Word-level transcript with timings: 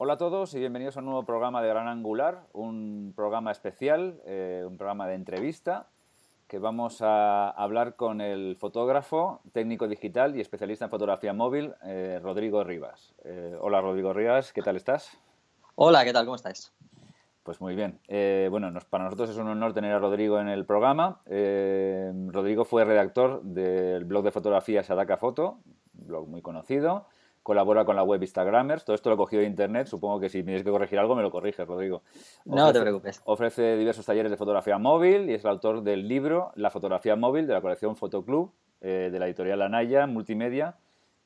Hola 0.00 0.12
a 0.12 0.16
todos 0.16 0.54
y 0.54 0.60
bienvenidos 0.60 0.96
a 0.96 1.00
un 1.00 1.06
nuevo 1.06 1.24
programa 1.24 1.60
de 1.60 1.70
Gran 1.70 1.88
Angular, 1.88 2.44
un 2.52 3.12
programa 3.16 3.50
especial, 3.50 4.22
eh, 4.26 4.62
un 4.64 4.76
programa 4.76 5.08
de 5.08 5.16
entrevista 5.16 5.88
que 6.46 6.60
vamos 6.60 7.02
a 7.02 7.50
hablar 7.50 7.96
con 7.96 8.20
el 8.20 8.56
fotógrafo, 8.60 9.40
técnico 9.52 9.88
digital 9.88 10.36
y 10.36 10.40
especialista 10.40 10.84
en 10.84 10.92
fotografía 10.92 11.32
móvil, 11.32 11.74
eh, 11.82 12.20
Rodrigo 12.22 12.62
Rivas. 12.62 13.12
Eh, 13.24 13.58
hola 13.60 13.80
Rodrigo 13.80 14.12
Rivas, 14.12 14.52
¿qué 14.52 14.62
tal 14.62 14.76
estás? 14.76 15.18
Hola, 15.74 16.04
¿qué 16.04 16.12
tal? 16.12 16.26
¿Cómo 16.26 16.36
estáis? 16.36 16.72
Pues 17.42 17.60
muy 17.60 17.74
bien. 17.74 17.98
bueno, 18.52 18.72
para 18.90 19.02
nosotros 19.02 19.30
es 19.30 19.36
un 19.36 19.48
honor 19.48 19.74
tener 19.74 19.92
a 19.92 19.98
Rodrigo 19.98 20.38
en 20.38 20.46
el 20.46 20.64
programa. 20.64 21.22
Rodrigo 21.26 22.64
fue 22.64 22.84
redactor 22.84 23.42
del 23.42 24.04
blog 24.04 24.22
de 24.22 24.30
fotografía 24.30 24.84
Sadaka 24.84 25.16
Foto, 25.16 25.58
un 25.98 26.06
blog 26.06 26.28
muy 26.28 26.40
conocido 26.40 27.06
colabora 27.48 27.86
con 27.86 27.96
la 27.96 28.02
web 28.02 28.20
Instagramers. 28.20 28.84
Todo 28.84 28.94
esto 28.94 29.08
lo 29.08 29.14
he 29.14 29.16
cogido 29.16 29.40
de 29.40 29.48
internet. 29.48 29.86
Supongo 29.86 30.20
que 30.20 30.28
si 30.28 30.42
tienes 30.42 30.62
que 30.62 30.70
corregir 30.70 30.98
algo, 30.98 31.16
me 31.16 31.22
lo 31.22 31.30
corriges, 31.30 31.66
Rodrigo. 31.66 32.02
no 32.44 32.70
te 32.74 32.78
preocupes. 32.78 33.22
Ofrece 33.24 33.78
diversos 33.78 34.04
talleres 34.04 34.30
de 34.30 34.36
fotografía 34.36 34.76
móvil 34.76 35.30
y 35.30 35.32
es 35.32 35.44
el 35.44 35.50
autor 35.50 35.82
del 35.82 36.06
libro 36.06 36.52
La 36.56 36.68
fotografía 36.68 37.16
móvil 37.16 37.46
de 37.46 37.54
la 37.54 37.62
colección 37.62 37.96
Fotoclub 37.96 38.52
eh, 38.82 39.08
de 39.10 39.18
la 39.18 39.24
editorial 39.28 39.62
Anaya 39.62 40.06
Multimedia, 40.06 40.76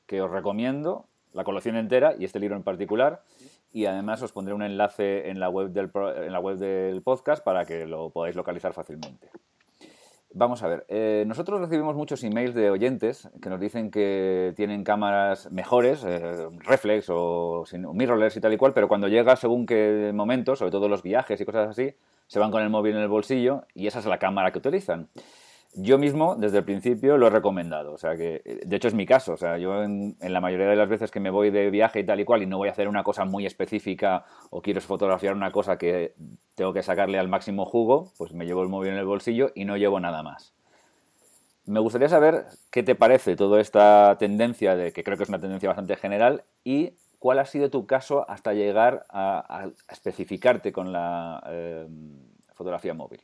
que 0.05 0.21
os 0.21 0.31
recomiendo, 0.31 1.07
la 1.33 1.43
colección 1.43 1.75
entera 1.75 2.15
y 2.17 2.23
este 2.23 2.39
libro 2.39 2.55
en 2.55 2.63
particular. 2.63 3.23
Y 3.73 3.85
además 3.85 4.21
os 4.21 4.31
pondré 4.31 4.53
un 4.53 4.63
enlace 4.63 5.29
en 5.29 5.41
la 5.41 5.49
web 5.49 5.71
del, 5.71 5.91
en 6.25 6.31
la 6.31 6.39
web 6.39 6.55
del 6.55 7.01
podcast 7.01 7.43
para 7.43 7.65
que 7.65 7.85
lo 7.85 8.11
podáis 8.11 8.37
localizar 8.37 8.71
fácilmente. 8.71 9.29
Vamos 10.35 10.63
a 10.63 10.67
ver, 10.67 10.83
eh, 10.87 11.25
nosotros 11.27 11.61
recibimos 11.61 11.95
muchos 11.95 12.23
emails 12.23 12.55
de 12.55 12.71
oyentes 12.71 13.29
que 13.39 13.49
nos 13.49 13.59
dicen 13.59 13.91
que 13.91 14.53
tienen 14.55 14.83
cámaras 14.83 15.51
mejores, 15.51 16.03
eh, 16.03 16.47
reflex 16.61 17.07
o, 17.11 17.61
o, 17.61 17.93
mirrorless 17.93 18.35
y 18.35 18.41
tal 18.41 18.51
y 18.51 18.57
cual, 18.57 18.73
pero 18.73 18.87
cuando 18.87 19.07
llega 19.07 19.35
según 19.35 19.67
qué 19.67 20.11
momento, 20.11 20.55
sobre 20.55 20.71
todo 20.71 20.89
los 20.89 21.03
viajes 21.03 21.39
y 21.39 21.45
cosas 21.45 21.69
así, 21.69 21.93
se 22.25 22.39
van 22.39 22.49
con 22.49 22.63
el 22.63 22.71
móvil 22.71 22.95
en 22.95 23.03
el 23.03 23.09
bolsillo 23.09 23.65
y 23.75 23.85
esa 23.85 23.99
es 23.99 24.07
la 24.07 24.17
cámara 24.17 24.51
que 24.51 24.57
utilizan. 24.57 25.07
Yo 25.75 25.97
mismo, 25.97 26.35
desde 26.35 26.59
el 26.59 26.63
principio, 26.63 27.17
lo 27.17 27.27
he 27.27 27.29
recomendado. 27.31 27.93
O 27.93 27.97
sea, 27.97 28.15
que 28.15 28.61
de 28.63 28.75
hecho 28.75 28.87
es 28.87 28.93
mi 28.93 29.07
caso. 29.07 29.33
O 29.33 29.37
sea, 29.37 29.57
yo 29.57 29.83
en, 29.83 30.15
la 30.19 30.39
mayoría 30.39 30.67
de 30.67 30.75
las 30.75 30.87
veces 30.87 31.09
que 31.09 31.19
me 31.19 31.31
voy 31.31 31.49
de 31.49 31.71
viaje 31.71 32.01
y 32.01 32.05
tal 32.05 32.19
y 32.19 32.25
cual 32.25 32.43
y 32.43 32.45
no 32.45 32.57
voy 32.57 32.69
a 32.69 32.71
hacer 32.71 32.87
una 32.87 33.03
cosa 33.03 33.25
muy 33.25 33.45
específica 33.47 34.25
o 34.51 34.61
quiero 34.61 34.81
fotografiar 34.81 35.33
una 35.33 35.51
cosa 35.51 35.77
que 35.77 36.13
tengo 36.53 36.73
que 36.73 36.83
sacarle 36.83 37.17
al 37.17 37.27
máximo 37.27 37.65
jugo, 37.65 38.11
pues 38.17 38.33
me 38.33 38.45
llevo 38.45 38.61
el 38.61 38.69
móvil 38.69 38.91
en 38.91 38.97
el 38.97 39.05
bolsillo 39.05 39.51
y 39.55 39.65
no 39.65 39.75
llevo 39.77 39.99
nada 39.99 40.21
más. 40.21 40.53
Me 41.65 41.79
gustaría 41.79 42.09
saber 42.09 42.45
qué 42.69 42.83
te 42.83 42.93
parece 42.93 43.35
toda 43.35 43.59
esta 43.59 44.17
tendencia, 44.19 44.75
de 44.75 44.91
que 44.91 45.03
creo 45.03 45.17
que 45.17 45.23
es 45.23 45.29
una 45.29 45.39
tendencia 45.39 45.69
bastante 45.69 45.95
general, 45.95 46.43
y 46.63 46.93
cuál 47.19 47.39
ha 47.39 47.45
sido 47.45 47.69
tu 47.69 47.87
caso 47.87 48.29
hasta 48.29 48.53
llegar 48.53 49.05
a, 49.09 49.69
especificarte 49.89 50.73
con 50.73 50.91
la 50.91 51.41
eh, 51.47 51.87
fotografía 52.53 52.93
móvil. 52.93 53.21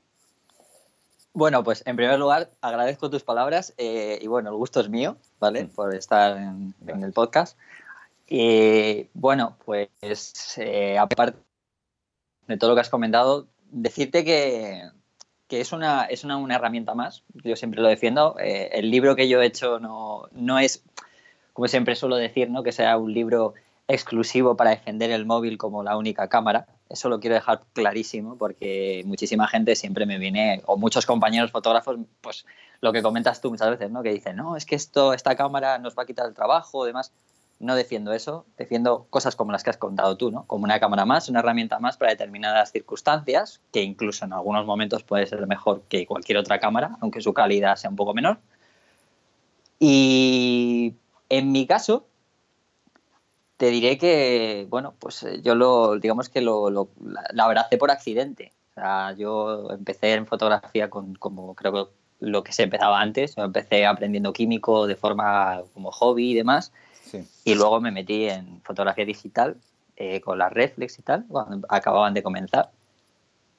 Bueno, 1.33 1.63
pues 1.63 1.83
en 1.85 1.95
primer 1.95 2.19
lugar 2.19 2.49
agradezco 2.61 3.09
tus 3.09 3.23
palabras 3.23 3.73
eh, 3.77 4.19
y 4.22 4.27
bueno, 4.27 4.49
el 4.49 4.55
gusto 4.55 4.80
es 4.80 4.89
mío, 4.89 5.17
¿vale? 5.39 5.66
Mm. 5.66 5.69
Por 5.69 5.95
estar 5.95 6.38
en, 6.38 7.03
el 7.03 7.13
podcast. 7.13 7.58
Y 8.27 9.08
bueno, 9.13 9.57
pues 9.63 9.89
eh, 10.57 10.97
aparte 10.97 11.38
de 12.47 12.57
todo 12.57 12.72
lo 12.72 12.75
que 12.75 12.81
has 12.81 12.89
comentado, 12.89 13.47
decirte 13.69 14.25
que, 14.25 14.89
es, 15.50 15.72
una, 15.72 16.05
es 16.05 16.23
una, 16.23 16.55
herramienta 16.55 16.95
más, 16.95 17.23
yo 17.44 17.55
siempre 17.55 17.81
lo 17.81 17.88
defiendo. 17.88 18.35
Eh, 18.39 18.69
el 18.73 18.89
libro 18.89 19.16
que 19.16 19.30
yo 19.30 19.41
he 19.41 19.45
hecho 19.45 19.80
no, 19.80 20.27
no 20.31 20.57
es, 20.57 20.83
como 21.53 21.67
siempre 21.67 21.95
suelo 21.95 22.16
decir, 22.16 22.50
¿no? 22.50 22.63
que 22.63 22.72
sea 22.72 22.97
un 22.97 23.13
libro 23.13 23.53
exclusivo 23.89 24.55
para 24.55 24.69
defender 24.69 25.09
el 25.09 25.25
móvil 25.25 25.57
como 25.57 25.83
la 25.83 25.97
única 25.97 26.29
cámara. 26.29 26.67
Eso 26.89 27.09
lo 27.09 27.19
quiero 27.19 27.35
dejar 27.35 27.61
clarísimo 27.73 28.37
porque 28.37 29.01
muchísima 29.05 29.47
gente 29.47 29.75
siempre 29.75 30.05
me 30.05 30.19
viene, 30.19 30.61
o 30.67 30.77
muchos 30.77 31.05
compañeros 31.07 31.51
fotógrafos, 31.51 31.97
pues 32.22 32.45
lo 32.81 32.94
que 32.94 33.01
comentas 33.01 33.41
tú 33.41 33.49
muchas 33.49 33.72
veces, 33.72 33.91
¿no? 33.91 34.03
Que 34.03 34.13
dicen, 34.13 34.35
no, 34.35 34.55
es 34.55 34.66
que 34.66 34.75
esto, 34.75 35.13
esta 35.13 35.35
cámara 35.35 35.79
nos 35.79 35.97
va 35.97 36.03
a 36.03 36.05
quitar 36.05 36.28
el 36.28 36.35
trabajo, 36.35 36.85
demás. 36.85 37.11
No 37.57 37.75
defiendo 37.75 38.13
eso, 38.13 38.45
defiendo 38.57 39.07
cosas 39.09 39.35
como 39.35 39.51
las 39.51 39.63
que 39.63 39.72
has 39.72 39.78
contado 39.78 40.16
tú, 40.16 40.31
¿no? 40.31 40.45
Como 40.45 40.63
una 40.63 40.79
cámara 40.79 41.05
más, 41.05 41.28
una 41.28 41.39
herramienta 41.39 41.79
más 41.79 41.97
para 41.97 42.11
determinadas 42.11 42.72
circunstancias, 42.72 43.59
que 43.73 43.81
incluso 43.81 44.23
en 44.23 44.33
algunos 44.33 44.66
momentos 44.66 45.03
puede 45.03 45.25
ser 45.25 45.45
mejor 45.45 45.81
que 45.89 46.05
cualquier 46.05 46.38
otra 46.38 46.59
cámara, 46.59 46.97
aunque 47.01 47.22
su 47.22 47.33
calidad 47.33 47.75
sea 47.75 47.89
un 47.89 47.97
poco 47.97 48.13
menor. 48.13 48.39
Y 49.79 50.94
en 51.28 51.51
mi 51.51 51.66
caso, 51.67 52.09
te 53.59 53.72
diré 53.72 53.97
que, 53.97 54.68
bueno, 54.70 54.96
pues 54.97 55.22
eh, 55.24 55.42
yo 55.44 55.53
lo, 55.53 56.00
digamos 56.00 56.30
que 56.30 56.40
lo, 56.40 56.70
lo 56.70 56.92
la, 57.03 57.44
abracé 57.44 57.78
por 57.78 57.92
accidente. 57.92 58.53
O 58.72 58.74
sea, 58.74 59.14
yo 59.18 59.70
empecé 59.72 60.14
en 60.14 60.25
fotografía 60.25 60.90
con, 60.90 61.16
como 61.16 61.53
creo 61.56 61.74
que 61.74 61.92
lo 62.22 62.42
que 62.42 62.53
se 62.53 62.64
empezaba 62.64 63.02
antes. 63.02 63.36
Yo 63.36 63.44
empecé 63.44 63.86
aprendiendo 63.86 64.31
químico 64.31 64.88
de 64.88 64.96
forma 64.96 65.62
como 65.74 65.92
hobby 65.92 66.31
y 66.31 66.36
demás. 66.36 66.72
Y 67.44 67.56
luego 67.56 67.81
me 67.81 67.92
metí 67.92 68.30
en 68.30 68.62
fotografía 68.62 69.03
digital 69.03 69.58
eh, 69.97 70.22
con 70.22 70.38
las 70.38 70.53
reflex 70.53 70.97
y 70.97 71.02
tal, 71.02 71.26
cuando 71.28 71.68
acababan 71.68 72.14
de 72.14 72.24
comenzar. 72.24 72.72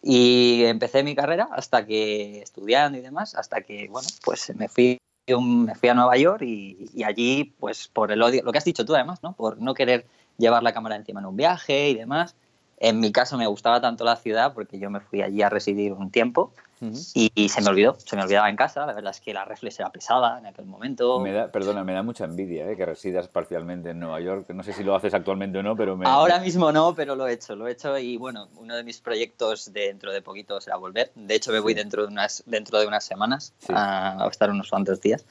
Y 0.02 0.64
empecé 0.64 1.02
mi 1.02 1.14
carrera 1.14 1.46
hasta 1.52 1.84
que, 1.84 2.40
estudiando 2.40 2.96
y 2.96 3.02
demás, 3.02 3.34
hasta 3.34 3.60
que, 3.60 3.88
bueno, 3.90 4.08
pues 4.24 4.56
me 4.56 4.68
fui 4.68 4.98
me 5.38 5.74
fui 5.74 5.88
a 5.88 5.94
Nueva 5.94 6.16
York 6.16 6.42
y, 6.42 7.02
allí, 7.04 7.54
pues 7.60 7.88
por 7.88 8.10
el 8.10 8.22
odio, 8.22 8.42
lo 8.42 8.52
que 8.52 8.58
has 8.58 8.64
dicho 8.64 8.84
tú 8.84 8.94
además, 8.94 9.22
¿no? 9.22 9.34
Por 9.34 9.60
no 9.60 9.74
querer 9.74 10.06
llevar 10.38 10.62
la 10.62 10.72
cámara 10.72 10.96
encima 10.96 11.20
en 11.20 11.26
un 11.26 11.36
viaje 11.36 11.90
y 11.90 11.94
demás. 11.94 12.34
En 12.78 12.98
mi 12.98 13.12
caso 13.12 13.36
me 13.36 13.46
gustaba 13.46 13.80
tanto 13.80 14.04
la 14.04 14.16
ciudad 14.16 14.54
porque 14.54 14.78
yo 14.78 14.88
me 14.90 15.00
fui 15.00 15.20
allí 15.20 15.42
a 15.42 15.50
residir 15.50 15.92
un 15.92 16.10
tiempo 16.10 16.52
y, 16.80 17.48
se 17.50 17.60
me 17.60 17.68
olvidó, 17.68 17.94
se 17.98 18.16
me 18.16 18.22
olvidaba 18.22 18.48
en 18.48 18.56
casa. 18.56 18.86
La 18.86 18.94
verdad 18.94 19.10
es 19.10 19.20
que 19.20 19.34
la 19.34 19.44
reflex 19.44 19.78
era 19.80 19.90
pesada 19.90 20.38
en 20.38 20.46
aquel 20.46 20.64
momento. 20.64 21.20
Me 21.20 21.32
da, 21.32 21.52
perdona, 21.52 21.84
me 21.84 21.92
da 21.92 22.02
mucha 22.02 22.24
envidia 22.24 22.70
¿eh? 22.70 22.76
que 22.76 22.86
residas 22.86 23.28
parcialmente 23.28 23.90
en 23.90 24.00
Nueva 24.00 24.20
York. 24.20 24.48
No 24.50 24.62
sé 24.62 24.72
si 24.72 24.82
lo 24.82 24.94
haces 24.94 25.12
actualmente 25.12 25.58
o 25.58 25.62
no, 25.62 25.76
pero 25.76 25.96
me... 25.96 26.06
Ahora 26.06 26.38
mismo 26.40 26.72
no, 26.72 26.94
pero 26.94 27.16
lo 27.16 27.28
he 27.28 27.34
hecho, 27.34 27.54
lo 27.54 27.68
he 27.68 27.72
hecho 27.72 27.98
y 27.98 28.16
bueno, 28.16 28.48
uno 28.56 28.76
de 28.76 28.82
mis 28.82 29.00
proyectos 29.00 29.72
dentro 29.72 30.10
de 30.10 30.22
poquito 30.22 30.58
será 30.60 30.76
volver. 30.76 31.12
De 31.14 31.34
hecho, 31.34 31.52
me 31.52 31.60
voy 31.60 31.74
dentro, 31.74 32.02
de 32.02 32.08
unas, 32.08 32.42
dentro 32.46 32.80
de 32.80 32.86
unas 32.86 33.04
semanas 33.04 33.52
a, 33.68 34.26
estar 34.30 34.50
unos 34.50 34.70
cuantos 34.70 35.02
días. 35.02 35.26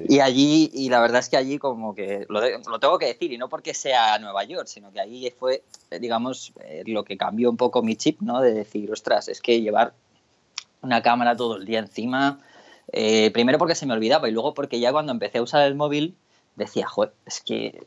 Y 0.00 0.20
allí, 0.20 0.70
y 0.72 0.90
la 0.90 1.00
verdad 1.00 1.20
es 1.20 1.28
que 1.28 1.36
allí 1.36 1.58
como 1.58 1.94
que, 1.94 2.24
lo, 2.28 2.40
lo, 2.40 2.78
tengo 2.78 2.98
que 2.98 3.06
decir, 3.06 3.32
y 3.32 3.38
no 3.38 3.48
porque 3.48 3.74
sea 3.74 4.18
Nueva 4.20 4.44
York, 4.44 4.68
sino 4.68 4.92
que 4.92 5.00
allí 5.00 5.28
fue, 5.30 5.64
digamos, 6.00 6.52
eh, 6.60 6.84
lo 6.86 7.02
que 7.02 7.16
cambió 7.16 7.50
un 7.50 7.56
poco 7.56 7.82
mi 7.82 7.96
chip, 7.96 8.20
¿no? 8.20 8.40
De 8.40 8.54
decir, 8.54 8.92
ostras, 8.92 9.28
es 9.28 9.40
que 9.40 9.60
llevar 9.60 9.94
una 10.82 11.02
cámara 11.02 11.36
todo 11.36 11.56
el 11.56 11.64
día 11.64 11.78
encima, 11.78 12.40
eh, 12.92 13.30
primero 13.32 13.58
porque 13.58 13.74
se 13.74 13.86
me 13.86 13.92
olvidaba 13.92 14.28
y 14.28 14.32
luego 14.32 14.54
porque 14.54 14.80
ya 14.80 14.92
cuando 14.92 15.12
empecé 15.12 15.38
a 15.38 15.42
usar 15.42 15.66
el 15.66 15.74
móvil 15.74 16.16
decía, 16.58 16.86
joder, 16.86 17.12
es 17.24 17.40
que, 17.40 17.82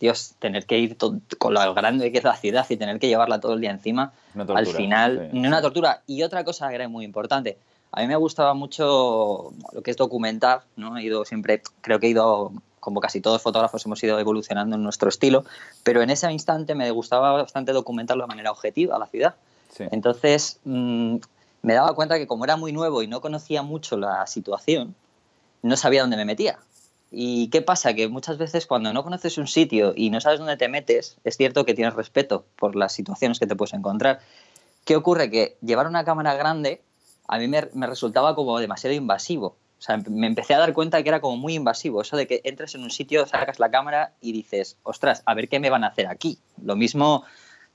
Dios, 0.00 0.34
tener 0.38 0.66
que 0.66 0.78
ir 0.78 0.96
con 0.96 1.54
lo 1.54 1.74
grande 1.74 2.10
que 2.12 2.18
es 2.18 2.24
la 2.24 2.36
ciudad 2.36 2.66
y 2.68 2.76
tener 2.76 2.98
que 2.98 3.06
llevarla 3.06 3.40
todo 3.40 3.54
el 3.54 3.60
día 3.60 3.70
encima, 3.70 4.12
al 4.34 4.66
final, 4.66 5.30
sí. 5.30 5.38
una 5.38 5.62
tortura. 5.62 6.02
Y 6.06 6.22
otra 6.22 6.44
cosa 6.44 6.68
que 6.68 6.74
era 6.74 6.88
muy 6.88 7.04
importante, 7.04 7.58
a 7.92 8.00
mí 8.00 8.08
me 8.08 8.16
gustaba 8.16 8.54
mucho 8.54 9.52
lo 9.72 9.82
que 9.82 9.90
es 9.90 9.96
documentar, 9.96 10.62
¿no? 10.76 10.96
He 10.98 11.04
ido 11.04 11.24
siempre, 11.24 11.62
creo 11.80 12.00
que 12.00 12.08
he 12.08 12.10
ido, 12.10 12.52
como 12.80 13.00
casi 13.00 13.20
todos 13.20 13.40
fotógrafos, 13.40 13.86
hemos 13.86 14.02
ido 14.02 14.18
evolucionando 14.18 14.76
en 14.76 14.82
nuestro 14.82 15.08
estilo, 15.08 15.44
pero 15.84 16.02
en 16.02 16.10
ese 16.10 16.30
instante 16.30 16.74
me 16.74 16.90
gustaba 16.90 17.32
bastante 17.32 17.72
documentarlo 17.72 18.24
de 18.24 18.28
manera 18.28 18.50
objetiva 18.50 18.98
la 18.98 19.06
ciudad. 19.06 19.36
Entonces, 19.78 20.58
mm, 20.64 21.18
me 21.62 21.74
daba 21.74 21.94
cuenta 21.94 22.18
que 22.18 22.26
como 22.26 22.44
era 22.44 22.56
muy 22.56 22.72
nuevo 22.72 23.02
y 23.02 23.06
no 23.06 23.20
conocía 23.20 23.62
mucho 23.62 23.96
la 23.96 24.26
situación, 24.26 24.94
no 25.62 25.76
sabía 25.76 26.02
dónde 26.02 26.16
me 26.16 26.24
metía. 26.24 26.58
¿Y 27.10 27.48
qué 27.48 27.62
pasa? 27.62 27.94
Que 27.94 28.08
muchas 28.08 28.36
veces 28.36 28.66
cuando 28.66 28.92
no 28.92 29.02
conoces 29.02 29.38
un 29.38 29.46
sitio 29.46 29.92
y 29.96 30.10
no 30.10 30.20
sabes 30.20 30.38
dónde 30.38 30.56
te 30.56 30.68
metes, 30.68 31.16
es 31.24 31.36
cierto 31.36 31.64
que 31.64 31.74
tienes 31.74 31.94
respeto 31.94 32.44
por 32.56 32.76
las 32.76 32.92
situaciones 32.92 33.38
que 33.38 33.46
te 33.46 33.56
puedes 33.56 33.72
encontrar. 33.74 34.20
¿Qué 34.84 34.94
ocurre? 34.96 35.30
Que 35.30 35.56
llevar 35.62 35.86
una 35.86 36.04
cámara 36.04 36.34
grande 36.34 36.82
a 37.28 37.38
mí 37.38 37.46
me, 37.46 37.86
resultaba 37.86 38.34
como 38.34 38.58
demasiado 38.58 38.96
invasivo. 38.96 39.56
O 39.78 39.80
sea, 39.82 39.98
me 40.08 40.26
empecé 40.26 40.54
a 40.54 40.58
dar 40.58 40.72
cuenta 40.72 41.02
que 41.02 41.08
era 41.08 41.20
como 41.20 41.36
muy 41.36 41.54
invasivo. 41.54 42.00
Eso 42.00 42.16
de 42.16 42.26
que 42.26 42.40
entres 42.42 42.74
en 42.74 42.82
un 42.82 42.90
sitio, 42.90 43.26
sacas 43.26 43.60
la 43.60 43.70
cámara 43.70 44.14
y 44.20 44.32
dices, 44.32 44.76
ostras, 44.82 45.22
a 45.24 45.34
ver 45.34 45.48
qué 45.48 45.60
me 45.60 45.70
van 45.70 45.84
a 45.84 45.88
hacer 45.88 46.08
aquí. 46.08 46.38
Lo 46.60 46.74
mismo, 46.74 47.24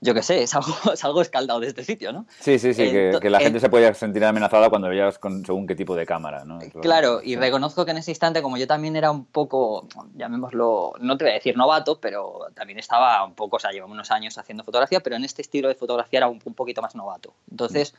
yo 0.00 0.14
qué 0.14 0.22
sé, 0.22 0.42
es 0.42 0.54
algo, 0.54 0.72
es 0.92 1.04
algo 1.04 1.22
escaldado 1.22 1.60
de 1.60 1.68
este 1.68 1.84
sitio, 1.84 2.12
¿no? 2.12 2.26
Sí, 2.40 2.58
sí, 2.58 2.74
sí, 2.74 2.90
que, 2.90 3.30
la 3.30 3.40
gente 3.40 3.60
se 3.60 3.68
puede 3.68 3.92
sentir 3.94 4.24
amenazada 4.24 4.70
cuando 4.70 4.88
veas 4.88 5.18
con 5.18 5.44
según 5.44 5.66
qué 5.66 5.74
tipo 5.74 5.96
de 5.96 6.06
cámara, 6.06 6.44
¿no? 6.44 6.58
Claro, 6.82 7.20
y 7.22 7.36
reconozco 7.36 7.84
que 7.84 7.92
en 7.92 7.98
ese 7.98 8.10
instante, 8.10 8.42
como 8.42 8.56
yo 8.56 8.66
también 8.66 8.96
era 8.96 9.10
un 9.10 9.24
poco, 9.24 9.88
llamémoslo, 10.14 10.94
no 11.00 11.16
te 11.16 11.24
voy 11.24 11.32
a 11.32 11.34
decir 11.34 11.56
novato, 11.56 12.00
pero 12.00 12.48
también 12.54 12.78
estaba 12.78 13.24
un 13.24 13.34
poco, 13.34 13.56
o 13.56 13.60
sea, 13.60 13.70
llevamos 13.70 13.94
unos 13.94 14.10
años 14.10 14.36
haciendo 14.38 14.64
fotografía, 14.64 15.00
pero 15.00 15.16
en 15.16 15.24
este 15.24 15.42
estilo 15.42 15.68
de 15.68 15.74
fotografía 15.74 16.18
era 16.18 16.28
un, 16.28 16.40
un 16.44 16.54
poquito 16.54 16.82
más 16.82 16.94
novato. 16.94 17.34
Entonces 17.50 17.94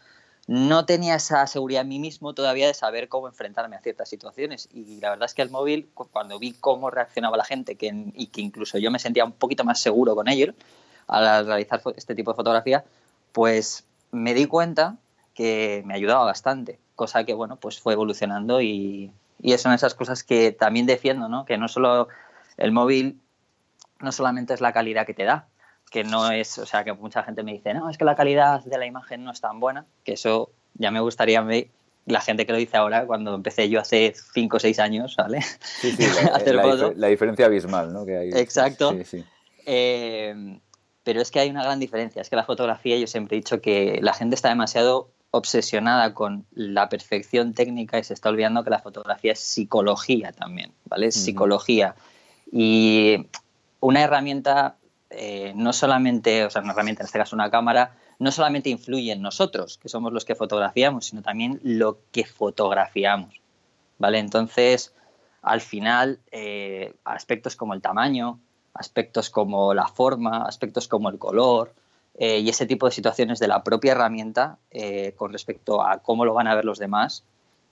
no 0.48 0.86
tenía 0.86 1.16
esa 1.16 1.48
seguridad 1.48 1.82
en 1.82 1.90
mí 1.90 2.00
mismo 2.00 2.34
todavía 2.34 2.68
de 2.68 2.74
saber 2.74 3.10
cómo 3.10 3.28
enfrentarme 3.28 3.76
a 3.76 3.82
ciertas 3.82 4.10
situaciones. 4.10 4.70
Y 4.72 5.00
la 5.00 5.10
verdad 5.10 5.26
es 5.26 5.34
que 5.34 5.42
el 5.42 5.50
móvil, 5.50 5.90
cuando 5.94 6.38
vi 6.38 6.54
cómo 6.54 6.92
reaccionaba 6.92 7.36
la 7.36 7.46
gente 7.46 7.76
que, 7.76 8.12
y 8.14 8.28
que 8.28 8.42
incluso 8.42 8.78
yo 8.78 8.92
me 8.92 9.00
sentía 9.00 9.26
un 9.26 9.32
poquito 9.32 9.64
más 9.64 9.80
seguro 9.80 10.14
con 10.14 10.28
ello, 10.28 10.54
al 11.08 11.46
realizar 11.46 11.82
este 11.96 12.16
tipo 12.16 12.32
de 12.32 12.36
fotografía, 12.36 12.84
pues 13.32 13.86
me 14.12 14.34
di 14.34 14.46
cuenta 14.46 14.98
que 15.34 15.84
me 15.86 15.94
ayudaba 15.94 16.24
bastante, 16.24 16.80
cosa 16.96 17.24
que, 17.26 17.34
bueno, 17.34 17.58
pues 17.58 17.80
fue 17.80 17.94
evolucionando 17.94 18.62
y, 18.62 19.12
y 19.42 19.58
son 19.58 19.74
esas 19.74 19.94
cosas 19.94 20.24
que 20.24 20.52
también 20.52 20.86
defiendo, 20.86 21.28
¿no? 21.28 21.46
Que 21.46 21.58
no 21.58 21.68
solo 21.68 22.08
el 22.58 22.72
móvil, 22.72 23.20
no 24.00 24.12
solamente 24.12 24.54
es 24.54 24.62
la 24.62 24.74
calidad 24.74 25.06
que 25.06 25.14
te 25.14 25.24
da, 25.24 25.48
que 25.92 26.04
no 26.04 26.32
es, 26.32 26.58
o 26.58 26.66
sea, 26.66 26.84
que 26.84 26.94
mucha 26.94 27.24
gente 27.24 27.44
me 27.44 27.54
dice, 27.54 27.74
no, 27.74 27.90
es 27.90 27.98
que 27.98 28.06
la 28.06 28.16
calidad 28.16 28.64
de 28.64 28.78
la 28.78 28.86
imagen 28.86 29.24
no 29.24 29.32
es 29.32 29.42
tan 29.42 29.60
buena, 29.60 29.86
que 30.04 30.14
eso 30.14 30.52
ya 30.74 30.92
me 30.92 31.00
gustaría 31.00 31.42
ver 31.42 31.68
la 32.06 32.22
gente 32.22 32.46
que 32.46 32.52
lo 32.52 32.58
dice 32.58 32.78
ahora, 32.78 33.06
cuando 33.06 33.34
empecé 33.34 33.70
yo 33.70 33.80
hace 33.80 34.14
5 34.34 34.58
o 34.58 34.60
6 34.60 34.80
años, 34.80 35.16
¿vale? 35.18 35.42
Sí, 35.42 35.92
sí, 35.92 36.06
la, 36.54 36.94
la, 36.96 37.08
diferencia 37.08 37.48
abismal, 37.48 37.92
¿no? 37.92 38.06
Que 38.06 38.18
hay, 38.18 38.30
Exacto. 38.30 38.92
Sí, 38.92 39.04
sí. 39.04 39.26
Eh, 39.66 40.60
pero 41.06 41.22
es 41.22 41.30
que 41.32 41.40
hay 41.40 41.50
una 41.52 41.64
gran 41.64 41.80
diferencia, 41.80 42.22
es 42.22 42.30
que 42.30 42.36
la 42.36 42.44
fotografía, 42.44 42.98
yo 42.98 43.06
siempre 43.06 43.38
he 43.38 43.40
dicho 43.40 43.62
que 43.62 44.00
la 44.02 44.14
gente 44.14 44.36
está 44.36 44.50
demasiado 44.50 45.12
obsesionada 45.30 46.16
con 46.16 46.48
la 46.52 46.90
perfección 46.90 47.54
técnica 47.54 48.00
y 48.00 48.04
se 48.04 48.16
está 48.16 48.30
olvidando 48.30 48.64
que 48.64 48.72
la 48.72 48.80
fotografía 48.80 49.34
es 49.34 49.40
psicología 49.40 50.32
también, 50.32 50.72
¿vale? 50.86 51.08
Es 51.08 51.16
psicología. 51.16 51.96
Y 52.52 53.28
una 53.82 54.02
herramienta, 54.02 54.78
eh, 55.12 55.54
no 55.56 55.74
solamente, 55.74 56.44
o 56.44 56.50
sea, 56.50 56.64
una 56.64 56.74
herramienta, 56.74 57.04
en 57.04 57.06
este 57.06 57.20
caso 57.20 57.36
una 57.36 57.52
cámara, 57.52 57.96
no 58.18 58.32
solamente 58.32 58.72
influye 58.72 59.12
en 59.12 59.22
nosotros, 59.22 59.78
que 59.78 59.90
somos 59.90 60.12
los 60.12 60.26
que 60.26 60.34
fotografiamos, 60.34 61.06
sino 61.06 61.22
también 61.22 61.60
lo 61.62 62.00
que 62.12 62.26
fotografiamos. 62.26 63.40
¿Vale? 64.00 64.18
Entonces, 64.18 64.92
al 65.44 65.62
final, 65.62 66.20
eh, 66.32 66.96
aspectos 67.04 67.56
como 67.56 67.76
el 67.76 67.82
tamaño, 67.82 68.40
aspectos 68.76 69.30
como 69.30 69.74
la 69.74 69.88
forma, 69.88 70.46
aspectos 70.46 70.88
como 70.88 71.10
el 71.10 71.18
color 71.18 71.74
eh, 72.18 72.40
y 72.40 72.50
ese 72.50 72.66
tipo 72.66 72.86
de 72.86 72.92
situaciones 72.92 73.40
de 73.40 73.48
la 73.48 73.64
propia 73.64 73.94
herramienta 73.94 74.58
eh, 74.72 75.14
con 75.16 75.32
respecto 75.32 75.82
a 75.82 76.00
cómo 76.00 76.26
lo 76.26 76.34
van 76.34 76.48
a 76.48 76.56
ver 76.56 76.66
los 76.66 76.78
demás, 76.78 77.24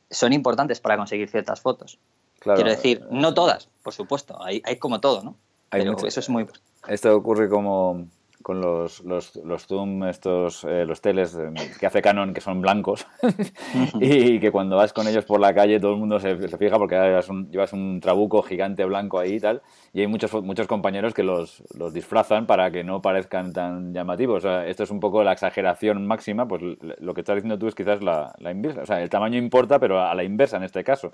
son 0.10 0.34
importantes 0.34 0.80
para 0.80 0.98
conseguir 0.98 1.30
ciertas 1.30 1.62
fotos. 1.62 2.00
Quiero 2.40 2.70
decir, 2.70 3.06
no 3.10 3.34
todas, 3.34 3.70
por 3.84 3.94
supuesto, 3.94 4.42
hay, 4.44 4.62
hay 4.66 4.78
como 4.78 5.00
todo, 5.00 5.24
¿no? 5.24 5.36
Pero 5.70 5.96
eso 6.06 6.20
es 6.20 6.30
muy... 6.30 6.46
Esto 6.88 7.16
ocurre 7.16 7.48
como 7.48 8.06
con 8.44 8.62
los, 8.62 9.04
los, 9.06 9.38
los 9.38 9.66
zoom, 9.66 10.04
estos, 10.04 10.64
eh, 10.66 10.86
los 10.86 11.02
teles 11.02 11.36
eh, 11.36 11.52
que 11.80 11.88
hace 11.88 12.02
Canon, 12.02 12.34
que 12.34 12.42
son 12.42 12.62
blancos, 12.62 13.08
y 14.00 14.40
que 14.40 14.52
cuando 14.52 14.76
vas 14.76 14.94
con 14.94 15.08
ellos 15.08 15.26
por 15.26 15.40
la 15.40 15.54
calle 15.54 15.80
todo 15.80 15.94
el 15.94 16.00
mundo 16.00 16.20
se, 16.20 16.36
fija 16.58 16.78
porque 16.78 16.96
llevas 16.96 17.30
un, 17.30 17.50
llevas 17.50 17.74
un, 17.74 18.00
trabuco 18.02 18.44
gigante 18.44 18.84
blanco 18.86 19.18
ahí 19.18 19.36
y 19.36 19.40
tal, 19.40 19.62
y 19.94 20.02
hay 20.02 20.08
muchos, 20.08 20.34
muchos 20.44 20.68
compañeros 20.68 21.14
que 21.14 21.24
los, 21.24 21.64
los 21.76 21.94
disfrazan 21.94 22.46
para 22.46 22.70
que 22.70 22.84
no 22.84 23.02
parezcan 23.02 23.54
tan 23.54 23.94
llamativos. 23.94 24.44
O 24.44 24.48
sea, 24.48 24.68
esto 24.68 24.84
es 24.84 24.92
un 24.92 25.00
poco 25.00 25.24
la 25.24 25.32
exageración 25.32 26.06
máxima, 26.06 26.48
pues 26.48 26.62
lo 26.62 27.14
que 27.14 27.22
estás 27.22 27.36
diciendo 27.36 27.58
tú 27.58 27.68
es 27.68 27.76
quizás 27.76 28.04
la, 28.04 28.34
la 28.40 28.52
inversa. 28.52 28.82
O 28.82 28.86
sea, 28.86 29.02
el 29.02 29.10
tamaño 29.10 29.38
importa, 29.38 29.80
pero 29.80 30.02
a 30.02 30.14
la 30.14 30.24
inversa 30.24 30.58
en 30.58 30.64
este 30.64 30.84
caso. 30.84 31.12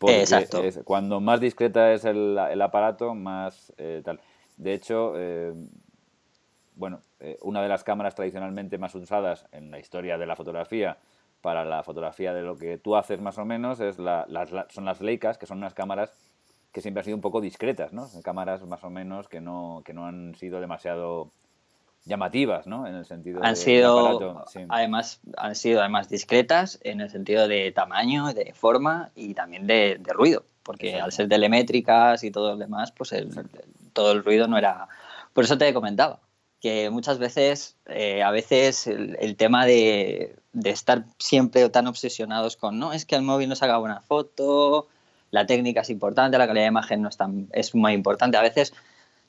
Exacto. 0.00 0.62
cuando 0.84 1.20
más 1.20 1.40
discreta 1.40 1.92
es 1.92 2.04
el, 2.04 2.38
el 2.50 2.60
aparato, 2.60 3.14
más 3.14 3.72
eh, 3.78 4.02
tal. 4.04 4.20
De 4.56 4.74
hecho, 4.74 5.14
bueno, 6.74 7.02
eh, 7.20 7.38
una 7.42 7.62
de 7.62 7.68
las 7.68 7.84
cámaras 7.84 8.14
tradicionalmente 8.14 8.78
más 8.78 8.94
usadas 8.94 9.46
en 9.52 9.70
la 9.70 9.78
historia 9.78 10.18
de 10.18 10.26
la 10.26 10.36
fotografía 10.36 10.98
para 11.40 11.64
la 11.64 11.82
fotografía 11.82 12.32
de 12.32 12.42
lo 12.42 12.56
que 12.56 12.78
tú 12.78 12.96
haces 12.96 13.20
más 13.20 13.36
o 13.36 13.44
menos 13.44 13.80
es 13.80 13.98
la, 13.98 14.24
las, 14.28 14.50
son 14.72 14.84
las 14.84 15.00
Leicas, 15.00 15.38
que 15.38 15.46
son 15.46 15.58
unas 15.58 15.74
cámaras 15.74 16.12
que 16.72 16.80
siempre 16.80 17.00
han 17.00 17.04
sido 17.04 17.16
un 17.16 17.20
poco 17.20 17.40
discretas, 17.40 17.92
¿no? 17.92 18.08
Cámaras 18.22 18.64
más 18.64 18.82
o 18.84 18.90
menos 18.90 19.28
que 19.28 19.40
no, 19.40 19.82
que 19.84 19.92
no 19.92 20.06
han 20.06 20.34
sido 20.36 20.60
demasiado 20.60 21.30
llamativas, 22.04 22.66
¿no? 22.66 22.86
En 22.86 22.94
el 22.94 23.04
sentido 23.04 23.44
han 23.44 23.56
sido 23.56 24.44
además 24.68 25.20
han 25.36 25.54
sido 25.54 25.80
además 25.80 26.08
discretas 26.08 26.80
en 26.82 27.00
el 27.00 27.10
sentido 27.10 27.46
de 27.46 27.70
tamaño, 27.72 28.32
de 28.32 28.54
forma 28.54 29.10
y 29.14 29.34
también 29.34 29.66
de, 29.66 30.00
ruido, 30.06 30.44
porque 30.62 30.98
al 31.00 31.12
ser 31.12 31.28
telemétricas 31.28 32.24
y 32.24 32.30
todo 32.30 32.52
lo 32.52 32.56
demás, 32.56 32.92
pues 32.92 33.14
todo 33.92 34.12
el 34.12 34.24
ruido 34.24 34.48
no 34.48 34.56
era. 34.56 34.88
Por 35.32 35.44
eso 35.44 35.58
te 35.58 35.74
comentaba 35.74 36.20
que 36.62 36.90
muchas 36.90 37.18
veces, 37.18 37.76
eh, 37.86 38.22
a 38.22 38.30
veces 38.30 38.86
el, 38.86 39.36
tema 39.36 39.66
de, 39.66 40.36
estar 40.62 41.04
siempre 41.18 41.68
tan 41.70 41.88
obsesionados 41.88 42.56
con, 42.56 42.78
no, 42.78 42.92
es 42.92 43.04
que 43.04 43.16
el 43.16 43.22
móvil 43.22 43.48
no 43.48 43.56
saca 43.56 43.78
buena 43.78 44.00
foto, 44.00 44.86
la 45.32 45.44
técnica 45.44 45.80
es 45.80 45.90
importante, 45.90 46.38
la 46.38 46.46
calidad 46.46 46.64
de 46.64 46.68
imagen 46.68 47.02
no 47.02 47.08
es, 47.08 47.16
tan, 47.16 47.48
es 47.52 47.74
muy 47.74 47.92
importante. 47.92 48.36
A 48.36 48.42
veces 48.42 48.72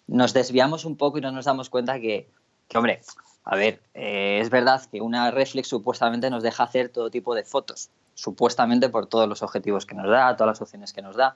nos 0.06 0.34
desviamos 0.34 0.86
un 0.86 0.96
poco 0.96 1.18
y 1.18 1.22
no 1.22 1.32
nos 1.32 1.46
damos 1.46 1.72
cuenta 1.72 2.00
que, 2.00 2.30
hombre, 2.76 3.02
a 3.46 3.56
ver, 3.56 3.82
eh, 3.96 4.38
es 4.40 4.52
verdad 4.52 4.84
que 4.92 5.02
una 5.02 5.32
reflex 5.32 5.68
supuestamente 5.68 6.30
nos 6.30 6.44
deja 6.44 6.64
hacer 6.64 6.90
todo 6.90 7.10
tipo 7.10 7.34
de 7.34 7.44
fotos, 7.44 7.90
supuestamente 8.14 8.90
por 8.90 9.08
todos 9.08 9.28
los 9.28 9.42
objetivos 9.42 9.88
que 9.88 9.96
nos 9.96 10.08
da, 10.08 10.38
todas 10.38 10.52
las 10.52 10.62
opciones 10.62 10.94
que 10.94 11.02
nos 11.02 11.16
da, 11.16 11.36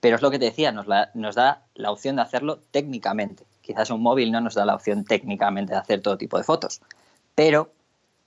pero 0.00 0.16
es 0.16 0.22
lo 0.22 0.30
que 0.32 0.40
te 0.40 0.46
decía, 0.46 0.72
nos, 0.72 0.86
nos 1.14 1.34
da 1.36 1.62
la 1.74 1.92
opción 1.92 2.16
de 2.16 2.22
hacerlo 2.22 2.58
técnicamente 2.72 3.44
quizás 3.70 3.90
un 3.90 4.02
móvil 4.02 4.32
no 4.32 4.40
nos 4.40 4.54
da 4.54 4.64
la 4.64 4.74
opción 4.74 5.04
técnicamente 5.04 5.72
de 5.72 5.78
hacer 5.78 6.00
todo 6.00 6.18
tipo 6.18 6.36
de 6.36 6.42
fotos, 6.42 6.80
pero 7.36 7.70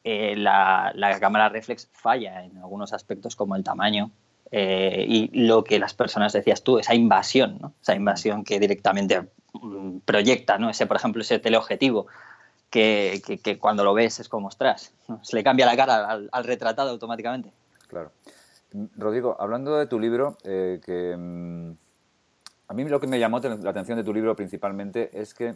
eh, 0.06 0.36
la, 0.38 0.94
cámara 1.20 1.50
reflex 1.50 1.90
falla 1.92 2.44
en 2.46 2.58
algunos 2.58 2.94
aspectos 2.94 3.36
como 3.36 3.58
el 3.58 3.64
tamaño 3.64 4.10
eh, 4.52 5.06
y 5.06 5.46
lo 5.46 5.66
que 5.66 5.80
las 5.80 5.94
personas 5.94 6.32
decías 6.32 6.64
tú, 6.64 6.80
esa 6.80 6.96
invasión, 6.96 7.58
¿no? 7.60 7.74
esa 7.82 7.94
invasión 7.94 8.46
que 8.46 8.58
directamente 8.58 9.28
mm, 9.54 9.98
proyecta, 10.06 10.58
¿no? 10.58 10.70
ese, 10.70 10.88
por 10.88 10.96
ejemplo, 10.96 11.22
ese 11.22 11.40
teleobjetivo 11.40 12.08
que, 12.70 13.22
cuando 13.60 13.84
lo 13.84 13.94
ves 13.94 14.22
es 14.22 14.30
como, 14.30 14.48
ostras, 14.48 14.94
se 15.24 15.36
le 15.36 15.44
cambia 15.44 15.66
la 15.66 15.76
cara 15.76 16.10
al, 16.32 16.44
retratado 16.44 16.90
automáticamente. 16.90 17.52
Claro. 17.88 18.12
Rodrigo, 18.98 19.36
hablando 19.40 19.78
de 19.78 19.88
tu 19.88 20.00
libro, 20.00 20.38
eh, 20.44 20.80
que 20.84 21.16
mm, 21.16 21.74
a 22.74 22.76
mí 22.76 22.84
lo 22.86 23.00
que 23.00 23.06
me 23.06 23.20
llamó 23.20 23.40
la 23.40 23.70
atención 23.70 24.00
de 24.00 24.04
tu 24.04 24.16
libro 24.16 24.36
principalmente 24.36 25.12
es 25.14 25.36
que 25.36 25.54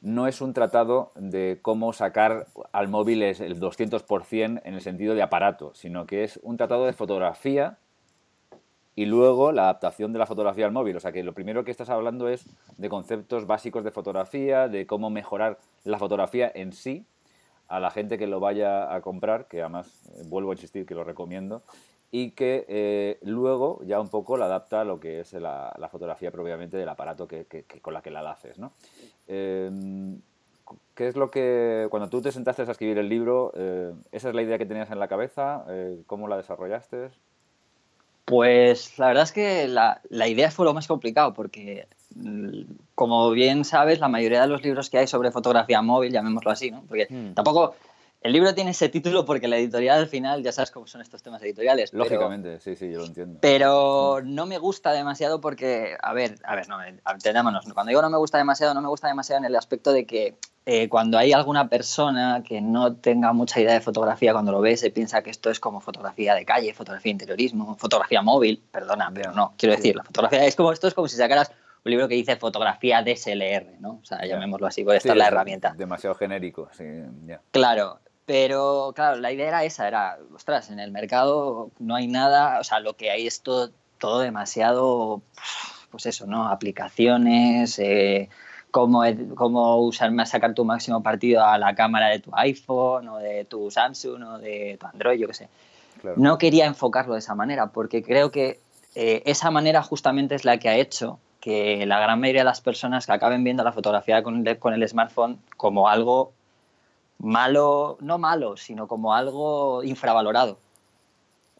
no 0.00 0.26
es 0.26 0.40
un 0.40 0.54
tratado 0.54 1.12
de 1.14 1.58
cómo 1.60 1.92
sacar 1.92 2.46
al 2.72 2.88
móvil 2.88 3.22
el 3.22 3.60
200% 3.60 4.62
en 4.64 4.74
el 4.74 4.80
sentido 4.80 5.14
de 5.14 5.20
aparato, 5.20 5.74
sino 5.74 6.06
que 6.06 6.24
es 6.24 6.40
un 6.42 6.56
tratado 6.56 6.86
de 6.86 6.94
fotografía 6.94 7.76
y 8.94 9.04
luego 9.04 9.52
la 9.52 9.64
adaptación 9.64 10.14
de 10.14 10.18
la 10.18 10.24
fotografía 10.24 10.64
al 10.64 10.72
móvil. 10.72 10.96
O 10.96 11.00
sea 11.00 11.12
que 11.12 11.22
lo 11.22 11.34
primero 11.34 11.64
que 11.64 11.70
estás 11.70 11.90
hablando 11.90 12.30
es 12.30 12.46
de 12.78 12.88
conceptos 12.88 13.46
básicos 13.46 13.84
de 13.84 13.90
fotografía, 13.90 14.66
de 14.66 14.86
cómo 14.86 15.10
mejorar 15.10 15.58
la 15.84 15.98
fotografía 15.98 16.50
en 16.54 16.72
sí 16.72 17.04
a 17.68 17.78
la 17.78 17.90
gente 17.90 18.16
que 18.16 18.26
lo 18.26 18.40
vaya 18.40 18.94
a 18.94 19.02
comprar, 19.02 19.48
que 19.48 19.60
además 19.60 20.02
eh, 20.14 20.22
vuelvo 20.28 20.52
a 20.52 20.54
insistir 20.54 20.86
que 20.86 20.94
lo 20.94 21.04
recomiendo, 21.04 21.62
y 22.16 22.30
que 22.30 22.64
eh, 22.68 23.18
luego 23.22 23.80
ya 23.84 23.98
un 23.98 24.06
poco 24.06 24.36
la 24.36 24.44
adapta 24.44 24.82
a 24.82 24.84
lo 24.84 25.00
que 25.00 25.18
es 25.18 25.32
la, 25.32 25.88
fotografía 25.90 26.30
propiamente 26.30 26.76
del 26.76 26.88
aparato 26.88 27.26
que, 27.26 27.44
con 27.82 27.92
la 27.92 28.02
que 28.02 28.12
la 28.12 28.20
haces. 28.30 28.56
¿no? 28.56 28.70
Em, 29.26 30.20
¿Qué 30.94 31.08
es 31.08 31.16
lo 31.16 31.32
que, 31.32 31.88
cuando 31.90 32.08
tú 32.08 32.22
te 32.22 32.30
sentaste 32.30 32.62
a 32.62 32.70
escribir 32.70 32.98
el 32.98 33.08
libro, 33.08 33.50
eh, 33.56 33.92
esa 34.12 34.28
es 34.28 34.34
la 34.36 34.42
idea 34.42 34.58
que 34.58 34.64
tenías 34.64 34.92
en 34.92 35.00
la 35.00 35.08
cabeza? 35.08 35.64
Eh, 35.68 36.02
¿Cómo 36.06 36.28
la 36.28 36.36
desarrollaste? 36.36 37.10
Pues 38.26 38.96
la 38.96 39.08
verdad 39.08 39.24
es 39.24 39.32
que 39.32 39.66
la, 39.66 40.00
la, 40.08 40.28
idea 40.28 40.52
fue 40.52 40.66
lo 40.66 40.72
más 40.72 40.86
complicado 40.86 41.34
porque, 41.34 41.88
mm, 42.14 42.74
como 42.94 43.28
bien 43.32 43.64
sabes, 43.64 43.98
la 43.98 44.06
mayoría 44.06 44.42
de 44.42 44.46
los 44.46 44.62
libros 44.62 44.88
que 44.88 44.98
hay 44.98 45.08
sobre 45.08 45.32
fotografía 45.32 45.82
móvil, 45.82 46.12
llamémoslo 46.12 46.52
así, 46.52 46.70
¿no? 46.70 46.84
Porque 46.86 47.08
hmm. 47.10 47.34
tampoco 47.34 47.74
el 48.24 48.32
libro 48.32 48.54
tiene 48.54 48.70
ese 48.70 48.88
título 48.88 49.26
porque 49.26 49.48
la 49.48 49.58
editorial 49.58 49.98
al 49.98 50.08
final, 50.08 50.42
ya 50.42 50.50
sabes 50.50 50.70
cómo 50.70 50.86
son 50.86 51.02
estos 51.02 51.22
temas 51.22 51.42
editoriales. 51.42 51.92
Lógicamente, 51.92 52.58
sí, 52.58 52.74
sí, 52.74 52.90
yo 52.90 53.00
lo 53.00 53.04
entiendo. 53.04 53.38
Pero 53.42 54.22
no 54.24 54.46
me 54.46 54.56
gusta 54.56 54.92
demasiado 54.92 55.42
porque, 55.42 55.94
a 56.02 56.14
ver, 56.14 56.36
a 56.42 56.56
ver, 56.56 56.66
no, 56.66 56.78
entendámonos. 56.82 57.66
Cuando 57.74 57.90
digo 57.90 58.00
no 58.00 58.08
me 58.08 58.16
gusta 58.16 58.38
demasiado, 58.38 58.72
no 58.72 58.80
me 58.80 58.88
gusta 58.88 59.08
demasiado 59.08 59.40
en 59.40 59.44
el 59.44 59.54
aspecto 59.54 59.92
de 59.92 60.06
que 60.06 60.38
eh, 60.64 60.88
cuando 60.88 61.18
hay 61.18 61.34
alguna 61.34 61.68
persona 61.68 62.42
que 62.42 62.62
no 62.62 62.96
tenga 62.96 63.34
mucha 63.34 63.60
idea 63.60 63.74
de 63.74 63.82
fotografía, 63.82 64.32
cuando 64.32 64.52
lo 64.52 64.62
ve 64.62 64.78
se 64.78 64.90
piensa 64.90 65.22
que 65.22 65.28
esto 65.28 65.50
es 65.50 65.60
como 65.60 65.82
fotografía 65.82 66.34
de 66.34 66.46
calle, 66.46 66.72
fotografía 66.72 67.10
de 67.10 67.14
interiorismo, 67.16 67.76
fotografía 67.76 68.22
móvil, 68.22 68.62
perdona, 68.72 69.10
pero 69.14 69.32
no, 69.32 69.52
quiero 69.58 69.76
decir, 69.76 69.96
la 69.96 70.02
fotografía 70.02 70.46
es 70.46 70.56
como 70.56 70.72
esto 70.72 70.88
es 70.88 70.94
como 70.94 71.08
si 71.08 71.18
sacaras 71.18 71.52
un 71.84 71.90
libro 71.90 72.08
que 72.08 72.14
dice 72.14 72.36
fotografía 72.36 73.02
DSLR, 73.02 73.80
¿no? 73.80 74.00
O 74.02 74.04
sea, 74.06 74.24
llamémoslo 74.24 74.66
así, 74.66 74.82
puede 74.82 74.96
estar 74.96 75.14
la 75.14 75.26
herramienta. 75.26 75.74
Demasiado 75.76 76.14
genérico, 76.14 76.70
sí. 76.72 76.84
Claro, 77.50 78.00
pero 78.26 78.92
claro, 78.94 79.20
la 79.20 79.32
idea 79.32 79.48
era 79.48 79.64
esa, 79.64 79.86
era, 79.86 80.18
ostras, 80.34 80.70
en 80.70 80.80
el 80.80 80.90
mercado 80.90 81.70
no 81.78 81.94
hay 81.94 82.06
nada, 82.06 82.60
o 82.60 82.64
sea, 82.64 82.80
lo 82.80 82.94
que 82.94 83.10
hay 83.10 83.26
es 83.26 83.42
todo, 83.42 83.70
todo 83.98 84.20
demasiado, 84.20 85.22
pues 85.90 86.06
eso, 86.06 86.26
¿no? 86.26 86.48
Aplicaciones, 86.48 87.78
eh, 87.78 88.28
cómo, 88.70 89.02
cómo 89.36 89.76
usar, 89.78 90.10
sacar 90.26 90.52
tu 90.54 90.64
máximo 90.64 91.02
partido 91.02 91.44
a 91.44 91.58
la 91.58 91.74
cámara 91.74 92.08
de 92.08 92.18
tu 92.18 92.30
iPhone 92.34 93.08
o 93.08 93.18
de 93.18 93.44
tu 93.44 93.70
Samsung 93.70 94.22
o 94.22 94.38
de 94.38 94.76
tu 94.80 94.86
Android, 94.86 95.18
yo 95.18 95.28
qué 95.28 95.34
sé. 95.34 95.48
No 96.16 96.38
quería 96.38 96.66
enfocarlo 96.66 97.14
de 97.14 97.20
esa 97.20 97.34
manera 97.34 97.68
porque 97.68 98.02
creo 98.02 98.30
que 98.30 98.58
eh, 98.94 99.22
esa 99.26 99.50
manera 99.50 99.82
justamente 99.82 100.34
es 100.34 100.44
la 100.44 100.58
que 100.58 100.68
ha 100.68 100.76
hecho 100.76 101.18
que 101.40 101.86
la 101.86 102.00
gran 102.00 102.20
mayoría 102.20 102.40
de 102.40 102.46
las 102.46 102.60
personas 102.60 103.06
que 103.06 103.12
acaben 103.12 103.44
viendo 103.44 103.62
la 103.64 103.72
fotografía 103.72 104.22
con 104.22 104.46
el, 104.46 104.58
con 104.58 104.74
el 104.74 104.88
smartphone 104.88 105.38
como 105.56 105.88
algo 105.88 106.32
malo, 107.24 107.96
no 108.00 108.18
malo, 108.18 108.56
sino 108.56 108.86
como 108.86 109.14
algo 109.14 109.82
infravalorado. 109.82 110.58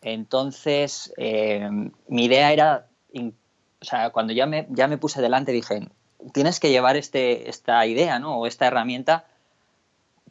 Entonces, 0.03 1.13
eh, 1.17 1.69
mi 2.09 2.25
idea 2.27 2.53
era, 2.53 2.87
o 3.15 3.85
sea, 3.85 4.11
cuando 4.11 4.33
ya 4.33 4.47
me, 4.47 4.67
ya 4.71 4.87
me 4.87 4.99
puse 4.99 5.23
delante 5.23 5.53
dije, 5.53 5.89
tienes 6.33 6.61
que 6.61 6.71
llevar 6.71 6.97
este, 6.97 7.49
esta 7.49 7.85
idea, 7.87 8.19
¿no? 8.19 8.39
O 8.39 8.47
esta 8.47 8.67
herramienta 8.67 9.25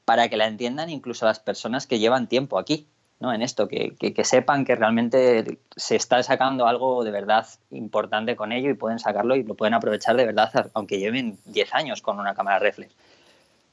para 0.06 0.30
que 0.30 0.38
la 0.38 0.48
entiendan 0.48 0.90
incluso 0.90 1.26
las 1.26 1.40
personas 1.40 1.88
que 1.88 2.00
llevan 2.00 2.28
tiempo 2.28 2.60
aquí, 2.60 2.88
¿no? 3.20 3.34
En 3.34 3.42
esto, 3.42 3.68
que, 3.68 3.96
que, 3.96 4.26
sepan 4.26 4.66
que 4.66 4.76
realmente 4.76 5.60
se 5.76 5.96
está 5.96 6.22
sacando 6.22 6.68
algo 6.68 7.04
de 7.04 7.12
verdad 7.12 7.48
importante 7.72 8.36
con 8.36 8.52
ello 8.52 8.70
y 8.70 8.74
pueden 8.76 9.00
sacarlo 9.00 9.36
y 9.36 9.44
lo 9.44 9.56
pueden 9.56 9.74
aprovechar 9.74 10.16
de 10.18 10.26
verdad, 10.26 10.70
aunque 10.74 11.00
lleven 11.00 11.40
10 11.46 11.74
años 11.74 12.02
con 12.02 12.20
una 12.20 12.36
cámara 12.36 12.60
reflex. 12.60 12.94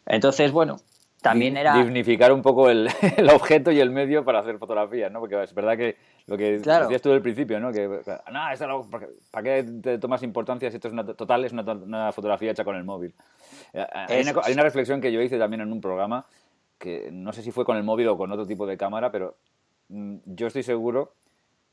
Entonces, 0.07 0.53
bueno, 0.53 0.81
también 1.23 1.57
era... 1.57 1.75
Dignificar 1.75 2.33
un 2.33 2.43
poco 2.43 2.71
el, 2.71 2.89
el, 3.17 3.31
objeto 3.31 3.71
y 3.71 3.81
el 3.81 3.91
medio 3.91 4.25
para 4.25 4.41
hacer 4.41 4.59
fotografías, 4.59 5.11
¿no? 5.13 5.21
Porque 5.21 5.43
es 5.43 5.55
verdad 5.55 5.77
que 5.77 5.97
lo 6.27 6.37
que 6.37 6.59
decías 6.59 7.03
tú 7.03 7.11
del 7.11 7.23
principio, 7.23 7.61
¿no? 7.61 7.73
Que, 7.73 7.89
no, 7.89 8.91
¿para 9.31 9.43
qué 9.43 9.65
te 9.83 9.99
tomas 9.99 10.23
importancia 10.23 10.71
si 10.71 10.77
esto 10.77 10.89
es 10.89 10.95
una, 10.95 11.05
total, 11.05 11.45
es 11.45 11.53
una, 11.53 12.13
fotografía 12.13 12.53
hecha 12.53 12.65
con 12.65 12.77
el 12.77 12.85
móvil? 12.85 13.15
Eh, 13.73 13.87
hay 13.93 14.23
una, 14.23 14.41
hay 14.43 14.53
una, 14.53 14.63
reflexión 14.63 15.01
que 15.01 15.13
yo 15.13 15.21
hice 15.21 15.39
también 15.39 15.61
en 15.61 15.73
un 15.73 15.81
programa, 15.81 16.27
que 16.79 17.11
no 17.13 17.33
sé 17.33 17.43
si 17.43 17.51
fue 17.51 17.65
con 17.65 17.77
el 17.77 17.83
móvil 17.83 18.09
o 18.09 18.17
con 18.17 18.33
otro 18.33 18.47
tipo 18.47 18.67
de 18.67 18.77
cámara, 18.77 19.11
pero 19.11 19.37
mm, 19.89 20.17
yo 20.25 20.47
estoy 20.47 20.63
seguro 20.63 21.13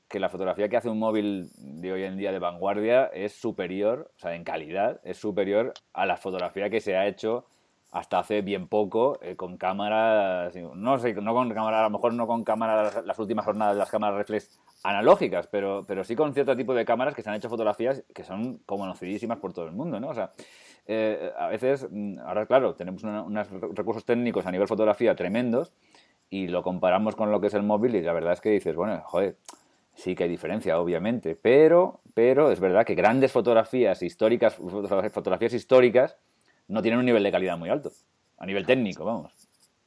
que 0.08 0.20
la 0.20 0.30
fotografía 0.30 0.70
que 0.70 0.78
hace 0.78 0.90
un 0.90 1.00
móvil 1.00 1.50
de 1.58 1.92
hoy 1.92 2.04
en 2.04 2.18
día 2.18 2.32
de 2.32 2.40
vanguardia 2.40 3.06
es 3.08 3.34
superior, 3.34 4.12
o 4.16 4.20
sea, 4.20 4.36
en 4.36 4.44
calidad, 4.44 5.02
es 5.04 5.18
superior 5.18 5.74
a 5.94 6.06
la 6.06 6.18
fotografía 6.18 6.70
que 6.70 6.80
se 6.80 6.96
ha 6.96 7.08
hecho 7.08 7.46
hasta 7.92 8.20
hace 8.20 8.42
bien 8.42 8.68
poco 8.68 9.18
eh, 9.22 9.36
con 9.36 9.58
cámaras, 9.58 10.54
no 10.76 11.00
sé, 11.00 11.14
no 11.14 11.34
con 11.34 11.50
cámaras, 11.50 11.80
a 11.80 11.84
lo 11.84 11.90
mejor 11.90 12.14
no 12.14 12.28
con 12.28 12.44
cámaras, 12.44 13.06
las 13.06 13.20
últimas 13.20 13.46
jornadas 13.46 13.76
de 13.76 13.80
las 13.80 13.90
cámaras 13.90 14.18
reflex 14.18 14.60
analógicas, 14.84 15.48
pero, 15.48 15.84
pero 15.88 16.04
sí 16.04 16.16
con 16.16 16.34
cierto 16.34 16.56
tipo 16.56 16.74
de 16.74 16.86
cámaras 16.86 17.16
que 17.16 17.22
se 17.22 17.30
han 17.30 17.36
hecho 17.36 17.50
fotografías 17.50 18.04
que 18.14 18.24
son 18.24 18.60
conocidísimas 18.66 19.40
por 19.40 19.54
todo 19.54 19.66
el 19.66 19.72
mundo, 19.72 20.00
¿no? 20.00 20.10
O 20.10 20.14
sea, 20.14 20.32
eh, 20.86 21.32
a 21.38 21.48
veces, 21.48 21.88
mm, 21.90 22.20
ahora 22.20 22.46
claro, 22.46 22.76
tenemos 22.76 23.04
unos 23.04 23.50
recursos 23.74 24.06
técnicos 24.06 24.46
a 24.46 24.52
nivel 24.52 24.68
fotografía 24.68 25.16
tremendos 25.16 25.74
y 26.30 26.48
lo 26.48 26.64
comparamos 26.64 27.16
con 27.16 27.32
lo 27.32 27.40
que 27.40 27.48
es 27.48 27.54
el 27.54 27.64
móvil 27.64 27.96
y 27.96 28.02
la 28.02 28.14
verdad 28.14 28.34
es 28.34 28.42
que 28.42 28.50
dices, 28.50 28.76
bueno, 28.76 29.02
joder, 29.06 29.38
sí 29.96 30.14
que 30.16 30.24
hay 30.26 30.30
diferencia, 30.30 30.80
obviamente, 30.80 31.36
pero, 31.36 32.02
pero 32.14 32.52
es 32.52 32.60
verdad 32.60 32.86
que 32.86 32.96
grandes 32.96 33.32
fotografías 33.32 34.02
históricas, 34.04 34.56
fotografías 34.56 35.54
históricas, 35.54 36.18
no 36.68 36.82
tienen 36.82 37.00
un 37.00 37.06
nivel 37.06 37.24
de 37.24 37.32
calidad 37.32 37.58
muy 37.58 37.70
alto, 37.70 37.92
a 38.38 38.46
nivel 38.46 38.66
técnico, 38.66 39.06
vamos. 39.06 39.32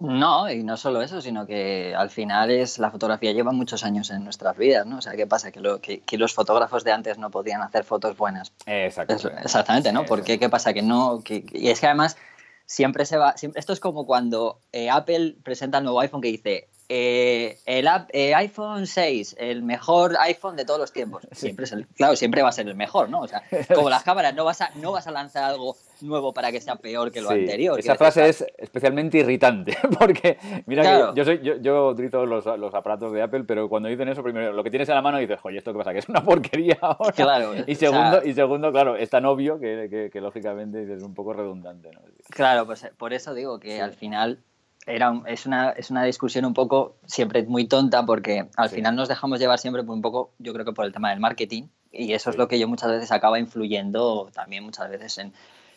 No, 0.00 0.50
y 0.50 0.62
no 0.62 0.78
solo 0.78 1.02
eso, 1.02 1.20
sino 1.20 1.46
que 1.46 1.94
al 1.94 2.08
final 2.08 2.50
es 2.50 2.78
la 2.78 2.90
fotografía 2.90 3.32
lleva 3.32 3.52
muchos 3.52 3.84
años 3.84 4.10
en 4.10 4.24
nuestras 4.24 4.56
vidas, 4.56 4.86
¿no? 4.86 4.96
O 4.96 5.02
sea, 5.02 5.12
¿qué 5.12 5.26
pasa? 5.26 5.52
Que, 5.52 5.60
lo, 5.60 5.78
que, 5.82 6.02
los 6.12 6.32
fotógrafos 6.32 6.84
de 6.84 6.92
antes 6.92 7.18
no 7.18 7.30
podían 7.30 7.60
hacer 7.60 7.84
fotos 7.84 8.16
buenas. 8.16 8.50
Exactamente. 8.64 9.42
exactamente, 9.42 9.92
¿no? 9.92 10.06
Porque 10.06 10.38
¿qué 10.38 10.48
pasa? 10.48 10.72
Que 10.72 10.80
no... 10.80 11.20
Que, 11.22 11.44
y 11.52 11.68
es 11.68 11.80
que 11.80 11.86
además 11.86 12.16
siempre 12.64 13.04
se 13.04 13.18
va... 13.18 13.36
Siempre, 13.36 13.60
esto 13.60 13.74
es 13.74 13.80
como 13.80 14.06
cuando 14.06 14.60
eh, 14.72 14.88
Apple 14.88 15.36
presenta 15.42 15.76
el 15.78 15.84
nuevo 15.84 16.00
iPhone 16.00 16.22
que 16.22 16.28
dice 16.28 16.69
eh, 16.92 17.56
el 17.66 17.86
eh, 18.12 18.34
iPhone 18.34 18.84
6, 18.84 19.36
el 19.38 19.62
mejor 19.62 20.16
iPhone 20.18 20.56
de 20.56 20.64
todos 20.64 20.80
los 20.80 20.92
tiempos. 20.92 21.22
Siempre 21.30 21.64
es 21.64 21.70
el, 21.70 21.86
claro, 21.86 22.16
siempre 22.16 22.42
va 22.42 22.48
a 22.48 22.52
ser 22.52 22.66
el 22.66 22.74
mejor, 22.74 23.08
¿no? 23.08 23.20
O 23.20 23.28
sea, 23.28 23.44
como 23.74 23.88
las 23.88 24.02
cámaras, 24.02 24.34
no 24.34 24.44
vas 24.44 24.60
a, 24.60 24.70
no 24.74 24.90
vas 24.90 25.06
a 25.06 25.12
lanzar 25.12 25.44
algo 25.44 25.76
nuevo 26.02 26.34
para 26.34 26.50
que 26.50 26.60
sea 26.60 26.74
peor 26.74 27.12
que 27.12 27.20
lo 27.20 27.30
anterior. 27.30 27.78
Esa 27.78 27.94
frase 27.94 28.28
es 28.28 28.44
especialmente 28.58 29.18
irritante, 29.18 29.76
porque 30.00 30.36
mira 30.66 30.82
que 30.82 31.16
yo, 31.16 31.24
soy, 31.24 31.40
yo, 31.44 31.58
yo 31.58 31.90
utilizo 31.90 32.26
los, 32.26 32.44
los, 32.58 32.74
aparatos 32.74 33.12
de 33.12 33.22
Apple, 33.22 33.44
pero 33.46 33.68
cuando 33.68 33.88
dicen 33.88 34.08
eso, 34.08 34.24
primero 34.24 34.52
lo 34.52 34.64
que 34.64 34.70
tienes 34.70 34.88
en 34.88 34.96
la 34.96 35.02
mano 35.02 35.18
dices, 35.18 35.38
oye, 35.44 35.58
¿esto 35.58 35.72
qué 35.72 35.78
pasa? 35.78 35.92
Que 35.92 36.00
es 36.00 36.08
una 36.08 36.24
porquería 36.24 36.76
ahora. 36.82 37.12
Claro. 37.12 37.52
Y 37.68 37.76
segundo, 37.76 38.20
y 38.24 38.34
segundo 38.34 38.72
claro, 38.72 38.96
es 38.96 39.08
tan 39.08 39.26
obvio 39.26 39.60
que, 39.60 40.10
que, 40.12 40.20
lógicamente 40.20 40.92
es 40.92 41.04
un 41.04 41.14
poco 41.14 41.34
redundante. 41.34 41.92
¿no? 41.92 42.00
Claro, 42.30 42.66
pues 42.66 42.90
por 42.96 43.12
eso 43.12 43.32
digo 43.32 43.60
que 43.60 43.80
al 43.80 43.92
final 43.92 44.40
era, 44.86 45.22
es, 45.26 45.46
una, 45.46 45.70
es 45.70 45.90
una 45.90 46.04
discusión 46.04 46.44
un 46.44 46.54
poco 46.54 46.96
siempre 47.06 47.42
muy 47.44 47.66
tonta 47.66 48.04
porque 48.04 48.48
al 48.56 48.70
final 48.70 48.96
nos 48.96 49.08
dejamos 49.08 49.38
llevar 49.38 49.58
siempre 49.58 49.82
un 49.82 50.02
poco, 50.02 50.32
yo 50.38 50.52
creo 50.52 50.64
que 50.64 50.72
por 50.72 50.84
el 50.84 50.92
tema 50.92 51.10
del 51.10 51.20
marketing 51.20 51.64
y 51.92 52.12
eso 52.12 52.30
es 52.30 52.36
lo 52.36 52.48
que 52.48 52.58
yo 52.58 52.68
muchas 52.68 52.90
veces 52.90 53.12
acaba 53.12 53.38
influyendo 53.38 54.30
también 54.32 54.64
muchas 54.64 54.88
veces 54.90 55.18
en, 55.18 55.32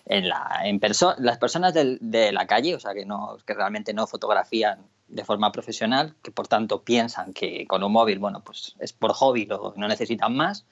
en, 0.06 0.30
la, 0.30 0.62
en 0.64 0.80
las 1.20 1.38
personas 1.38 1.74
de 1.74 2.32
la 2.32 2.48
calle, 2.48 2.76
o 2.76 2.80
sea, 2.80 2.94
que, 2.94 3.06
no, 3.06 3.38
que 3.46 3.54
realmente 3.54 3.94
no 3.94 4.08
fotografían 4.08 4.80
de 5.08 5.26
forma 5.26 5.52
profesional, 5.52 6.16
que 6.22 6.32
por 6.32 6.48
tanto 6.48 6.84
piensan 6.84 7.34
que 7.34 7.68
con 7.68 7.84
un 7.84 7.92
móvil, 7.92 8.20
bueno, 8.20 8.42
pues 8.44 8.76
es 8.80 8.94
por 8.94 9.14
hobby, 9.14 9.46
lo, 9.46 9.74
no 9.76 9.88
necesitan 9.88 10.36
más. 10.36 10.66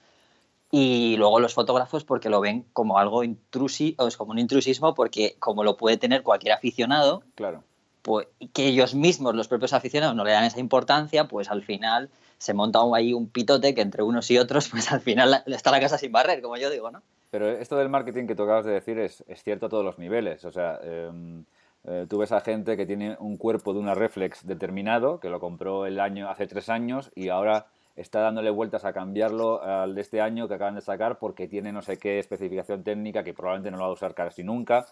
Y 0.74 1.18
luego 1.18 1.42
los 1.42 1.54
fotógrafos 1.54 2.06
porque 2.06 2.30
lo 2.30 2.40
ven 2.40 2.66
como 2.72 2.98
algo 2.98 3.26
intrusivo, 3.26 4.08
es 4.08 4.16
como 4.16 4.32
un 4.32 4.40
intrusismo 4.40 4.94
porque 4.94 5.36
como 5.38 5.66
lo 5.66 5.76
puede 5.76 5.98
tener 5.98 6.24
cualquier 6.24 6.54
aficionado, 6.54 7.24
claro 7.36 7.64
pues, 8.02 8.28
que 8.54 8.68
ellos 8.68 8.96
mismos, 8.96 9.36
los 9.36 9.48
propios 9.48 9.74
aficionados, 9.74 10.16
no 10.16 10.24
le 10.24 10.32
dan 10.32 10.44
esa 10.44 10.60
importancia, 10.60 11.28
pues 11.28 11.50
al 11.50 11.64
final 11.64 12.10
se 12.38 12.54
monta 12.54 12.80
ahí 12.96 13.14
un 13.14 13.30
pitote 13.30 13.76
que 13.76 13.82
entre 13.82 14.04
unos 14.04 14.30
y 14.32 14.38
otros, 14.38 14.68
pues 14.72 14.92
al 14.92 15.02
final 15.02 15.44
está 15.46 15.72
la 15.72 15.80
casa 15.80 15.98
sin 15.98 16.12
barrer, 16.12 16.42
como 16.42 16.58
yo 16.58 16.70
digo, 16.70 16.92
¿no? 16.92 17.02
Pero 17.30 17.48
esto 17.50 17.78
del 17.78 17.88
marketing 17.88 18.28
que 18.28 18.36
tú 18.36 18.44
acabas 18.44 18.66
de 18.66 18.74
decir 18.74 19.00
es, 19.00 19.24
cierto 19.36 19.68
a 19.68 19.70
todos 19.70 19.86
los 19.86 19.98
niveles. 19.98 20.44
O 20.44 20.52
sea, 20.52 20.80
em, 20.84 21.46
eh, 21.86 22.06
tú 22.10 22.18
ves 22.18 22.34
a 22.34 22.42
gente 22.42 22.76
que 22.76 22.86
tiene 22.86 23.16
un 23.20 23.38
cuerpo 23.38 23.74
de 23.74 23.80
una 23.80 23.96
reflex 23.96 24.46
determinado, 24.46 25.20
que 25.20 25.30
lo 25.30 25.40
compró 25.40 25.86
el 25.86 26.00
año 26.02 26.30
hace 26.30 26.46
tres 26.46 26.68
años 26.68 27.10
y 27.16 27.30
ahora 27.30 27.68
está 27.96 28.20
dándole 28.20 28.50
vueltas 28.50 28.84
a 28.84 28.92
cambiarlo 28.92 29.62
al 29.64 29.96
de 29.96 30.02
este 30.02 30.20
año 30.20 30.48
que 30.48 30.56
acaban 30.56 30.76
de 30.76 30.82
sacar 30.82 31.20
porque 31.20 31.48
tiene 31.48 31.72
no 31.72 31.82
sé 31.82 31.98
qué 31.98 32.20
especificación 32.20 32.84
técnica 32.84 33.24
que 33.24 33.34
probablemente 33.34 33.72
no 33.72 33.78
lo 33.78 33.84
va 33.84 33.90
a 33.90 33.94
usar 33.94 34.14
casi 34.14 34.44
nunca. 34.44 34.86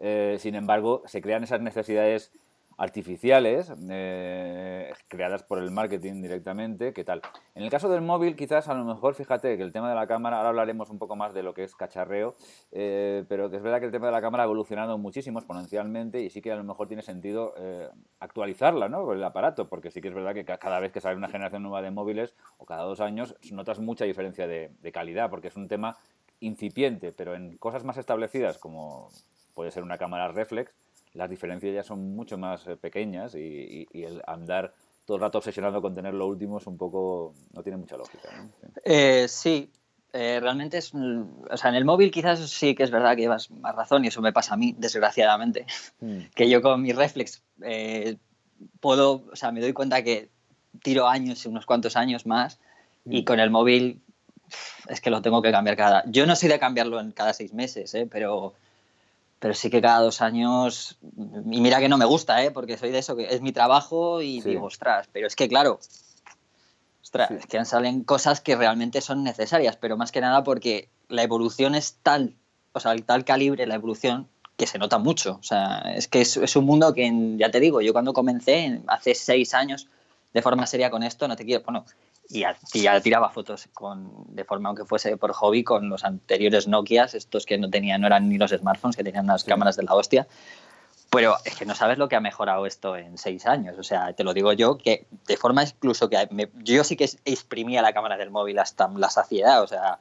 Eh, 0.00 0.36
sin 0.40 0.54
embargo, 0.54 1.02
se 1.06 1.22
crean 1.22 1.44
esas 1.44 1.60
necesidades 1.60 2.32
artificiales 2.76 3.72
eh, 3.90 4.92
creadas 5.08 5.42
por 5.42 5.58
el 5.58 5.70
marketing 5.70 6.22
directamente, 6.22 6.92
¿qué 6.92 7.04
tal? 7.04 7.22
En 7.54 7.62
el 7.62 7.70
caso 7.70 7.88
del 7.88 8.02
móvil, 8.02 8.36
quizás 8.36 8.68
a 8.68 8.74
lo 8.74 8.84
mejor, 8.84 9.14
fíjate 9.14 9.56
que 9.56 9.62
el 9.62 9.72
tema 9.72 9.88
de 9.88 9.94
la 9.94 10.06
cámara, 10.06 10.38
ahora 10.38 10.50
hablaremos 10.50 10.90
un 10.90 10.98
poco 10.98 11.16
más 11.16 11.34
de 11.34 11.42
lo 11.42 11.54
que 11.54 11.64
es 11.64 11.74
cacharreo, 11.74 12.34
eh, 12.72 13.24
pero 13.28 13.50
que 13.50 13.56
es 13.56 13.62
verdad 13.62 13.80
que 13.80 13.86
el 13.86 13.92
tema 13.92 14.06
de 14.06 14.12
la 14.12 14.20
cámara 14.20 14.42
ha 14.42 14.46
evolucionado 14.46 14.98
muchísimo 14.98 15.38
exponencialmente 15.38 16.20
y 16.20 16.30
sí 16.30 16.42
que 16.42 16.52
a 16.52 16.56
lo 16.56 16.64
mejor 16.64 16.88
tiene 16.88 17.02
sentido 17.02 17.54
eh, 17.56 17.88
actualizarla, 18.20 18.88
¿no? 18.88 19.12
El 19.12 19.22
aparato, 19.22 19.68
porque 19.68 19.90
sí 19.90 20.00
que 20.00 20.08
es 20.08 20.14
verdad 20.14 20.34
que 20.34 20.44
cada 20.44 20.80
vez 20.80 20.92
que 20.92 21.00
sale 21.00 21.16
una 21.16 21.28
generación 21.28 21.62
nueva 21.62 21.82
de 21.82 21.90
móviles 21.90 22.34
o 22.58 22.66
cada 22.66 22.82
dos 22.82 23.00
años 23.00 23.36
notas 23.52 23.78
mucha 23.78 24.04
diferencia 24.04 24.46
de, 24.46 24.92
calidad, 24.92 25.30
porque 25.30 25.48
es 25.48 25.56
un 25.56 25.68
tema 25.68 25.96
incipiente, 26.40 27.12
pero 27.12 27.34
en 27.34 27.56
cosas 27.56 27.84
más 27.84 27.96
establecidas 27.96 28.58
como 28.58 29.10
puede 29.54 29.70
ser 29.70 29.82
una 29.82 29.98
cámara 29.98 30.28
reflex, 30.28 30.72
las 31.14 31.30
diferencias 31.30 31.72
ya 31.74 31.82
son 31.82 32.14
mucho 32.14 32.36
más 32.36 32.66
eh, 32.66 32.76
pequeñas 32.76 33.34
y, 33.34 33.86
el 33.92 34.20
andar 34.26 34.74
todo 35.04 35.16
el 35.16 35.20
rato 35.20 35.38
obsesionado 35.38 35.80
con 35.80 35.94
tener 35.94 36.14
lo 36.14 36.26
último 36.26 36.58
es 36.58 36.66
un 36.66 36.76
poco, 36.76 37.34
no 37.52 37.62
tiene 37.62 37.78
mucha 37.78 37.96
lógica. 37.96 38.28
sí, 39.28 39.70
eh, 40.12 40.36
eh, 40.36 40.40
realmente 40.40 40.78
es, 40.78 40.92
o 40.94 41.56
sea, 41.56 41.70
en 41.70 41.76
el 41.76 41.84
móvil 41.84 42.10
quizás 42.10 42.40
sí 42.50 42.74
que 42.74 42.84
es 42.84 42.90
verdad 42.90 43.14
que 43.14 43.22
llevas 43.22 43.50
más 43.50 43.74
razón 43.74 44.04
y 44.04 44.08
eso 44.08 44.22
me 44.22 44.32
pasa 44.32 44.54
a 44.54 44.56
mí, 44.56 44.74
desgraciadamente, 44.78 45.66
mm. 46.00 46.18
que 46.34 46.48
yo 46.48 46.62
con 46.62 46.82
mi 46.82 46.92
reflex 46.92 47.42
puedo, 48.80 49.24
o 49.30 49.36
sea, 49.36 49.52
me 49.52 49.60
doy 49.60 49.72
cuenta 49.72 50.02
que 50.02 50.30
tiro 50.82 51.06
años 51.06 51.44
y 51.44 51.48
unos 51.48 51.66
cuantos 51.66 51.96
años 51.96 52.26
más 52.26 52.58
y 53.04 53.22
mm. 53.22 53.24
con 53.24 53.40
el 53.40 53.50
móvil 53.50 54.00
es 54.88 55.00
que 55.00 55.10
lo 55.10 55.22
tengo 55.22 55.42
que 55.42 55.50
cambiar 55.50 55.76
cada... 55.76 56.04
Yo 56.06 56.26
no 56.26 56.36
soy 56.36 56.48
de 56.48 56.58
cambiarlo 56.58 57.00
en 57.00 57.12
cada 57.12 57.32
seis 57.32 57.52
meses, 57.52 57.96
pero 58.10 58.54
pero 59.38 59.54
sí 59.54 59.70
que 59.70 59.82
cada 59.82 60.00
dos 60.00 60.22
años, 60.22 60.98
y 61.50 61.60
mira 61.60 61.80
que 61.80 61.88
no 61.88 61.98
me 61.98 62.04
gusta, 62.04 62.42
¿eh? 62.44 62.50
porque 62.50 62.78
soy 62.78 62.90
de 62.90 62.98
eso, 62.98 63.16
que 63.16 63.34
es 63.34 63.40
mi 63.40 63.52
trabajo 63.52 64.22
y 64.22 64.40
digo, 64.40 64.66
ostras, 64.66 65.08
pero 65.12 65.26
es 65.26 65.36
que 65.36 65.48
claro, 65.48 65.80
ostras, 67.02 67.30
es 67.30 67.46
que 67.46 67.64
salen 67.64 68.04
cosas 68.04 68.40
que 68.40 68.56
realmente 68.56 69.00
son 69.00 69.22
necesarias, 69.22 69.76
pero 69.76 69.96
más 69.96 70.12
que 70.12 70.20
nada 70.20 70.44
porque 70.44 70.88
la 71.08 71.22
evolución 71.22 71.74
es 71.74 71.98
tal, 72.02 72.34
o 72.72 72.80
sea, 72.80 72.92
el 72.92 73.04
tal 73.04 73.24
calibre, 73.24 73.66
la 73.66 73.74
evolución, 73.74 74.28
que 74.56 74.66
se 74.66 74.78
nota 74.78 74.98
mucho. 74.98 75.38
O 75.40 75.42
sea, 75.42 75.80
es 75.94 76.08
que 76.08 76.20
es, 76.20 76.36
es 76.36 76.56
un 76.56 76.64
mundo 76.64 76.94
que, 76.94 77.10
ya 77.36 77.50
te 77.50 77.60
digo, 77.60 77.80
yo 77.80 77.92
cuando 77.92 78.12
comencé, 78.12 78.80
hace 78.86 79.14
seis 79.14 79.54
años, 79.54 79.88
de 80.32 80.42
forma 80.42 80.66
seria 80.66 80.90
con 80.90 81.02
esto, 81.02 81.28
no 81.28 81.36
te 81.36 81.44
quiero, 81.44 81.62
bueno, 81.64 81.84
y 82.28 82.40
ya, 82.82 83.00
tiraba 83.00 83.30
fotos 83.30 83.68
con, 83.72 84.34
de 84.34 84.44
forma 84.44 84.68
aunque 84.68 84.84
fuese 84.84 85.16
por 85.16 85.32
hobby 85.32 85.62
con 85.62 85.88
los 85.88 86.04
anteriores 86.04 86.66
Nokias, 86.66 87.14
estos 87.14 87.46
que 87.46 87.58
no 87.58 87.68
tenían, 87.70 88.00
no 88.00 88.06
eran 88.06 88.28
ni 88.28 88.38
los 88.38 88.50
smartphones, 88.50 88.96
que 88.96 89.04
tenían 89.04 89.26
las 89.26 89.44
cámaras 89.44 89.76
de 89.76 89.82
la 89.82 89.94
hostia. 89.94 90.26
Pero 91.10 91.36
es 91.44 91.54
que 91.54 91.64
no 91.64 91.74
sabes 91.76 91.98
lo 91.98 92.08
que 92.08 92.16
ha 92.16 92.20
mejorado 92.20 92.66
esto 92.66 92.96
en 92.96 93.18
seis 93.18 93.46
años. 93.46 93.78
O 93.78 93.84
sea, 93.84 94.14
te 94.14 94.24
lo 94.24 94.34
digo 94.34 94.52
yo, 94.52 94.78
que 94.78 95.06
de 95.28 95.36
forma 95.36 95.62
incluso 95.62 96.08
que 96.08 96.28
yo 96.56 96.82
sí 96.82 96.96
que 96.96 97.08
exprimía 97.24 97.82
la 97.82 97.92
cámara 97.92 98.16
del 98.16 98.30
móvil 98.30 98.58
hasta 98.58 98.88
la 98.88 99.10
saciedad. 99.10 99.62
O 99.62 99.66
sea, 99.68 100.00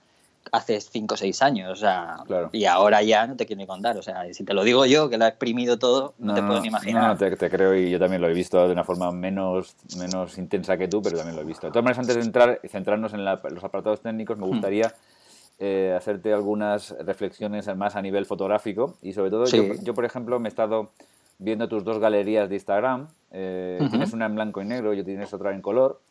hace 0.51 0.79
5 0.79 1.13
o 1.13 1.17
6 1.17 1.41
años, 1.41 1.71
o 1.71 1.75
sea, 1.75 2.17
y 2.51 2.65
ahora 2.65 3.01
ya 3.01 3.27
no 3.27 3.35
te 3.35 3.45
quiero 3.45 3.59
ni 3.59 3.67
contar, 3.67 3.97
o 3.97 4.01
sea, 4.01 4.25
si 4.33 4.43
te 4.43 4.53
lo 4.53 4.63
digo 4.63 4.85
yo, 4.85 5.09
que 5.09 5.17
lo 5.17 5.25
he 5.25 5.27
exprimido 5.27 5.79
todo, 5.79 6.13
no, 6.19 6.33
te 6.33 6.43
puedo 6.43 6.61
ni 6.61 6.67
imaginar. 6.67 7.07
No, 7.07 7.17
te, 7.17 7.49
creo 7.49 7.75
y 7.75 7.89
yo 7.89 7.99
también 7.99 8.21
lo 8.21 8.29
he 8.29 8.33
visto 8.33 8.65
de 8.65 8.73
una 8.73 8.83
forma 8.83 9.11
menos, 9.11 9.75
menos 9.97 10.37
intensa 10.37 10.77
que 10.77 10.87
tú, 10.87 11.01
pero 11.01 11.17
también 11.17 11.35
lo 11.35 11.41
he 11.41 11.45
visto. 11.45 11.67
De 11.67 11.71
todas 11.71 11.83
maneras, 11.83 11.99
antes 11.99 12.15
de 12.15 12.21
entrar 12.21 12.59
y 12.63 12.67
centrarnos 12.67 13.13
en 13.13 13.25
los 13.25 13.63
apartados 13.63 14.01
técnicos, 14.01 14.37
me 14.37 14.45
hmm. 14.45 14.49
gustaría... 14.49 14.93
Eh, 15.59 15.93
hacerte 15.95 16.33
algunas 16.33 16.95
reflexiones 17.05 17.73
más 17.77 17.95
a 17.95 18.01
nivel 18.01 18.25
fotográfico 18.25 18.97
y 19.03 19.13
sobre 19.13 19.29
todo 19.29 19.45
yo, 19.45 19.75
yo, 19.83 19.93
por 19.93 20.03
ejemplo, 20.03 20.39
me 20.39 20.47
he 20.47 20.49
estado 20.49 20.89
viendo 21.37 21.67
tus 21.67 21.83
dos 21.83 21.99
galerías 21.99 22.49
de 22.49 22.55
Instagram. 22.55 23.07
Eh, 23.31 23.79
tienes 23.89 24.13
una 24.13 24.25
en 24.25 24.35
blanco 24.35 24.61
y 24.61 24.65
negro 24.65 24.93
y 24.93 25.03
tienes 25.03 25.33
otra 25.33 25.53
en 25.53 25.61
color. 25.61 26.01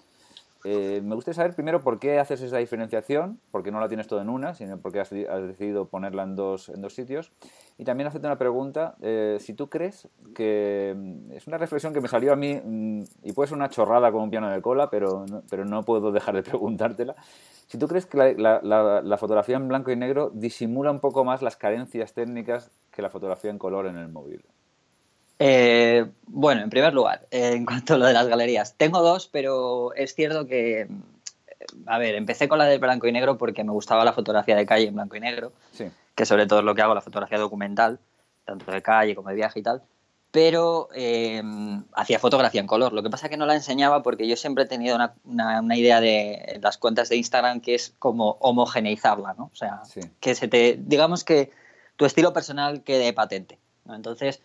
Eh, 0.64 1.00
me 1.02 1.16
gustaría 1.16 1.34
saber 1.34 1.54
primero 1.54 1.80
por 1.80 1.98
qué 1.98 2.20
haces 2.20 2.40
esa 2.40 2.58
diferenciación, 2.58 3.40
porque 3.50 3.72
no 3.72 3.80
la 3.80 3.88
tienes 3.88 4.06
todo 4.06 4.20
en 4.20 4.28
una, 4.28 4.54
sino 4.54 4.78
porque 4.78 5.00
has, 5.00 5.10
decidido 5.10 5.86
ponerla 5.86 6.22
en 6.22 6.36
dos, 6.36 6.68
en 6.68 6.80
dos 6.80 6.94
sitios. 6.94 7.32
Y 7.78 7.84
también 7.84 8.06
hacerte 8.06 8.26
una 8.28 8.38
pregunta, 8.38 8.94
eh, 9.02 9.38
si 9.40 9.54
tú 9.54 9.68
crees 9.68 10.08
que 10.34 10.94
mm, 10.96 11.32
es 11.32 11.46
una 11.46 11.58
reflexión 11.58 11.92
que 11.92 12.00
me 12.00 12.08
salió 12.08 12.32
a 12.32 12.36
mí 12.36 12.54
mm, 12.54 13.02
y 13.24 13.32
puede 13.32 13.48
ser 13.48 13.56
una 13.56 13.70
chorrada 13.70 14.12
como 14.12 14.24
un 14.24 14.30
piano 14.30 14.48
de 14.50 14.62
cola, 14.62 14.88
pero 14.88 15.26
no, 15.28 15.42
pero 15.50 15.64
no 15.64 15.82
puedo 15.84 16.12
dejar 16.12 16.36
de 16.36 16.42
preguntártela. 16.42 17.16
Si 17.66 17.78
tú 17.78 17.88
crees 17.88 18.06
que 18.06 18.36
la 18.36 19.16
fotografía 19.18 19.56
en 19.56 19.66
blanco 19.66 19.90
y 19.90 19.96
negro 19.96 20.30
disimula 20.32 20.90
un 20.90 21.00
poco 21.00 21.24
más 21.24 21.42
las 21.42 21.56
carencias 21.56 22.12
técnicas 22.12 22.70
que 22.90 23.02
la 23.02 23.08
fotografía 23.08 23.50
en 23.50 23.58
color 23.58 23.86
en 23.86 23.96
el 23.96 24.08
móvil. 24.08 24.44
Eh, 25.38 26.06
bueno, 26.26 26.62
en 26.62 26.70
primer 26.70 26.94
lugar, 26.94 27.26
en 27.30 27.64
cuanto 27.66 27.94
a 27.94 27.98
lo 27.98 28.06
de 28.06 28.12
las 28.12 28.26
galerías, 28.26 28.74
tengo 28.76 29.02
dos, 29.02 29.28
pero 29.28 29.92
es 29.94 30.14
cierto 30.14 30.46
que, 30.46 30.88
a 31.86 31.98
ver, 31.98 32.14
empecé 32.14 32.48
con 32.48 32.58
la 32.58 32.66
de 32.66 32.78
blanco 32.78 33.06
y 33.06 33.12
negro 33.12 33.38
porque 33.38 33.64
me 33.64 33.72
gustaba 33.72 34.04
la 34.04 34.12
fotografía 34.12 34.56
de 34.56 34.66
calle 34.66 34.86
en 34.86 34.94
blanco 34.94 35.16
y 35.16 35.20
negro, 35.20 35.52
que 36.14 36.26
sobre 36.26 36.46
todo 36.46 36.60
es 36.60 36.64
lo 36.64 36.74
que 36.74 36.82
hago, 36.82 36.94
la 36.94 37.00
fotografía 37.00 37.38
documental, 37.38 37.98
tanto 38.44 38.70
de 38.70 38.82
calle 38.82 39.14
como 39.14 39.30
de 39.30 39.34
viaje 39.34 39.60
y 39.60 39.62
tal, 39.62 39.82
pero 40.32 40.88
eh, 40.94 41.42
hacía 41.92 42.18
fotografía 42.18 42.60
en 42.60 42.66
color. 42.66 42.92
Lo 42.94 43.02
que 43.02 43.10
pasa 43.10 43.26
es 43.26 43.30
que 43.30 43.36
no 43.36 43.44
la 43.44 43.54
enseñaba 43.54 44.02
porque 44.02 44.26
yo 44.26 44.36
siempre 44.36 44.64
he 44.64 44.66
tenido 44.66 44.96
una, 45.24 45.76
idea 45.76 46.00
de 46.00 46.58
las 46.62 46.78
cuentas 46.78 47.10
de 47.10 47.16
Instagram 47.16 47.60
que 47.60 47.74
es 47.74 47.94
como 47.98 48.38
homogeneizarla, 48.40 49.34
¿no? 49.34 49.50
O 49.52 49.56
sea, 49.56 49.82
que 50.20 50.34
se 50.34 50.48
te, 50.48 50.78
digamos 50.80 51.24
que 51.24 51.50
tu 51.96 52.06
estilo 52.06 52.32
personal 52.32 52.82
quede 52.82 53.12
patente, 53.12 53.58
¿no? 53.84 53.94
Entonces 53.94 54.40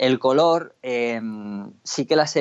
el 0.00 0.18
color 0.18 0.74
em, 0.80 1.72
sí 1.84 2.06
que 2.06 2.16
las, 2.16 2.34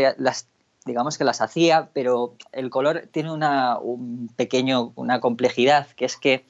digamos 0.86 1.18
que 1.18 1.26
las 1.26 1.42
hacía, 1.42 1.90
pero 1.92 2.36
el 2.54 2.70
color 2.70 3.10
tiene 3.12 3.34
una, 3.34 3.78
un 3.78 4.30
pequeño, 4.34 4.94
una 4.96 5.20
complejidad, 5.20 5.88
que 5.88 6.06
es 6.06 6.16
que 6.16 6.46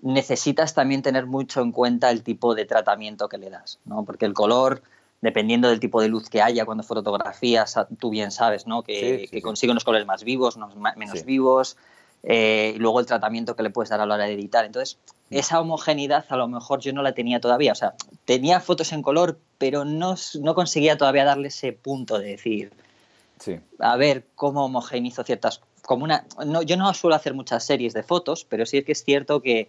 necesitas 0.00 0.72
también 0.72 1.02
tener 1.02 1.26
mucho 1.26 1.60
en 1.60 1.72
cuenta 1.72 2.10
el 2.10 2.22
tipo 2.22 2.54
de 2.54 2.64
tratamiento 2.64 3.28
que 3.28 3.36
le 3.36 3.50
das, 3.50 3.80
¿no? 3.84 4.06
Porque 4.06 4.24
el 4.24 4.32
color, 4.32 4.82
dependiendo 5.20 5.68
del 5.68 5.78
tipo 5.78 6.00
de 6.00 6.08
luz 6.08 6.30
que 6.30 6.40
haya 6.40 6.64
cuando 6.64 6.84
fotografías, 6.84 7.78
tú 7.98 8.08
bien 8.08 8.30
sabes, 8.30 8.66
¿no? 8.66 8.82
Que, 8.82 9.28
consigue 9.42 9.72
unos 9.72 9.84
colores 9.84 10.06
más 10.06 10.24
vivos, 10.24 10.58
menos 10.96 11.26
vivos, 11.26 11.76
eh, 12.26 12.72
y 12.74 12.78
luego 12.78 13.00
el 13.00 13.06
tratamiento 13.06 13.54
que 13.54 13.62
le 13.62 13.70
puedes 13.70 13.90
dar 13.90 14.00
a 14.00 14.06
la 14.06 14.14
hora 14.14 14.24
de 14.24 14.32
editar. 14.32 14.64
Entonces, 14.64 14.98
mm. 15.30 15.36
esa 15.36 15.60
homogeneidad 15.60 16.24
a 16.28 16.36
lo 16.36 16.48
mejor 16.48 16.80
yo 16.80 16.92
no 16.92 17.02
la 17.02 17.12
tenía 17.12 17.40
todavía. 17.40 17.72
O 17.72 17.76
sea, 17.76 17.94
tenía 18.24 18.60
fotos 18.60 18.92
en 18.92 19.02
color, 19.02 19.38
pero 19.58 19.84
no, 19.84 20.14
no 20.40 20.54
conseguía 20.54 20.96
todavía 20.96 21.24
darle 21.24 21.48
ese 21.48 21.72
punto 21.72 22.18
de 22.18 22.28
decir, 22.28 22.72
a 23.78 23.96
ver 23.96 24.24
cómo 24.34 24.64
homogenizo 24.64 25.22
ciertas... 25.24 25.60
Como 25.82 26.04
una, 26.04 26.24
no, 26.46 26.62
yo 26.62 26.78
no 26.78 26.92
suelo 26.94 27.14
hacer 27.14 27.34
muchas 27.34 27.62
series 27.64 27.92
de 27.92 28.02
fotos, 28.02 28.46
pero 28.48 28.64
sí 28.64 28.78
es 28.78 28.84
que 28.86 28.92
es 28.92 29.04
cierto 29.04 29.42
que, 29.42 29.68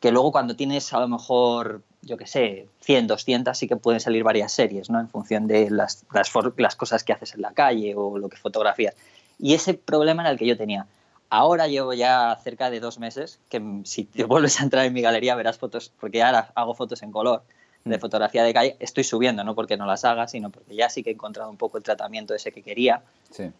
que 0.00 0.10
luego 0.10 0.32
cuando 0.32 0.56
tienes 0.56 0.90
a 0.94 1.00
lo 1.00 1.08
mejor, 1.08 1.82
yo 2.00 2.16
qué 2.16 2.26
sé, 2.26 2.66
100, 2.80 3.08
200, 3.08 3.58
sí 3.58 3.68
que 3.68 3.76
pueden 3.76 4.00
salir 4.00 4.24
varias 4.24 4.52
series, 4.52 4.88
¿no? 4.88 4.98
En 4.98 5.10
función 5.10 5.46
de 5.46 5.68
las, 5.68 6.06
las, 6.14 6.32
las 6.56 6.76
cosas 6.76 7.04
que 7.04 7.12
haces 7.12 7.34
en 7.34 7.42
la 7.42 7.52
calle 7.52 7.94
o 7.94 8.16
lo 8.16 8.30
que 8.30 8.38
fotografías. 8.38 8.94
Y 9.38 9.52
ese 9.52 9.74
problema 9.74 10.22
era 10.22 10.30
el 10.30 10.38
que 10.38 10.46
yo 10.46 10.56
tenía 10.56 10.86
Ahora 11.30 11.68
llevo 11.68 11.94
ya 11.94 12.36
cerca 12.42 12.70
de 12.70 12.80
dos 12.80 12.98
meses, 12.98 13.38
que 13.48 13.62
si 13.84 14.04
te 14.04 14.24
vuelves 14.26 14.60
a 14.60 14.64
entrar 14.64 14.84
en 14.84 14.92
mi 14.92 15.00
galería 15.00 15.34
verás 15.36 15.58
fotos, 15.58 15.92
porque 16.00 16.22
ahora 16.22 16.52
hago 16.54 16.74
fotos 16.74 17.02
en 17.02 17.12
color 17.12 17.42
de 17.84 17.96
mm. 17.96 18.00
fotografía 18.00 18.42
de 18.42 18.52
calle, 18.52 18.76
estoy 18.80 19.04
subiendo, 19.04 19.42
no 19.44 19.54
porque 19.54 19.76
no 19.76 19.86
las 19.86 20.04
haga, 20.04 20.28
sino 20.28 20.50
porque 20.50 20.74
ya 20.74 20.90
sí 20.90 21.02
que 21.02 21.10
he 21.10 21.12
encontrado 21.14 21.48
un 21.48 21.56
poco 21.56 21.78
el 21.78 21.84
tratamiento 21.84 22.34
ese 22.34 22.52
que 22.52 22.62
quería. 22.62 23.02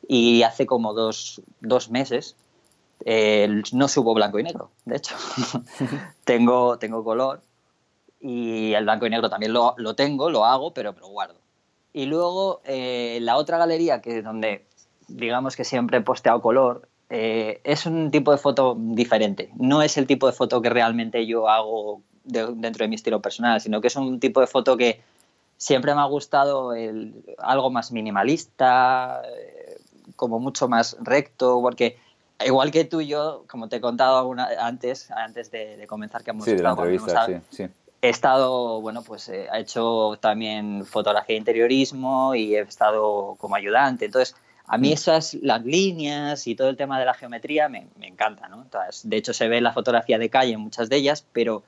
Y 0.07 0.43
hace 0.43 0.67
como 0.67 0.93
dos, 0.93 1.43
meses 1.91 2.37
no 3.73 3.89
subo 3.89 4.13
blanco 4.13 4.39
y 4.39 4.43
negro, 4.43 4.71
de 4.85 4.97
hecho. 4.97 5.17
tengo, 6.25 6.79
tengo 6.79 7.03
color 7.03 7.41
y 8.21 8.75
el 8.75 8.85
blanco 8.85 9.07
y 9.07 9.11
negro 9.11 9.31
también 9.31 9.53
lo, 9.53 9.95
tengo, 9.95 10.29
lo 10.29 10.45
hago, 10.45 10.75
pero, 10.75 10.95
lo 11.01 11.09
guardo. 11.09 11.37
Y 11.93 12.05
luego 12.05 12.61
eh, 12.65 13.19
la 13.23 13.37
otra 13.37 13.57
galería, 13.59 14.03
que 14.03 14.19
es 14.19 14.25
donde 14.25 14.67
digamos 15.09 15.57
que 15.57 15.65
siempre 15.65 15.99
he 15.99 16.01
posteado 16.03 16.41
color, 16.41 16.89
eh, 17.11 17.61
es 17.65 17.87
un 17.87 18.13
tipo 18.13 18.31
de 18.31 18.39
foto 18.39 18.77
diferente. 18.79 19.51
No 19.57 19.83
es 19.83 19.99
el 19.99 20.07
tipo 20.07 20.29
de 20.29 20.33
foto 20.33 20.63
que 20.63 20.71
realmente 20.71 21.27
yo 21.27 21.49
hago 21.49 22.03
dentro 22.23 22.85
de 22.85 22.89
mi 22.89 22.95
estilo 22.95 23.21
personal, 23.21 23.61
sino 23.61 23.81
que 23.81 23.89
es 23.89 23.97
un 23.97 24.21
tipo 24.21 24.41
de 24.41 24.47
foto 24.47 24.77
que 24.77 25.01
siempre 25.57 25.93
me 25.95 26.01
ha 26.01 26.05
gustado 26.05 26.73
algo 27.39 27.71
más 27.71 27.91
minimalista, 27.91 29.23
eh, 29.27 29.79
como 30.15 30.39
mucho 30.39 30.69
más 30.69 30.97
recto, 31.01 31.61
porque 31.61 31.99
igual 32.47 32.71
que 32.71 32.85
tú 32.85 33.01
y 33.01 33.09
yo, 33.09 33.45
como 33.49 33.69
te 33.69 33.77
he 33.77 33.81
contado 33.81 34.33
antes, 34.61 35.11
antes 35.11 35.51
de, 35.51 35.85
comenzar 35.89 36.23
que 36.23 36.31
hemos 36.31 36.45
sí, 36.45 36.55
de 36.55 36.63
la 36.63 36.71
entrevista, 36.71 37.27
sí, 37.27 37.35
sí. 37.51 37.65
He 38.03 38.09
estado, 38.09 38.81
bueno, 38.81 39.03
pues 39.03 39.29
eh, 39.29 39.49
he 39.53 39.61
hecho 39.61 40.17
también 40.21 40.87
fotografía 40.87 41.35
de 41.35 41.39
interiorismo 41.39 42.35
y 42.35 42.55
he 42.55 42.61
estado 42.61 43.37
como 43.39 43.57
ayudante. 43.57 44.07
Entonces, 44.07 44.35
a 44.73 44.79
mí 44.79 44.91
mm. 44.91 44.93
esas, 44.93 45.35
las 45.35 45.65
líneas 45.65 46.47
y 46.47 46.55
todo 46.55 46.69
el 46.69 46.77
tema 46.77 47.01
de 47.01 47.05
la 47.05 47.13
geometría 47.13 47.69
me, 47.69 47.89
me 47.99 48.07
encanta, 48.07 48.49
¿no? 48.49 48.65
de 49.03 49.17
hecho, 49.17 49.35
se 49.35 49.49
ve 49.49 49.61
la 49.61 49.73
fotografía 49.73 50.17
de 50.17 50.31
calle 50.31 50.53
en 50.53 50.61
muchas 50.61 50.89
de 50.89 50.97
ellas, 50.97 51.27
pero 51.33 51.65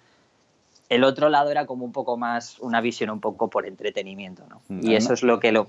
el 0.88 1.02
otro 1.02 1.28
lado 1.28 1.50
era 1.50 1.66
como 1.66 1.84
un 1.84 1.90
poco 1.90 2.16
más 2.16 2.60
una 2.60 2.80
visión 2.80 3.10
un 3.10 3.20
poco 3.20 3.50
por 3.50 3.66
entretenimiento, 3.66 4.44
¿no? 4.48 4.62
Mm, 4.68 4.86
y 4.86 4.94
eso 4.94 5.14
es 5.14 5.24
lo 5.24 5.40
que 5.40 5.50
lo... 5.50 5.66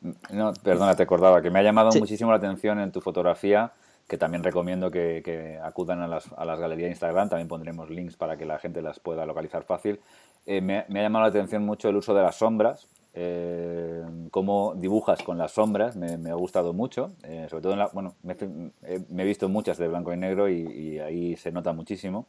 Mm, 0.00 0.10
no, 0.30 0.54
perdona, 0.54 0.96
te 0.96 1.02
acordaba 1.02 1.42
que 1.42 1.50
me 1.50 1.58
ha 1.58 1.62
llamado 1.62 1.90
muchísimo 1.98 2.30
la 2.30 2.38
atención 2.38 2.80
en 2.80 2.90
tu 2.90 3.02
fotografía, 3.02 3.72
que 4.08 4.16
también 4.16 4.42
recomiendo 4.42 4.90
que, 4.90 5.60
acudan 5.62 6.00
a 6.00 6.08
las, 6.08 6.32
a 6.32 6.46
las, 6.46 6.58
galerías 6.58 6.86
de 6.86 6.92
Instagram, 6.92 7.28
también 7.28 7.48
pondremos 7.48 7.90
links 7.90 8.16
para 8.16 8.38
que 8.38 8.46
la 8.46 8.58
gente 8.58 8.80
las 8.80 8.98
pueda 8.98 9.26
localizar 9.26 9.64
fácil. 9.64 10.00
Eh, 10.46 10.62
me, 10.62 10.86
me, 10.88 11.00
ha 11.00 11.02
llamado 11.02 11.24
la 11.24 11.28
atención 11.28 11.66
mucho 11.66 11.90
el 11.90 11.96
uso 11.96 12.14
de 12.14 12.22
las 12.22 12.36
sombras, 12.36 12.88
eh, 13.14 14.02
cómo 14.30 14.74
dibujas 14.74 15.22
con 15.22 15.36
las 15.36 15.52
sombras 15.52 15.96
me, 15.96 16.30
ha 16.30 16.34
gustado 16.34 16.72
mucho. 16.72 17.12
Eh, 17.24 17.46
sobre 17.50 17.62
todo, 17.62 17.72
en 17.74 17.78
la, 17.80 17.88
bueno, 17.88 18.14
me, 18.22 18.34
he 18.34 19.26
visto 19.26 19.48
muchas 19.48 19.78
de 19.78 19.88
blanco 19.88 20.12
y 20.12 20.16
negro 20.16 20.48
y, 20.48 20.98
ahí 20.98 21.36
se 21.36 21.52
nota 21.52 21.72
muchísimo. 21.72 22.26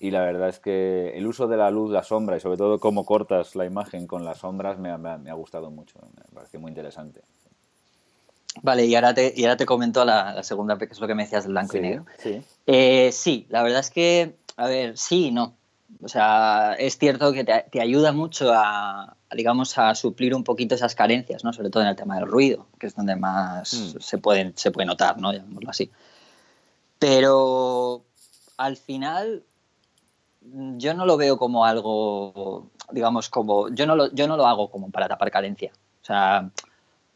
Y 0.00 0.10
la 0.10 0.22
verdad 0.22 0.48
es 0.48 0.58
que 0.58 1.16
el 1.16 1.26
uso 1.26 1.46
de 1.46 1.56
la 1.56 1.70
luz, 1.70 1.90
la 1.90 2.02
sombra 2.02 2.36
y 2.36 2.40
sobre 2.40 2.56
todo 2.56 2.78
cómo 2.78 3.04
cortas 3.04 3.54
la 3.54 3.64
imagen 3.64 4.06
con 4.06 4.24
las 4.24 4.38
sombras 4.38 4.78
me, 4.78 4.90
ha 4.90 5.34
gustado 5.34 5.70
mucho. 5.70 5.98
Me 6.16 6.34
parece 6.34 6.58
muy 6.58 6.70
interesante. 6.70 7.20
Vale, 8.62 8.86
y 8.86 8.94
ahora 8.94 9.14
te, 9.14 9.32
y 9.36 9.44
ahora 9.44 9.56
te 9.56 9.66
comento 9.66 10.04
la, 10.04 10.42
segunda, 10.42 10.78
que 10.78 10.84
es 10.84 11.00
lo 11.00 11.06
que 11.06 11.14
me 11.14 11.24
decías 11.24 11.44
del 11.44 11.52
blanco 11.52 11.76
y 11.76 11.80
negro. 11.80 12.06
Sí. 12.18 12.40
Eh, 12.66 13.10
sí, 13.12 13.46
la 13.50 13.62
verdad 13.62 13.80
es 13.80 13.90
que, 13.90 14.36
a 14.56 14.68
ver, 14.68 14.96
sí 14.96 15.26
y 15.26 15.30
no. 15.32 15.56
O 16.02 16.08
sea, 16.08 16.74
es 16.78 16.98
cierto 16.98 17.32
que 17.32 17.44
te, 17.44 17.80
ayuda 17.80 18.12
mucho 18.12 18.52
a, 18.52 19.16
digamos, 19.34 19.76
a 19.78 19.94
suplir 19.94 20.34
un 20.34 20.44
poquito 20.44 20.74
esas 20.74 20.94
carencias, 20.94 21.44
¿no? 21.44 21.52
Sobre 21.52 21.70
todo 21.70 21.82
en 21.82 21.88
el 21.88 21.96
tema 21.96 22.16
del 22.16 22.26
ruido, 22.26 22.66
que 22.78 22.86
es 22.86 22.94
donde 22.94 23.16
más 23.16 23.72
mm. 23.72 24.00
se, 24.00 24.18
puede, 24.18 24.52
se 24.56 24.70
puede 24.70 24.86
notar, 24.86 25.18
¿no? 25.18 25.32
Llamémoslo 25.32 25.70
así. 25.70 25.90
Pero 26.98 28.04
al 28.56 28.76
final 28.76 29.42
yo 30.40 30.94
no 30.94 31.06
lo 31.06 31.16
veo 31.16 31.38
como 31.38 31.64
algo, 31.64 32.70
digamos, 32.90 33.28
como... 33.28 33.68
Yo 33.70 33.86
no 33.86 33.96
lo, 33.96 34.12
yo 34.12 34.28
no 34.28 34.36
lo 34.36 34.46
hago 34.46 34.70
como 34.70 34.90
para 34.90 35.08
tapar 35.08 35.30
carencia. 35.30 35.72
O 36.02 36.04
sea, 36.04 36.50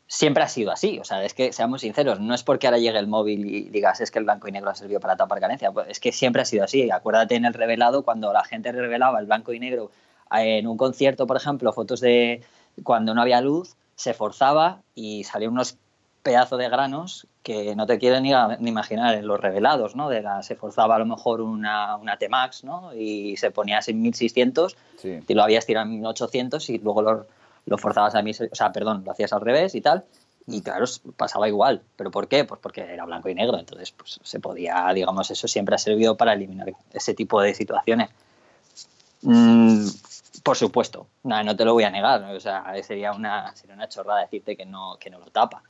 siempre 0.09 0.43
ha 0.43 0.49
sido 0.49 0.73
así. 0.73 0.99
O 0.99 1.05
sea, 1.05 1.23
es 1.25 1.35
que 1.35 1.53
seamos 1.53 1.83
sinceros, 1.83 2.19
no 2.19 2.35
es 2.35 2.43
porque 2.43 2.67
ahora 2.67 2.79
llegue 2.79 2.99
el 2.99 3.07
móvil 3.07 3.47
y 3.47 3.69
digas 3.69 4.01
es 4.01 4.11
que 4.11 4.19
el 4.19 4.25
blanco 4.25 4.49
y 4.49 4.53
negro 4.53 4.71
ha 4.71 4.75
servido 4.75 4.99
para 4.99 5.17
tapar 5.17 5.39
carencia. 5.39 5.71
Pues 5.71 5.87
es 5.89 6.01
que 6.01 6.11
siempre 6.11 6.43
ha 6.43 6.45
sido 6.45 6.65
así. 6.65 6.91
Acuérdate 6.91 7.37
en 7.37 7.45
el 7.45 7.55
revelado 7.55 8.03
cuando 8.03 8.33
la 8.33 8.43
gente 8.43 8.73
revelaba 8.73 9.21
el 9.21 9.27
blanco 9.27 9.53
y 9.53 9.61
negro 9.61 9.93
en 10.33 10.67
un 10.67 10.77
concierto, 10.77 11.27
por 11.27 11.37
ejemplo, 11.37 11.73
fotos 11.73 12.01
de 12.01 12.43
cuando 12.83 13.15
no 13.15 13.23
había 13.23 13.41
luz, 13.41 13.77
se 13.95 14.15
forzaba 14.15 14.83
y 14.95 15.25
salían 15.25 15.53
unos 15.53 15.77
pedazos 16.23 16.59
de 16.59 16.69
granos 16.69 17.27
que 17.43 17.75
no 17.75 17.87
te 17.87 17.99
quieren 17.99 18.25
ni, 18.25 18.33
ni, 18.61 18.69
imaginar 18.69 19.15
en 19.15 19.27
los 19.27 19.41
revelados, 19.41 19.97
¿no? 19.97 20.11
De 20.11 20.21
la, 20.21 20.43
se 20.43 20.55
forzaba 20.55 20.97
a 20.97 20.99
lo 20.99 21.07
mejor 21.07 21.41
una, 21.41 21.97
una 21.97 22.19
T-Max, 22.19 22.65
¿no? 22.65 22.93
Y 22.95 23.37
se 23.39 23.51
ponía 23.51 23.81
en 23.87 24.03
1600 24.03 24.77
y 25.27 25.35
lo 25.35 25.43
habías 25.43 25.65
tirado 25.65 25.87
en 25.87 25.93
1800 25.93 26.69
y 26.69 26.79
luego 26.79 27.03
lo, 27.03 27.27
lo 27.69 27.79
forzabas 27.79 28.15
a 28.15 28.23
mí, 28.23 28.33
o 28.33 28.55
sea, 28.55 28.73
perdón, 28.73 29.03
lo 29.05 29.13
hacías 29.13 29.33
al 29.33 29.41
revés 29.41 29.75
y 29.75 29.81
tal. 29.81 30.05
y 30.47 30.63
claro, 30.63 30.87
pasaba 31.17 31.49
igual. 31.49 31.83
¿Pero 31.97 32.11
por 32.11 32.29
qué? 32.29 32.45
Pues 32.45 32.61
porque 32.61 32.81
era 32.81 33.05
blanco 33.05 33.29
y 33.29 33.35
negro, 33.35 33.59
entonces 33.59 33.93
pues 33.93 34.19
se 34.23 34.41
podía, 34.41 34.91
digamos, 34.95 35.31
eso 35.31 35.47
siempre 35.47 35.75
ha 35.75 35.79
servido 35.79 36.17
para 36.17 36.33
eliminar 36.33 36.73
ese 36.93 37.15
tipo 37.15 37.41
de 37.41 37.55
situaciones. 37.55 38.11
Mm, 39.23 39.87
por 40.43 40.57
supuesto, 40.57 41.07
no, 41.25 41.43
no 41.43 41.57
te 41.57 41.65
lo 41.65 41.75
voy 41.75 41.85
a 41.85 41.91
negar, 41.91 42.23
o 42.25 42.41
sea, 42.41 42.65
sería 42.83 43.13
una, 43.13 43.55
sería 43.57 43.75
una 43.75 43.89
chorrada 43.89 44.21
decirte 44.21 44.57
que 44.57 44.65
no, 44.65 44.97
que 44.99 45.11
no 45.11 45.19
lo 45.19 45.27
tapa. 45.27 45.63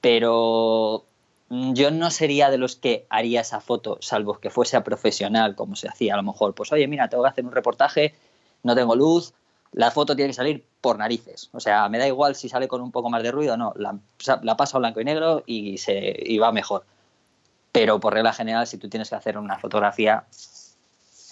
Pero 0.00 1.04
mm, 1.48 1.72
yo 1.74 1.90
no 1.90 2.10
sería 2.10 2.50
de 2.50 2.58
los 2.58 2.76
que 2.76 3.06
haría 3.10 3.40
esa 3.40 3.60
foto, 3.60 3.98
salvo 4.00 4.38
que 4.38 4.50
fuese 4.50 4.76
a 4.76 4.84
profesional, 4.84 5.56
como 5.56 5.76
se 5.76 5.88
hacía 5.88 6.14
a 6.14 6.16
lo 6.16 6.22
mejor. 6.22 6.54
Pues 6.54 6.72
oye, 6.72 6.86
mira, 6.86 7.08
tengo 7.08 7.24
que 7.24 7.30
hacer 7.30 7.44
un 7.44 7.52
reportaje, 7.52 8.14
no 8.62 8.74
tengo 8.74 8.94
luz, 8.94 9.34
la 9.72 9.90
foto 9.90 10.16
tiene 10.16 10.30
que 10.30 10.34
salir 10.34 10.64
por 10.80 10.98
narices. 10.98 11.50
O 11.52 11.60
sea, 11.60 11.88
me 11.88 11.98
da 11.98 12.06
igual 12.06 12.34
si 12.34 12.48
sale 12.48 12.68
con 12.68 12.80
un 12.80 12.90
poco 12.90 13.10
más 13.10 13.22
de 13.22 13.30
ruido 13.30 13.54
o 13.54 13.56
no. 13.56 13.72
La, 13.76 13.96
la 14.42 14.56
paso 14.56 14.76
a 14.76 14.80
blanco 14.80 15.00
y 15.00 15.04
negro 15.04 15.42
y, 15.46 15.78
se, 15.78 16.14
y 16.18 16.38
va 16.38 16.52
mejor. 16.52 16.84
Pero 17.72 18.00
por 18.00 18.14
regla 18.14 18.32
general, 18.32 18.66
si 18.66 18.78
tú 18.78 18.88
tienes 18.88 19.08
que 19.08 19.14
hacer 19.14 19.38
una 19.38 19.58
fotografía, 19.58 20.24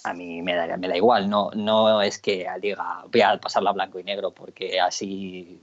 a 0.04 0.14
mí 0.14 0.40
me 0.42 0.54
da, 0.54 0.76
me 0.76 0.88
da 0.88 0.96
igual. 0.96 1.28
No, 1.28 1.50
no 1.54 2.00
es 2.00 2.18
que 2.18 2.46
diga 2.60 3.04
voy 3.10 3.20
a 3.22 3.40
pasarla 3.40 3.70
a 3.70 3.72
blanco 3.72 3.98
y 3.98 4.04
negro 4.04 4.30
porque 4.30 4.80
así, 4.80 5.60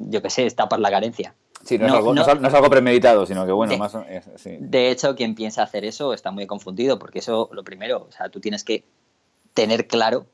yo 0.00 0.20
qué 0.20 0.30
sé, 0.30 0.46
es 0.46 0.56
tapar 0.56 0.80
la 0.80 0.90
carencia. 0.90 1.34
Sí, 1.64 1.76
no, 1.76 1.86
es 1.86 1.92
algo, 1.92 2.14
no, 2.14 2.22
es 2.22 2.54
algo, 2.54 2.70
premeditado, 2.70 3.26
sino 3.26 3.44
que 3.44 3.52
bueno, 3.52 3.72
de, 3.72 3.78
más. 3.78 3.92
De 4.44 4.90
hecho, 4.90 5.14
quien 5.16 5.34
piensa 5.34 5.62
hacer 5.62 5.84
eso 5.84 6.14
está 6.14 6.30
muy 6.30 6.46
confundido, 6.46 6.98
porque 6.98 7.18
eso, 7.18 7.50
lo 7.52 7.64
primero, 7.64 8.06
o 8.08 8.12
sea, 8.12 8.28
tú 8.30 8.40
tienes 8.40 8.64
que 8.64 8.84
tener 9.54 9.88
claro 9.88 10.26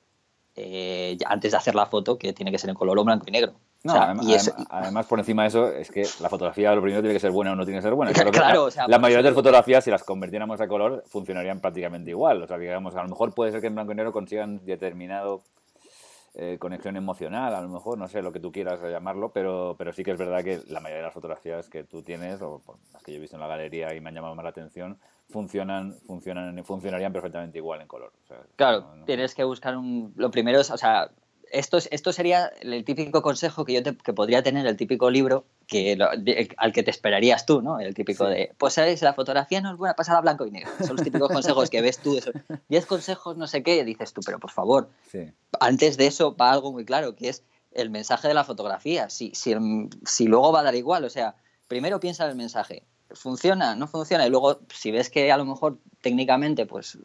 eh, 0.57 1.19
antes 1.27 1.53
de 1.53 1.59
hacer 1.59 1.75
la 1.75 1.87
foto 1.87 2.17
que 2.17 2.33
tiene 2.33 2.53
que 2.53 2.59
ser 2.59 2.71
en 2.71 2.77
color 2.77 2.99
o 2.99 3.05
blanco 3.05 3.25
y 3.27 3.33
negro. 3.33 3.55
además, 3.85 5.07
por 5.07 5.19
encima 5.19 5.43
de 5.43 5.49
eso, 5.49 5.69
es 5.69 5.90
que 5.90 6.07
la 6.21 6.29
fotografía 6.29 6.75
lo 6.75 6.81
primero 6.81 7.03
tiene 7.03 7.14
que 7.14 7.21
ser 7.21 7.33
buena 7.33 7.53
o 7.53 7.57
no 7.57 7.64
tiene 7.64 7.79
que 7.79 7.83
ser 7.83 7.95
buena. 7.95 8.12
claro, 8.33 8.69
la, 8.87 8.99
mayoría 8.99 9.29
de 9.29 9.35
fotografías, 9.35 9.85
si 9.85 9.90
las 9.90 10.05
convirtiéramos 10.05 10.61
a 10.61 10.69
color, 10.69 11.05
funcionarían 11.09 11.61
prácticamente 11.61 12.11
igual. 12.11 12.43
O 12.43 12.47
sea, 12.47 12.57
digamos, 12.57 12.95
a 12.95 13.03
lo 13.03 13.09
mejor 13.09 13.35
puede 13.35 13.53
ser 13.53 13.61
que 13.61 13.67
en 13.67 13.75
blanco 13.75 13.93
y 13.93 13.97
negro 13.97 14.12
consigan 14.12 14.64
determinado 14.64 15.43
eh, 16.37 16.57
conexión 16.59 16.97
emocional, 16.97 17.55
a 17.55 17.61
lo 17.61 17.69
mejor, 17.69 17.97
no 17.97 18.09
sé 18.09 18.23
lo 18.23 18.33
que 18.33 18.40
tú 18.40 18.51
quieras 18.51 18.81
llamarlo, 18.83 19.31
pero, 19.31 19.77
pero 19.79 19.93
sí 19.93 20.03
que 20.03 20.11
es 20.11 20.19
verdad 20.19 20.43
que 20.43 20.62
la 20.69 20.81
mayoría 20.81 20.99
de 20.99 21.05
las 21.05 21.14
fotografías 21.14 21.69
que 21.69 21.85
tú 21.85 22.03
tienes, 22.03 22.43
o 22.43 22.61
las 22.93 23.03
que 23.03 23.12
yo 23.12 23.19
he 23.19 23.21
visto 23.21 23.37
en 23.37 23.40
la 23.40 23.47
galería 23.47 23.95
y 23.95 24.01
me 24.01 24.09
han 24.09 24.17
llamado 24.17 24.35
más 24.35 24.43
la 24.43 24.51
atención, 24.51 24.99
funcionan, 25.29 25.95
funcionan, 26.07 26.65
funcionarían 26.65 27.13
perfectamente 27.13 27.59
igual 27.59 27.81
en 27.81 27.89
color. 27.89 28.13
claro, 28.57 28.87
tienes 29.07 29.35
que 29.35 29.45
buscar 29.45 29.77
un... 29.77 30.13
Lo 30.17 30.31
primero 30.31 30.61
es, 30.61 30.71
o 30.71 30.77
sea, 30.77 31.11
esto, 31.55 31.79
esto 31.91 32.13
sería 32.13 32.53
el 32.61 32.85
típico 32.85 33.23
consejo 33.23 33.65
que 33.65 33.75
yo 33.75 33.83
te, 33.83 33.97
que 33.97 34.13
podría 34.13 34.43
tener, 34.43 34.67
el 34.67 34.77
típico 34.77 35.11
libro 35.11 35.47
que 35.67 35.97
al 36.57 36.73
que 36.73 36.83
te 36.83 36.91
esperarías 36.91 37.47
tú, 37.47 37.63
¿no? 37.63 37.79
El 37.79 37.95
típico 37.95 38.27
de, 38.27 38.53
pues 38.59 38.75
sabes, 38.75 39.03
la 39.03 39.15
fotografía 39.15 39.61
no 39.61 39.71
es 39.71 39.77
buena, 39.77 39.95
pasar 39.95 40.17
a 40.17 40.21
blanco 40.21 40.47
y 40.47 40.51
negro. 40.51 40.71
Son 40.81 40.97
los 40.97 41.05
típicos 41.05 41.31
consejos 41.31 41.71
que 41.71 41.81
ves 41.81 41.99
tú. 41.99 42.19
Diez 42.69 42.87
consejos, 42.87 43.37
no 43.37 43.47
sé 43.47 43.63
qué, 43.63 43.85
dices 43.85 44.13
tú, 44.13 44.21
pero 44.25 44.39
por 44.39 44.51
favor, 44.51 44.91
antes 45.61 45.97
de 45.97 46.07
eso 46.07 46.37
va 46.37 46.53
algo 46.53 46.73
muy 46.73 46.85
claro, 46.85 47.15
que 47.15 47.29
es 47.29 47.45
el 47.73 47.91
mensaje 47.91 48.29
de 48.29 48.35
la 48.35 48.45
fotografía. 48.45 49.09
Si, 49.11 49.33
si, 49.35 49.55
si 50.05 50.27
luego 50.27 50.53
va 50.53 50.61
a 50.61 50.65
dar 50.65 50.75
igual, 50.75 51.05
o 51.05 51.11
sea, 51.11 51.37
primero 51.69 52.01
piensa 52.01 52.25
en 52.25 52.31
el 52.31 52.37
mensaje. 52.37 52.85
¿Funciona? 53.11 53.77
¿No 53.77 53.87
funciona? 53.87 54.27
Y 54.27 54.31
luego, 54.31 54.61
si 54.73 54.90
ves 54.90 55.11
que 55.11 55.31
a 55.31 55.37
lo 55.37 55.45
mejor 55.45 55.79
técnicamente 56.01 56.67
pues 56.67 56.99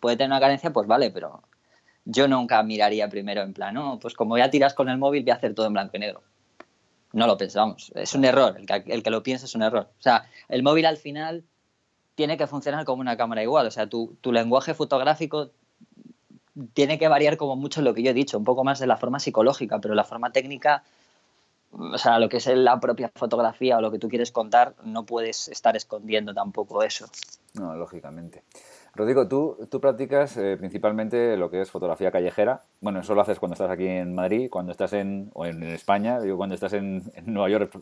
puede 0.00 0.16
tener 0.16 0.30
una 0.30 0.40
carencia, 0.40 0.72
pues 0.72 0.86
vale, 0.86 1.10
pero 1.10 1.42
yo 2.04 2.28
nunca 2.28 2.62
miraría 2.62 3.08
primero 3.08 3.42
en 3.42 3.52
plan, 3.52 3.74
no, 3.74 3.98
pues 3.98 4.14
como 4.14 4.38
ya 4.38 4.50
tiras 4.50 4.74
con 4.74 4.88
el 4.88 4.98
móvil, 4.98 5.24
voy 5.24 5.32
a 5.32 5.34
hacer 5.34 5.54
todo 5.54 5.66
en 5.66 5.72
blanco 5.72 5.96
y 5.96 6.00
negro. 6.00 6.22
No 7.12 7.26
lo 7.26 7.36
pensamos, 7.36 7.92
es 7.94 8.14
un 8.14 8.24
error, 8.24 8.56
el 8.58 8.66
que, 8.66 8.92
el 8.92 9.02
que 9.02 9.10
lo 9.10 9.22
piensa 9.22 9.46
es 9.46 9.54
un 9.54 9.62
error. 9.62 9.88
O 9.98 10.02
sea, 10.02 10.28
el 10.48 10.62
móvil 10.62 10.86
al 10.86 10.96
final 10.98 11.44
tiene 12.14 12.36
que 12.36 12.46
funcionar 12.46 12.84
como 12.84 13.00
una 13.00 13.16
cámara 13.16 13.42
igual, 13.42 13.66
o 13.66 13.70
sea, 13.70 13.88
tu, 13.88 14.16
tu 14.20 14.32
lenguaje 14.32 14.74
fotográfico 14.74 15.50
tiene 16.72 16.98
que 16.98 17.08
variar 17.08 17.36
como 17.36 17.56
mucho 17.56 17.82
lo 17.82 17.94
que 17.94 18.02
yo 18.02 18.10
he 18.10 18.14
dicho, 18.14 18.38
un 18.38 18.44
poco 18.44 18.64
más 18.64 18.78
de 18.78 18.86
la 18.86 18.96
forma 18.96 19.18
psicológica, 19.18 19.80
pero 19.80 19.94
la 19.94 20.04
forma 20.04 20.32
técnica, 20.32 20.84
o 21.78 21.98
sea, 21.98 22.18
lo 22.18 22.28
que 22.28 22.38
es 22.38 22.46
la 22.46 22.80
propia 22.80 23.10
fotografía 23.14 23.78
o 23.78 23.80
lo 23.80 23.90
que 23.90 23.98
tú 23.98 24.08
quieres 24.08 24.32
contar, 24.32 24.74
no 24.84 25.04
puedes 25.04 25.48
estar 25.48 25.76
escondiendo 25.76 26.34
tampoco 26.34 26.82
eso. 26.82 27.06
No, 27.54 27.74
lógicamente. 27.74 28.42
Rodrigo, 28.96 29.28
tú, 29.28 29.58
tú 29.70 29.78
practicas 29.78 30.38
eh, 30.38 30.56
principalmente 30.58 31.36
lo 31.36 31.50
que 31.50 31.60
es 31.60 31.70
fotografía 31.70 32.10
callejera. 32.10 32.62
Bueno, 32.80 33.00
eso 33.00 33.14
lo 33.14 33.20
haces 33.20 33.38
cuando 33.38 33.52
estás 33.52 33.70
aquí 33.70 33.86
en 33.86 34.14
Madrid, 34.14 34.48
cuando 34.50 34.72
estás 34.72 34.94
en, 34.94 35.30
o 35.34 35.44
en, 35.44 35.62
España, 35.64 36.18
digo, 36.18 36.38
cuando 36.38 36.54
estás 36.54 36.72
en, 36.72 37.02
Nueva 37.26 37.50
York 37.50 37.78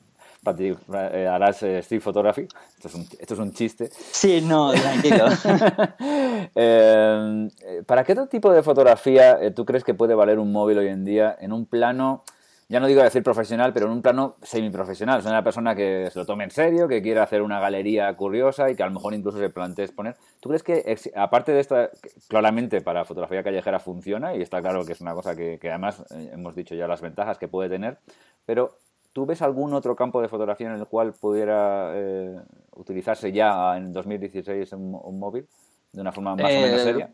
eh, 0.58 1.28
harás 1.30 1.62
eh, 1.62 1.78
street 1.78 2.00
photography. 2.00 2.48
Esto 2.76 2.88
es, 2.88 2.94
un, 2.96 3.06
esto 3.18 3.34
es 3.34 3.40
un 3.40 3.52
chiste. 3.52 3.90
Sí, 3.92 4.40
no, 4.40 4.72
tranquilo. 4.72 5.26
¿Para 7.86 8.04
qué 8.04 8.12
otro 8.12 8.26
tipo 8.26 8.52
de 8.52 8.64
fotografía 8.64 9.54
tú 9.54 9.64
crees 9.64 9.84
que 9.84 9.94
puede 9.94 10.16
valer 10.16 10.40
un 10.40 10.50
móvil 10.50 10.78
hoy 10.78 10.88
en 10.88 11.04
día 11.04 11.36
en 11.40 11.52
un 11.52 11.64
plano 11.64 12.24
ya 12.68 12.80
no 12.80 12.86
digo 12.86 13.02
decir 13.02 13.22
profesional, 13.22 13.72
pero 13.72 13.86
en 13.86 13.92
un 13.92 14.02
plano 14.02 14.36
semiprofesional. 14.42 15.20
Es 15.20 15.26
una 15.26 15.44
persona 15.44 15.74
que 15.74 16.08
se 16.10 16.18
lo 16.18 16.24
tome 16.24 16.44
en 16.44 16.50
serio, 16.50 16.88
que 16.88 17.02
quiere 17.02 17.20
hacer 17.20 17.42
una 17.42 17.60
galería 17.60 18.14
curiosa 18.16 18.70
y 18.70 18.74
que 18.74 18.82
a 18.82 18.86
lo 18.86 18.92
mejor 18.92 19.14
incluso 19.14 19.38
se 19.38 19.50
plantee 19.50 19.84
exponer. 19.84 20.16
¿Tú 20.40 20.48
crees 20.48 20.62
que, 20.62 20.96
aparte 21.14 21.52
de 21.52 21.60
esto, 21.60 21.76
claramente 22.28 22.80
para 22.80 23.04
fotografía 23.04 23.42
callejera 23.42 23.80
funciona 23.80 24.34
y 24.34 24.42
está 24.42 24.62
claro 24.62 24.84
que 24.84 24.92
es 24.92 25.00
una 25.00 25.14
cosa 25.14 25.36
que, 25.36 25.58
además 25.62 26.04
eh, 26.10 26.30
hemos 26.32 26.54
dicho 26.54 26.74
ya 26.74 26.88
las 26.88 27.02
ventajas 27.02 27.38
que 27.38 27.48
puede 27.48 27.68
tener, 27.68 27.98
pero 28.46 28.78
¿tú 29.12 29.26
ves 29.26 29.42
algún 29.42 29.74
otro 29.74 29.94
campo 29.94 30.22
de 30.22 30.28
fotografía 30.28 30.68
en 30.68 30.80
el 30.80 30.86
cual 30.86 31.12
pudiera 31.12 31.92
eh, 31.94 32.40
utilizarse 32.72 33.30
ya 33.30 33.76
en 33.76 33.92
2016 33.92 34.72
un, 34.72 35.18
móvil 35.18 35.46
de 35.92 36.00
una 36.00 36.12
forma 36.12 36.34
más 36.34 36.44
o 36.44 36.48
menos 36.48 36.80
eh, 36.80 36.84
seria? 36.84 37.10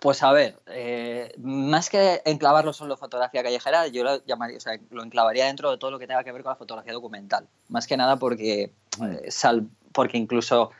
Pues 0.00 0.22
a 0.22 0.32
ver, 0.32 0.58
eh, 0.66 1.32
más 1.38 1.88
que 1.88 2.22
enclavarlo 2.24 2.72
solo 2.72 2.96
fotografía 2.96 3.42
callejera, 3.42 3.86
yo 3.88 4.04
lo, 4.04 4.24
llamaría, 4.24 4.56
o 4.56 4.60
sea, 4.60 4.78
lo 4.90 5.02
enclavaría 5.02 5.46
dentro 5.46 5.70
de 5.70 5.78
todo 5.78 5.90
lo 5.90 5.98
que 5.98 6.06
tenga 6.06 6.24
que 6.24 6.32
ver 6.32 6.42
con 6.42 6.50
la 6.50 6.56
fotografía 6.56 6.92
documental. 6.92 7.46
Más 7.68 7.86
que 7.86 7.96
nada 7.96 8.16
porque, 8.16 8.72
eh, 9.02 9.30
sal, 9.30 9.68
porque 9.92 10.18
incluso, 10.18 10.70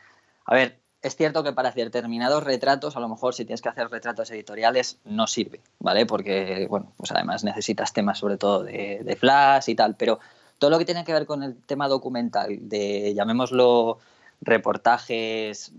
a 0.44 0.54
ver, 0.54 0.78
es 1.02 1.16
cierto 1.16 1.42
que 1.42 1.52
para 1.52 1.70
determinados 1.70 2.44
retratos, 2.44 2.96
a 2.96 3.00
lo 3.00 3.08
mejor 3.08 3.34
si 3.34 3.44
tienes 3.44 3.60
que 3.60 3.68
hacer 3.68 3.88
retratos 3.90 4.30
editoriales, 4.30 4.98
no 5.04 5.26
sirve, 5.26 5.60
¿vale? 5.78 6.06
Porque, 6.06 6.66
bueno, 6.68 6.92
pues 6.96 7.10
además 7.12 7.44
necesitas 7.44 7.92
temas 7.92 8.18
sobre 8.18 8.38
todo 8.38 8.62
de, 8.62 9.00
de 9.04 9.16
flash 9.16 9.68
y 9.68 9.74
tal, 9.74 9.96
pero 9.96 10.20
todo 10.58 10.70
lo 10.70 10.78
que 10.78 10.84
tiene 10.84 11.04
que 11.04 11.12
ver 11.12 11.26
con 11.26 11.42
el 11.42 11.56
tema 11.56 11.88
documental, 11.88 12.56
de 12.68 13.14
llamémoslo 13.14 13.98
reportajes 14.40 15.72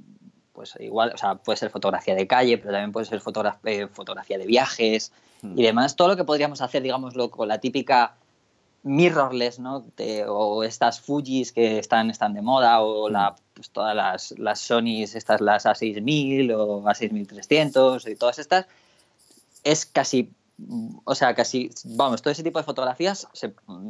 pues 0.54 0.76
igual, 0.80 1.12
o 1.14 1.18
sea, 1.18 1.36
puede 1.36 1.58
ser 1.58 1.70
fotografía 1.70 2.16
de 2.16 2.28
calle, 2.28 2.58
pero 2.58 2.72
también 2.72 2.92
puede 2.92 3.06
ser 3.06 3.22
eh, 3.66 3.88
fotografía 3.88 4.38
de 4.38 4.46
viajes 4.46 5.12
y 5.42 5.48
hmm. 5.48 5.56
demás. 5.56 5.96
Todo 5.96 6.10
lo 6.10 6.16
que 6.16 6.24
podríamos 6.24 6.62
hacer, 6.62 6.84
digámoslo, 6.84 7.30
con 7.32 7.48
la 7.48 7.60
típica 7.60 8.16
mirrorless, 8.84 9.60
¿no? 9.60 9.86
o 10.28 10.64
estas 10.64 11.00
Fujis 11.00 11.52
que 11.52 11.80
están, 11.80 12.10
están 12.10 12.34
de 12.34 12.42
moda, 12.42 12.82
o 12.82 13.10
la, 13.10 13.32
hmm. 13.32 13.36
pues, 13.56 13.70
todas 13.72 13.96
las, 13.96 14.38
las 14.38 14.60
Sonys, 14.60 15.16
estas 15.16 15.42
las 15.42 15.66
A6000 15.66 16.54
o 16.56 16.84
A6300 16.84 18.12
y 18.12 18.16
todas 18.16 18.40
estas, 18.40 18.68
es 19.64 19.86
casi, 19.86 20.32
o 21.04 21.16
sea, 21.16 21.34
casi, 21.34 21.72
vamos, 21.86 22.22
todo 22.22 22.32
ese 22.32 22.44
tipo 22.44 22.60
de 22.60 22.66
fotografías, 22.66 23.28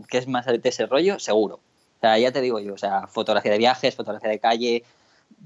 que 0.07 0.17
es 0.17 0.27
más 0.27 0.45
de 0.45 0.61
ese 0.63 0.85
rollo, 0.85 1.19
seguro. 1.19 1.55
O 1.55 1.99
sea, 1.99 2.17
ya 2.17 2.31
te 2.31 2.41
digo 2.41 2.59
yo, 2.59 2.73
o 2.73 2.77
sea, 2.77 3.07
fotografía 3.07 3.51
de 3.51 3.57
viajes, 3.57 3.95
fotografía 3.95 4.29
de 4.29 4.39
calle, 4.39 4.83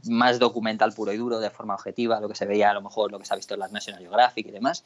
más 0.06 0.40
documental 0.40 0.94
puro 0.94 1.12
y 1.12 1.18
duro, 1.18 1.40
de 1.40 1.50
forma 1.50 1.76
objetiva, 1.76 2.20
lo 2.20 2.30
que 2.30 2.36
se 2.36 2.46
veía 2.46 2.72
a 2.72 2.74
lo 2.74 2.82
mejor, 2.82 3.12
lo 3.12 3.20
que 3.20 3.26
se 3.26 3.34
ha 3.34 3.38
visto 3.38 3.54
en 3.54 3.62
las 3.62 3.72
National 3.72 4.02
Geographic 4.02 4.48
y 4.48 4.52
demás, 4.52 4.84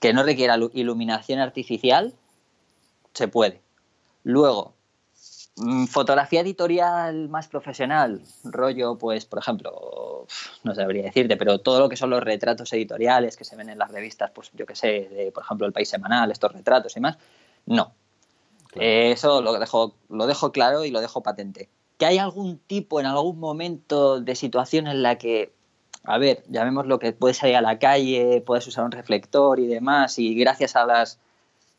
que 0.00 0.12
no 0.12 0.22
requiera 0.22 0.58
iluminación 0.72 1.38
artificial, 1.38 2.12
se 3.14 3.28
puede. 3.28 3.60
Luego, 4.24 4.74
mm, 5.56 5.86
fotografía 5.86 6.40
editorial 6.40 7.28
más 7.28 7.48
profesional, 7.48 8.22
rollo, 8.44 8.96
pues, 8.98 9.26
por 9.26 9.38
ejemplo, 9.38 10.26
no 10.64 10.74
sabría 10.74 11.04
decirte, 11.04 11.36
pero 11.36 11.58
todo 11.60 11.80
lo 11.80 11.88
que 11.88 11.96
son 11.96 12.10
los 12.10 12.22
retratos 12.22 12.72
editoriales 12.72 13.36
que 13.36 13.44
se 13.44 13.56
ven 13.56 13.68
en 13.68 13.78
las 13.78 13.90
revistas, 13.90 14.30
pues 14.32 14.50
yo 14.54 14.66
que 14.66 14.74
sé, 14.74 15.08
de, 15.10 15.32
por 15.32 15.44
ejemplo, 15.44 15.66
El 15.66 15.72
País 15.72 15.88
Semanal, 15.88 16.30
estos 16.30 16.52
retratos 16.52 16.96
y 16.96 17.00
más, 17.00 17.16
no. 17.66 17.94
eso 18.74 19.42
lo 19.42 19.52
dejo, 19.58 19.94
lo 20.08 20.26
dejo 20.26 20.50
claro 20.52 20.84
y 20.84 20.90
lo 20.90 21.00
dejo 21.00 21.22
patente 21.22 21.68
que 22.02 22.06
hay 22.06 22.18
algún 22.18 22.58
tipo, 22.58 22.98
en 22.98 23.06
algún 23.06 23.38
momento 23.38 24.20
de 24.20 24.34
situación 24.34 24.88
en 24.88 25.04
la 25.04 25.18
que, 25.18 25.52
a 26.02 26.18
ver, 26.18 26.42
llamemos 26.48 26.88
lo 26.88 26.98
que 26.98 27.12
puedes 27.12 27.36
salir 27.36 27.54
a 27.54 27.60
la 27.60 27.78
calle, 27.78 28.42
puedes 28.44 28.66
usar 28.66 28.84
un 28.84 28.90
reflector 28.90 29.60
y 29.60 29.68
demás, 29.68 30.18
y 30.18 30.34
gracias 30.34 30.74
a 30.74 30.84
las 30.84 31.20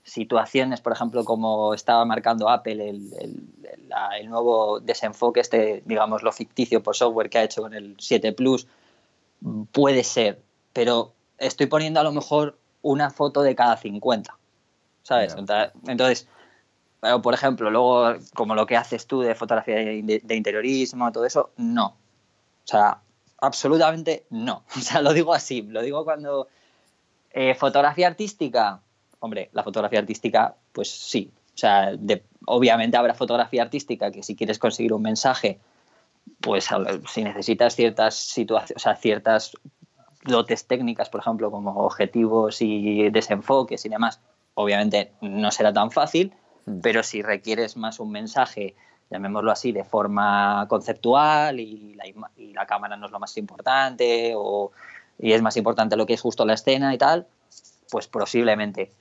situaciones, 0.06 0.80
por 0.80 0.94
ejemplo, 0.94 1.26
como 1.26 1.74
estaba 1.74 2.06
marcando 2.06 2.48
Apple, 2.48 2.90
el, 2.90 3.12
el, 4.18 4.30
nuevo 4.30 4.80
desenfoque, 4.80 5.42
este, 5.42 5.84
digamos, 5.86 6.24
lo 6.24 6.32
ficticio 6.32 6.82
por 6.82 6.96
software 6.96 7.30
que 7.30 7.40
ha 7.40 7.44
hecho 7.44 7.62
con 7.62 7.74
el 7.74 7.98
7 8.00 8.32
Plus, 8.32 8.66
puede 9.74 10.06
ser, 10.06 10.40
pero 10.72 11.12
estoy 11.38 11.66
poniendo 11.66 12.00
a 12.00 12.04
lo 12.04 12.14
mejor 12.14 12.58
una 12.82 13.10
foto 13.10 13.42
de 13.42 13.56
cada 13.56 13.76
50, 13.76 14.38
¿sabes? 15.04 15.36
Entonces, 15.36 16.30
Pero, 17.04 17.22
por 17.22 17.34
ejemplo, 17.34 17.70
luego, 17.70 18.14
como 18.34 18.56
lo 18.56 18.66
que 18.66 18.78
haces 18.78 19.08
tú 19.08 19.20
de 19.20 19.36
fotografía 19.36 19.76
de, 19.76 20.22
interiorismo, 20.30 21.12
todo 21.12 21.26
eso, 21.26 21.50
no. 21.58 21.88
O 21.88 21.98
sea, 22.64 23.02
absolutamente 23.42 24.26
no. 24.30 24.64
O 24.78 24.80
sea, 24.80 25.02
lo 25.02 25.12
digo 25.12 25.34
así, 25.34 25.64
lo 25.64 25.82
digo 25.82 26.06
cuando... 26.06 26.48
Eh, 27.32 27.56
fotografía 27.56 28.08
artística, 28.08 28.80
hombre, 29.20 29.50
la 29.52 29.64
fotografía 29.64 30.00
artística, 30.00 30.56
pues 30.72 30.90
sí. 30.90 31.30
O 31.54 31.58
sea, 31.58 31.92
obviamente 32.46 32.96
habrá 32.96 33.14
fotografía 33.16 33.64
artística 33.64 34.10
que 34.10 34.24
si 34.24 34.38
quieres 34.38 34.58
conseguir 34.58 34.94
un 34.94 35.02
mensaje, 35.02 35.60
pues 36.40 36.70
si 37.10 37.24
necesitas 37.26 37.76
ciertas 37.76 38.16
situaciones, 38.16 38.78
o 38.78 38.80
sea, 38.80 38.96
ciertas 38.96 39.58
dotes 40.24 40.68
técnicas, 40.68 41.10
por 41.10 41.20
ejemplo, 41.20 41.52
como 41.52 41.72
objetivos 41.84 42.62
y 42.62 43.10
desenfoques 43.10 43.84
y 43.84 43.90
demás, 43.90 44.22
obviamente 44.54 45.12
no 45.20 45.52
será 45.52 45.74
tan 45.74 45.92
fácil. 45.92 46.34
Pero 46.82 47.04
si 47.04 47.22
requieres 47.22 47.78
más 47.78 48.00
un 48.00 48.12
mensaje 48.12 48.76
llamémoslo 49.14 49.52
así, 49.52 49.72
de 49.72 49.84
forma 49.84 50.66
conceptual 50.68 51.60
y 51.60 51.96
la, 52.54 52.66
cámara 52.66 52.98
no 52.98 53.06
es 53.06 53.12
lo 53.12 53.20
más 53.20 53.38
importante 53.38 54.34
o, 54.36 54.72
y 55.20 55.34
es 55.34 55.42
más 55.42 55.56
importante 55.56 55.96
lo 55.96 56.06
que 56.06 56.14
es 56.14 56.22
justo 56.22 56.46
la 56.46 56.56
escena 56.56 56.94
y 56.94 56.98
tal, 56.98 57.28
pues 57.90 58.08
posiblemente. 58.08 58.92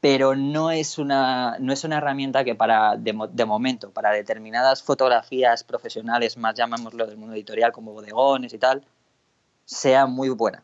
Pero 0.00 0.34
no 0.34 0.70
es 0.70 0.98
una, 0.98 1.56
no 1.60 1.72
es 1.72 1.84
una 1.84 1.98
herramienta 1.98 2.44
que 2.44 2.54
para, 2.54 2.96
de, 2.96 3.12
momento, 3.44 3.90
para 3.90 4.10
determinadas 4.10 4.82
fotografías 4.82 5.64
profesionales, 5.64 6.36
más 6.36 6.54
llamémoslo 6.54 7.06
del 7.06 7.16
mundo 7.16 7.34
editorial, 7.34 7.72
como 7.72 7.92
bodegones 7.92 8.52
y 8.52 8.58
tal, 8.58 8.84
sea 9.64 10.06
muy 10.06 10.28
buena. 10.30 10.62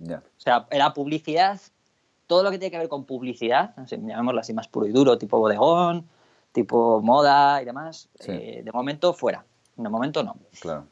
O 0.00 0.40
sea, 0.40 0.66
la 0.70 0.94
publicidad, 0.94 1.60
todo 2.28 2.44
lo 2.44 2.52
que 2.52 2.58
tiene 2.58 2.70
que 2.70 2.78
ver 2.78 2.88
con 2.88 3.04
publicidad, 3.04 3.74
llamémoslo 3.86 4.40
así 4.40 4.52
más 4.54 4.68
puro 4.68 4.86
y 4.86 4.92
duro, 4.92 5.18
tipo 5.18 5.38
bodegón, 5.38 6.06
tipo 6.52 7.00
moda 7.02 7.60
y 7.60 7.64
demás, 7.64 8.08
eh, 8.26 8.62
de 8.64 8.70
momento 8.70 9.12
fuera. 9.12 9.44
De 9.74 9.88
momento 9.88 10.22
no. 10.22 10.36
Claro. 10.60 10.86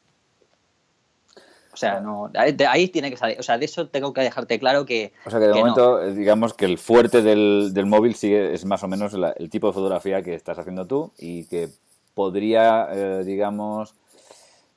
O 1.71 1.77
sea, 1.79 1.99
no, 1.99 2.29
de 2.29 2.65
ahí 2.65 2.87
tiene 2.87 3.11
que 3.11 3.17
salir. 3.17 3.39
O 3.39 3.43
sea, 3.43 3.59
de 3.59 3.65
eso 3.65 3.87
tengo 3.87 4.11
que 4.11 4.21
dejarte 4.21 4.57
claro 4.57 4.83
que. 4.85 5.13
O 5.27 5.29
sea, 5.29 5.39
que 5.39 5.45
de 5.45 5.53
momento, 5.53 6.01
eh, 6.01 6.13
digamos 6.15 6.55
que 6.55 6.65
el 6.65 6.79
fuerte 6.79 7.21
del, 7.21 7.71
del, 7.71 7.85
móvil 7.85 8.15
sigue, 8.15 8.53
es 8.53 8.65
más 8.65 8.81
o 8.83 8.87
menos 8.87 9.13
el 9.13 9.49
tipo 9.51 9.67
de 9.67 9.73
fotografía 9.73 10.23
que 10.23 10.33
estás 10.33 10.57
haciendo 10.57 10.87
tú 10.87 11.11
y 11.19 11.45
que 11.45 11.69
podría, 12.15 12.87
eh, 12.91 13.23
digamos, 13.23 13.93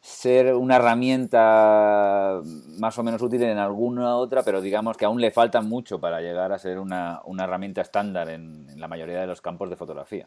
ser 0.01 0.55
una 0.55 0.77
herramienta 0.77 2.41
más 2.79 2.99
o 2.99 3.03
menos 3.03 3.21
útil 3.21 3.43
en 3.43 3.59
alguna 3.59 4.17
otra, 4.17 4.43
pero 4.43 4.61
digamos 4.61 4.97
que 4.97 5.05
aún 5.05 5.21
le 5.21 5.31
falta 5.31 5.61
mucho 5.61 6.01
para 6.01 6.21
llegar 6.21 6.53
a 6.53 6.59
ser 6.59 6.79
una, 6.79 7.21
una 7.25 7.45
herramienta 7.45 7.83
estándar 7.83 8.31
en, 8.31 8.69
en 8.71 8.81
la 8.81 8.89
mayoría 8.89 9.21
de 9.21 9.27
los 9.27 9.41
campos 9.41 9.69
de 9.69 9.77
fotografía. 9.77 10.27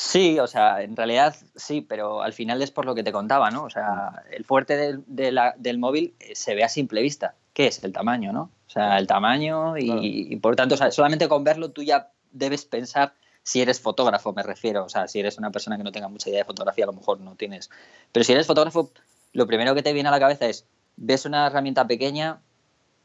Sí, 0.00 0.38
o 0.38 0.46
sea, 0.46 0.82
en 0.82 0.94
realidad 0.94 1.34
sí, 1.56 1.80
pero 1.80 2.22
al 2.22 2.32
final 2.32 2.62
es 2.62 2.70
por 2.70 2.84
lo 2.84 2.94
que 2.94 3.02
te 3.02 3.10
contaba, 3.10 3.50
¿no? 3.50 3.64
O 3.64 3.70
sea, 3.70 4.22
el 4.30 4.44
fuerte 4.44 4.96
del, 5.06 5.78
móvil 5.78 6.14
eh, 6.20 6.36
se 6.36 6.54
ve 6.54 6.62
a 6.62 6.68
simple 6.68 7.02
vista. 7.02 7.34
¿Qué 7.52 7.66
es? 7.66 7.82
El 7.82 7.92
tamaño, 7.92 8.32
¿no? 8.32 8.42
O 8.68 8.70
sea, 8.70 8.96
el 8.98 9.08
tamaño 9.08 9.76
y, 9.76 10.36
por 10.36 10.54
tanto, 10.54 10.76
solamente 10.92 11.26
con 11.26 11.42
verlo 11.42 11.72
tú 11.72 11.82
ya 11.82 12.12
debes 12.30 12.64
pensar 12.64 13.14
si 13.42 13.60
eres 13.60 13.80
fotógrafo, 13.80 14.32
me 14.32 14.42
refiero. 14.42 14.84
O 14.84 14.88
sea, 14.88 15.08
si 15.08 15.20
eres 15.20 15.38
una 15.38 15.50
persona 15.50 15.76
que 15.76 15.84
no 15.84 15.92
tenga 15.92 16.08
mucha 16.08 16.28
idea 16.28 16.40
de 16.40 16.44
fotografía, 16.44 16.84
a 16.84 16.88
lo 16.88 16.92
mejor 16.92 17.20
no 17.20 17.34
tienes. 17.34 17.70
Pero 18.12 18.24
si 18.24 18.32
eres 18.32 18.46
fotógrafo, 18.46 18.90
lo 19.32 19.46
primero 19.46 19.74
que 19.74 19.82
te 19.82 19.92
viene 19.92 20.08
a 20.08 20.12
la 20.12 20.20
cabeza 20.20 20.46
es, 20.46 20.66
ves 20.96 21.24
una 21.24 21.46
herramienta 21.46 21.86
pequeña, 21.86 22.40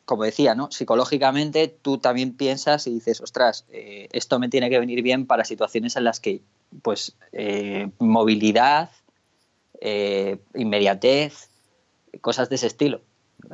como 0.05 0.23
decía, 0.23 0.55
¿no? 0.55 0.71
Psicológicamente 0.71 1.67
tú 1.67 1.97
también 1.97 2.35
piensas 2.35 2.87
y 2.87 2.93
dices, 2.93 3.21
ostras, 3.21 3.65
eh, 3.69 4.09
esto 4.11 4.39
me 4.39 4.49
tiene 4.49 4.69
que 4.69 4.79
venir 4.79 5.01
bien 5.01 5.27
para 5.27 5.45
situaciones 5.45 5.95
en 5.95 6.03
las 6.03 6.19
que 6.19 6.41
pues 6.81 7.15
eh, 7.31 7.91
movilidad, 7.99 8.89
eh, 9.79 10.39
inmediatez, 10.55 11.49
cosas 12.21 12.49
de 12.49 12.55
ese 12.55 12.67
estilo. 12.67 13.01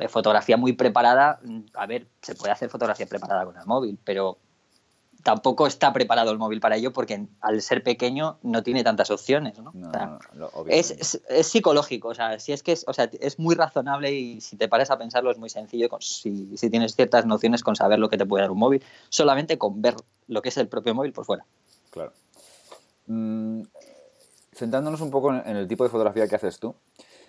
Fotografía 0.08 0.56
muy 0.56 0.72
preparada, 0.72 1.40
a 1.74 1.86
ver, 1.86 2.06
se 2.22 2.34
puede 2.34 2.52
hacer 2.52 2.70
fotografía 2.70 3.06
preparada 3.06 3.44
con 3.44 3.56
el 3.56 3.66
móvil, 3.66 3.98
pero 4.04 4.38
tampoco 5.22 5.66
está 5.66 5.92
preparado 5.92 6.30
el 6.30 6.38
móvil 6.38 6.60
para 6.60 6.76
ello 6.76 6.92
porque 6.92 7.26
al 7.40 7.62
ser 7.62 7.82
pequeño 7.82 8.38
no 8.42 8.62
tiene 8.62 8.84
tantas 8.84 9.10
opciones. 9.10 9.58
¿no? 9.58 9.72
es, 10.66 11.20
psicológico, 11.42 12.08
o 12.08 12.14
sea, 12.14 12.38
si 12.38 12.52
es 12.52 12.62
que 12.62 12.72
es, 12.72 12.84
o 12.86 12.92
sea, 12.92 13.10
es 13.20 13.38
muy 13.38 13.54
razonable 13.54 14.12
y 14.12 14.40
si 14.40 14.56
te 14.56 14.68
pares 14.68 14.90
a 14.90 14.98
pensarlo 14.98 15.30
es 15.30 15.38
muy 15.38 15.50
sencillo 15.50 15.88
si, 16.00 16.56
si, 16.56 16.70
tienes 16.70 16.94
ciertas 16.94 17.26
nociones 17.26 17.62
con 17.62 17.76
saber 17.76 17.98
lo 17.98 18.08
que 18.08 18.18
te 18.18 18.26
puede 18.26 18.42
dar 18.42 18.50
un 18.50 18.58
móvil, 18.58 18.82
solamente 19.08 19.58
con 19.58 19.82
ver 19.82 19.94
lo 20.28 20.42
que 20.42 20.48
es 20.50 20.56
el 20.56 20.68
propio 20.68 20.94
móvil 20.94 21.12
por 21.12 21.24
fuera. 21.24 21.44
Claro. 21.90 22.12
Mm, 23.06 23.62
centrándonos 24.54 25.00
un 25.00 25.10
poco 25.10 25.34
en 25.34 25.56
el 25.56 25.66
tipo 25.66 25.84
de 25.84 25.90
fotografía 25.90 26.28
que 26.28 26.36
haces 26.36 26.58
tú, 26.58 26.74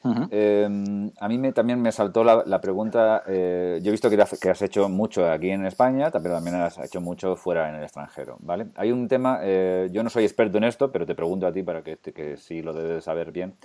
em, 0.03 1.11
a 1.19 1.27
mí 1.27 1.51
también 1.51 1.81
me 1.81 1.91
saltó 1.91 2.23
la, 2.23 2.61
pregunta, 2.61 3.23
eh, 3.27 3.79
yo 3.81 3.89
he 3.89 3.91
visto 3.91 4.09
que, 4.09 4.49
has 4.49 4.61
hecho 4.61 4.89
mucho 4.89 5.29
aquí 5.29 5.49
en 5.49 5.65
España, 5.65 6.09
pero 6.11 6.35
también 6.35 6.55
has 6.55 6.77
hecho 6.79 7.01
mucho 7.01 7.35
fuera 7.35 7.69
en 7.69 7.75
el 7.75 7.83
extranjero, 7.83 8.37
¿vale? 8.39 8.67
Hay 8.75 8.91
un 8.91 9.07
tema, 9.07 9.39
eh, 9.41 9.89
yo 9.91 10.03
no 10.03 10.09
soy 10.09 10.23
experto 10.23 10.57
en 10.57 10.65
esto, 10.65 10.91
pero 10.91 11.05
te 11.05 11.15
pregunto 11.15 11.47
a 11.47 11.51
ti 11.51 11.63
para 11.63 11.83
que, 11.83 11.97
que 11.97 12.37
sí 12.37 12.61
lo 12.61 12.73
debes 12.73 13.03
saber 13.03 13.31
bien. 13.31 13.55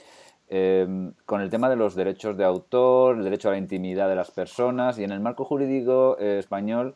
Em, 0.48 1.12
con 1.24 1.40
el 1.40 1.50
tema 1.50 1.68
de 1.68 1.74
los 1.74 1.96
derechos 1.96 2.36
de 2.36 2.44
autor, 2.44 3.16
el 3.16 3.24
derecho 3.24 3.48
a 3.48 3.52
la 3.52 3.58
intimidad 3.58 4.08
de 4.08 4.14
las 4.14 4.30
personas 4.30 4.96
y 4.98 5.02
en 5.02 5.10
el 5.10 5.18
marco 5.18 5.44
jurídico 5.44 6.16
eh, 6.20 6.38
español 6.38 6.94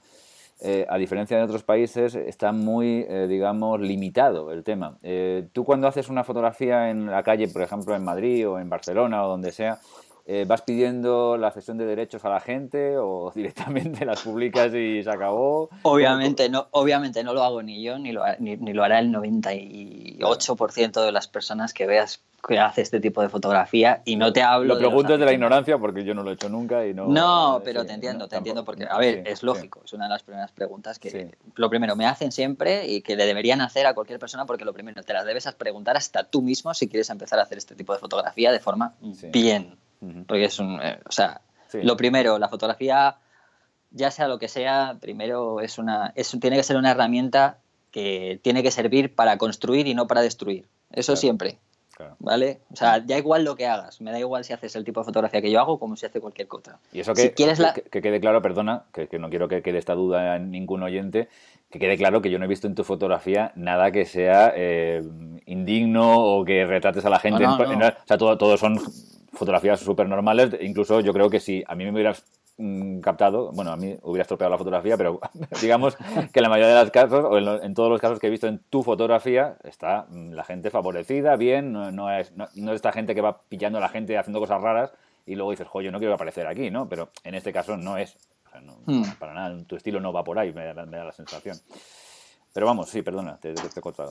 eh, 0.63 0.87
a 0.89 0.99
diferencia 0.99 1.39
de 1.39 1.43
otros 1.43 1.63
países, 1.63 2.15
está 2.15 2.53
muy, 2.53 3.07
eh, 3.09 3.27
digamos, 3.29 3.81
limitado 3.81 4.53
el 4.53 4.63
tema. 4.63 4.99
Eh, 5.03 5.49
tú 5.53 5.65
cuando 5.65 5.89
haces 5.89 6.09
una 6.09 6.23
fotografía 6.23 6.91
en 6.91 7.07
la 7.07 7.23
calle, 7.23 7.49
por 7.49 7.63
ejemplo, 7.63 7.95
en 7.97 8.05
Madrid 8.05 8.47
o 8.47 8.59
en 8.59 8.69
Barcelona 8.69 9.25
o 9.25 9.29
donde 9.29 9.53
sea, 9.53 9.79
¿vas 10.47 10.63
pidiendo 10.63 11.37
la 11.37 11.51
cesión 11.51 11.79
de 11.79 11.87
derechos 11.87 12.25
a 12.25 12.29
la 12.29 12.41
gente 12.41 12.97
o 12.99 13.33
directamente 13.35 14.05
las 14.05 14.23
publicas 14.23 14.75
y 14.75 15.03
se 15.03 15.11
acabó? 15.11 15.71
Obviamente 15.83 16.49
no, 16.49 16.69
obviamente 16.73 17.25
no 17.25 17.35
lo 17.35 17.43
hago 17.43 17.63
ni 17.63 17.83
yo, 17.83 17.99
ni 17.99 18.13
lo, 18.13 18.23
ni, 18.39 18.57
ni 18.57 18.73
lo 18.73 18.85
hará 18.85 18.99
el 18.99 19.13
98% 19.13 21.05
de 21.05 21.13
las 21.13 21.29
personas 21.29 21.73
que 21.73 21.87
veas 21.87 22.23
que 22.47 22.59
hace 22.59 22.83
este 22.83 23.01
tipo 23.01 23.23
de 23.23 23.29
fotografía 23.29 24.03
y 24.05 24.17
no 24.17 24.33
te 24.33 24.43
hablo. 24.43 24.75
Lo 24.75 24.79
pregunto 24.79 25.17
de 25.19 25.25
la 25.25 25.33
ignorancia 25.33 25.79
porque 25.79 26.05
yo 26.05 26.15
no 26.15 26.23
lo 26.23 26.31
he 26.31 26.35
hecho 26.35 26.49
nunca 26.49 26.87
y 26.87 26.95
no. 26.95 27.07
No, 27.07 27.61
pero 27.65 27.85
te 27.85 27.93
entiendo, 27.93 28.29
te 28.29 28.37
entiendo 28.37 28.65
porque, 28.65 28.87
a 28.89 28.99
ver, 28.99 29.23
es 29.27 29.43
lógico, 29.43 29.83
es 29.85 29.93
una 29.93 30.05
de 30.05 30.11
las 30.11 30.23
primeras 30.23 30.53
preguntas 30.53 30.99
que, 30.99 31.31
lo 31.55 31.71
primero, 31.71 31.97
me 31.97 32.07
hacen 32.07 32.33
siempre 32.33 32.87
y 32.87 33.03
que 33.03 33.17
le 33.17 33.27
deberían 33.27 33.61
hacer 33.61 33.87
a 33.87 33.95
cualquier 33.95 34.19
persona 34.19 34.47
porque 34.47 34.65
lo 34.65 34.73
primero, 34.73 35.03
te 35.03 35.13
las 35.13 35.25
debes 35.25 35.51
preguntar 35.53 35.97
hasta 35.97 36.25
tú 36.25 36.43
mismo 36.43 36.73
si 36.75 36.89
quieres 36.89 37.11
empezar 37.11 37.39
a 37.39 37.43
hacer 37.43 37.59
este 37.59 37.75
tipo 37.75 37.93
de 37.93 37.99
fotografía 37.99 38.53
de 38.53 38.61
forma 38.61 38.95
bien. 39.33 39.77
Porque 40.27 40.45
es 40.45 40.59
un. 40.59 40.81
Eh, 40.83 40.99
o 41.07 41.13
sea, 41.13 41.43
lo 41.75 41.97
primero, 41.97 42.39
la 42.39 42.49
fotografía, 42.49 43.17
ya 43.91 44.11
sea 44.11 44.29
lo 44.29 44.39
que 44.39 44.49
sea, 44.49 44.97
primero 45.01 45.61
es 45.61 45.79
una. 45.79 46.13
Es, 46.17 46.37
tiene 46.41 46.57
que 46.57 46.63
ser 46.63 46.77
una 46.77 46.93
herramienta 46.93 47.59
que 47.91 48.41
tiene 48.43 48.63
que 48.63 48.71
servir 48.71 49.15
para 49.15 49.37
construir 49.37 49.87
y 49.87 49.95
no 49.95 50.07
para 50.07 50.23
destruir. 50.23 50.67
Eso 50.91 51.17
siempre. 51.17 51.59
¿Vale? 52.19 52.61
O 52.73 52.77
sea, 52.77 53.05
ya 53.05 53.19
igual 53.19 53.45
lo 53.45 53.57
que 53.57 53.67
hagas, 53.67 54.01
me 54.01 54.11
da 54.11 54.19
igual 54.19 54.43
si 54.45 54.55
haces 54.55 54.75
el 54.75 54.85
tipo 54.85 55.01
de 55.01 55.05
fotografía 55.05 55.43
que 55.43 55.51
yo 55.51 55.61
hago 55.61 55.79
como 55.79 55.97
si 55.97 56.07
hace 56.07 56.21
cualquier 56.21 56.49
otra. 56.51 56.79
Y 56.93 57.01
eso 57.01 57.13
que, 57.13 57.33
quieres 57.33 57.61
que, 57.91 58.03
quede 58.03 58.21
claro, 58.21 58.41
perdona, 58.41 58.85
que, 58.93 59.19
no 59.19 59.29
quiero 59.29 59.49
que 59.49 59.61
quede 59.63 59.79
esta 59.79 59.95
duda 59.95 60.37
en 60.37 60.51
ningún 60.51 60.83
oyente, 60.83 61.29
que 61.71 61.79
quede 61.79 61.99
claro 61.99 62.23
que 62.23 62.31
yo 62.31 62.39
no 62.39 62.47
he 62.47 62.49
visto 62.49 62.67
en 62.67 62.75
tu 62.75 62.85
fotografía 62.85 63.53
nada 63.55 63.91
que 63.91 64.07
sea 64.07 64.53
eh, 64.57 65.03
indigno 65.47 66.19
o 66.19 66.45
que 66.45 66.65
retrates 66.65 67.05
a 67.05 67.11
la 67.11 67.19
gente. 67.19 67.47
o 67.47 67.57
sea, 68.07 68.19
todo, 68.19 68.39
todo 68.39 68.57
son 68.57 68.81
fotografías 69.33 69.81
súper 69.81 70.09
normales. 70.09 70.51
Incluso 70.61 71.01
yo 71.01 71.13
creo 71.13 71.31
que 71.31 71.41
si 71.41 71.63
a 71.67 71.75
mí 71.75 71.85
me 71.85 71.93
hubieras 71.93 72.25
Mm, 72.63 73.01
captado, 73.01 73.53
bueno, 73.53 73.73
a 73.73 73.77
mí 73.79 73.97
hubiera 74.03 74.21
estropeado 74.21 74.51
la 74.51 74.59
fotografía, 74.59 74.95
pero 74.99 75.19
digamos 75.63 75.97
que 75.97 76.41
en 76.41 76.43
la 76.43 76.51
mayoría 76.51 76.75
de 76.75 76.83
los 76.83 76.91
casos, 76.91 77.25
o 77.25 77.39
en, 77.39 77.73
todos 77.73 77.89
los 77.89 77.99
casos 78.03 78.19
que 78.19 78.27
he 78.27 78.31
visto 78.31 78.49
en 78.49 78.59
tu 78.69 78.83
fotografía, 78.83 79.57
está 79.65 80.05
mm, 80.11 80.33
la 80.33 80.45
gente 80.45 80.69
favorecida, 80.69 81.37
bien, 81.37 81.73
no, 81.73 82.11
es, 82.11 82.37
no, 82.37 82.45
es 82.45 82.75
esta 82.75 82.93
gente 82.93 83.15
que 83.15 83.23
va 83.23 83.41
pillando 83.49 83.79
a 83.79 83.81
la 83.81 83.89
gente 83.89 84.19
haciendo 84.19 84.41
cosas 84.41 84.61
raras 84.61 84.93
y 85.25 85.37
luego 85.37 85.53
dices, 85.53 85.69
jo, 85.69 85.81
yo 85.81 85.91
no 85.91 85.99
quiero 85.99 86.13
aparecer 86.13 86.47
aquí, 86.47 86.71
¿no? 86.71 86.87
Pero 86.87 87.09
en 87.25 87.35
este 87.35 87.51
caso 87.51 87.79
no 87.79 87.97
es, 87.97 88.19
hmm. 88.85 89.13
para 89.19 89.33
nada, 89.33 89.57
tu 89.65 89.77
estilo 89.77 89.99
no 89.99 90.13
va 90.13 90.23
por 90.23 90.39
ahí, 90.39 90.53
me 90.53 90.67
da, 90.67 90.85
la 90.85 91.13
sensación. 91.13 91.57
Pero 92.53 92.67
vamos, 92.67 92.91
sí, 92.91 93.01
perdona, 93.01 93.39
te, 93.39 93.55
te, 93.55 93.63
he 93.75 93.81
cortado. 93.81 94.11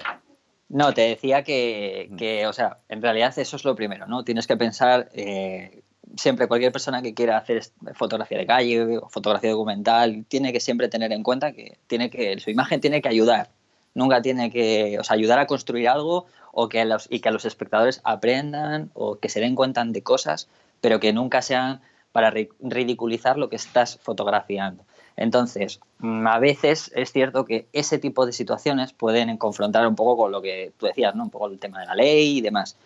No, 0.70 0.94
te 0.94 1.02
decía 1.02 1.44
que, 1.44 2.08
hmm. 2.12 2.16
que, 2.16 2.48
o 2.48 2.54
sea, 2.54 2.78
en 2.90 3.02
realidad 3.02 3.38
eso 3.38 3.56
es 3.56 3.66
lo 3.66 3.76
primero, 3.76 4.06
¿no? 4.06 4.24
Tienes 4.24 4.46
que 4.46 4.56
pensar 4.56 5.10
eh, 5.14 5.82
siempre 6.16 6.48
cualquier 6.48 6.72
persona 6.72 7.02
que 7.02 7.14
quiera 7.14 7.38
hacer 7.38 7.64
fotografía 7.94 8.38
de 8.38 8.46
calle 8.46 8.98
o 8.98 9.10
fotografía 9.10 9.52
documental 9.52 10.26
tiene 10.28 10.54
que 10.54 10.60
siempre 10.60 10.90
tener 10.90 11.12
en 11.12 11.24
cuenta 11.24 11.52
que 11.52 11.78
tiene 11.88 12.10
que 12.10 12.40
su 12.40 12.50
imagen 12.50 12.82
tiene 12.82 13.02
que 13.02 13.10
ayudar 13.10 13.50
nunca 13.94 14.22
tiene 14.22 14.52
que 14.52 14.98
o 15.00 15.04
sea, 15.04 15.16
ayudar 15.16 15.40
a 15.40 15.48
construir 15.48 15.90
algo 15.90 16.26
o 16.52 16.70
que 16.70 16.84
los, 16.86 17.08
y 17.10 17.20
que 17.20 17.32
los 17.32 17.46
espectadores 17.46 18.02
aprendan 18.04 18.92
o 18.94 19.20
que 19.20 19.30
se 19.30 19.40
den 19.40 19.56
cuenta 19.56 19.84
de 19.84 20.04
cosas 20.04 20.48
pero 20.82 21.00
que 21.00 21.14
nunca 21.14 21.42
sean 21.42 21.82
para 22.12 22.32
ridiculizar 22.32 23.38
lo 23.38 23.50
que 23.50 23.56
estás 23.56 24.00
fotografiando 24.02 24.84
Entonces, 25.20 25.82
mm, 26.00 26.26
a 26.28 26.40
veces 26.40 26.94
es 26.96 27.12
cierto 27.12 27.44
que 27.44 27.68
ese 27.74 28.00
tipo 28.00 28.26
de 28.26 28.32
situaciones 28.32 28.94
pueden 28.94 29.36
confrontar 29.36 29.86
un 29.86 29.96
poco 29.96 30.16
con 30.16 30.32
lo 30.32 30.42
que 30.42 30.72
tú 30.78 30.86
decías, 30.86 31.14
¿no? 31.14 31.24
Un 31.24 31.30
poco 31.30 31.48
el 31.48 31.60
tema 31.60 31.82
de 31.82 31.88
la 31.88 31.94
ley 31.94 32.38
y 32.38 32.42
demás. 32.42 32.78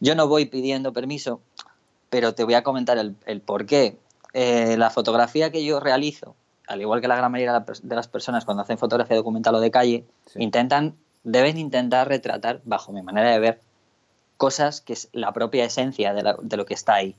Yo 0.00 0.14
no 0.14 0.26
voy 0.26 0.46
pidiendo 0.46 0.94
permiso, 0.94 1.42
pero 2.08 2.34
te 2.34 2.44
voy 2.44 2.54
a 2.54 2.62
comentar 2.62 2.96
el, 2.96 3.40
por 3.42 3.66
qué. 3.66 3.98
Eh, 4.32 4.76
la 4.78 4.88
fotografía 4.88 5.52
que 5.52 5.66
yo 5.66 5.80
realizo, 5.80 6.34
al 6.66 6.80
igual 6.80 7.02
que 7.02 7.08
la 7.08 7.16
gran 7.16 7.30
mayoría 7.30 7.60
de 7.60 7.94
las 7.94 8.08
personas 8.08 8.46
cuando 8.46 8.62
hacen 8.62 8.78
fotografía 8.78 9.14
documental 9.14 9.54
o 9.56 9.60
de 9.60 9.70
calle, 9.70 10.06
intentan, 10.36 10.96
deben 11.24 11.58
intentar 11.58 12.08
retratar, 12.08 12.62
bajo 12.64 12.92
mi 12.92 13.02
manera 13.02 13.32
de 13.32 13.38
ver, 13.38 13.60
cosas 14.38 14.80
que 14.80 14.94
es 14.94 15.10
la 15.12 15.34
propia 15.34 15.66
esencia 15.66 16.14
de, 16.14 16.56
lo 16.56 16.64
que 16.64 16.72
está 16.72 16.94
ahí. 16.94 17.14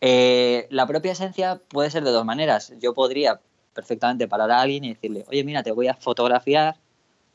Eh, 0.00 0.68
la 0.70 0.86
propia 0.86 1.12
esencia 1.12 1.60
puede 1.68 1.90
ser 1.90 2.02
de 2.04 2.12
dos 2.12 2.24
maneras. 2.24 2.72
Yo 2.80 2.94
podría 2.94 3.40
perfectamente 3.78 4.26
parar 4.26 4.50
a 4.50 4.60
alguien 4.60 4.82
y 4.82 4.94
decirle, 4.94 5.24
oye, 5.28 5.44
mira, 5.44 5.62
te 5.62 5.70
voy 5.70 5.86
a 5.86 5.94
fotografiar, 5.94 6.74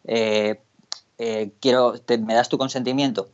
eh, 0.03 0.59
eh, 1.17 1.51
quiero, 1.61 1.93
me 2.19 2.33
das 2.33 2.49
tu 2.49 2.57
consentimiento. 2.57 3.29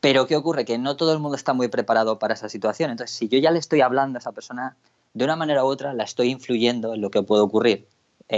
Pero 0.00 0.26
¿qué 0.26 0.34
ocurre? 0.34 0.64
Que 0.64 0.78
no 0.78 0.96
todo 0.96 1.12
el 1.12 1.18
mundo 1.18 1.36
está 1.36 1.52
muy 1.52 1.68
preparado 1.68 2.18
para 2.18 2.32
esa 2.32 2.48
situación. 2.48 2.90
Entonces, 2.90 3.14
si 3.14 3.28
yo 3.28 3.38
ya 3.38 3.50
le 3.50 3.58
estoy 3.58 3.82
hablando 3.82 4.16
a 4.16 4.20
esa 4.20 4.32
persona, 4.32 4.76
de 5.12 5.24
una 5.24 5.36
manera 5.36 5.62
u 5.62 5.66
otra 5.66 5.92
la 5.92 6.04
estoy 6.04 6.30
influyendo 6.30 6.94
en 6.94 7.02
lo 7.02 7.10
que 7.10 7.22
puede 7.22 7.42
ocurrir 7.42 7.86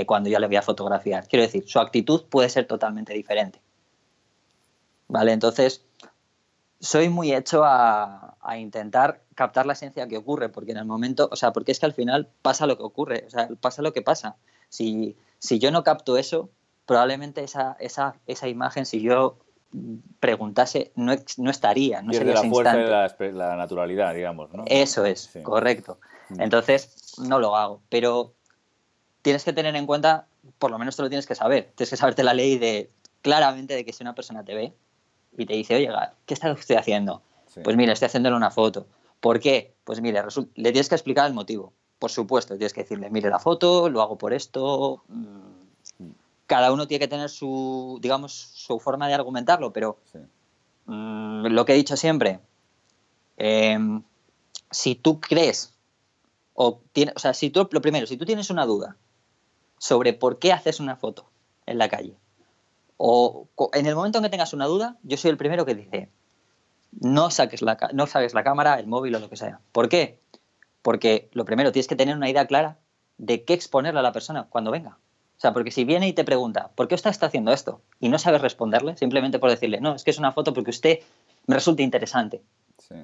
cuando 0.07 0.29
yo 0.29 0.41
le 0.41 0.49
voy 0.49 0.57
a 0.57 0.63
fotografiar. 0.63 1.29
Quiero 1.29 1.45
decir, 1.45 1.65
su 1.67 1.79
actitud 1.79 2.25
puede 2.29 2.49
ser 2.49 2.67
totalmente 2.67 3.15
diferente. 3.15 3.61
¿Vale? 5.07 5.33
Entonces, 5.33 5.85
soy 6.81 7.09
muy 7.09 7.33
hecho 7.33 7.63
a, 7.65 8.37
intentar 8.57 9.23
captar 9.35 9.67
la 9.67 9.75
esencia 9.75 10.09
que 10.09 10.17
ocurre, 10.17 10.49
porque 10.49 10.73
en 10.73 10.79
el 10.79 10.85
momento, 10.85 11.29
o 11.31 11.37
sea, 11.37 11.53
porque 11.53 11.73
es 11.73 11.81
que 11.81 11.87
al 11.87 11.93
final 11.93 12.29
pasa 12.43 12.67
lo 12.67 12.77
que 12.77 12.83
ocurre, 12.83 13.25
o 13.27 13.31
sea, 13.31 13.49
pasa 13.61 13.83
lo 13.83 13.93
que 13.93 14.03
pasa. 14.03 14.37
Si, 14.69 15.17
si 15.39 15.59
yo 15.59 15.71
no 15.71 15.83
capto 15.83 16.17
eso, 16.17 16.51
probablemente 16.87 17.45
esa, 17.45 17.77
esa, 17.79 18.17
esa 18.27 18.49
imagen, 18.49 18.87
si 18.87 19.01
yo 19.01 19.39
preguntase, 20.21 20.93
no, 20.95 21.15
no 21.37 21.51
estaría, 21.51 22.01
no 22.01 22.13
sería 22.15 22.35
la 22.35 22.45
fuerza 22.45 22.77
de 22.77 23.33
la, 23.33 23.57
naturalidad, 23.57 24.15
digamos, 24.15 24.51
¿no? 24.53 24.65
Eso 24.67 25.05
es, 25.05 25.31
correcto. 25.43 25.99
Mm. 26.31 26.41
Entonces, 26.41 27.15
no 27.19 27.39
lo 27.39 27.55
hago, 27.55 27.83
pero 27.91 28.33
tienes 29.21 29.45
que 29.45 29.53
tener 29.53 29.77
en 29.77 29.87
cuenta, 29.87 30.27
por 30.59 30.71
lo 30.71 30.79
menos 30.79 30.97
tú 30.97 31.03
lo 31.03 31.11
tienes 31.11 31.27
que 31.27 31.35
saber, 31.35 31.73
tienes 31.75 31.91
que 31.91 31.97
saberte 31.97 32.23
la 32.23 32.33
ley 32.33 32.57
de 32.57 32.91
claramente 33.21 33.75
de 33.75 33.85
que 33.85 33.93
si 33.93 34.03
una 34.03 34.15
persona 34.15 34.43
te 34.43 34.55
ve, 34.55 34.73
y 35.37 35.47
te 35.47 35.55
dice, 35.55 35.77
oye, 35.77 35.91
¿qué 36.27 36.35
está 36.35 36.53
usted 36.53 36.77
haciendo? 36.77 37.23
Pues 37.65 37.77
mira, 37.77 37.93
estoy 37.93 38.07
haciéndole 38.07 38.37
una 38.37 38.51
foto. 38.51 38.87
¿Por 39.21 39.41
qué? 39.41 39.75
Pues 39.85 40.01
mire, 40.01 40.23
le 40.55 40.73
tienes 40.73 40.89
que 40.89 40.95
explicar 40.95 41.27
el 41.27 41.35
motivo. 41.35 41.73
Por 41.99 42.11
supuesto, 42.11 42.57
tienes 42.57 42.73
que 42.73 42.83
decirle, 42.83 43.11
mire 43.11 43.31
la 43.31 43.39
foto, 43.39 43.89
lo 43.89 44.03
hago 44.03 44.17
por 44.19 44.33
esto. 44.33 45.03
Mm, 45.09 46.11
cada 46.47 46.73
uno 46.73 46.87
tiene 46.87 47.01
que 47.01 47.09
tener 47.09 47.29
su, 47.29 47.99
digamos, 48.01 48.33
su 48.33 48.79
forma 48.79 49.09
de 49.09 49.15
argumentarlo, 49.15 49.73
pero 49.73 49.99
mm, 50.87 51.47
lo 51.47 51.65
que 51.65 51.73
he 51.73 51.77
dicho 51.77 51.97
siempre, 51.97 52.41
em, 53.37 54.03
si 54.71 54.95
tú 54.95 55.21
crees, 55.21 55.75
o, 56.55 56.81
tiene, 56.93 57.13
o 57.15 57.19
sea, 57.19 57.35
si 57.35 57.51
tú, 57.51 57.69
lo 57.71 57.81
primero, 57.81 58.07
si 58.07 58.17
tú 58.17 58.25
tienes 58.25 58.51
una 58.51 58.67
duda 58.67 58.97
sobre 59.79 60.13
por 60.13 60.39
qué 60.39 60.53
haces 60.53 60.81
una 60.81 60.97
foto 60.97 61.29
en 61.67 61.79
la 61.79 61.89
calle, 61.89 62.17
o 62.99 63.49
en 63.73 63.87
el 63.87 63.95
momento 63.95 64.19
en 64.19 64.25
que 64.25 64.31
tengas 64.31 64.53
una 64.53 64.67
duda, 64.67 64.97
yo 65.03 65.17
soy 65.17 65.31
el 65.31 65.37
primero 65.37 65.65
que 65.65 65.75
dice, 65.75 66.11
no 67.01 67.31
saques 67.31 67.63
la, 67.63 67.79
no 67.95 68.07
saques 68.07 68.35
la 68.35 68.45
cámara, 68.45 68.79
el 68.79 68.87
móvil 68.87 69.15
o 69.15 69.21
lo 69.21 69.31
que 69.31 69.37
sea. 69.37 69.61
¿Por 69.73 69.89
qué? 69.89 70.21
Porque 70.83 71.31
lo 71.33 71.45
primero, 71.45 71.73
tienes 71.73 71.87
que 71.87 71.97
tener 71.97 72.17
una 72.17 72.29
idea 72.29 72.47
clara 72.47 72.79
de 73.17 73.45
qué 73.45 73.55
exponerle 73.55 74.01
a 74.01 74.03
la 74.03 74.13
persona 74.13 74.49
cuando 74.51 74.71
venga. 74.71 74.99
O 75.37 75.41
sea, 75.41 75.53
porque 75.53 75.71
si 75.71 75.85
viene 75.85 76.09
y 76.09 76.13
te 76.13 76.25
pregunta, 76.25 76.73
¿por 76.75 76.89
qué 76.89 76.97
usted 76.97 77.11
está 77.11 77.27
haciendo 77.27 77.53
esto? 77.53 77.81
Y 78.01 78.09
no 78.09 78.19
sabes 78.19 78.43
responderle, 78.43 78.97
simplemente 78.97 79.39
por 79.39 79.51
decirle, 79.51 79.81
no, 79.81 79.95
es 79.95 80.03
que 80.03 80.11
es 80.11 80.19
una 80.19 80.33
foto 80.33 80.53
porque 80.53 80.71
usted 80.71 80.99
me 81.47 81.55
resulta 81.55 81.83
interesante. 81.83 82.43
Sí, 82.79 82.97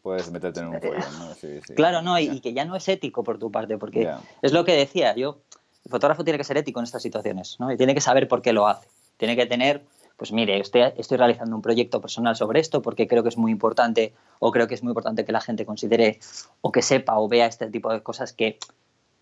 puedes 0.00 0.30
meterte 0.30 0.60
en 0.60 0.68
un 0.68 0.80
pollo, 0.80 0.94
¿no? 1.18 1.34
Sí, 1.34 1.60
sí. 1.66 1.74
Claro, 1.74 2.00
no, 2.00 2.18
y, 2.18 2.40
que 2.40 2.54
ya 2.54 2.64
no 2.64 2.74
es 2.76 2.88
ético 2.88 3.22
por 3.22 3.38
tu 3.38 3.50
parte, 3.50 3.76
porque 3.76 4.10
es 4.40 4.52
lo 4.54 4.64
que 4.64 4.72
decía, 4.72 5.14
yo, 5.14 5.42
el 5.84 5.90
fotógrafo 5.90 6.24
tiene 6.24 6.38
que 6.38 6.44
ser 6.44 6.56
ético 6.56 6.80
en 6.80 6.84
estas 6.84 7.02
situaciones, 7.02 7.56
¿no? 7.60 7.70
Y 7.70 7.76
tiene 7.76 7.94
que 7.94 8.00
saber 8.00 8.28
por 8.28 8.40
qué 8.40 8.54
lo 8.54 8.66
hace. 8.66 8.88
Tiene 9.24 9.36
que 9.36 9.46
tener, 9.46 9.82
pues 10.18 10.32
mire, 10.32 10.60
estoy, 10.60 11.16
realizando 11.16 11.56
un 11.56 11.62
proyecto 11.62 11.98
personal 11.98 12.36
sobre 12.36 12.60
esto 12.60 12.82
porque 12.82 13.08
creo 13.08 13.22
que 13.22 13.30
es 13.30 13.38
muy 13.38 13.50
importante 13.50 14.12
o 14.38 14.52
creo 14.52 14.68
que 14.68 14.74
es 14.74 14.82
muy 14.82 14.90
importante 14.90 15.24
que 15.24 15.32
la 15.32 15.40
gente 15.40 15.64
considere 15.64 16.20
o 16.60 16.70
que 16.70 16.82
sepa 16.82 17.18
o 17.18 17.26
vea 17.26 17.46
este 17.46 17.70
tipo 17.70 17.90
de 17.90 18.02
cosas 18.02 18.34
que 18.34 18.58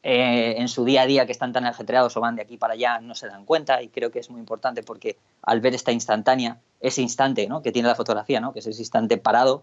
eh, 0.02 0.56
en 0.58 0.66
su 0.66 0.84
día 0.84 1.02
a 1.02 1.06
día 1.06 1.24
que 1.24 1.30
están 1.30 1.52
tan 1.52 1.66
ajetreados 1.66 2.16
o 2.16 2.20
van 2.20 2.34
de 2.34 2.42
aquí 2.42 2.56
para 2.56 2.74
allá 2.74 2.98
no 2.98 3.14
se 3.14 3.28
dan 3.28 3.44
cuenta 3.44 3.80
y 3.80 3.90
creo 3.90 4.10
que 4.10 4.18
es 4.18 4.28
muy 4.28 4.40
importante 4.40 4.82
porque 4.82 5.18
al 5.42 5.60
ver 5.60 5.72
esta 5.76 5.92
instantánea, 5.92 6.58
ese 6.80 7.00
instante 7.00 7.46
¿no? 7.46 7.62
que 7.62 7.70
tiene 7.70 7.86
la 7.86 7.94
fotografía, 7.94 8.40
¿no? 8.40 8.52
que 8.52 8.58
es 8.58 8.66
ese 8.66 8.82
instante 8.82 9.18
parado 9.18 9.62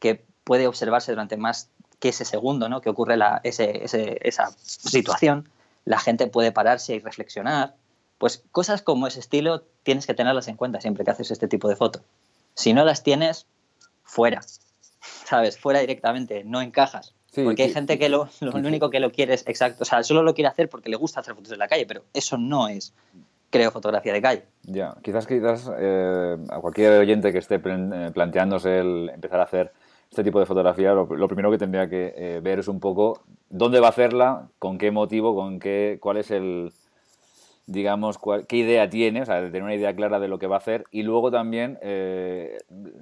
que 0.00 0.22
puede 0.44 0.66
observarse 0.66 1.12
durante 1.12 1.38
más 1.38 1.70
que 1.98 2.10
ese 2.10 2.26
segundo 2.26 2.68
¿no? 2.68 2.82
que 2.82 2.90
ocurre 2.90 3.16
la, 3.16 3.40
ese, 3.42 3.86
esa 4.20 4.50
situación, 4.60 5.48
la 5.86 5.98
gente 5.98 6.26
puede 6.26 6.52
pararse 6.52 6.94
y 6.94 6.98
reflexionar 6.98 7.74
pues 8.18 8.44
cosas 8.52 8.82
como 8.82 9.06
ese 9.06 9.20
estilo 9.20 9.62
tienes 9.84 10.06
que 10.06 10.14
tenerlas 10.14 10.48
en 10.48 10.56
cuenta 10.56 10.80
siempre 10.80 11.04
que 11.04 11.10
haces 11.10 11.30
este 11.30 11.48
tipo 11.48 11.68
de 11.68 11.76
foto. 11.76 12.00
Si 12.54 12.72
no 12.72 12.84
las 12.84 13.02
tienes, 13.02 13.46
fuera. 14.02 14.42
¿Sabes? 15.00 15.58
Fuera 15.58 15.80
directamente, 15.80 16.44
no 16.44 16.60
encajas. 16.60 17.14
porque 17.34 17.62
hay 17.62 17.72
gente 17.72 17.98
que 17.98 18.08
lo, 18.08 18.28
lo, 18.40 18.52
único 18.52 18.90
que 18.90 18.98
lo 19.00 19.12
quiere 19.12 19.34
es 19.34 19.46
exacto. 19.46 19.84
O 19.84 19.84
sea, 19.84 20.02
solo 20.02 20.22
lo 20.22 20.34
quiere 20.34 20.48
hacer 20.48 20.68
porque 20.68 20.88
le 20.88 20.96
gusta 20.96 21.20
hacer 21.20 21.34
fotos 21.34 21.52
en 21.52 21.60
la 21.60 21.68
calle, 21.68 21.86
pero 21.86 22.02
eso 22.12 22.36
no 22.36 22.68
es, 22.68 22.92
creo, 23.50 23.70
fotografía 23.70 24.12
de 24.12 24.20
calle. 24.20 24.42
Ya, 24.64 24.96
quizás, 25.02 25.26
quizás 25.26 25.70
eh, 25.78 26.36
a 26.48 26.60
cualquier 26.60 26.98
oyente 26.98 27.32
que 27.32 27.38
esté 27.38 27.60
eh, 27.64 28.10
planteándose 28.12 28.80
el 28.80 29.10
empezar 29.14 29.38
a 29.40 29.44
hacer 29.44 29.72
este 30.10 30.24
tipo 30.24 30.40
de 30.40 30.46
fotografía, 30.46 30.94
lo, 30.94 31.28
primero 31.28 31.50
que 31.50 31.58
tendría 31.58 31.88
que 31.88 32.14
eh, 32.16 32.40
ver 32.42 32.58
es 32.58 32.68
un 32.68 32.80
poco 32.80 33.20
dónde 33.50 33.78
va 33.78 33.88
a 33.88 33.90
hacerla, 33.90 34.48
con 34.58 34.78
qué 34.78 34.90
motivo, 34.90 35.34
con 35.34 35.60
qué, 35.60 35.98
cuál 36.00 36.16
es 36.16 36.30
el, 36.30 36.72
digamos, 37.68 38.18
qué 38.48 38.56
idea 38.56 38.88
tiene, 38.88 39.20
o 39.20 39.26
sea, 39.26 39.42
de 39.42 39.48
tener 39.48 39.62
una 39.62 39.74
idea 39.74 39.94
clara 39.94 40.18
de 40.18 40.26
lo 40.26 40.38
que 40.38 40.46
va 40.46 40.56
a 40.56 40.58
hacer 40.58 40.84
y 40.90 41.02
luego 41.02 41.30
también 41.30 41.78
eh, 41.82 42.56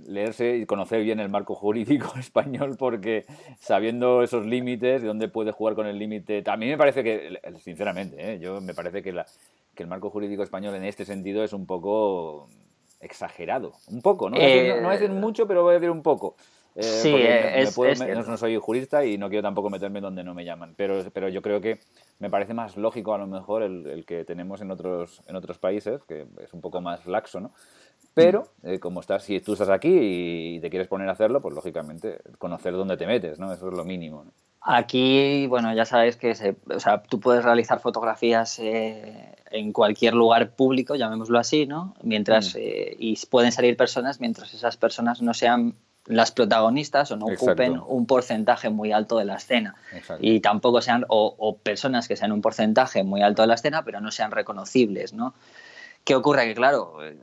leerse 0.07 0.57
y 0.57 0.67
conocer 0.67 1.05
bien 1.05 1.21
el 1.21 1.29
marco 1.29 1.55
jurídico 1.55 2.13
español 2.19 2.75
porque 2.77 3.27
sabiendo 3.61 4.25
esos 4.25 4.45
límites, 4.45 5.03
de 5.03 5.09
dónde 5.09 5.29
puede 5.29 5.53
jugar 5.53 5.77
con 5.77 5.87
el 5.87 6.01
límite, 6.01 6.43
a 6.45 6.57
mí 6.57 6.67
me 6.67 6.77
parece 6.77 7.05
que, 7.05 7.41
sinceramente, 7.61 8.17
¿eh? 8.19 8.39
yo 8.41 8.61
me 8.61 8.75
parece 8.75 9.05
que, 9.05 9.13
la, 9.13 9.25
que 9.73 9.85
el 9.85 9.89
marco 9.89 10.11
jurídico 10.11 10.43
español 10.43 10.75
en 10.75 10.85
este 10.85 11.05
sentido 11.05 11.45
es 11.45 11.53
un 11.53 11.65
poco 11.65 12.49
exagerado, 13.01 13.73
un 13.89 14.03
poco, 14.03 14.29
¿no? 14.29 14.37
no, 14.37 14.93
es 14.93 15.11
mucho, 15.11 15.47
pero 15.47 15.63
voy 15.63 15.73
a 15.73 15.75
decir 15.75 15.91
un 15.91 16.03
poco. 16.03 16.35
Eh, 16.79 16.83
sí, 16.83 17.15
es, 17.17 18.05
no, 18.29 18.37
soy 18.37 18.57
jurista 18.59 19.03
y 19.03 19.17
no 19.17 19.31
quiero 19.31 19.43
tampoco 19.43 19.71
meterme 19.71 20.03
donde 20.03 20.23
no 20.23 20.35
me 20.35 20.45
llaman, 20.45 20.75
pero, 20.77 21.03
pero 21.11 21.31
yo 21.31 21.41
creo 21.41 21.59
que 21.59 21.81
me 22.19 22.29
parece 22.29 22.53
más 22.53 22.77
lógico 22.77 23.15
a 23.15 23.19
lo 23.19 23.27
mejor 23.27 23.63
el, 23.63 24.05
que 24.07 24.27
tenemos 24.27 24.61
en 24.61 24.71
otros, 24.71 25.23
en 25.27 25.37
otros 25.37 25.57
países, 25.57 26.05
que 26.05 26.27
es 26.45 26.53
un 26.53 26.61
poco 26.61 26.83
más 26.83 27.07
laxo, 27.07 27.41
¿no? 27.41 27.53
Pero, 28.13 28.49
mm. 28.63 28.69
eh, 28.69 28.79
como 28.79 29.01
estás, 29.01 29.25
si 29.25 29.41
tú 29.41 29.55
estás 29.55 29.71
aquí 29.71 29.89
y 30.57 30.61
te 30.61 30.69
quieres 30.69 30.87
poner 30.87 31.09
a 31.09 31.13
hacerlo, 31.13 31.41
pues 31.41 31.55
lógicamente 31.55 32.19
conocer 32.39 32.75
dónde 32.75 32.99
te 32.99 33.07
metes, 33.07 33.39
¿no? 33.39 33.53
Eso 33.55 33.69
es 33.69 33.75
lo 33.75 33.85
mínimo. 33.85 34.27
Aquí, 34.61 35.47
bueno, 35.47 35.73
ya 35.75 35.87
sabes 35.87 36.17
que 36.17 36.33
o 36.75 36.81
sea, 36.81 37.03
tú 37.03 37.21
puedes 37.21 37.43
realizar 37.43 37.81
fotografías 37.81 38.59
eh, 38.59 39.35
en 39.51 39.73
cualquier 39.73 40.13
lugar 40.13 40.51
público, 40.51 40.95
llamémoslo 40.95 41.39
así, 41.39 41.67
¿no? 41.67 41.95
Mientras, 42.03 42.55
mm. 42.55 42.59
eh, 42.59 42.97
y 42.99 43.27
pueden 43.31 43.53
salir 43.53 43.79
personas 43.79 44.21
mientras 44.21 44.53
esas 44.53 44.77
personas 44.77 45.23
no 45.23 45.33
sean 45.33 45.75
las 46.07 46.31
protagonistas 46.31 47.11
o 47.11 47.17
no 47.17 47.27
ocupen 47.27 47.81
un 47.87 48.07
porcentaje 48.07 48.71
muy 48.71 48.93
alto 48.93 49.19
de 49.19 49.25
la 49.25 49.37
escena. 49.37 49.75
Y 50.21 50.41
tampoco 50.41 50.81
sean, 50.81 51.05
o, 51.09 51.57
personas 51.63 52.09
que 52.09 52.17
sean 52.17 52.33
un 52.33 52.43
porcentaje 52.43 53.03
muy 53.03 53.23
alto 53.23 53.43
de 53.43 53.49
la 53.49 53.55
escena, 53.55 53.85
pero 53.85 54.01
no 54.01 54.11
sean 54.11 54.31
reconocibles, 54.31 55.13
¿no? 55.13 55.35
¿Qué 56.05 56.15
ocurre? 56.15 56.47
Que 56.47 56.55
claro, 56.55 57.05
eh, 57.05 57.19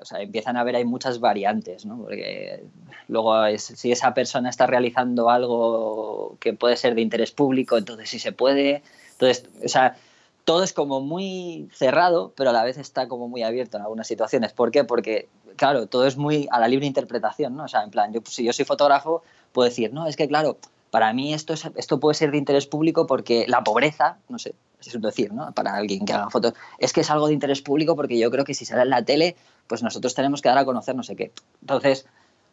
o 0.00 0.04
sea, 0.04 0.20
empiezan 0.20 0.56
a 0.56 0.64
ver, 0.64 0.76
hay 0.76 0.84
muchas 0.84 1.20
variantes, 1.20 1.86
¿no? 1.86 1.98
Porque 1.98 2.64
luego 3.08 3.34
si 3.58 3.92
esa 3.92 4.14
persona 4.14 4.50
está 4.50 4.66
realizando 4.66 5.30
algo 5.30 6.36
que 6.40 6.52
puede 6.52 6.76
ser 6.76 6.94
de 6.94 7.02
interés 7.02 7.30
público, 7.30 7.76
entonces 7.76 8.10
sí 8.10 8.18
se 8.18 8.32
puede. 8.32 8.82
Entonces, 9.12 9.48
o 9.64 9.68
sea, 9.68 9.96
todo 10.44 10.62
es 10.62 10.72
como 10.72 11.00
muy 11.00 11.68
cerrado, 11.72 12.32
pero 12.36 12.50
a 12.50 12.52
la 12.52 12.64
vez 12.64 12.78
está 12.78 13.08
como 13.08 13.28
muy 13.28 13.42
abierto 13.42 13.76
en 13.76 13.82
algunas 13.82 14.06
situaciones. 14.06 14.52
¿Por 14.52 14.70
qué? 14.70 14.84
Porque 14.84 15.28
claro, 15.56 15.86
todo 15.86 16.06
es 16.06 16.16
muy 16.16 16.48
a 16.50 16.58
la 16.58 16.68
libre 16.68 16.86
interpretación, 16.86 17.56
¿no? 17.56 17.64
O 17.64 17.68
sea, 17.68 17.82
en 17.82 17.90
plan, 17.90 18.12
yo, 18.12 18.20
si 18.28 18.44
yo 18.44 18.52
soy 18.52 18.64
fotógrafo, 18.64 19.22
puedo 19.52 19.68
decir, 19.68 19.92
no, 19.92 20.06
es 20.06 20.16
que 20.16 20.28
claro, 20.28 20.58
para 20.90 21.12
mí 21.12 21.32
esto, 21.32 21.54
es, 21.54 21.68
esto 21.76 22.00
puede 22.00 22.14
ser 22.14 22.30
de 22.30 22.38
interés 22.38 22.66
público 22.66 23.06
porque 23.06 23.46
la 23.48 23.62
pobreza, 23.62 24.18
no 24.28 24.38
sé, 24.38 24.54
es 24.80 25.00
decir, 25.00 25.32
¿no? 25.32 25.52
Para 25.52 25.74
alguien 25.74 26.04
que 26.04 26.12
haga 26.12 26.30
fotos, 26.30 26.54
es 26.78 26.92
que 26.92 27.02
es 27.02 27.10
algo 27.10 27.28
de 27.28 27.34
interés 27.34 27.62
público 27.62 27.96
porque 27.96 28.18
yo 28.18 28.30
creo 28.30 28.44
que 28.44 28.54
si 28.54 28.64
sale 28.64 28.82
en 28.82 28.90
la 28.90 29.04
tele, 29.04 29.36
pues 29.66 29.82
nosotros 29.82 30.14
tenemos 30.14 30.42
que 30.42 30.48
dar 30.48 30.58
a 30.58 30.64
conocer 30.64 30.94
no 30.94 31.02
sé 31.02 31.16
qué. 31.16 31.32
Entonces, 31.60 32.06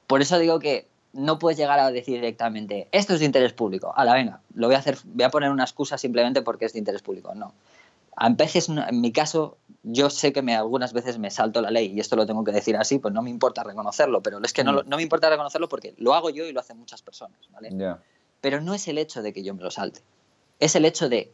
por 0.07 0.21
eso 0.21 0.39
digo 0.39 0.59
que 0.59 0.87
no 1.11 1.39
puedes 1.39 1.57
llegar 1.57 1.79
a 1.79 1.91
decir 1.91 2.15
directamente, 2.15 2.87
esto 2.91 3.13
es 3.13 3.19
de 3.19 3.25
interés 3.25 3.53
público. 3.53 3.93
A 3.95 4.05
la 4.05 4.13
venga, 4.13 4.41
lo 4.53 4.67
voy 4.67 4.75
a 4.75 4.79
hacer, 4.79 4.97
voy 5.03 5.23
a 5.23 5.29
poner 5.29 5.49
una 5.49 5.63
excusa 5.63 5.97
simplemente 5.97 6.41
porque 6.41 6.65
es 6.65 6.73
de 6.73 6.79
interés 6.79 7.01
público. 7.01 7.33
No. 7.33 7.53
A 8.21 8.27
veces, 8.29 8.67
en 8.67 8.99
mi 8.99 9.13
caso, 9.13 9.57
yo 9.83 10.09
sé 10.09 10.33
que 10.33 10.41
me, 10.41 10.53
algunas 10.53 10.91
veces 10.91 11.17
me 11.19 11.31
salto 11.31 11.61
la 11.61 11.71
ley 11.71 11.93
y 11.93 12.01
esto 12.01 12.17
lo 12.17 12.25
tengo 12.25 12.43
que 12.43 12.51
decir 12.51 12.75
así, 12.75 12.99
pues 12.99 13.13
no 13.13 13.21
me 13.21 13.29
importa 13.29 13.63
reconocerlo, 13.63 14.21
pero 14.21 14.43
es 14.43 14.51
que 14.51 14.65
no, 14.65 14.73
mm. 14.73 14.89
no 14.89 14.97
me 14.97 15.03
importa 15.03 15.29
reconocerlo 15.29 15.69
porque 15.69 15.95
lo 15.97 16.13
hago 16.13 16.29
yo 16.29 16.45
y 16.45 16.51
lo 16.51 16.59
hacen 16.59 16.77
muchas 16.77 17.01
personas, 17.01 17.39
¿vale? 17.51 17.69
Pero 18.41 18.59
no 18.59 18.73
es 18.73 18.89
el 18.89 18.97
hecho 18.97 19.21
de 19.21 19.31
que 19.31 19.41
yo 19.41 19.53
me 19.53 19.63
lo 19.63 19.71
salte, 19.71 20.01
es 20.59 20.75
el 20.75 20.83
hecho 20.83 21.07
de 21.07 21.31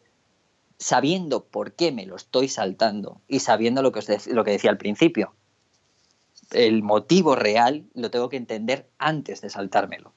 sabiendo 0.78 1.46
por 1.46 1.72
qué 1.72 1.92
me 1.92 2.06
lo 2.06 2.16
estoy 2.16 2.50
saltando 2.50 3.20
y 3.28 3.40
sabiendo 3.40 3.82
lo 3.82 3.92
que, 3.92 4.00
os 4.00 4.28
lo 4.28 4.44
que 4.44 4.52
decía 4.52 4.70
al 4.70 4.78
principio, 4.78 5.34
el 6.52 6.84
motivo 6.84 7.36
real 7.36 7.86
lo 7.96 8.12
tengo 8.12 8.30
que 8.30 8.38
entender 8.38 8.88
antes 9.00 9.42
de 9.42 9.50
saltármelo. 9.50 10.14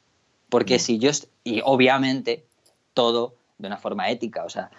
Porque 0.50 0.76
mm. 0.76 0.80
si 0.80 0.98
yo, 0.98 1.10
y 1.44 1.62
obviamente 1.64 2.44
todo 2.92 3.36
de 3.56 3.68
una 3.68 3.78
forma 3.78 4.10
ética, 4.10 4.44
o 4.44 4.50
sea, 4.50 4.70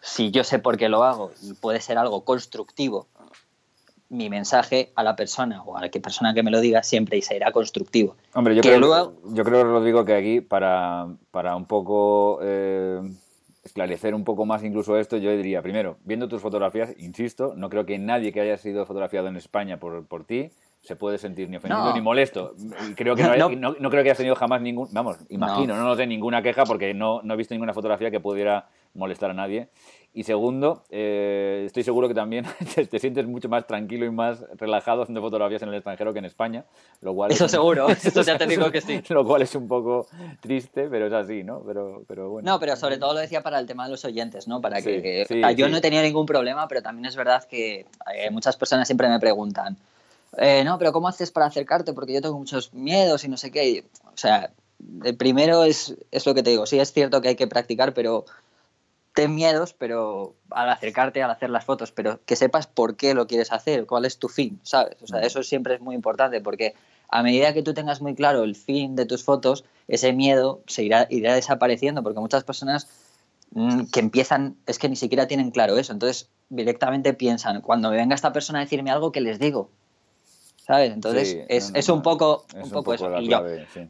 si 0.00 0.30
yo 0.30 0.44
sé 0.44 0.58
por 0.58 0.76
qué 0.76 0.88
lo 0.88 1.04
hago 1.04 1.32
y 1.42 1.54
puede 1.54 1.80
ser 1.80 1.98
algo 1.98 2.24
constructivo, 2.24 3.06
mi 4.10 4.30
mensaje 4.30 4.92
a 4.94 5.02
la 5.02 5.16
persona 5.16 5.62
o 5.62 5.76
a 5.76 5.82
la 5.82 5.90
persona 5.90 6.32
que 6.32 6.42
me 6.42 6.50
lo 6.50 6.60
diga 6.60 6.82
siempre 6.82 7.20
será 7.20 7.52
constructivo. 7.52 8.16
Hombre, 8.34 8.54
yo, 8.54 8.62
creo, 8.62 9.14
yo 9.24 9.44
creo, 9.44 9.64
Rodrigo, 9.64 10.04
que 10.04 10.14
aquí 10.14 10.40
para, 10.40 11.08
para 11.30 11.54
un 11.56 11.66
poco 11.66 12.38
eh, 12.42 13.00
esclarecer 13.64 14.14
un 14.14 14.24
poco 14.24 14.46
más 14.46 14.64
incluso 14.64 14.96
esto, 14.96 15.18
yo 15.18 15.30
diría, 15.36 15.60
primero, 15.60 15.98
viendo 16.04 16.28
tus 16.28 16.40
fotografías, 16.40 16.94
insisto, 16.98 17.52
no 17.54 17.68
creo 17.68 17.84
que 17.84 17.98
nadie 17.98 18.32
que 18.32 18.40
haya 18.40 18.56
sido 18.56 18.86
fotografiado 18.86 19.28
en 19.28 19.36
España 19.36 19.78
por, 19.78 20.06
por 20.06 20.24
ti 20.24 20.50
se 20.80 20.96
puede 20.96 21.18
sentir 21.18 21.48
ni 21.48 21.56
ofendido 21.56 21.92
ni 21.92 22.00
molesto. 22.00 22.54
Creo 22.96 23.14
que 23.14 23.22
no, 23.22 23.48
no, 23.48 23.90
creo 23.90 24.02
que 24.02 24.08
hayas 24.08 24.16
tenido 24.16 24.34
jamás 24.34 24.62
ningún, 24.62 24.88
vamos, 24.92 25.18
imagino, 25.28 25.76
no, 25.76 25.84
nos 25.84 25.98
dé 25.98 26.06
ninguna 26.06 26.42
queja 26.42 26.64
porque 26.64 26.94
no, 26.94 27.20
no 27.22 27.34
he 27.34 27.36
visto 27.36 27.54
ninguna 27.54 27.74
fotografía 27.74 28.10
que 28.10 28.20
pudiera 28.20 28.68
molestar 28.94 29.30
a 29.30 29.34
nadie. 29.34 29.68
Y 30.14 30.24
segundo, 30.24 30.84
eh, 30.90 31.64
estoy 31.66 31.82
seguro 31.82 32.08
que 32.08 32.14
también 32.14 32.44
te, 32.90 32.98
sientes 32.98 33.26
mucho 33.26 33.48
más 33.48 33.66
tranquilo 33.66 34.06
y 34.06 34.10
más 34.10 34.42
relajado 34.56 35.02
haciendo 35.02 35.20
fotografías 35.20 35.62
en 35.62 35.68
el 35.68 35.74
extranjero 35.74 36.12
que 36.12 36.18
en 36.18 36.24
España. 36.24 36.64
Lo 37.02 37.14
cual 37.14 37.30
eso 37.30 37.48
seguro, 37.48 37.88
eso 37.90 38.22
ya 38.22 38.38
te 38.38 38.46
digo 38.46 38.70
que 38.70 38.80
sí. 38.80 39.00
Lo 39.10 39.24
cual 39.24 39.42
es 39.42 39.54
un 39.54 39.68
poco 39.68 40.06
triste, 40.40 40.88
pero 40.88 41.06
es 41.06 41.12
así, 41.12 41.44
¿no? 41.44 41.62
Pero, 41.64 42.02
pero 42.08 42.30
bueno. 42.30 42.50
No, 42.50 42.58
pero 42.58 42.74
sobre 42.74 42.96
todo 42.96 43.12
lo 43.12 43.20
decía 43.20 43.42
para 43.42 43.58
el 43.58 43.66
tema 43.66 43.84
de 43.84 43.90
los 43.90 44.04
oyentes, 44.04 44.48
¿no? 44.48 44.60
Para 44.60 44.80
que, 44.80 45.26
yo 45.56 45.68
no 45.68 45.76
he 45.76 45.80
tenido 45.80 46.02
ningún 46.02 46.26
problema, 46.26 46.66
pero 46.66 46.82
también 46.82 47.06
es 47.06 47.14
verdad 47.14 47.44
que 47.44 47.86
eh, 48.14 48.30
muchas 48.30 48.56
personas 48.56 48.88
siempre 48.88 49.08
me 49.08 49.20
preguntan, 49.20 49.76
eh, 50.36 50.62
no, 50.64 50.78
pero 50.78 50.92
¿cómo 50.92 51.08
haces 51.08 51.30
para 51.30 51.46
acercarte? 51.46 51.92
Porque 51.92 52.12
yo 52.12 52.20
tengo 52.20 52.38
muchos 52.38 52.74
miedos 52.74 53.24
y 53.24 53.28
no 53.28 53.36
sé 53.36 53.50
qué. 53.50 53.84
o 54.04 54.16
sea, 54.16 54.50
el 55.04 55.16
primero 55.16 55.64
es, 55.64 55.96
es 56.10 56.26
lo 56.26 56.34
que 56.34 56.42
te 56.42 56.50
digo, 56.50 56.66
sí 56.66 56.78
es 56.78 56.92
cierto 56.92 57.20
que 57.20 57.28
hay 57.28 57.36
que 57.36 57.46
practicar, 57.46 57.94
pero 57.94 58.26
ten 59.14 59.34
miedos, 59.34 59.72
pero 59.72 60.36
al 60.50 60.70
acercarte, 60.70 61.22
al 61.22 61.30
hacer 61.32 61.50
las 61.50 61.64
fotos, 61.64 61.90
pero 61.90 62.20
que 62.24 62.36
sepas 62.36 62.68
por 62.68 62.96
qué 62.96 63.14
lo 63.14 63.26
quieres 63.26 63.50
hacer, 63.50 63.84
cuál 63.86 64.04
es 64.04 64.18
tu 64.18 64.28
fin, 64.28 64.60
¿sabes? 64.62 64.96
O 65.02 65.08
sea, 65.08 65.20
eso 65.22 65.42
siempre 65.42 65.74
es 65.74 65.80
muy 65.80 65.96
importante 65.96 66.40
porque 66.40 66.74
a 67.08 67.24
medida 67.24 67.52
que 67.52 67.64
tú 67.64 67.74
tengas 67.74 68.00
muy 68.00 68.14
claro 68.14 68.44
el 68.44 68.54
fin 68.54 68.94
de 68.94 69.06
tus 69.06 69.24
fotos, 69.24 69.64
ese 69.88 70.12
miedo 70.12 70.62
se 70.68 70.84
irá, 70.84 71.08
irá 71.10 71.34
desapareciendo 71.34 72.04
porque 72.04 72.20
muchas 72.20 72.44
personas 72.44 72.86
mm, 73.50 73.86
que 73.86 73.98
empiezan 73.98 74.56
es 74.66 74.78
que 74.78 74.88
ni 74.88 74.94
siquiera 74.94 75.26
tienen 75.26 75.50
claro 75.50 75.76
eso, 75.78 75.92
entonces 75.92 76.28
directamente 76.48 77.12
piensan, 77.12 77.60
cuando 77.60 77.90
me 77.90 77.96
venga 77.96 78.14
esta 78.14 78.32
persona 78.32 78.60
a 78.60 78.62
decirme 78.62 78.92
algo, 78.92 79.10
¿qué 79.10 79.20
les 79.20 79.40
digo? 79.40 79.70
¿Sabes? 80.68 80.92
Entonces 80.92 81.38
es, 81.48 81.88
un 81.88 82.02
poco, 82.02 82.44
un 82.54 82.70
poco, 82.70 82.92
eso. 82.92 83.10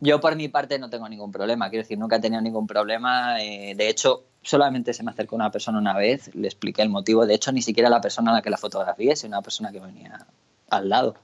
yo, 0.00 0.20
por 0.20 0.36
mi 0.36 0.48
parte 0.48 0.78
no 0.78 0.88
tengo 0.88 1.08
ningún 1.08 1.32
problema, 1.32 1.68
quiero 1.70 1.82
decir, 1.82 1.98
nunca 1.98 2.16
he 2.16 2.20
tenido 2.20 2.40
ningún 2.40 2.68
problema. 2.68 3.42
Eh, 3.42 3.74
de 3.76 3.88
hecho, 3.88 4.22
solamente 4.42 4.94
se 4.94 5.02
me 5.02 5.10
acercó 5.10 5.34
una 5.34 5.50
persona 5.50 5.78
una 5.78 5.96
vez, 5.96 6.32
le 6.36 6.46
expliqué 6.46 6.82
el 6.82 6.88
motivo. 6.88 7.26
De 7.26 7.34
hecho, 7.34 7.50
ni 7.50 7.62
siquiera 7.62 7.90
la 7.90 8.00
persona 8.00 8.30
a 8.30 8.34
la 8.34 8.42
que 8.42 8.50
la 8.50 8.58
fotografié, 8.58 9.16
sino 9.16 9.36
una 9.36 9.42
persona 9.42 9.72
que 9.72 9.80
venía 9.80 10.24
al 10.70 10.88
lado. 10.88 11.16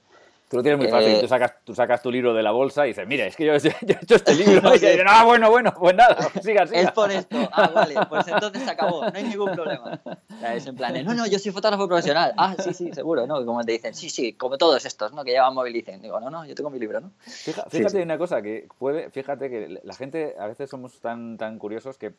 Tú 0.54 0.58
lo 0.58 0.62
tienes 0.62 0.78
muy 0.78 0.88
fácil. 0.88 1.14
Eh, 1.14 1.20
tú, 1.20 1.26
sacas, 1.26 1.52
tú 1.64 1.74
sacas 1.74 2.00
tu 2.00 2.12
libro 2.12 2.32
de 2.32 2.40
la 2.40 2.52
bolsa 2.52 2.84
y 2.84 2.90
dices, 2.90 3.04
mira, 3.08 3.26
es 3.26 3.34
que 3.34 3.44
yo, 3.44 3.54
he 3.54 3.56
hecho 3.56 4.14
este 4.14 4.34
libro. 4.36 4.68
y 4.70 4.72
dices, 4.74 5.00
ah, 5.04 5.24
bueno, 5.24 5.50
bueno, 5.50 5.74
pues 5.76 5.96
nada, 5.96 6.16
siga, 6.40 6.64
siga. 6.64 6.80
Es 6.80 6.92
por 6.92 7.10
esto. 7.10 7.36
Ah, 7.50 7.72
vale, 7.74 7.96
pues 8.08 8.28
entonces 8.28 8.62
se 8.62 8.70
acabó, 8.70 9.04
no 9.04 9.12
hay 9.12 9.24
ningún 9.24 9.50
problema. 9.50 10.00
es 10.54 10.64
en 10.68 10.76
plan, 10.76 11.04
no, 11.04 11.12
no, 11.12 11.26
yo 11.26 11.40
soy 11.40 11.50
fotógrafo 11.50 11.88
profesional. 11.88 12.34
Ah, 12.36 12.54
sí, 12.56 12.72
sí, 12.72 12.92
seguro, 12.92 13.26
¿no? 13.26 13.44
Como 13.44 13.64
te 13.64 13.72
dicen, 13.72 13.94
sí, 13.94 14.08
sí, 14.08 14.34
como 14.34 14.56
todos 14.56 14.84
estos, 14.84 15.12
¿no? 15.12 15.24
Que 15.24 15.32
llevan 15.32 15.56
dicen, 15.72 16.00
digo, 16.00 16.20
no, 16.20 16.30
no, 16.30 16.46
yo 16.46 16.54
tengo 16.54 16.70
mi 16.70 16.78
libro, 16.78 17.00
¿no? 17.00 17.10
Fíjate, 17.18 17.70
fíjate 17.70 18.02
una 18.04 18.16
cosa 18.16 18.40
que 18.40 18.68
puede, 18.78 19.10
fíjate 19.10 19.50
que 19.50 19.80
la 19.82 19.94
gente 19.94 20.36
a 20.38 20.46
veces 20.46 20.70
somos 20.70 21.00
tan, 21.00 21.36
tan 21.36 21.58
curiosos 21.58 21.98
que 21.98 22.14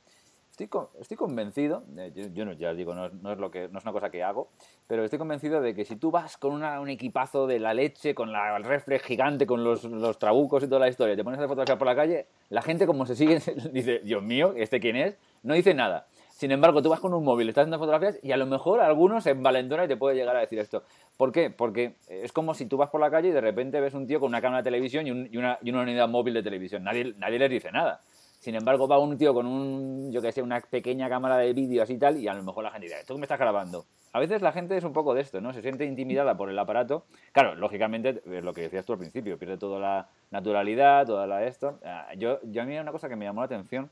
Estoy, 0.57 0.69
estoy 1.01 1.17
convencido, 1.17 1.83
eh, 1.97 2.31
yo, 2.33 2.45
no, 2.45 2.53
ya 2.53 2.73
digo, 2.73 2.95
no, 2.95 3.07
es 3.07 3.37
lo 3.37 3.51
que, 3.51 3.67
no 3.67 3.77
es 3.77 3.83
una 3.83 3.91
cosa 3.91 4.09
que 4.09 4.23
hago, 4.23 4.51
pero 4.87 5.03
estoy 5.03 5.19
convencido 5.19 5.59
de 5.59 5.75
que 5.75 5.83
si 5.83 5.97
tú 5.97 6.11
vas 6.11 6.37
con 6.37 6.63
un 6.63 6.89
equipazo 6.89 7.45
de 7.45 7.59
la 7.59 7.73
leche, 7.73 8.15
con 8.15 8.31
la, 8.31 8.55
el 8.55 8.63
reflex 8.63 9.03
gigante, 9.03 9.45
con 9.45 9.65
los, 9.65 9.83
los, 9.83 10.17
trabucos 10.17 10.63
y 10.63 10.67
toda 10.67 10.79
la 10.79 10.87
historia, 10.87 11.13
te 11.13 11.25
pones 11.25 11.41
a 11.41 11.47
fotografía 11.49 11.77
por 11.77 11.87
la 11.87 11.95
calle, 11.97 12.27
la 12.47 12.61
gente 12.61 12.87
como 12.87 13.05
se 13.05 13.17
sigue, 13.17 13.41
dice, 13.73 13.99
Dios 14.05 14.23
mío, 14.23 14.53
¿este 14.55 14.79
quién 14.79 14.95
es? 14.95 15.17
No 15.43 15.55
dice 15.55 15.73
nada. 15.73 16.07
Sin 16.31 16.51
embargo, 16.51 16.81
tú 16.81 16.87
vas 16.87 17.01
con 17.01 17.13
un 17.13 17.25
móvil, 17.25 17.49
estás 17.49 17.63
haciendo 17.63 17.79
fotografías 17.79 18.17
y 18.23 18.31
a 18.31 18.37
lo 18.37 18.45
mejor 18.45 18.79
algunos 18.79 19.25
se 19.25 19.31
envalentona 19.31 19.83
y 19.83 19.87
te 19.89 19.97
puede 19.97 20.15
llegar 20.15 20.37
a 20.37 20.39
decir 20.39 20.59
esto. 20.59 20.83
¿Por 21.17 21.33
qué? 21.33 21.49
Porque 21.49 21.95
es 22.07 22.31
como 22.31 22.53
si 22.53 22.65
tú 22.65 22.77
vas 22.77 22.89
por 22.89 23.01
la 23.01 23.11
calle 23.11 23.27
y 23.27 23.31
de 23.31 23.41
repente 23.41 23.81
ves 23.81 23.93
un 23.93 24.07
tío 24.07 24.21
con 24.21 24.29
una 24.29 24.41
cámara 24.41 24.61
de 24.61 24.63
televisión 24.63 25.05
y, 25.05 25.11
una, 25.11 25.59
y 25.61 25.69
una 25.69 25.81
unidad 25.81 26.07
móvil 26.07 26.33
de 26.33 26.43
televisión. 26.43 26.85
Nadie, 26.85 27.13
nadie 27.17 27.39
les 27.39 27.49
dice 27.49 27.73
nada. 27.73 27.99
Sin 28.45 28.53
embargo, 28.53 28.87
va 28.87 28.99
un 28.99 29.17
tío 29.17 29.33
con 29.33 29.47
un, 29.47 30.11
yo 30.11 30.21
que 30.21 30.31
sé, 30.31 30.43
una 30.43 30.61
pequeña 30.61 31.09
cámara 31.09 31.37
de 31.37 31.51
vídeo 31.51 31.81
así 31.81 31.97
tal, 31.97 32.17
y 32.17 32.27
a 32.27 32.33
lo 32.35 32.43
mejor 32.43 32.63
la 32.63 32.69
gente 32.69 32.85
dice, 32.85 33.03
¿tú 33.03 33.17
me 33.17 33.23
estás 33.23 33.39
grabando? 33.39 33.87
A 34.13 34.19
veces 34.19 34.43
la 34.43 34.51
gente 34.51 34.77
es 34.77 34.83
un 34.83 34.93
poco 34.93 35.15
de 35.15 35.21
esto, 35.21 35.41
¿no? 35.41 35.51
Se 35.51 35.63
siente 35.63 35.83
intimidada 35.83 36.37
por 36.37 36.51
el 36.51 36.59
aparato. 36.59 37.07
Claro, 37.31 37.55
lógicamente, 37.55 38.21
es 38.23 38.43
lo 38.43 38.53
que 38.53 38.61
decías 38.61 38.85
tú 38.85 38.93
al 38.93 38.99
principio, 38.99 39.39
pierde 39.39 39.57
toda 39.57 39.79
la 39.79 40.09
naturalidad, 40.29 41.07
toda 41.07 41.25
la 41.25 41.43
esto. 41.43 41.79
Ah, 41.83 42.13
yo, 42.19 42.39
yo 42.43 42.61
a 42.61 42.65
mí 42.65 42.77
una 42.77 42.91
cosa 42.91 43.09
que 43.09 43.15
me 43.15 43.25
llamó 43.25 43.41
la 43.41 43.45
atención. 43.45 43.89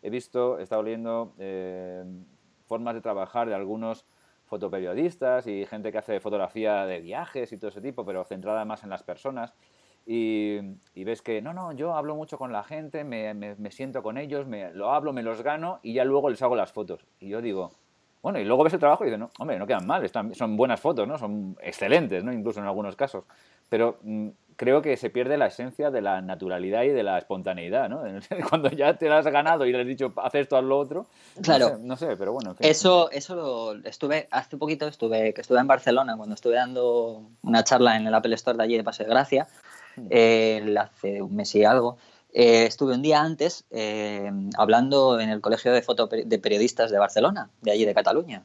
He 0.00 0.08
visto, 0.08 0.58
he 0.58 0.62
estado 0.62 0.82
leyendo 0.82 1.34
eh, 1.38 2.02
formas 2.68 2.94
de 2.94 3.02
trabajar 3.02 3.50
de 3.50 3.54
algunos 3.54 4.06
fotoperiodistas 4.46 5.46
y 5.46 5.66
gente 5.66 5.92
que 5.92 5.98
hace 5.98 6.20
fotografía 6.20 6.86
de 6.86 7.02
viajes 7.02 7.52
y 7.52 7.58
todo 7.58 7.68
ese 7.68 7.82
tipo, 7.82 8.06
pero 8.06 8.24
centrada 8.24 8.64
más 8.64 8.82
en 8.82 8.88
las 8.88 9.02
personas. 9.02 9.52
Y, 10.06 11.04
ves 11.04 11.22
que, 11.22 11.40
no, 11.40 11.52
no, 11.52 11.72
yo 11.72 11.94
hablo 11.94 12.16
mucho 12.16 12.36
con 12.36 12.52
la 12.52 12.64
gente, 12.64 13.04
me, 13.04 13.32
me, 13.34 13.70
siento 13.70 14.02
con 14.02 14.18
ellos, 14.18 14.46
me, 14.46 14.72
lo 14.72 14.92
hablo, 14.92 15.12
me 15.12 15.22
los 15.22 15.42
gano 15.42 15.78
y 15.82 15.94
ya 15.94 16.04
luego 16.04 16.30
les 16.30 16.42
hago 16.42 16.56
las 16.56 16.72
fotos. 16.72 17.06
Y 17.20 17.28
yo 17.28 17.40
digo, 17.40 17.70
bueno, 18.22 18.38
y 18.38 18.44
luego 18.44 18.64
ves 18.64 18.74
el 18.74 18.80
trabajo 18.80 19.04
y 19.04 19.06
dices, 19.06 19.20
no, 19.20 19.30
hombre, 19.38 19.58
no 19.58 19.66
quedan 19.66 19.86
mal, 19.86 20.04
están, 20.04 20.34
son 20.34 20.56
buenas 20.56 20.80
fotos, 20.80 21.06
¿no? 21.06 21.16
Son 21.16 21.56
excelentes, 21.62 22.24
¿no? 22.24 22.32
Incluso 22.32 22.60
en 22.60 22.66
algunos 22.66 22.96
casos. 22.96 23.24
Pero 23.68 23.98
mm, 24.02 24.28
creo 24.56 24.82
que 24.82 24.98
se 24.98 25.08
pierde 25.08 25.38
la 25.38 25.46
esencia 25.46 25.90
de 25.90 26.02
la 26.02 26.20
naturalidad 26.20 26.82
y 26.82 26.88
de 26.88 27.02
la 27.02 27.16
espontaneidad, 27.16 27.88
¿no? 27.88 28.02
Cuando 28.50 28.68
ya 28.68 28.94
te 28.98 29.08
has 29.08 29.24
ganado 29.26 29.64
y 29.64 29.72
le 29.72 29.80
has 29.80 29.86
dicho, 29.86 30.12
haz 30.16 30.34
esto, 30.34 30.56
haz 30.56 30.64
lo 30.64 30.78
otro. 30.78 31.06
Claro. 31.40 31.78
No 31.80 31.96
sé, 31.96 32.16
pero 32.18 32.32
bueno. 32.32 32.54
Eso, 32.58 33.10
eso 33.10 33.34
lo 33.36 33.88
estuve, 33.88 34.28
hace 34.30 34.58
poquito 34.58 34.86
estuve, 34.86 35.32
que 35.32 35.40
estuve 35.40 35.60
en 35.60 35.66
Barcelona 35.66 36.14
cuando 36.16 36.34
estuve 36.34 36.56
dando 36.56 37.22
una 37.42 37.64
charla 37.64 37.96
en 37.96 38.06
el 38.06 38.14
Apple 38.14 38.34
Store 38.34 38.58
de 38.58 38.64
allí 38.64 38.76
de 38.76 38.84
Paseo 38.84 39.06
de 39.06 39.10
Gracia 39.10 39.48
eh, 40.10 40.74
hace 40.78 41.22
un 41.22 41.34
mes 41.34 41.54
y 41.54 41.64
algo. 41.64 41.98
Eh, 42.32 42.64
estuve 42.66 42.94
un 42.94 43.02
día 43.02 43.20
antes 43.20 43.64
eh, 43.70 44.30
hablando 44.56 45.18
en 45.18 45.30
el 45.30 45.40
Colegio 45.40 45.72
de, 45.72 45.82
Foto 45.82 46.06
de 46.06 46.38
Periodistas 46.38 46.90
de 46.90 46.98
Barcelona, 46.98 47.50
de 47.60 47.72
allí 47.72 47.84
de 47.84 47.94
Cataluña, 47.94 48.44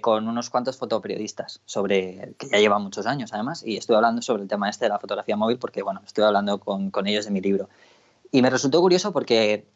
con 0.00 0.26
unos 0.26 0.50
cuantos 0.50 0.76
fotoperiodistas, 0.76 1.60
sobre, 1.64 2.34
que 2.36 2.48
ya 2.48 2.58
llevan 2.58 2.82
muchos 2.82 3.06
años 3.06 3.32
además, 3.32 3.62
y 3.64 3.76
estuve 3.76 3.96
hablando 3.96 4.22
sobre 4.22 4.42
el 4.42 4.48
tema 4.48 4.68
este 4.68 4.86
de 4.86 4.88
la 4.88 4.98
fotografía 4.98 5.36
móvil 5.36 5.58
porque, 5.58 5.82
bueno, 5.82 6.02
estoy 6.04 6.24
hablando 6.24 6.58
con, 6.58 6.90
con 6.90 7.06
ellos 7.06 7.26
de 7.26 7.30
mi 7.30 7.40
libro. 7.40 7.68
Y 8.32 8.42
me 8.42 8.50
resultó 8.50 8.80
curioso 8.80 9.12
porque 9.12 9.66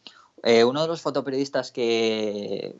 uno 0.43 0.83
de 0.83 0.89
los 0.89 1.01
fotoperiodistas 1.01 1.70
que, 1.70 2.77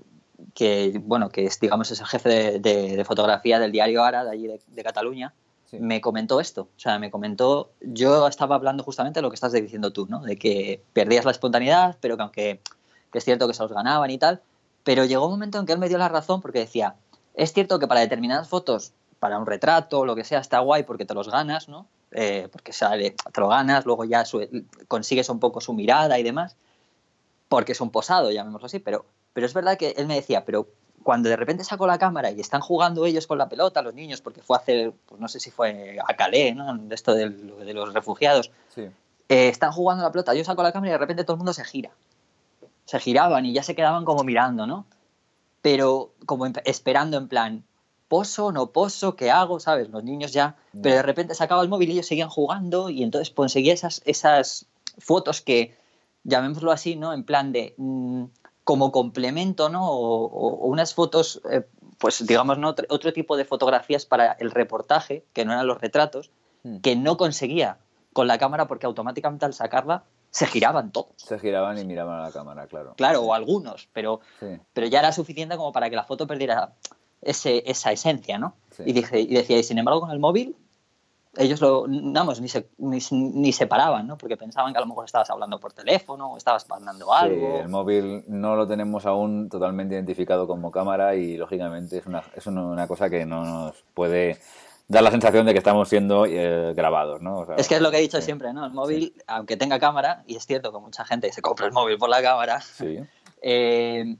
que, 0.53 1.01
bueno, 1.05 1.31
que 1.31 1.45
es, 1.45 1.61
digamos, 1.61 1.91
es 1.91 2.01
el 2.01 2.07
jefe 2.07 2.59
de, 2.59 3.05
fotografía 3.05 3.59
del 3.59 3.73
diario 3.73 4.03
Ara, 4.03 4.25
de 4.25 4.31
allí 4.31 4.49
de 4.49 4.83
Cataluña, 4.83 5.33
me 5.73 6.01
comentó 6.01 6.41
esto. 6.41 6.63
O 6.77 6.81
sea, 6.81 6.99
me 6.99 7.11
comentó, 7.11 7.71
yo 7.81 8.27
estaba 8.27 8.57
hablando 8.57 8.85
justamente 8.85 9.19
de 9.19 9.23
lo 9.23 9.31
que 9.31 9.35
estás 9.35 9.53
diciendo 9.53 9.93
tú, 9.93 10.07
¿no? 10.09 10.21
De 10.21 10.37
que 10.37 10.83
perdías 10.93 11.25
la 11.25 11.31
espontaneidad, 11.31 11.97
pero 12.01 12.17
que 12.17 12.23
aunque 12.23 12.61
es 13.13 13.25
cierto 13.25 13.47
que 13.47 13.55
se 13.55 13.63
los 13.63 13.73
ganaban 13.73 14.11
y 14.11 14.19
tal, 14.19 14.41
pero 14.83 15.05
llegó 15.05 15.27
un 15.27 15.33
momento 15.33 15.59
en 15.59 15.67
que 15.67 15.73
él 15.73 15.79
me 15.79 15.89
dio 15.89 15.99
la 15.99 16.09
razón 16.09 16.41
porque 16.41 16.61
decía, 16.61 16.97
es 17.35 17.53
cierto 17.53 17.79
que 17.79 17.87
para 17.87 18.01
determinadas 18.01 18.49
fotos, 18.49 18.93
para 19.19 19.39
un 19.39 19.47
retrato, 19.47 20.05
lo 20.05 20.15
que 20.15 20.25
sea, 20.25 20.41
está 20.41 20.59
guay 20.59 20.83
porque 20.83 21.05
te 21.05 21.15
los 21.15 21.31
ganas, 21.31 21.69
¿no? 21.69 21.87
Eh, 22.13 22.49
porque 22.53 22.73
sale, 22.73 23.17
te 23.33 23.41
lo 23.41 23.49
ganas, 23.49 23.87
luego 23.87 24.05
ya 24.05 24.25
consigues 24.87 25.29
un 25.29 25.41
poco 25.41 25.61
su 25.61 25.73
mirada 25.73 26.19
y 26.19 26.23
demás, 26.23 26.57
porque 27.49 27.73
es 27.73 27.81
un 27.81 27.91
posado, 27.91 28.31
llamémoslo 28.31 28.67
así, 28.67 28.79
pero, 28.79 29.05
pero 29.33 29.47
es 29.47 29.55
verdad 29.55 29.77
que 29.77 29.95
él 29.97 30.07
me 30.07 30.15
decía, 30.15 30.45
pero 30.45 30.69
cuando 31.05 31.29
de 31.29 31.37
repente 31.37 31.63
sacó 31.63 31.87
la 31.87 31.99
cámara 31.99 32.33
y 32.33 32.41
están 32.41 32.61
jugando 32.61 33.07
ellos 33.07 33.29
con 33.29 33.39
la 33.39 33.49
pelota, 33.49 33.83
los 33.83 33.95
niños, 33.95 34.21
porque 34.21 34.43
fue 34.43 34.57
a 34.57 34.61
hacer, 34.61 34.93
pues 35.07 35.21
no 35.21 35.29
sé 35.29 35.39
si 35.39 35.51
fue 35.53 35.99
a 36.05 36.17
Calais, 36.17 36.57
¿no? 36.57 36.77
De 36.77 36.95
esto 36.95 37.15
de, 37.15 37.29
los 37.29 37.95
refugiados. 37.95 38.51
eh, 38.77 39.49
están 39.49 39.71
jugando 39.71 40.03
la 40.03 40.11
pelota, 40.11 40.35
yo 40.35 40.43
saco 40.45 40.63
la 40.63 40.73
cámara 40.73 40.91
y 40.91 40.93
de 40.93 40.99
repente 40.99 41.23
todo 41.23 41.35
el 41.35 41.39
mundo 41.39 41.53
se 41.53 41.65
gira. 41.65 41.91
Se 42.87 42.99
giraban 42.99 43.47
y 43.47 43.53
ya 43.53 43.63
se 43.63 43.75
quedaban 43.75 44.05
como 44.05 44.25
mirando, 44.25 44.67
¿no? 44.67 44.87
Pero 45.63 46.11
como 46.27 46.47
esperando 46.65 47.19
en 47.19 47.29
plan, 47.29 47.65
poso, 48.09 48.51
no 48.51 48.71
poso, 48.71 49.15
¿qué 49.15 49.31
hago? 49.31 49.61
¿Sabes? 49.61 49.91
Los 49.91 50.05
niños 50.05 50.33
ya. 50.33 50.57
Pero 50.83 50.97
de 50.97 51.03
repente 51.03 51.35
sacaba 51.35 51.63
el 51.63 51.69
móvil 51.69 51.91
y 51.91 51.93
ellos 51.93 52.07
seguían 52.07 52.29
jugando 52.29 52.91
y 52.91 53.03
entonces 53.03 53.31
conseguía 53.31 53.75
esas, 53.75 54.03
esas 54.05 54.67
fotos 54.99 55.41
que, 55.41 55.77
llamémoslo 56.25 56.73
así, 56.73 56.97
¿no? 56.97 57.13
En 57.13 57.25
plan 57.25 57.53
de. 57.53 57.75
Mm, 57.77 58.25
como 58.65 58.91
complemento, 58.93 59.69
¿no? 59.69 59.91
O, 59.91 60.67
unas 60.67 60.95
fotos, 60.95 61.41
eh, 61.51 61.63
pues 61.99 62.27
digamos, 62.27 62.59
¿no? 62.59 62.75
Otro, 62.89 63.13
tipo 63.13 63.37
de 63.37 63.45
fotografías 63.45 64.07
para 64.07 64.33
el 64.33 64.51
reportaje, 64.51 65.25
que 65.33 65.45
no 65.45 65.53
eran 65.53 65.67
los 65.67 65.81
retratos, 65.81 66.31
hmm. 66.63 66.79
que 66.79 66.97
no 66.97 67.17
conseguía 67.17 67.79
con 68.13 68.27
la 68.27 68.39
cámara 68.39 68.67
porque 68.67 68.87
automáticamente 68.87 69.45
al 69.45 69.55
sacarla 69.55 70.05
se 70.31 70.47
giraban 70.47 70.91
todos. 70.91 71.13
Se 71.17 71.39
giraban 71.39 71.79
y 71.79 71.85
miraban 71.85 72.19
a 72.19 72.23
la 72.25 72.33
cámara, 72.33 72.67
claro. 72.67 72.95
Claro, 72.97 73.23
o 73.23 73.35
algunos, 73.35 73.89
pero, 73.93 74.21
pero 74.73 74.87
ya 74.89 74.99
era 74.99 75.13
suficiente 75.13 75.57
como 75.57 75.73
para 75.73 75.91
que 75.91 75.97
la 75.97 76.05
foto 76.05 76.27
perdiera 76.27 76.73
ese, 77.23 77.63
esa 77.67 77.93
esencia, 77.93 78.39
¿no? 78.39 78.57
Y, 78.85 78.93
dije, 78.93 79.21
y 79.21 79.27
decía, 79.29 79.59
y 79.59 79.63
sin 79.63 79.79
embargo 79.79 80.01
con 80.01 80.11
el 80.11 80.19
móvil 80.19 80.57
ellos 81.37 81.61
lo, 81.61 81.87
vamos, 81.89 82.41
ni 82.41 82.49
se, 82.49 82.69
ni, 82.79 83.53
se 83.53 83.67
paraban, 83.67 84.07
¿no? 84.07 84.17
Porque 84.17 84.37
pensaban 84.37 84.73
que 84.73 84.79
a 84.79 84.81
lo 84.81 84.87
mejor 84.87 85.05
estabas 85.05 85.31
hablando 85.31 85.59
por 85.59 85.73
teléfono 85.73 86.33
o 86.33 86.37
estabas 86.37 86.69
mandando 86.69 87.13
algo. 87.13 87.57
Sí, 87.57 87.63
el 87.63 87.69
móvil 87.69 88.25
no 88.29 88.57
lo 88.57 88.67
tenemos 88.67 89.07
aún 89.07 89.49
totalmente 89.49 89.95
identificado 89.95 90.47
como 90.47 90.71
cámara 90.71 91.15
y, 91.15 91.37
lógicamente, 91.37 91.99
es 91.99 92.07
una, 92.07 92.23
es 92.35 92.47
una 92.47 92.87
cosa 92.87 93.11
que 93.11 93.27
no 93.27 93.45
nos 93.45 93.85
puede 93.95 94.39
dar 94.89 95.03
la 95.03 95.11
sensación 95.11 95.47
de 95.47 95.53
que 95.53 95.59
estamos 95.59 95.89
siendo 95.89 96.27
eh, 96.27 96.75
grabados, 96.75 97.23
¿no? 97.23 97.47
es 97.57 97.69
que 97.69 97.77
es 97.77 97.81
lo 97.81 97.91
que 97.91 97.99
he 97.99 98.03
dicho 98.03 98.21
siempre, 98.21 98.53
¿no? 98.53 98.67
El 98.67 98.73
móvil, 98.73 99.15
aunque 99.27 99.57
tenga 99.57 99.79
cámara, 99.79 100.25
y 100.27 100.37
es 100.37 100.47
cierto 100.47 100.73
que 100.73 100.79
mucha 100.79 101.05
gente 101.05 101.33
se 101.33 101.41
compra 101.41 101.67
el 101.67 101.73
móvil 101.73 101.97
por 101.97 102.11
la 102.11 102.21
cámara, 102.23 102.61
eh, 103.41 104.17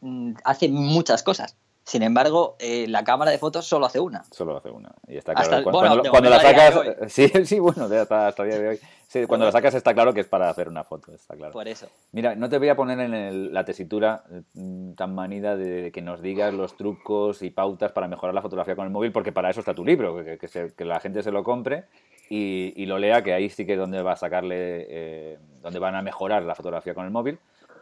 mm, 0.00 0.34
hace 0.44 0.68
muchas 0.68 1.22
cosas. 1.22 1.56
Sin 1.90 2.04
embargo, 2.04 2.54
eh, 2.60 2.86
la 2.86 3.02
cámara 3.02 3.32
de 3.32 3.38
fotos 3.38 3.66
solo 3.66 3.86
hace 3.86 3.98
una. 3.98 4.22
Solo 4.30 4.56
hace 4.56 4.70
una. 4.70 4.92
Y 5.08 5.16
está 5.16 5.34
claro. 5.34 5.64
cuando, 5.64 6.30
la 6.30 6.38
sacas. 6.38 7.12
Sí, 7.12 7.26
sí, 7.44 7.58
bueno, 7.58 7.86
hasta, 7.86 8.28
hasta 8.28 8.44
el 8.44 8.48
día 8.48 8.58
de 8.60 8.68
hoy. 8.68 8.78
Sí, 9.08 9.26
cuando 9.26 9.46
la 9.46 9.50
sacas 9.50 9.74
está 9.74 9.92
claro 9.92 10.14
que 10.14 10.20
es 10.20 10.28
para 10.28 10.48
hacer 10.48 10.68
una 10.68 10.84
foto, 10.84 11.12
está 11.12 11.34
claro. 11.34 11.52
Por 11.52 11.66
eso. 11.66 11.88
Mira, 12.12 12.36
no 12.36 12.48
te 12.48 12.58
voy 12.58 12.68
a 12.68 12.76
poner 12.76 13.00
en 13.00 13.52
la 13.52 13.64
tesitura 13.64 14.22
mm, 14.54 14.92
tan 14.92 15.16
manida 15.16 15.56
de 15.56 15.90
que 15.90 16.00
nos 16.00 16.22
digas 16.22 16.54
los 16.54 16.76
trucos 16.76 17.42
y 17.42 17.50
pautas 17.50 17.90
para 17.90 18.06
mejorar 18.06 18.36
la 18.36 18.42
fotografía 18.42 18.76
con 18.76 18.84
el 18.84 18.92
móvil, 18.92 19.10
porque 19.10 19.32
para 19.32 19.50
eso 19.50 19.58
está 19.58 19.74
tu 19.74 19.84
libro, 19.84 20.14
que, 20.14 20.84
la 20.84 21.00
gente 21.00 21.24
se 21.24 21.32
lo 21.32 21.42
compre 21.42 21.86
y, 22.28 22.86
lo 22.86 22.98
lea, 22.98 23.24
que 23.24 23.34
ahí 23.34 23.50
sí 23.50 23.66
que 23.66 23.72
es 23.72 23.78
donde 23.80 24.00
va 24.00 24.12
a 24.12 24.16
sacarle, 24.16 24.86
eh, 24.88 25.38
donde 25.60 25.80
van 25.80 25.96
a 25.96 26.02
mejorar 26.02 26.44
la 26.44 26.54
fotografía 26.54 26.94
con 26.94 27.04
el 27.04 27.10
móvil. 27.10 27.40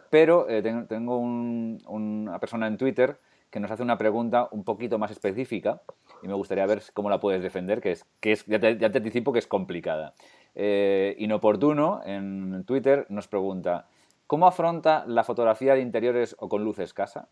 Pero 0.09 0.48
eh, 0.48 0.62
tengo, 0.88 1.18
una 1.18 2.38
persona 2.38 2.68
en 2.68 2.78
Twitter 2.78 3.18
que 3.51 3.61
nos 3.61 3.70
hace 3.70 3.82
una 3.82 3.99
pregunta 3.99 4.49
un 4.51 4.64
poquito 4.64 4.99
más 4.99 5.11
específica 5.11 5.80
y 6.22 6.28
me 6.28 6.34
gustaría 6.34 6.66
ver 6.66 6.82
cómo 6.94 7.11
la 7.11 7.20
puedes 7.20 7.42
defender, 7.42 7.80
que 7.80 7.92
es, 7.92 8.05
que 8.20 8.32
es 8.32 8.44
ya, 8.46 8.61
te, 8.61 8.84
anticipo 8.84 9.32
que 9.32 9.38
es 9.38 9.46
complicada. 9.46 10.14
Eh, 10.55 11.14
Inoportuno 11.18 12.01
en 12.05 12.64
Twitter 12.64 13.07
nos 13.09 13.28
pregunta, 13.28 13.86
¿cómo 14.26 14.46
afronta 14.46 15.05
la 15.07 15.24
fotografía 15.24 15.74
de 15.74 15.80
interiores 15.80 16.36
o 16.38 16.49
con 16.49 16.64
luz 16.64 16.78
escasa? 16.78 17.28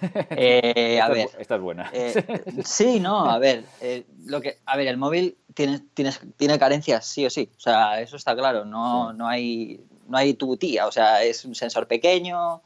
Eh, 0.30 1.00
a 1.00 1.08
ver, 1.08 1.28
esta 1.38 1.56
es 1.56 1.60
buena. 1.60 1.90
Eh, 1.92 2.14
sí, 2.64 3.00
no, 3.00 3.28
a 3.28 3.38
ver, 3.38 3.64
eh, 3.80 4.04
lo 4.26 4.40
que, 4.40 4.58
a 4.66 4.76
ver, 4.76 4.86
el 4.86 4.96
móvil 4.96 5.36
tiene, 5.54 5.80
tiene, 5.94 6.12
tiene 6.36 6.58
carencias, 6.58 7.06
sí 7.06 7.26
o 7.26 7.30
sí, 7.30 7.50
o 7.56 7.60
sea, 7.60 8.00
eso 8.00 8.16
está 8.16 8.36
claro, 8.36 8.64
no, 8.64 9.12
no 9.12 9.26
hay, 9.26 9.80
no 10.06 10.16
hay 10.16 10.34
tu 10.34 10.56
tía, 10.56 10.86
o 10.86 10.92
sea, 10.92 11.24
es 11.24 11.44
un 11.44 11.54
sensor 11.54 11.86
pequeño, 11.88 12.62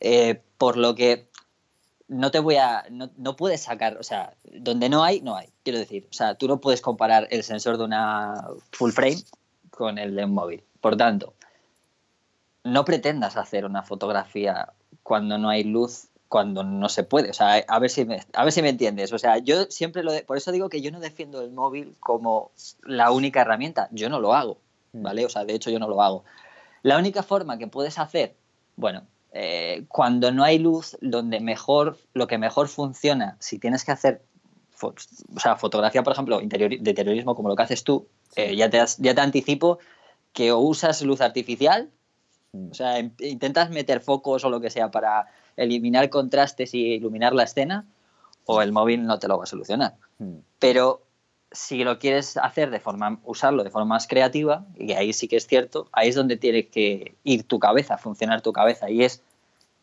eh, 0.00 0.42
por 0.58 0.76
lo 0.76 0.94
que 0.94 1.28
no 2.08 2.30
te 2.30 2.38
voy 2.38 2.56
a. 2.56 2.84
No, 2.90 3.36
puedes 3.36 3.62
sacar. 3.62 3.96
O 3.98 4.02
sea, 4.02 4.34
donde 4.44 4.88
no 4.88 5.04
hay, 5.04 5.20
no 5.20 5.36
hay. 5.36 5.48
Quiero 5.62 5.78
decir, 5.78 6.06
o 6.10 6.12
sea, 6.12 6.34
tú 6.34 6.48
no 6.48 6.60
puedes 6.60 6.80
comparar 6.80 7.26
el 7.30 7.42
sensor 7.42 7.78
de 7.78 7.84
una 7.84 8.46
full 8.72 8.90
frame 8.90 9.22
con 9.70 9.98
el 9.98 10.14
de 10.14 10.24
un 10.24 10.34
móvil. 10.34 10.62
Por 10.80 10.96
tanto, 10.96 11.34
no 12.62 12.84
pretendas 12.84 13.36
hacer 13.36 13.64
una 13.64 13.82
fotografía 13.82 14.72
cuando 15.02 15.38
no 15.38 15.48
hay 15.48 15.64
luz, 15.64 16.08
cuando 16.28 16.62
no 16.62 16.88
se 16.88 17.04
puede. 17.04 17.30
O 17.30 17.34
sea, 17.34 17.54
a 17.66 17.78
ver 17.78 17.90
si 17.90 18.04
me, 18.04 18.20
a 18.34 18.44
ver 18.44 18.52
si 18.52 18.62
me 18.62 18.68
entiendes. 18.68 19.12
O 19.12 19.18
sea, 19.18 19.38
yo 19.38 19.64
siempre 19.70 20.02
lo. 20.02 20.12
por 20.26 20.36
eso 20.36 20.52
digo 20.52 20.68
que 20.68 20.82
yo 20.82 20.90
no 20.90 21.00
defiendo 21.00 21.40
el 21.42 21.52
móvil 21.52 21.94
como 22.00 22.52
la 22.82 23.10
única 23.10 23.40
herramienta. 23.40 23.88
Yo 23.92 24.08
no 24.08 24.20
lo 24.20 24.34
hago. 24.34 24.58
Mm. 24.92 25.02
¿Vale? 25.02 25.24
O 25.24 25.28
sea, 25.28 25.44
de 25.44 25.54
hecho, 25.54 25.70
yo 25.70 25.78
no 25.78 25.88
lo 25.88 26.02
hago. 26.02 26.24
La 26.82 26.98
única 26.98 27.22
forma 27.22 27.56
que 27.56 27.66
puedes 27.66 27.98
hacer, 27.98 28.36
bueno, 28.76 29.06
eh, 29.36 29.84
cuando 29.88 30.30
no 30.30 30.44
hay 30.44 30.60
luz, 30.60 30.96
donde 31.00 31.40
mejor, 31.40 31.98
lo 32.14 32.28
que 32.28 32.38
mejor 32.38 32.68
funciona, 32.68 33.36
si 33.40 33.58
tienes 33.58 33.84
que 33.84 33.90
hacer 33.90 34.22
o 34.80 35.40
sea, 35.40 35.56
fotografía, 35.56 36.02
por 36.02 36.12
ejemplo, 36.12 36.40
de 36.40 36.94
terrorismo, 36.94 37.34
como 37.34 37.48
lo 37.48 37.56
que 37.56 37.62
haces 37.62 37.84
tú, 37.84 38.06
eh, 38.36 38.54
ya, 38.54 38.70
te 38.70 38.82
ya 38.98 39.14
te 39.14 39.20
anticipo 39.20 39.78
que 40.32 40.52
o 40.52 40.58
usas 40.58 41.02
luz 41.02 41.20
artificial, 41.20 41.90
o 42.70 42.74
sea, 42.74 43.00
intentas 43.00 43.70
meter 43.70 44.00
focos 44.00 44.44
o 44.44 44.50
lo 44.50 44.60
que 44.60 44.70
sea 44.70 44.90
para 44.90 45.26
eliminar 45.56 46.08
contrastes 46.10 46.74
y 46.74 46.94
iluminar 46.94 47.32
la 47.34 47.44
escena, 47.44 47.86
o 48.46 48.62
el 48.62 48.70
móvil 48.70 49.04
no 49.04 49.18
te 49.18 49.26
lo 49.26 49.38
va 49.38 49.44
a 49.44 49.46
solucionar. 49.48 49.94
Mm. 50.18 50.38
Pero 50.60 51.02
si 51.54 51.84
lo 51.84 51.98
quieres 51.98 52.36
hacer 52.36 52.70
de 52.70 52.80
forma, 52.80 53.20
usarlo 53.24 53.64
de 53.64 53.70
forma 53.70 53.94
más 53.94 54.06
creativa, 54.06 54.66
y 54.76 54.92
ahí 54.92 55.12
sí 55.12 55.28
que 55.28 55.36
es 55.36 55.46
cierto, 55.46 55.88
ahí 55.92 56.08
es 56.08 56.14
donde 56.14 56.36
tiene 56.36 56.66
que 56.66 57.14
ir 57.24 57.44
tu 57.44 57.58
cabeza, 57.58 57.96
funcionar 57.96 58.42
tu 58.42 58.52
cabeza, 58.52 58.90
y 58.90 59.04
es 59.04 59.22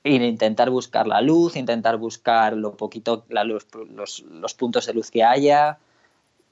ir 0.03 0.21
intentar 0.21 0.69
buscar 0.69 1.07
la 1.07 1.21
luz, 1.21 1.55
intentar 1.55 1.97
buscar 1.97 2.55
lo 2.55 2.75
poquito, 2.75 3.23
la 3.29 3.43
luz, 3.43 3.67
los, 3.93 4.53
puntos 4.53 4.85
de 4.85 4.93
luz 4.93 5.11
que 5.11 5.23
haya. 5.23 5.77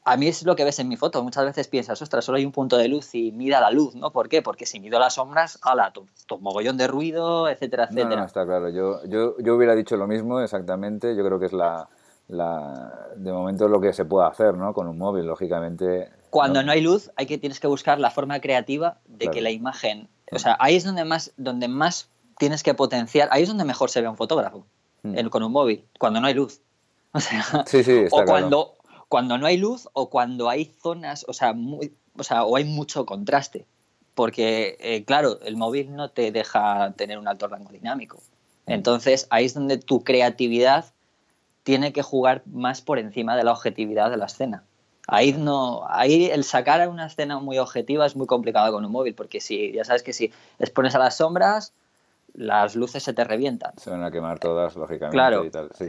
A 0.06 0.18
mí 0.18 0.28
es 0.28 0.46
lo 0.46 0.56
que 0.56 0.64
ves 0.64 0.80
en 0.80 0.88
mi 0.88 0.96
foto. 0.96 1.24
Muchas 1.24 1.46
veces 1.46 1.68
piensas, 1.68 2.02
ostras, 2.02 2.24
solo 2.24 2.38
hay 2.38 2.46
un 2.46 2.52
punto 2.52 2.78
de 2.78 2.88
luz 2.88 3.14
y 3.14 3.32
mira 3.32 3.60
la 3.60 3.70
luz, 3.70 3.96
¿no? 3.96 4.12
¿Por 4.12 4.30
qué? 4.30 4.42
Porque 4.42 4.66
si 4.66 4.80
mido 4.80 5.00
las 5.00 5.16
sombras, 5.16 5.60
ala, 5.62 5.92
tu, 5.92 6.08
mogollón 6.40 6.78
de 6.78 6.88
ruido, 6.88 7.50
etcétera, 7.50 7.86
etcétera. 7.86 8.22
No, 8.22 8.26
está 8.26 8.46
claro. 8.46 8.70
Yo, 8.70 9.04
yo, 9.06 9.36
yo 9.40 9.56
hubiera 9.56 9.76
dicho 9.76 9.98
lo 9.98 10.08
mismo 10.08 10.40
exactamente. 10.40 11.16
Yo 11.16 11.26
creo 11.26 11.40
que 11.40 11.48
es 11.48 11.54
la, 11.54 11.90
la, 12.30 13.10
de 13.16 13.34
momento 13.34 13.68
lo 13.68 13.82
que 13.82 13.92
se 13.92 14.06
puede 14.06 14.28
hacer 14.28 14.54
¿no? 14.54 14.74
con 14.74 14.88
un 14.88 14.98
móvil, 14.98 15.26
lógicamente. 15.26 16.10
Cuando 16.30 16.64
no, 16.64 16.72
hay 16.72 16.82
luz, 16.82 17.12
hay 17.16 17.26
que 17.26 17.38
tienes 17.38 17.60
que 17.60 17.68
buscar 17.68 18.00
la 18.00 18.12
forma 18.12 18.40
creativa 18.40 19.00
de 19.08 19.30
que 19.30 19.42
la 19.42 19.50
imagen. 19.50 20.08
O 20.32 20.38
sea, 20.38 20.56
ahí 20.60 20.76
es 20.76 20.84
donde 20.84 21.04
más, 21.06 21.34
donde 21.38 21.68
más 21.68 22.10
tienes 22.38 22.62
que 22.62 22.76
potenciar, 22.76 23.30
ahí 23.32 23.44
es 23.44 23.50
donde 23.50 23.66
mejor 23.66 23.90
se 23.90 24.02
ve 24.02 24.08
un 24.08 24.16
fotógrafo, 24.16 24.66
mm. 25.02 25.28
con 25.28 25.42
un 25.44 25.52
móvil, 25.52 25.86
cuando 26.00 26.22
no 26.22 26.28
hay 26.28 26.34
luz. 26.34 26.62
O 27.12 27.20
sea, 27.20 27.44
o 28.12 28.24
cuando, 28.26 28.76
cuando 29.08 29.40
no 29.40 29.48
hay 29.48 29.58
luz 29.58 29.90
o 29.94 30.12
cuando 30.12 30.48
hay 30.48 30.66
zonas, 30.66 31.26
o 31.28 31.34
sea, 31.34 31.54
muy, 31.54 31.92
o 32.16 32.24
sea, 32.24 32.44
o 32.44 32.56
hay 32.56 32.66
mucho 32.66 33.08
contraste. 33.08 33.66
Porque, 34.14 34.78
eh, 34.80 35.04
claro, 35.06 35.40
el 35.42 35.58
móvil 35.58 35.96
no 35.96 36.12
te 36.12 36.32
deja 36.32 36.94
tener 36.96 37.18
un 37.18 37.28
alto 37.28 37.48
rango 37.48 37.72
dinámico. 37.72 38.18
Mm. 38.68 38.74
Entonces, 38.74 39.26
ahí 39.32 39.46
es 39.46 39.56
donde 39.56 39.78
tu 39.80 40.04
creatividad 40.04 40.94
tiene 41.70 41.94
que 41.94 42.02
jugar 42.02 42.42
más 42.48 42.82
por 42.82 42.98
encima 42.98 43.38
de 43.38 43.44
la 43.44 43.52
objetividad 43.52 44.10
de 44.10 44.18
la 44.18 44.26
escena. 44.26 44.64
Ahí 45.06 45.34
no, 45.34 45.84
ahí 45.88 46.26
el 46.26 46.44
sacar 46.44 46.90
una 46.90 47.06
escena 47.06 47.38
muy 47.38 47.60
objetiva 47.60 48.08
es 48.08 48.16
muy 48.16 48.26
complicado 48.26 48.74
con 48.74 48.84
un 48.84 48.92
móvil, 48.92 49.14
porque 49.14 49.40
si 49.40 49.72
ya 49.74 49.84
sabes 49.84 50.02
que 50.02 50.12
si 50.12 50.34
expones 50.58 50.96
a 50.96 50.98
las 50.98 51.18
sombras, 51.18 51.72
las 52.34 52.76
luces 52.76 53.04
se 53.04 53.14
te 53.14 53.24
revientan. 53.24 53.78
Se 53.78 53.92
van 53.92 54.04
a 54.04 54.10
quemar 54.10 54.40
todas, 54.40 54.76
lógicamente. 54.76 55.14
Claro, 55.14 55.46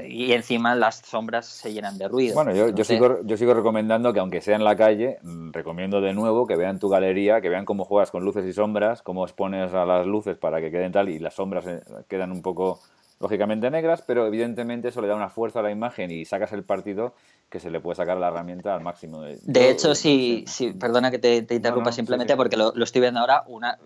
y, 0.07 0.33
encima 0.35 0.75
las 0.75 0.97
sombras 0.97 1.47
se 1.47 1.73
llenan 1.73 1.97
de 1.97 2.09
ruido. 2.09 2.35
Bueno, 2.35 2.55
yo, 2.55 2.69
yo, 2.69 2.85
sigo, 2.85 3.23
yo 3.25 3.39
sigo 3.39 3.55
recomendando 3.55 4.13
que 4.13 4.21
aunque 4.21 4.43
sea 4.43 4.57
en 4.57 4.65
la 4.65 4.77
calle, 4.77 5.17
mm, 5.23 5.53
recomiendo 5.53 6.03
de 6.03 6.13
nuevo 6.13 6.47
que 6.47 6.57
vean 6.57 6.79
tu 6.79 6.91
galería, 6.91 7.41
que 7.41 7.49
vean 7.49 7.65
cómo 7.65 7.87
juegas 7.87 8.11
con 8.11 8.23
luces 8.23 8.45
y 8.45 8.53
sombras, 8.53 9.01
cómo 9.01 9.25
expones 9.25 9.73
a 9.73 9.87
las 9.87 10.07
luces 10.07 10.37
para 10.37 10.61
que 10.61 10.71
queden 10.71 10.93
tal 10.93 11.09
y 11.09 11.19
las 11.19 11.33
sombras 11.33 11.67
eh, 11.67 11.81
quedan 12.07 12.33
un 12.33 12.43
poco 12.43 12.81
lógicamente 13.21 13.71
negras, 13.71 14.03
pero 14.05 14.27
evidentemente 14.27 14.89
eso 14.89 15.03
le 15.03 15.09
da 15.09 15.15
una 15.15 15.29
fuerza 15.29 15.61
a 15.61 15.63
la 15.63 15.71
imagen 15.71 16.11
y 16.11 16.25
sacas 16.25 16.53
el 16.53 16.65
partido 16.65 17.15
que 17.51 17.61
se 17.61 17.71
le 17.71 17.81
puede 17.81 17.97
sacar 17.97 18.17
la 18.17 18.29
herramienta 18.29 18.75
al 18.75 18.81
máximo. 18.81 19.21
De 19.21 19.71
hecho, 19.71 19.95
si, 19.95 20.45
perdona 20.79 21.11
que 21.11 21.19
te, 21.19 21.55
interrumpa 21.55 21.93
simplemente 21.93 22.35
porque 22.37 22.57
lo, 22.57 22.73
estoy 22.83 23.03
viendo 23.03 23.21
ahora, 23.21 23.45
una, 23.47 23.79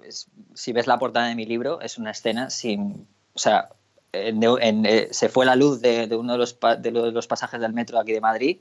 si 0.54 0.72
ves 0.72 0.86
la 0.86 0.98
portada 0.98 1.26
de 1.26 1.34
mi 1.34 1.46
libro, 1.46 1.80
es 1.80 1.98
una 1.98 2.12
escena 2.12 2.48
sin... 2.50 3.06
O 3.34 3.38
sea, 3.38 3.68
eh, 4.12 5.08
se 5.10 5.28
fue 5.28 5.44
la 5.44 5.56
luz 5.56 5.80
de, 5.80 6.08
uno 6.14 6.34
de 6.34 6.38
los, 6.38 6.56
de 6.78 6.90
los 6.92 7.26
pasajes 7.26 7.60
del 7.60 7.72
metro 7.72 7.98
aquí 7.98 8.12
de 8.12 8.20
Madrid 8.20 8.58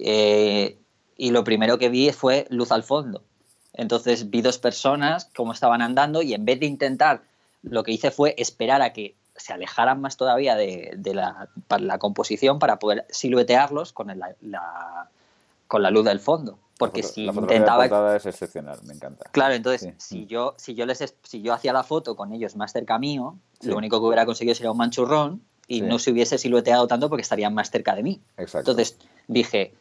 eh, 0.00 0.76
y 1.16 1.30
lo 1.30 1.44
primero 1.44 1.78
que 1.78 1.88
vi 1.88 2.10
fue 2.10 2.46
luz 2.50 2.72
al 2.72 2.82
fondo. 2.82 3.22
Entonces 3.72 4.30
vi 4.30 4.42
dos 4.42 4.58
personas 4.58 5.30
cómo 5.36 5.52
estaban 5.52 5.82
andando 5.82 6.22
y 6.22 6.34
en 6.34 6.44
vez 6.44 6.58
de 6.58 6.66
intentar, 6.66 7.22
lo 7.62 7.84
que 7.84 7.92
hice 7.92 8.10
fue 8.10 8.34
esperar 8.36 8.82
a 8.82 8.92
que 8.92 9.14
se 9.36 9.52
alejaran 9.52 10.00
más 10.00 10.16
todavía 10.16 10.54
de, 10.54 10.98
la, 11.12 11.98
composición 11.98 12.58
para 12.58 12.78
poder 12.78 13.06
siluetearlos 13.10 13.92
con, 13.92 14.06
la, 14.18 15.10
con 15.66 15.82
la 15.82 15.90
luz 15.90 16.04
del 16.04 16.20
fondo. 16.20 16.58
porque 16.78 17.02
si 17.02 17.26
la 17.26 17.32
intentaba 17.32 18.16
es 18.16 18.26
excepcional, 18.26 18.78
me 18.84 18.94
encanta. 18.94 19.28
Claro, 19.32 19.54
entonces 19.54 19.94
si 19.98 20.26
yo 20.26 20.54
si 20.56 20.74
yo 20.74 20.86
les 20.86 21.14
si 21.22 21.42
yo 21.42 21.52
hacía 21.52 21.72
la 21.72 21.82
foto 21.82 22.16
con 22.16 22.32
ellos 22.32 22.56
más 22.56 22.72
cerca 22.72 22.98
mío, 22.98 23.36
lo 23.62 23.76
único 23.76 24.00
que 24.00 24.06
hubiera 24.06 24.26
conseguido 24.26 24.54
sería 24.54 24.70
un 24.70 24.78
manchurrón 24.78 25.42
y 25.66 25.80
no 25.80 25.98
se 25.98 26.10
hubiese 26.10 26.38
silueteado 26.38 26.86
tanto 26.86 27.08
porque 27.08 27.22
estarían 27.22 27.54
más 27.54 27.70
cerca 27.70 27.94
de 27.94 28.02
mí. 28.02 28.20
Exacto. 28.36 28.70
Entonces 28.72 28.98
dije, 29.26 29.74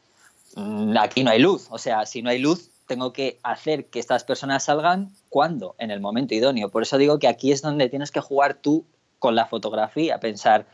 mm, 0.56 0.98
aquí 0.98 1.24
no 1.24 1.32
hay 1.32 1.40
luz, 1.40 1.68
o 1.70 1.78
sea, 1.78 2.06
si 2.06 2.22
no 2.22 2.30
hay 2.30 2.40
luz 2.40 2.70
tengo 2.88 3.14
que 3.14 3.40
hacer 3.44 3.86
que 3.86 4.00
estas 4.00 4.24
personas 4.24 4.66
salgan 4.66 5.14
cuando, 5.30 5.76
en 5.78 5.90
el 5.90 6.02
momento 6.02 6.36
idóneo. 6.36 6.70
Por 6.70 6.84
eso 6.84 6.98
digo 6.98 7.18
que 7.18 7.28
aquí 7.28 7.52
es 7.52 7.62
donde 7.62 7.90
tienes 7.90 8.12
que 8.12 8.20
jugar 8.20 8.56
tú 8.56 8.86
con 9.24 9.36
la 9.36 9.46
fotografía, 9.46 10.20
pensar, 10.20 10.66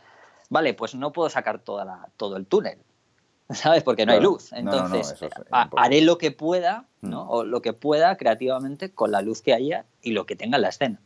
vale, 0.48 0.74
pues 0.74 0.96
no 0.96 1.12
puedo 1.12 1.30
sacar 1.30 1.60
toda 1.60 1.84
la, 1.84 2.08
todo 2.16 2.36
el 2.36 2.46
túnel, 2.46 2.78
¿sabes? 3.50 3.84
Porque 3.84 4.04
no 4.04 4.12
hay 4.12 4.20
luz. 4.20 4.52
Entonces, 4.52 5.14
haré 5.52 6.00
lo 6.00 6.18
que 6.18 6.32
pueda, 6.32 6.86
¿no? 7.00 7.26
Mm. 7.26 7.30
O 7.30 7.44
lo 7.44 7.62
que 7.62 7.74
pueda 7.74 8.16
creativamente 8.16 8.92
con 8.92 9.12
la 9.12 9.22
luz 9.22 9.40
que 9.40 9.54
haya 9.54 9.84
y 10.02 10.10
lo 10.10 10.26
que 10.26 10.34
tenga 10.34 10.56
en 10.56 10.62
la 10.62 10.70
escena. 10.70 10.98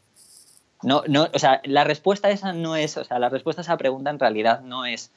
No, 0.82 1.02
no, 1.06 1.28
o 1.34 1.38
sea, 1.38 1.60
la 1.64 1.84
respuesta 1.84 2.28
a 2.28 2.30
esa 2.30 2.54
no 2.54 2.76
es, 2.76 2.96
o 2.96 3.04
sea, 3.04 3.18
la 3.18 3.28
respuesta 3.28 3.60
a 3.60 3.64
esa 3.64 3.76
pregunta 3.76 4.08
en 4.08 4.18
realidad 4.18 4.62
no 4.62 4.86
es, 4.86 5.12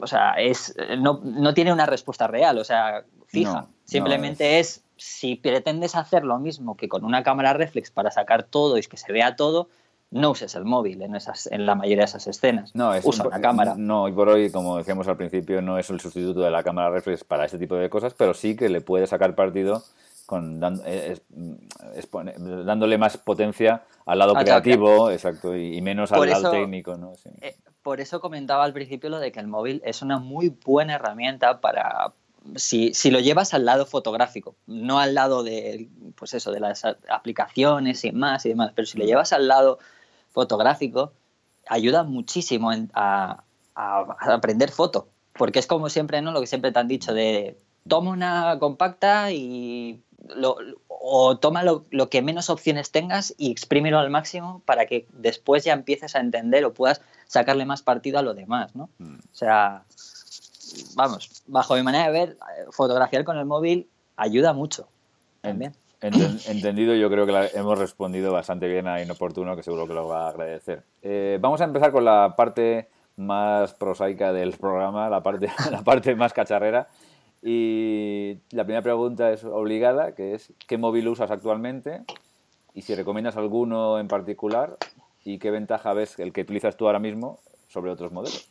o 0.00 0.06
sea, 0.06 0.36
es, 0.38 0.74
no, 0.96 1.20
no 1.22 1.52
tiene 1.52 1.70
una 1.70 1.84
respuesta 1.84 2.28
real, 2.28 2.56
o 2.56 2.64
sea, 2.64 3.04
fija. 3.26 3.66
Simplemente 3.84 4.58
es... 4.58 4.84
si 4.96 5.36
pretendes 5.36 5.96
hacer 5.96 6.24
lo 6.24 6.38
mismo 6.38 6.78
que 6.78 6.88
con 6.88 7.04
una 7.04 7.22
cámara 7.22 7.52
reflex 7.52 7.90
para 7.90 8.10
sacar 8.10 8.44
todo 8.44 8.78
y 8.78 8.82
que 8.82 8.96
se 8.96 9.12
vea 9.12 9.36
todo, 9.36 9.68
no 10.10 10.30
uses 10.30 10.54
el 10.54 10.64
móvil 10.64 11.02
en, 11.02 11.14
esas, 11.14 11.46
en 11.48 11.66
la 11.66 11.74
mayoría 11.74 12.02
de 12.02 12.06
esas 12.06 12.26
escenas. 12.26 12.74
No, 12.74 12.94
es 12.94 13.04
Usa 13.04 13.26
una 13.26 13.40
cámara. 13.40 13.74
No, 13.76 14.08
y 14.08 14.12
por 14.12 14.28
hoy, 14.28 14.50
como 14.50 14.78
decíamos 14.78 15.06
al 15.08 15.16
principio, 15.16 15.60
no 15.60 15.78
es 15.78 15.90
el 15.90 16.00
sustituto 16.00 16.40
de 16.40 16.50
la 16.50 16.62
cámara 16.62 16.90
reflex 16.90 17.24
para 17.24 17.44
este 17.44 17.58
tipo 17.58 17.74
de 17.76 17.90
cosas, 17.90 18.14
pero 18.14 18.32
sí 18.32 18.56
que 18.56 18.68
le 18.68 18.80
puede 18.80 19.06
sacar 19.06 19.34
partido 19.34 19.82
con 20.28 20.60
eh, 20.84 21.18
dándole 21.30 22.98
más 22.98 23.16
potencia 23.16 23.84
al 24.04 24.18
lado 24.18 24.34
creativo, 24.34 25.10
exacto, 25.10 25.56
y, 25.56 25.80
menos 25.80 26.12
al 26.12 26.28
lado 26.28 26.50
técnico, 26.50 26.98
¿no? 26.98 27.14
Eh, 27.40 27.56
por 27.82 28.00
eso 28.02 28.20
comentaba 28.20 28.64
al 28.64 28.74
principio 28.74 29.08
lo 29.08 29.20
de 29.20 29.32
que 29.32 29.40
el 29.40 29.46
móvil 29.46 29.80
es 29.86 30.02
una 30.02 30.18
muy 30.18 30.50
buena 30.50 30.96
herramienta 30.96 31.62
para, 31.62 32.12
si, 32.56 32.92
si, 32.92 33.10
lo 33.10 33.20
llevas 33.20 33.54
al 33.54 33.64
lado 33.64 33.86
fotográfico, 33.86 34.54
no 34.66 34.98
al 34.98 35.14
lado 35.14 35.42
de, 35.42 35.88
pues 36.14 36.34
eso, 36.34 36.52
de 36.52 36.60
las 36.60 36.84
aplicaciones 37.08 38.04
y 38.04 38.12
más 38.12 38.44
y 38.44 38.50
demás, 38.50 38.72
pero 38.74 38.84
si 38.84 38.98
lo 38.98 39.04
mm. 39.04 39.06
llevas 39.06 39.32
al 39.32 39.48
lado 39.48 39.78
fotográfico, 40.38 41.12
ayuda 41.66 42.04
muchísimo 42.04 42.70
a, 42.94 43.42
aprender 43.74 44.70
foto. 44.70 45.08
Porque 45.32 45.58
es 45.58 45.66
como 45.66 45.88
siempre, 45.88 46.22
¿no? 46.22 46.30
Lo 46.30 46.40
que 46.40 46.46
siempre 46.46 46.70
te 46.70 46.78
han 46.78 46.86
dicho 46.86 47.12
de 47.12 47.58
toma 47.88 48.10
una 48.12 48.56
compacta 48.60 49.32
y 49.32 50.00
o 50.88 51.38
toma 51.38 51.64
lo, 51.64 52.08
que 52.08 52.22
menos 52.22 52.50
opciones 52.50 52.92
tengas 52.92 53.34
y 53.36 53.50
exprímelo 53.50 53.98
al 53.98 54.10
máximo 54.10 54.62
para 54.64 54.86
que 54.86 55.06
después 55.12 55.64
ya 55.64 55.72
empieces 55.72 56.14
a 56.14 56.20
entender 56.20 56.64
o 56.64 56.72
puedas 56.72 57.00
sacarle 57.26 57.64
más 57.64 57.82
partido 57.82 58.18
a 58.20 58.22
lo 58.22 58.34
demás, 58.34 58.76
¿no? 58.76 58.90
Mm. 58.98 59.16
O 59.16 59.34
sea, 59.34 59.82
vamos, 60.94 61.42
bajo 61.46 61.74
mi 61.74 61.82
manera 61.82 62.06
de 62.06 62.12
ver, 62.12 62.36
fotografiar 62.70 63.24
con 63.24 63.38
el 63.38 63.44
móvil 63.44 63.88
ayuda 64.16 64.52
mucho. 64.52 64.88
También. 65.40 65.74
Entendido, 66.00 66.94
yo 66.94 67.10
creo 67.10 67.26
que 67.26 67.58
hemos 67.58 67.78
respondido 67.78 68.32
bastante 68.32 68.68
bien 68.68 68.86
a 68.86 69.02
Inoportuno, 69.02 69.56
que 69.56 69.62
seguro 69.62 69.86
que 69.86 69.94
lo 69.94 70.06
va 70.06 70.26
a 70.26 70.28
agradecer. 70.30 70.84
Eh, 71.02 71.38
vamos 71.40 71.60
a 71.60 71.64
empezar 71.64 71.90
con 71.90 72.04
la 72.04 72.34
parte 72.36 72.88
más 73.16 73.74
prosaica 73.74 74.32
del 74.32 74.52
programa, 74.52 75.08
la 75.08 75.22
parte, 75.22 75.48
la 75.70 75.82
parte 75.82 76.14
más 76.14 76.32
cacharrera. 76.32 76.88
Y 77.42 78.38
la 78.50 78.64
primera 78.64 78.82
pregunta 78.82 79.32
es 79.32 79.44
obligada, 79.44 80.14
que 80.14 80.34
es 80.34 80.52
¿qué 80.66 80.78
móvil 80.78 81.08
usas 81.08 81.30
actualmente? 81.30 82.02
Y 82.74 82.82
si 82.82 82.94
recomiendas 82.94 83.36
alguno 83.36 83.98
en 83.98 84.08
particular 84.08 84.76
y 85.24 85.38
qué 85.38 85.50
ventaja 85.50 85.92
ves 85.92 86.18
el 86.18 86.32
que 86.32 86.42
utilizas 86.42 86.76
tú 86.76 86.86
ahora 86.86 86.98
mismo 87.00 87.40
sobre 87.68 87.90
otros 87.90 88.12
modelos. 88.12 88.48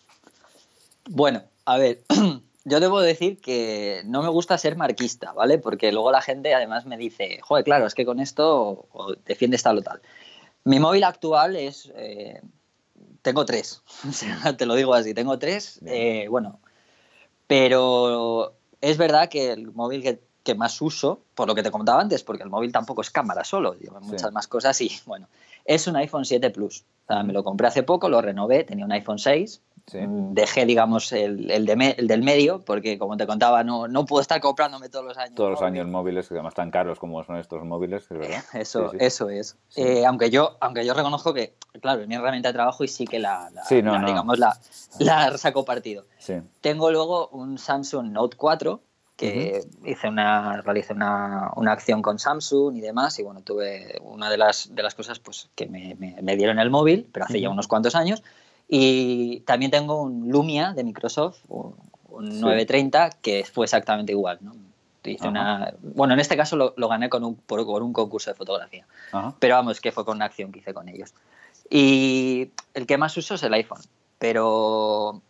Bueno, 1.09 1.43
a 1.65 1.77
ver, 1.77 2.03
yo 2.67 2.81
debo 2.81 2.99
decir 2.99 3.39
que 3.39 4.01
no 4.05 4.21
me 4.21 4.27
gusta 4.27 4.57
ser 4.57 4.75
marquista, 4.75 5.31
¿vale? 5.31 5.57
Porque 5.57 5.93
luego 5.93 6.11
la 6.11 6.21
gente 6.21 6.53
además 6.53 6.85
me 6.85 6.97
dice, 6.97 7.39
joder, 7.41 7.63
claro, 7.63 7.87
es 7.87 7.95
que 7.95 8.05
con 8.05 8.19
esto 8.19 8.87
defiendes 9.25 9.63
tal 9.63 9.77
o 9.77 9.81
tal. 9.81 10.01
Mi 10.65 10.79
móvil 10.79 11.05
actual 11.05 11.55
es... 11.55 11.91
Eh, 11.95 12.41
tengo 13.21 13.45
tres, 13.45 13.81
te 14.57 14.65
lo 14.65 14.75
digo 14.75 14.93
así, 14.93 15.13
tengo 15.13 15.37
tres, 15.37 15.81
eh, 15.85 16.27
bueno, 16.29 16.59
pero 17.45 18.53
es 18.79 18.97
verdad 18.97 19.27
que 19.27 19.51
el 19.51 19.71
móvil 19.73 20.19
que, 20.43 20.55
más 20.55 20.81
uso, 20.81 21.23
por 21.35 21.45
lo 21.47 21.55
que 21.55 21.63
te 21.63 21.71
contaba 21.71 22.01
antes, 22.01 22.23
porque 22.23 22.43
el 22.43 22.49
móvil 22.49 22.71
tampoco 22.71 23.01
es 23.01 23.09
cámara 23.09 23.43
solo, 23.43 23.73
lleva 23.73 23.99
muchas 23.99 24.31
más 24.31 24.47
cosas 24.47 24.79
y 24.79 24.89
bueno, 25.05 25.27
es 25.67 25.87
un 25.87 25.95
iPhone 25.95 26.25
7 26.25 26.49
Plus. 26.49 26.85
me 27.23 27.33
lo 27.33 27.43
compré 27.43 27.67
hace 27.67 27.83
poco, 27.83 28.09
lo 28.09 28.21
renové, 28.21 28.63
tenía 28.63 28.85
un 28.85 28.91
iPhone 28.91 29.19
6 29.19 29.61
Mm, 29.93 30.33
dejé, 30.33 30.65
digamos, 30.65 31.13
el, 31.13 31.49
el, 31.49 31.65
del 31.65 32.21
medio, 32.21 32.61
porque 32.65 32.99
como 32.99 33.15
te 33.15 33.25
contaba, 33.25 33.63
no, 33.63 33.87
no 33.87 34.05
puedo 34.05 34.21
estar 34.21 34.41
comprándome 34.41 34.89
todos 34.89 35.05
los 35.05 35.17
años. 35.17 35.35
Todos 35.35 35.51
los 35.51 35.61
años 35.61 35.87
móviles, 35.87 36.27
que 36.27 36.33
además 36.33 36.53
tan 36.53 36.71
caros 36.71 36.99
como 36.99 37.23
son 37.23 37.37
estos 37.37 37.63
móviles, 37.63 38.07
verdad. 38.09 38.43
Eso, 38.53 38.91
eso 38.99 39.29
es. 39.29 39.57
Eh, 39.75 40.05
aunque, 40.05 40.29
yo, 40.29 40.57
aunque 40.59 40.85
yo 40.85 40.93
reconozco 40.93 41.33
que, 41.33 41.55
claro, 41.81 42.01
es 42.01 42.07
mi 42.07 42.15
herramienta 42.15 42.49
de 42.49 42.53
trabajo 42.53 42.83
y 42.83 42.87
sí 42.87 43.05
que 43.05 43.19
la, 43.19 43.49
digamos, 43.69 44.39
la, 44.39 44.57
la 44.99 45.37
saco 45.37 45.63
partido. 45.63 46.05
Tengo 46.59 46.91
luego 46.91 47.29
un 47.29 47.57
Samsung 47.57 48.11
Note 48.11 48.35
4 48.35 48.81
que 49.17 49.61
hice 49.83 50.07
una, 50.07 50.61
realicé 50.61 50.93
una, 50.93 51.51
una, 51.55 51.71
acción 51.71 52.01
con 52.03 52.19
Samsung 52.19 52.77
y 52.77 52.81
demás, 52.81 53.17
y 53.17 53.23
bueno, 53.23 53.41
tuve 53.41 53.99
una 54.03 54.29
de 54.29 54.37
las, 54.37 54.73
de 54.73 54.83
las 54.83 54.93
cosas 54.93 55.19
pues, 55.19 55.49
que 55.55 55.65
me, 55.65 55.95
me, 55.95 56.37
dieron 56.37 56.59
el 56.59 56.69
móvil, 56.69 57.09
pero 57.11 57.25
hace 57.25 57.41
ya 57.41 57.49
unos 57.49 57.67
cuantos 57.67 57.95
años, 57.95 58.23
y 58.69 59.41
también 59.41 59.71
tengo 59.71 60.01
un 60.01 60.29
Lumia 60.29 60.73
de 60.73 60.83
Microsoft, 60.83 61.39
un, 61.49 61.75
930, 62.19 63.09
que 63.21 63.43
fue 63.43 63.65
exactamente 63.65 64.11
igual. 64.11 64.39
¿no? 64.41 64.55
Hice 65.03 65.27
una, 65.27 65.73
bueno, 65.81 66.13
en 66.13 66.19
este 66.19 66.35
caso 66.35 66.55
lo, 66.55 66.73
lo 66.77 66.87
gané 66.87 67.09
con 67.09 67.23
un, 67.23 67.35
por, 67.35 67.59
un 67.61 67.93
concurso 67.93 68.29
de 68.29 68.35
fotografía. 68.35 68.85
Pero 69.39 69.55
vamos, 69.55 69.79
que 69.79 69.91
fue 69.91 70.03
con 70.05 70.17
una 70.17 70.25
acción 70.25 70.51
que 70.51 70.59
hice 70.59 70.73
con 70.73 70.89
ellos. 70.89 71.13
Y 71.69 72.49
el 72.73 72.85
que 72.85 72.97
más 72.97 73.15
uso 73.17 73.35
es 73.35 73.43
el 73.43 73.53
iPhone. 73.53 73.81
Pero 74.19 75.21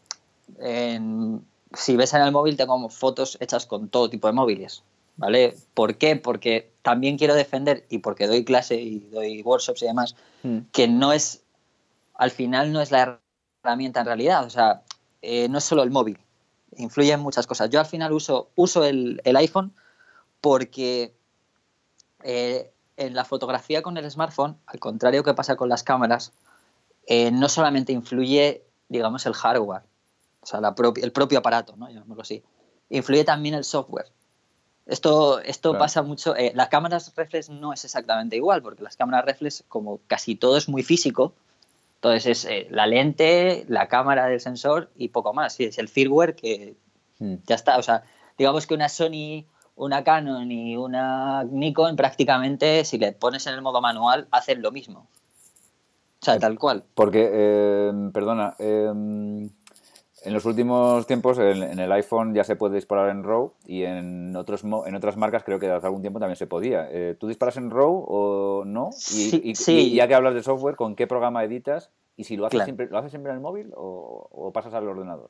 si 1.74 1.96
ves 1.96 2.14
en 2.14 2.22
el 2.22 2.32
móvil 2.32 2.58
tengo 2.58 2.90
fotos 2.90 3.38
hechas 3.40 3.66
con 3.66 3.90
todo 3.90 4.10
tipo 4.10 4.28
de 4.28 4.34
móviles. 4.34 4.84
¿Vale? 5.18 5.56
¿Por 5.74 5.96
qué? 5.98 6.16
Porque 6.16 6.72
también 6.84 7.18
quiero 7.18 7.34
defender, 7.34 7.86
y 7.90 7.98
porque 8.00 8.28
doy 8.28 8.46
clase 8.46 8.76
y 8.76 9.00
doy 9.00 9.42
workshops 9.42 9.82
y 9.82 9.88
demás, 9.88 10.16
mm. 10.44 10.60
que 10.72 10.88
no 10.88 11.12
es, 11.12 11.42
al 12.14 12.30
final 12.30 12.72
no 12.72 12.82
es 12.82 12.92
la 12.92 13.20
herramienta 13.64 14.02
en 14.02 14.06
realidad. 14.06 14.46
O 14.46 14.50
sea, 14.52 14.84
eh, 15.24 15.50
no 15.50 15.58
es 15.58 15.64
solo 15.64 15.82
el 15.82 15.90
móvil, 15.90 16.20
influye 16.78 17.12
en 17.12 17.20
muchas 17.20 17.48
cosas. 17.48 17.72
Yo 17.72 17.80
al 17.80 17.88
final 17.88 18.12
uso, 18.14 18.50
uso 18.56 18.84
el, 18.84 19.20
iPhone 19.26 19.74
porque 20.40 21.16
eh, 22.24 22.72
en 22.96 23.16
la 23.16 23.26
fotografía 23.26 23.82
con 23.82 23.98
el 23.98 24.10
smartphone, 24.10 24.58
al 24.68 24.80
contrario 24.80 25.24
que 25.24 25.34
pasa 25.34 25.56
con 25.56 25.68
las 25.68 25.84
cámaras, 25.84 26.32
eh, 27.08 27.32
no 27.32 27.50
solamente 27.50 27.92
influye, 27.92 28.64
digamos, 28.88 29.26
el 29.26 29.34
hardware, 29.34 29.82
o 30.48 30.50
sea, 30.50 30.62
la 30.62 30.74
el 31.02 31.12
propio 31.12 31.40
aparato, 31.40 31.76
¿no? 31.76 31.90
llamémoslo 31.90 32.22
así, 32.22 32.42
influye 32.90 33.26
también 33.26 33.54
el 33.54 33.66
software. 33.66 34.06
Esto, 34.86 35.42
esto 35.42 35.78
pasa 35.78 36.04
mucho. 36.04 36.34
las 36.54 36.70
cámaras 36.70 37.14
reflex 37.18 37.50
no 37.50 37.74
es 37.74 37.84
exactamente 37.84 38.38
igual, 38.38 38.62
porque 38.62 38.82
las 38.82 38.96
cámaras 38.96 39.26
reflex, 39.26 39.66
como 39.68 40.00
casi 40.08 40.36
todo 40.36 40.56
es 40.56 40.70
muy 40.70 40.84
físico, 40.84 41.34
entonces 41.96 42.26
es 42.28 42.46
eh, 42.46 42.68
la 42.70 42.88
lente, 42.88 43.66
la 43.68 43.90
cámara 43.90 44.28
del 44.28 44.40
sensor 44.40 44.90
y 44.96 45.10
poco 45.10 45.34
más. 45.34 45.60
es 45.60 45.78
el 45.80 45.90
firmware 45.90 46.38
que 46.38 46.78
hmm. 47.20 47.36
ya 47.46 47.56
está. 47.56 47.78
O 47.78 47.84
sea, 47.84 48.04
digamos 48.38 48.66
que 48.68 48.74
una 48.74 48.88
Sony, 48.88 49.44
una 49.76 50.06
Canon 50.06 50.50
y 50.50 50.78
una 50.78 51.44
Nikon 51.44 51.98
prácticamente, 51.98 52.86
si 52.86 52.98
le 52.98 53.12
pones 53.12 53.46
en 53.48 53.56
el 53.56 53.62
modo 53.62 53.82
manual, 53.82 54.30
hacen 54.32 54.62
lo 54.62 54.72
mismo. 54.72 55.10
O 56.22 56.26
sea, 56.26 56.40
tal 56.40 56.58
cual. 56.58 56.86
Porque, 56.96 57.30
eh, 57.30 57.92
perdona, 58.14 58.56
eh, 58.60 59.50
en 60.28 60.34
los 60.34 60.44
últimos 60.44 61.08
tiempos 61.08 61.38
en, 61.40 61.80
el 61.80 61.92
iPhone 61.94 62.34
ya 62.36 62.44
se 62.44 62.58
puede 62.58 62.76
disparar 62.76 63.10
en 63.10 63.24
RAW 63.24 63.54
y 63.66 63.84
en, 63.84 64.36
otros, 64.36 64.64
en 64.64 64.94
otras 64.94 65.16
marcas 65.16 65.46
creo 65.46 65.58
que 65.58 65.70
hace 65.70 65.88
algún 65.88 66.02
tiempo 66.02 66.20
también 66.20 66.36
se 66.36 66.48
podía. 66.48 66.86
Eh, 66.92 67.16
¿Tú 67.18 67.30
disparas 67.30 67.56
en 67.56 67.72
RAW 67.72 68.06
o 68.06 68.66
no? 68.66 68.90
Y, 68.92 69.56
sí, 69.56 69.94
ya 69.94 70.08
que 70.10 70.16
hablas 70.16 70.34
de 70.34 70.44
software, 70.44 70.76
¿con 70.76 70.98
qué 70.98 71.08
programa 71.08 71.46
editas? 71.46 71.92
¿Y 72.18 72.26
si 72.26 72.36
lo 72.36 72.46
haces, 72.46 72.66
siempre, 72.66 72.88
¿lo 72.88 72.98
haces 72.98 73.12
siempre 73.12 73.32
en 73.32 73.38
el 73.38 73.42
móvil 73.42 73.72
o, 73.74 74.52
pasas 74.54 74.74
al 74.74 74.88
ordenador? 74.88 75.30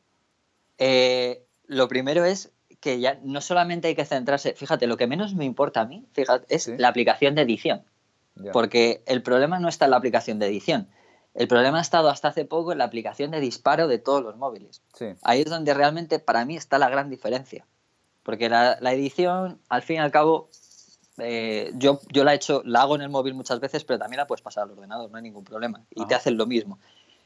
Eh, 0.79 1.43
lo 1.67 1.87
primero 1.87 2.25
es 2.25 2.51
que 2.79 2.99
ya 2.99 3.19
no 3.23 3.41
solamente 3.41 3.89
hay 3.89 3.95
que 3.95 4.05
centrarse, 4.05 4.53
fíjate, 4.53 4.87
lo 4.87 4.97
que 4.97 5.05
menos 5.05 5.35
me 5.35 5.45
importa 5.45 5.81
a 5.81 5.85
mí 5.85 6.07
fíjate, 6.13 6.55
es 6.55 6.67
la 6.67 6.87
aplicación 6.87 7.35
de 7.35 7.43
edición. 7.43 7.83
Porque 8.53 9.01
el 9.07 9.23
problema 9.23 9.59
no 9.59 9.67
está 9.67 9.85
en 9.85 9.91
la 9.91 9.97
aplicación 9.97 10.37
de 10.37 10.45
edición 10.47 10.87
el 11.37 11.47
problema 11.47 11.77
ha 11.77 11.81
estado 11.81 12.09
hasta 12.09 12.29
hace 12.29 12.45
poco 12.45 12.71
en 12.71 12.79
la 12.79 12.85
aplicación 12.85 13.29
de 13.29 13.39
disparo 13.39 13.87
de 13.87 13.99
todos 13.99 14.23
los 14.23 14.37
móviles. 14.37 14.81
Ahí 15.21 15.41
es 15.41 15.49
donde 15.49 15.71
realmente 15.75 16.17
para 16.17 16.43
mí 16.45 16.57
está 16.57 16.79
la 16.79 16.89
gran 16.89 17.11
diferencia. 17.11 17.67
porque 18.23 18.49
la, 18.49 18.73
edición, 18.91 19.61
al 19.69 19.83
fin 19.83 19.97
y 19.97 19.99
al 19.99 20.11
cabo, 20.11 20.49
eh, 21.19 21.71
yo, 21.75 22.01
yo 22.11 22.23
la 22.23 22.33
he 22.33 22.37
hecho, 22.37 22.63
la 22.65 22.81
hago 22.81 22.95
en 22.95 23.03
el 23.03 23.09
móvil 23.09 23.35
muchas 23.35 23.59
veces, 23.59 23.83
pero 23.83 23.99
también 23.99 24.17
la 24.17 24.25
puedes 24.25 24.41
pasar 24.41 24.63
al 24.63 24.71
ordenador, 24.71 25.11
no 25.11 25.17
hay 25.17 25.23
ningún 25.23 25.43
problema. 25.43 25.85
Y 25.91 26.07
te 26.07 26.15
hacen 26.15 26.37
lo 26.37 26.47
mismo. 26.47 26.79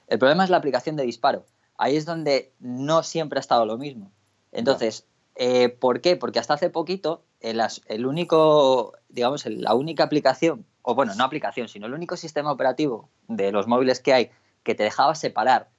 El 0.08 0.20
problema 0.20 0.44
es 0.44 0.50
la 0.50 0.58
aplicación 0.58 0.98
de 0.98 1.04
disparo. 1.04 1.46
Ahí 1.78 1.96
es 1.96 2.06
donde 2.06 2.52
no 2.60 3.04
siempre 3.04 3.40
ha 3.40 3.40
estado 3.40 3.66
lo 3.66 3.78
mismo. 3.78 4.12
Entonces, 4.52 5.06
eh, 5.36 5.70
¿por 5.70 6.02
qué? 6.02 6.18
Porque 6.18 6.40
hasta 6.40 6.56
hace 6.56 6.70
poquito 6.70 7.24
el, 7.40 7.62
el 7.86 8.06
único, 8.06 8.92
digamos, 9.08 9.46
la 9.46 9.74
única 9.74 10.04
aplicación, 10.04 10.66
o 10.84 10.96
bueno, 10.96 11.14
no 11.16 11.24
aplicación, 11.24 11.68
sino 11.68 11.88
el 11.88 11.94
único 11.94 12.18
sistema 12.18 12.52
operativo 12.52 13.10
de 13.28 13.52
los 13.52 13.68
móviles 13.68 14.00
que 14.00 14.14
hay 14.14 14.32
que 14.64 14.76
te 14.76 14.84
dejaba 14.84 15.16
separar 15.16 15.70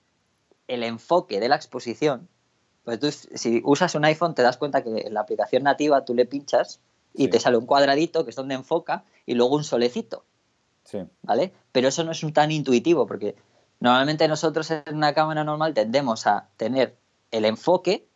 el 0.69 0.83
enfoque 0.83 1.41
de 1.41 1.49
la 1.49 1.57
exposición. 1.57 2.29
Pues 2.85 2.99
tú, 2.99 3.11
si 3.11 3.63
usas 3.65 3.95
un 3.95 4.05
iPhone, 4.05 4.35
te 4.35 4.43
das 4.43 4.57
cuenta 4.57 4.83
que 4.83 4.91
en 4.91 5.15
la 5.15 5.21
aplicación 5.21 5.63
nativa 5.65 6.05
tú 6.05 6.15
le 6.15 6.27
pinchas 6.27 6.81
y 7.15 7.29
te 7.29 7.39
sale 7.39 7.57
un 7.57 7.67
cuadradito 7.67 8.25
que 8.25 8.31
es 8.31 8.37
donde 8.37 8.55
enfoca 8.55 9.05
y 9.27 9.35
luego 9.35 9.57
un 9.57 9.65
solecito. 9.65 10.25
Sí. 10.85 10.99
¿Vale? 11.23 11.53
Pero 11.71 11.89
eso 11.89 12.03
no 12.05 12.13
es 12.13 12.21
tan 12.33 12.51
intuitivo 12.51 13.07
porque 13.07 13.37
normalmente 13.79 14.27
nosotros 14.27 14.71
en 14.71 14.83
una 14.95 15.15
cámara 15.15 15.45
normal 15.45 15.75
tendemos 15.75 16.27
a 16.27 16.49
tener 16.57 16.97
el 17.31 17.45
enfoque 17.45 18.09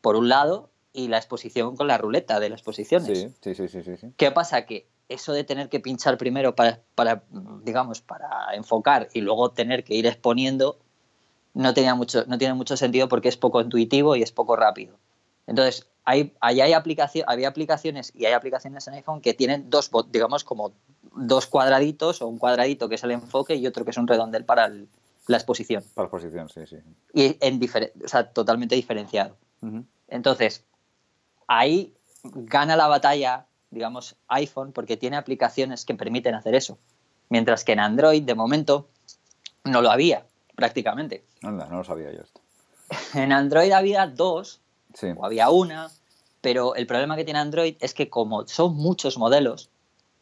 por 0.00 0.16
un 0.16 0.28
lado 0.28 0.70
y 0.92 1.08
la 1.08 1.16
exposición 1.16 1.76
con 1.76 1.88
la 1.88 1.98
ruleta 1.98 2.38
de 2.38 2.50
las 2.50 2.62
posiciones. 2.62 3.30
Sí, 3.40 3.54
sí, 3.54 3.68
sí, 3.68 3.82
sí, 3.82 4.12
¿Qué 4.16 4.30
pasa? 4.30 4.66
Que 4.66 4.86
eso 5.08 5.32
de 5.32 5.44
tener 5.44 5.68
que 5.68 5.80
pinchar 5.80 6.16
primero 6.18 6.54
para, 6.54 6.80
para, 6.94 7.22
digamos, 7.62 8.00
para 8.00 8.54
enfocar 8.54 9.08
y 9.12 9.20
luego 9.20 9.50
tener 9.50 9.84
que 9.84 9.94
ir 9.94 10.06
exponiendo 10.06 10.78
no, 11.54 11.74
tenía 11.74 11.94
mucho, 11.94 12.24
no 12.26 12.38
tiene 12.38 12.54
mucho 12.54 12.76
sentido 12.76 13.08
porque 13.08 13.28
es 13.28 13.36
poco 13.36 13.60
intuitivo 13.60 14.16
y 14.16 14.22
es 14.22 14.32
poco 14.32 14.56
rápido. 14.56 14.96
Entonces, 15.46 15.86
hay, 16.04 16.32
hay 16.40 16.72
aplicación, 16.72 17.24
había 17.28 17.48
aplicaciones 17.48 18.12
y 18.14 18.26
hay 18.26 18.32
aplicaciones 18.32 18.86
en 18.88 18.94
iPhone 18.94 19.20
que 19.20 19.34
tienen 19.34 19.70
dos, 19.70 19.90
digamos, 20.10 20.44
como 20.44 20.72
dos 21.14 21.46
cuadraditos 21.46 22.22
o 22.22 22.28
un 22.28 22.38
cuadradito 22.38 22.88
que 22.88 22.94
es 22.94 23.04
el 23.04 23.10
enfoque 23.10 23.56
y 23.56 23.66
otro 23.66 23.84
que 23.84 23.90
es 23.90 23.96
un 23.96 24.06
redondel 24.06 24.44
para 24.44 24.68
la 24.68 25.36
exposición. 25.36 25.84
Para 25.94 26.04
la 26.04 26.16
exposición, 26.16 26.48
sí, 26.48 26.66
sí. 26.66 26.76
Y 27.12 27.36
en 27.40 27.60
o 28.04 28.08
sea, 28.08 28.30
totalmente 28.30 28.74
diferenciado. 28.74 29.36
Entonces, 30.08 30.64
ahí 31.46 31.94
gana 32.24 32.76
la 32.76 32.88
batalla, 32.88 33.46
digamos, 33.72 34.14
iPhone 34.28 34.72
porque 34.72 34.96
tiene 34.96 35.16
aplicaciones 35.16 35.84
que 35.84 35.94
permiten 35.94 36.34
hacer 36.34 36.54
eso. 36.54 36.78
Mientras 37.28 37.64
que 37.64 37.72
en 37.72 37.80
Android, 37.80 38.22
de 38.22 38.34
momento, 38.34 38.86
no 39.64 39.80
lo 39.80 39.90
había, 39.90 40.24
prácticamente. 40.54 41.24
Anda, 41.42 41.66
no 41.66 41.78
lo 41.78 41.84
sabía 41.84 42.12
yo 42.12 42.20
esto. 42.20 42.40
En 43.14 43.32
Android 43.32 43.72
había 43.72 44.06
dos, 44.06 44.60
o 45.16 45.24
había 45.24 45.48
una, 45.48 45.90
pero 46.42 46.74
el 46.74 46.86
problema 46.86 47.16
que 47.16 47.24
tiene 47.24 47.40
Android 47.40 47.76
es 47.80 47.94
que 47.94 48.10
como 48.10 48.46
son 48.46 48.76
muchos 48.76 49.16
modelos, 49.16 49.70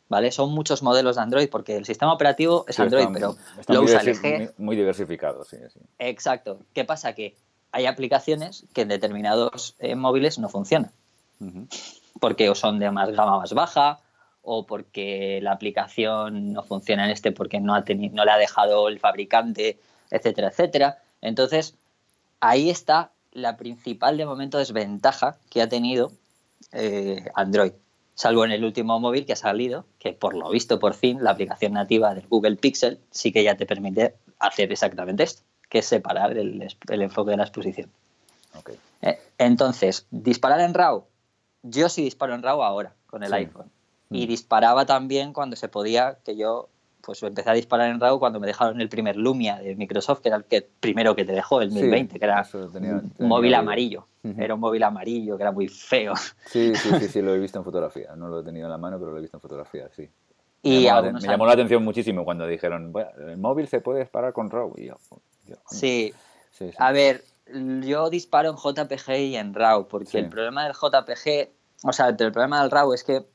¿vale? 0.08 0.30
Son 0.30 0.52
muchos 0.52 0.82
modelos 0.82 1.16
de 1.16 1.22
Android 1.22 1.48
porque 1.50 1.76
el 1.76 1.84
sistema 1.84 2.12
operativo 2.12 2.64
es 2.68 2.78
Android, 2.78 3.08
pero 3.12 3.36
lo 3.66 3.82
usa 3.82 4.02
LG. 4.04 4.54
Muy, 4.58 4.76
diversificado, 4.76 5.44
sí, 5.44 5.56
sí. 5.72 5.80
Exacto. 5.98 6.60
¿Qué 6.72 6.84
pasa? 6.84 7.14
Que 7.14 7.34
hay 7.72 7.86
aplicaciones 7.86 8.66
que 8.72 8.82
en 8.82 8.88
determinados 8.88 9.74
eh, 9.80 9.96
móviles 9.96 10.38
no 10.38 10.48
funcionan. 10.48 10.92
Porque 12.20 12.48
o 12.50 12.54
son 12.54 12.78
de 12.78 12.90
más 12.90 13.10
gama 13.10 13.38
más 13.38 13.52
baja, 13.52 14.00
o 14.42 14.66
porque 14.66 15.40
la 15.42 15.52
aplicación 15.52 16.52
no 16.52 16.62
funciona 16.62 17.04
en 17.04 17.10
este 17.10 17.32
porque 17.32 17.60
no, 17.60 17.74
ha 17.74 17.84
no 18.12 18.24
le 18.24 18.30
ha 18.30 18.38
dejado 18.38 18.88
el 18.88 18.98
fabricante, 18.98 19.78
etcétera, 20.10 20.48
etcétera. 20.48 20.98
Entonces, 21.20 21.74
ahí 22.40 22.70
está 22.70 23.10
la 23.32 23.56
principal 23.56 24.16
de 24.16 24.26
momento 24.26 24.58
desventaja 24.58 25.38
que 25.50 25.62
ha 25.62 25.68
tenido 25.68 26.12
eh, 26.72 27.24
Android, 27.34 27.72
salvo 28.14 28.44
en 28.44 28.52
el 28.52 28.64
último 28.64 28.98
móvil 29.00 29.26
que 29.26 29.34
ha 29.34 29.36
salido, 29.36 29.84
que 29.98 30.12
por 30.12 30.34
lo 30.34 30.50
visto 30.50 30.78
por 30.78 30.94
fin 30.94 31.22
la 31.22 31.30
aplicación 31.30 31.74
nativa 31.74 32.14
del 32.14 32.26
Google 32.28 32.56
Pixel 32.56 32.98
sí 33.10 33.32
que 33.32 33.44
ya 33.44 33.56
te 33.56 33.66
permite 33.66 34.14
hacer 34.38 34.72
exactamente 34.72 35.22
esto 35.22 35.42
que 35.70 35.78
es 35.78 35.86
separar 35.86 36.36
el, 36.36 36.68
enfoque 36.88 37.30
de 37.30 37.36
la 37.36 37.44
exposición. 37.44 37.90
Eh, 39.00 39.18
entonces, 39.38 40.06
disparar 40.10 40.60
en 40.60 40.74
RAW. 40.74 41.04
Yo 41.62 41.88
sí 41.88 42.02
disparo 42.02 42.34
en 42.34 42.42
RAW 42.42 42.62
ahora 42.62 42.94
con 43.06 43.22
el 43.22 43.32
iPhone. 43.32 43.70
Y 44.10 44.24
mm. 44.24 44.28
disparaba 44.28 44.86
también 44.86 45.32
cuando 45.32 45.56
se 45.56 45.68
podía, 45.68 46.18
que 46.24 46.36
yo 46.36 46.68
pues 47.02 47.22
empecé 47.22 47.50
a 47.50 47.54
disparar 47.54 47.90
en 47.90 48.00
RAW 48.00 48.18
cuando 48.18 48.40
me 48.40 48.46
dejaron 48.46 48.80
el 48.80 48.88
primer 48.88 49.16
Lumia 49.16 49.56
de 49.56 49.74
Microsoft, 49.74 50.20
que 50.20 50.28
era 50.28 50.36
el 50.36 50.44
que, 50.44 50.68
primero 50.80 51.16
que 51.16 51.24
te 51.24 51.32
dejó, 51.32 51.62
el 51.62 51.70
1020, 51.70 52.18
que 52.18 52.24
era 52.24 52.46
un 52.52 53.12
móvil 53.28 53.54
amarillo. 53.54 54.06
Era 54.36 54.54
un 54.54 54.60
móvil 54.60 54.82
amarillo, 54.82 55.36
que 55.36 55.42
era 55.42 55.52
muy 55.52 55.68
feo. 55.68 56.14
Sí, 56.46 56.74
sí, 56.74 56.90
sí, 56.98 57.08
sí, 57.08 57.22
lo 57.22 57.34
he 57.34 57.38
visto 57.38 57.58
en 57.58 57.64
fotografía. 57.70 58.14
No 58.16 58.28
lo 58.28 58.40
he 58.40 58.44
tenido 58.44 58.66
en 58.66 58.70
la 58.70 58.78
mano, 58.78 58.98
pero 58.98 59.12
lo 59.12 59.18
he 59.18 59.22
visto 59.22 59.38
en 59.38 59.40
fotografía, 59.40 59.88
sí. 59.96 60.08
Y 60.62 60.80
me 60.80 61.20
llamó, 61.20 61.46
la, 61.46 61.52
atención 61.52 61.82
muchísimo 61.82 62.22
cuando 62.22 62.46
dijeron, 62.46 62.92
el 63.26 63.38
móvil 63.38 63.66
se 63.66 63.80
puede 63.80 64.00
disparar 64.00 64.34
con 64.34 64.50
RAW. 64.50 64.74
Y 64.76 64.86
yo, 64.86 64.96
Sí. 65.70 66.12
A 66.76 66.92
ver, 66.92 67.22
yo 67.82 68.10
disparo 68.10 68.50
en 68.50 68.56
JPG 68.56 69.10
y 69.18 69.36
en 69.36 69.54
RAW, 69.54 69.88
porque 69.88 70.18
el 70.18 70.28
problema 70.28 70.64
del 70.64 70.72
JPG, 70.74 71.50
o 71.84 71.92
sea, 71.92 72.08
el 72.08 72.16
problema 72.16 72.62
del 72.62 72.70
RAW 72.70 72.92
es 72.92 73.04
que, 73.04 73.26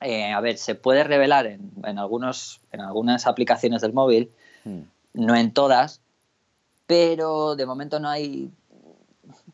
eh, 0.00 0.32
a 0.32 0.40
ver, 0.40 0.58
se 0.58 0.74
puede 0.74 1.04
revelar 1.04 1.46
en, 1.46 1.98
algunos, 1.98 2.60
en 2.72 2.80
algunas 2.80 3.26
aplicaciones 3.26 3.82
del 3.82 3.92
móvil, 3.92 4.32
hmm. 4.64 4.80
no 5.14 5.36
en 5.36 5.52
todas, 5.52 6.02
pero 6.86 7.56
de 7.56 7.66
momento 7.66 8.00
no 8.00 8.08
hay 8.08 8.50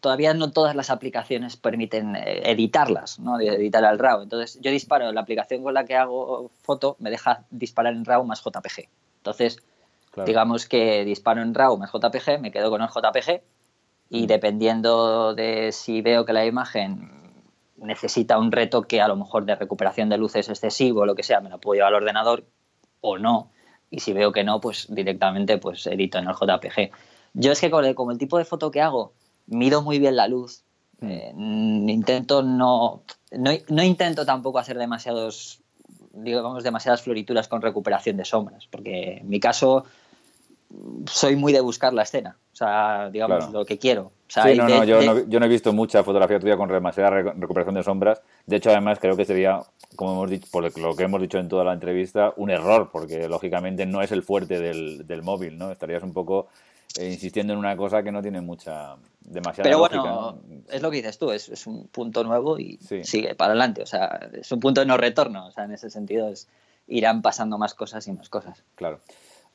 todavía 0.01 0.33
no 0.33 0.51
todas 0.51 0.75
las 0.77 0.91
aplicaciones 0.91 1.57
permiten 1.57 2.17
eh, 2.17 2.51
editarlas, 2.51 3.19
¿no? 3.19 3.39
editar 3.41 3.85
al 3.85 3.99
RAW. 3.99 4.23
Entonces, 4.23 4.59
yo 4.61 4.71
disparo, 4.71 5.13
la 5.13 5.21
aplicación 5.21 5.63
con 5.63 5.75
la 5.75 5.85
que 5.85 5.97
hago 5.97 6.51
foto 6.63 6.97
me 7.01 7.11
deja 7.11 7.45
disparar 7.51 7.95
en 7.95 8.05
RAW 8.05 8.25
más 8.25 8.43
JPG. 8.43 8.89
Entonces, 9.19 9.59
Digamos 10.25 10.67
que 10.67 11.05
disparo 11.05 11.43
en 11.43 11.55
RAW 11.55 11.77
más 11.77 11.91
JPG, 11.93 12.41
me 12.41 12.51
quedo 12.51 12.71
con 12.71 12.83
el 12.83 12.89
JPG 12.89 13.43
y 14.11 14.25
mm. 14.25 14.27
dependiendo 14.27 15.35
de 15.35 15.73
si 15.73 16.03
veo 16.03 16.25
que 16.25 16.33
la 16.33 16.47
imagen 16.47 17.11
necesita 17.77 18.39
un 18.39 18.51
retoque 18.51 19.01
a 19.01 19.09
lo 19.09 19.17
mejor 19.17 19.45
de 19.45 19.55
recuperación 19.55 20.09
de 20.09 20.19
luces 20.19 20.49
excesivo 20.49 21.03
o 21.03 21.07
lo 21.07 21.15
que 21.15 21.23
sea, 21.23 21.41
me 21.41 21.51
lo 21.51 21.59
puedo 21.59 21.77
llevar 21.77 21.95
al 21.95 22.03
ordenador 22.03 22.45
o 23.01 23.19
no. 23.19 23.51
Y 23.91 24.01
si 24.01 24.13
veo 24.13 24.33
que 24.33 24.45
no, 24.45 24.61
pues 24.61 24.87
directamente 24.89 25.59
pues 25.59 25.87
edito 25.87 26.19
en 26.19 26.29
el 26.29 26.35
JPG. 26.35 26.91
Yo 27.35 27.53
es 27.53 27.61
que 27.61 27.71
como 27.95 28.11
el 28.11 28.19
tipo 28.19 28.39
de 28.39 28.45
foto 28.45 28.71
que 28.71 28.83
hago, 28.83 29.13
mido 29.47 29.83
muy 29.83 29.99
bien 29.99 30.17
la 30.17 30.29
luz. 30.29 30.65
Mm. 31.01 31.11
Eh, 31.11 31.93
intento 31.93 32.43
no, 32.43 33.03
no, 33.31 33.51
no 33.69 33.83
intento 33.83 34.27
tampoco 34.27 34.59
hacer 34.59 34.79
demasiados 34.79 35.63
digamos, 36.23 36.65
demasiadas 36.65 37.03
florituras 37.03 37.49
con 37.49 37.63
recuperación 37.63 38.17
de 38.17 38.25
sombras, 38.25 38.67
porque 38.71 39.19
en 39.19 39.29
mi 39.29 39.41
caso 39.41 39.85
soy 41.07 41.37
muy 41.37 41.53
de 41.53 41.61
buscar 41.61 41.95
la 41.95 42.03
escena, 42.03 42.37
sea, 42.59 43.11
digamos, 43.11 43.51
lo 43.51 43.65
que 43.65 43.79
quiero. 43.79 44.13
sí, 44.27 44.55
no, 44.57 44.69
no, 44.69 44.85
yo 44.85 45.01
no, 45.03 45.27
yo 45.27 45.41
no 45.41 45.47
he 45.47 45.49
visto 45.49 45.73
mucha 45.73 46.03
fotografía 46.03 46.39
tuya 46.39 46.57
con 46.57 46.69
demasiada 46.69 47.11
recuperación 47.11 47.75
de 47.75 47.83
sombras. 47.83 48.21
De 48.47 48.57
hecho, 48.57 48.71
además, 48.71 48.99
creo 49.01 49.17
que 49.17 49.25
sería, 49.25 49.61
como 49.97 50.13
hemos 50.13 50.31
dicho, 50.31 50.49
por 50.51 50.79
lo 50.79 50.97
que 50.97 51.05
hemos 51.05 51.21
dicho 51.21 51.39
en 51.39 51.49
toda 51.49 51.65
la 51.65 51.73
entrevista, 51.73 52.33
un 52.37 52.51
error, 52.51 52.91
porque 52.93 53.29
lógicamente 53.29 53.87
no 53.87 54.03
es 54.03 54.13
el 54.13 54.23
fuerte 54.23 54.59
del, 54.61 55.07
del 55.07 55.23
móvil, 55.23 55.57
¿no? 55.57 55.71
Estarías 55.71 56.03
un 56.03 56.13
poco 56.13 56.49
eh, 56.99 57.13
insistiendo 57.13 57.53
en 57.53 57.59
una 57.59 57.77
cosa 57.77 58.03
que 58.03 58.11
no 58.11 58.23
tiene 58.23 58.41
mucha, 58.41 58.97
demasiada 59.21 59.65
Pero 59.69 59.79
bueno, 59.79 60.39
es 60.71 60.83
lo 60.83 60.91
que 60.91 60.97
dices 60.99 61.19
tú, 61.19 61.31
es, 61.31 61.49
es 61.49 61.67
un 61.67 61.87
punto 61.89 62.25
nuevo 62.25 62.59
y 62.59 62.79
sigue 63.03 63.35
para 63.35 63.53
adelante, 63.53 63.83
o 63.83 63.87
sea, 63.87 64.29
es 64.33 64.51
un 64.53 64.61
punto 64.61 64.81
de 64.81 64.87
no 64.87 64.97
retorno, 64.97 65.47
o 65.47 65.53
sea, 65.53 65.65
en 65.65 65.73
ese 65.73 65.91
sentido 65.91 66.29
es, 66.29 66.49
irán 66.87 67.23
pasando 67.23 67.59
más 67.59 67.75
cosas 67.75 68.07
y 68.09 68.13
más 68.13 68.29
cosas. 68.29 68.65
Claro. 68.75 69.01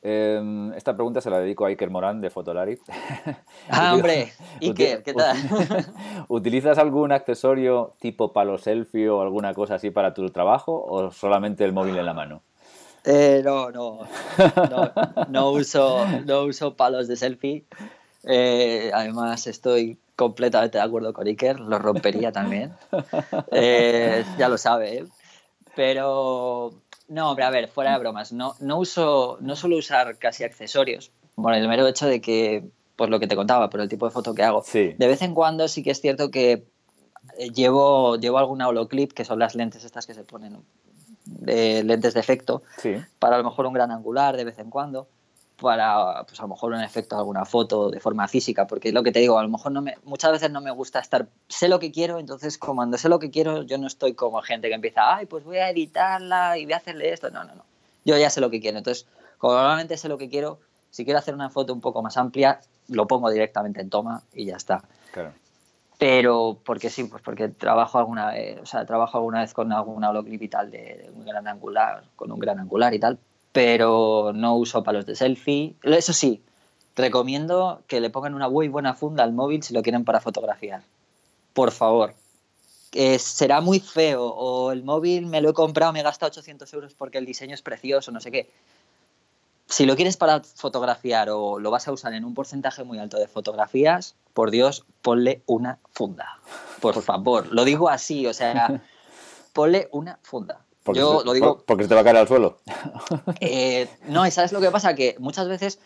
Em, 0.06 0.70
esta 0.74 0.94
pregunta 0.94 1.22
se 1.22 1.30
la 1.30 1.38
dedico 1.38 1.64
a 1.64 1.68
Iker 1.68 1.88
Morán 1.88 2.20
de 2.20 2.28
Fotolari. 2.28 2.78
Ah, 3.70 3.94
hombre, 3.94 4.30
Iker, 4.60 5.02
¿qué 5.02 5.14
tal? 5.14 5.34
¿Utilizas 6.28 6.76
algún 6.76 7.12
accesorio 7.12 7.94
tipo 7.98 8.34
palo 8.34 8.58
selfie 8.58 9.08
o 9.08 9.22
alguna 9.22 9.54
cosa 9.54 9.76
así 9.76 9.90
para 9.90 10.12
tu 10.12 10.28
trabajo 10.28 10.84
o 10.86 11.10
solamente 11.10 11.64
el 11.64 11.72
móvil 11.72 11.96
en 11.96 12.04
la 12.04 12.12
mano? 12.12 12.42
Eh, 13.04 13.40
no, 13.42 13.70
no, 13.70 14.00
no, 15.30 15.50
uso, 15.50 16.06
no 16.26 16.42
uso 16.42 16.74
palos 16.74 17.08
de 17.08 17.16
selfie. 17.16 17.64
Eh, 18.24 18.90
además, 18.92 19.46
estoy 19.46 19.98
completamente 20.14 20.76
de 20.76 20.84
acuerdo 20.84 21.14
con 21.14 21.26
Iker, 21.26 21.60
lo 21.60 21.78
rompería 21.78 22.30
también. 22.30 22.72
Eh, 23.50 24.24
ya 24.36 24.48
lo 24.50 24.58
sabe, 24.58 25.06
pero 25.74 26.72
no, 27.08 27.30
hombre, 27.30 27.44
a 27.44 27.50
ver, 27.50 27.68
fuera 27.68 27.92
de 27.92 27.98
bromas, 27.98 28.32
no, 28.32 28.54
no 28.60 28.78
uso, 28.78 29.38
no 29.40 29.56
suelo 29.56 29.76
usar 29.76 30.16
casi 30.18 30.44
accesorios, 30.44 31.10
por 31.34 31.54
el 31.54 31.68
mero 31.68 31.86
hecho 31.86 32.06
de 32.06 32.20
que, 32.20 32.64
por 32.96 33.08
lo 33.08 33.20
que 33.20 33.26
te 33.26 33.36
contaba, 33.36 33.70
por 33.70 33.80
el 33.80 33.88
tipo 33.88 34.06
de 34.06 34.12
foto 34.12 34.34
que 34.34 34.42
hago. 34.42 34.62
De 34.98 35.06
vez 35.06 35.22
en 35.22 35.34
cuando 35.34 35.68
sí 35.68 35.82
que 35.82 35.90
es 35.90 36.00
cierto 36.00 36.30
que 36.30 36.64
eh, 37.38 37.50
llevo, 37.50 38.16
llevo 38.16 38.38
alguna 38.38 38.68
holoclip, 38.68 39.12
que 39.12 39.24
son 39.24 39.38
las 39.38 39.54
lentes 39.54 39.84
estas 39.84 40.06
que 40.06 40.14
se 40.14 40.24
ponen 40.24 40.58
de 41.26 41.82
lentes 41.84 42.14
de 42.14 42.20
efecto, 42.20 42.62
para 43.18 43.36
a 43.36 43.38
lo 43.38 43.44
mejor 43.44 43.66
un 43.66 43.72
gran 43.72 43.90
angular 43.90 44.36
de 44.36 44.44
vez 44.44 44.58
en 44.58 44.70
cuando, 44.70 45.08
para, 45.64 46.24
pues 46.24 46.38
a 46.38 46.42
lo 46.42 46.50
mejor 46.50 46.72
un 46.72 46.80
efecto 46.80 47.16
de 47.16 47.20
alguna 47.20 47.44
foto 47.44 47.90
de 47.90 47.98
forma 47.98 48.28
física, 48.28 48.68
porque 48.68 48.88
es 48.88 48.94
lo 48.94 49.02
que 49.02 49.10
te 49.10 49.18
digo, 49.18 49.38
a 49.38 49.42
lo 49.42 49.48
mejor 49.48 49.72
no 49.72 49.82
me, 49.82 49.96
muchas 50.04 50.30
veces 50.30 50.50
no 50.52 50.60
me 50.60 50.70
gusta 50.70 51.00
estar, 51.00 51.26
sé 51.48 51.68
lo 51.68 51.80
que 51.80 51.90
quiero, 51.90 52.20
entonces 52.20 52.56
como 52.58 52.76
cuando 52.76 52.98
sé 52.98 53.08
lo 53.08 53.18
que 53.18 53.30
quiero, 53.30 53.62
yo 53.62 53.78
no 53.78 53.88
estoy 53.88 54.14
como 54.14 54.40
gente 54.42 54.68
que 54.68 54.74
empieza, 54.74 55.16
ay, 55.16 55.26
pues 55.26 55.42
voy 55.42 55.56
a 55.56 55.70
editarla 55.70 56.56
y 56.58 56.64
voy 56.64 56.74
a 56.74 56.76
hacerle 56.76 57.12
esto, 57.12 57.30
no, 57.30 57.42
no, 57.42 57.56
no, 57.56 57.64
yo 58.04 58.16
ya 58.16 58.30
sé 58.30 58.40
lo 58.40 58.50
que 58.50 58.60
quiero, 58.60 58.78
entonces 58.78 59.06
como 59.38 59.54
normalmente 59.54 59.96
sé 59.96 60.08
lo 60.08 60.18
que 60.18 60.28
quiero, 60.28 60.60
si 60.90 61.04
quiero 61.04 61.18
hacer 61.18 61.34
una 61.34 61.50
foto 61.50 61.72
un 61.72 61.80
poco 61.80 62.02
más 62.02 62.16
amplia, 62.16 62.60
lo 62.88 63.06
pongo 63.06 63.30
directamente 63.30 63.80
en 63.80 63.90
toma 63.90 64.22
y 64.32 64.44
ya 64.44 64.56
está. 64.56 64.82
Claro. 65.12 65.32
Pero 65.98 66.58
porque 66.64 66.90
sí, 66.90 67.04
pues 67.04 67.22
porque 67.22 67.48
trabajo 67.48 67.98
alguna 67.98 68.32
vez, 68.32 68.60
o 68.60 68.66
sea, 68.66 68.84
trabajo 68.84 69.18
alguna 69.18 69.40
vez 69.40 69.54
con 69.54 69.72
alguna 69.72 70.10
holoclip 70.10 70.42
y 70.42 70.48
tal 70.48 70.70
de, 70.70 71.10
un 71.14 71.24
gran 71.24 71.46
angular, 71.46 72.04
con 72.16 72.32
un 72.32 72.38
gran 72.38 72.58
angular 72.58 72.92
y 72.94 72.98
tal, 72.98 73.18
pero 73.54 74.32
no 74.34 74.56
uso 74.56 74.82
palos 74.82 75.06
de 75.06 75.14
selfie. 75.14 75.76
Eso 75.84 76.12
sí, 76.12 76.42
recomiendo 76.96 77.82
que 77.86 78.00
le 78.00 78.10
pongan 78.10 78.34
una 78.34 78.48
muy 78.48 78.66
buena 78.66 78.94
funda 78.94 79.22
al 79.22 79.32
móvil 79.32 79.62
si 79.62 79.72
lo 79.72 79.80
quieren 79.80 80.04
para 80.04 80.20
fotografiar. 80.20 80.82
Por 81.52 81.70
favor. 81.70 82.14
será 83.18 83.60
muy 83.60 83.78
feo 83.78 84.24
o 84.24 84.72
el 84.72 84.82
móvil 84.82 85.26
me 85.26 85.40
lo 85.40 85.50
he 85.50 85.54
comprado, 85.54 85.92
me 85.92 86.00
he 86.00 86.02
gastado 86.02 86.30
800 86.30 86.74
euros 86.74 86.94
porque 86.94 87.18
el 87.18 87.26
diseño 87.26 87.54
es 87.54 87.62
precioso, 87.62 88.10
no 88.10 88.18
sé 88.18 88.32
qué. 88.32 88.50
Si 89.68 89.86
lo 89.86 89.94
quieres 89.94 90.16
para 90.16 90.40
fotografiar 90.40 91.30
o 91.30 91.60
lo 91.60 91.70
vas 91.70 91.86
a 91.86 91.92
usar 91.92 92.12
en 92.12 92.24
un 92.24 92.34
porcentaje 92.34 92.82
muy 92.82 92.98
alto 92.98 93.20
de 93.20 93.28
fotografías, 93.28 94.16
por 94.32 94.50
Dios, 94.50 94.84
ponle 95.00 95.42
una 95.46 95.78
funda. 95.92 96.40
Por 96.80 97.00
favor, 97.02 97.46
lo 97.52 97.64
digo 97.64 97.88
así, 97.88 98.26
o 98.26 98.34
sea, 98.34 98.82
ponle 99.52 99.88
una 99.92 100.18
funda. 100.22 100.63
Porque, 100.84 101.00
Yo 101.00 101.20
se, 101.20 101.26
lo 101.26 101.32
digo, 101.32 101.64
porque 101.66 101.84
se 101.84 101.88
te 101.88 101.94
va 101.94 102.02
a 102.02 102.04
caer 102.04 102.18
al 102.18 102.28
suelo. 102.28 102.58
Eh, 103.40 103.88
no, 104.06 104.30
¿sabes 104.30 104.52
lo 104.52 104.60
que 104.60 104.70
pasa? 104.70 104.94
Que 104.94 105.16
muchas 105.18 105.48
veces 105.48 105.80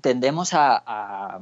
tendemos 0.00 0.50
a, 0.54 1.40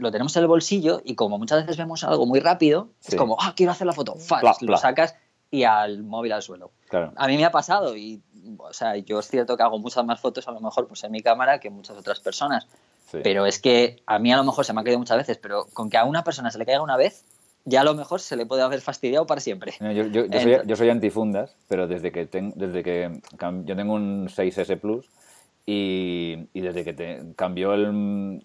Lo 0.00 0.10
tenemos 0.10 0.34
en 0.36 0.42
el 0.42 0.48
bolsillo 0.48 1.02
y 1.04 1.14
como 1.14 1.38
muchas 1.38 1.60
veces 1.60 1.76
vemos 1.76 2.02
algo 2.04 2.26
muy 2.26 2.40
rápido, 2.40 2.88
es 3.06 3.14
como, 3.14 3.36
ah, 3.40 3.52
quiero 3.54 3.72
hacer 3.72 3.86
la 3.86 3.92
foto, 3.92 4.16
fast, 4.16 4.62
lo 4.62 4.76
sacas 4.78 5.14
y 5.50 5.64
al 5.64 6.02
móvil 6.02 6.32
al 6.32 6.42
suelo. 6.42 6.70
A 7.14 7.26
mí 7.26 7.36
me 7.36 7.44
ha 7.44 7.50
pasado 7.50 7.94
y, 7.94 8.22
o 8.56 8.72
sea, 8.72 8.96
yo 8.96 9.18
es 9.18 9.28
cierto 9.28 9.56
que 9.56 9.62
hago 9.62 9.78
muchas 9.78 10.04
más 10.04 10.18
fotos 10.18 10.48
a 10.48 10.52
lo 10.52 10.60
mejor 10.60 10.88
pues 10.88 11.04
en 11.04 11.12
mi 11.12 11.20
cámara 11.20 11.60
que 11.60 11.68
muchas 11.70 11.96
otras 11.96 12.20
personas. 12.20 12.66
Pero 13.10 13.46
es 13.46 13.58
que 13.58 14.02
a 14.06 14.18
mí 14.18 14.32
a 14.32 14.36
lo 14.36 14.44
mejor 14.44 14.64
se 14.66 14.72
me 14.72 14.80
ha 14.80 14.84
caído 14.84 14.98
muchas 14.98 15.16
veces, 15.16 15.38
pero 15.38 15.66
con 15.72 15.88
que 15.88 15.96
a 15.96 16.04
una 16.04 16.24
persona 16.24 16.50
se 16.50 16.58
le 16.58 16.66
caiga 16.66 16.82
una 16.82 16.96
vez, 16.96 17.24
ya 17.64 17.82
a 17.82 17.84
lo 17.84 17.94
mejor 17.94 18.20
se 18.20 18.36
le 18.36 18.46
puede 18.46 18.62
haber 18.62 18.80
fastidiado 18.80 19.26
para 19.26 19.40
siempre. 19.40 19.74
yo, 19.80 20.76
soy, 20.76 20.88
antifundas, 20.88 21.54
pero 21.68 21.86
desde 21.86 22.12
que, 22.12 22.26
desde 22.54 22.82
que 22.82 23.20
yo 23.64 23.76
tengo 23.76 23.94
un 23.94 24.28
6S 24.28 24.78
Plus 24.78 25.10
y, 25.66 26.46
desde 26.54 26.84
que 26.84 26.94
te, 26.94 27.22
cambió 27.36 27.74
el, 27.74 28.40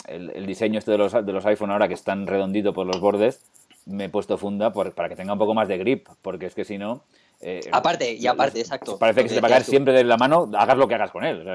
diseño 0.46 0.80
este 0.80 0.92
de 0.92 0.98
los, 0.98 1.14
de 1.14 1.34
los 1.34 1.46
iPhone 1.46 1.72
ahora 1.72 1.88
que 1.88 1.94
están 1.94 2.28
redonditos 2.28 2.76
por 2.76 2.86
los 2.86 3.00
bordes, 3.00 3.42
me 3.86 4.06
he 4.06 4.10
puesto 4.10 4.38
funda 4.38 4.74
para 4.74 5.10
que 5.10 5.16
tenga 5.16 5.34
un 5.34 5.40
poco 5.40 5.54
más 5.54 5.68
de 5.68 5.78
grip, 5.78 6.08
porque 6.22 6.46
es 6.46 6.56
que 6.56 6.66
si 6.66 6.78
no 6.78 7.04
eh, 7.46 7.70
aparte, 7.74 8.14
y 8.14 8.26
aparte, 8.26 8.62
exacto. 8.62 8.98
Parece 8.98 9.24
que 9.24 9.30
se 9.30 9.36
te 9.36 9.42
va 9.42 9.50
a 9.50 9.52
caer 9.52 9.66
siempre 9.66 9.92
de 9.92 10.06
la 10.06 10.16
mano, 10.16 10.50
hagas 10.58 10.78
lo 10.78 10.88
que 10.88 10.96
hagas 10.96 11.12
con 11.12 11.26
él. 11.26 11.46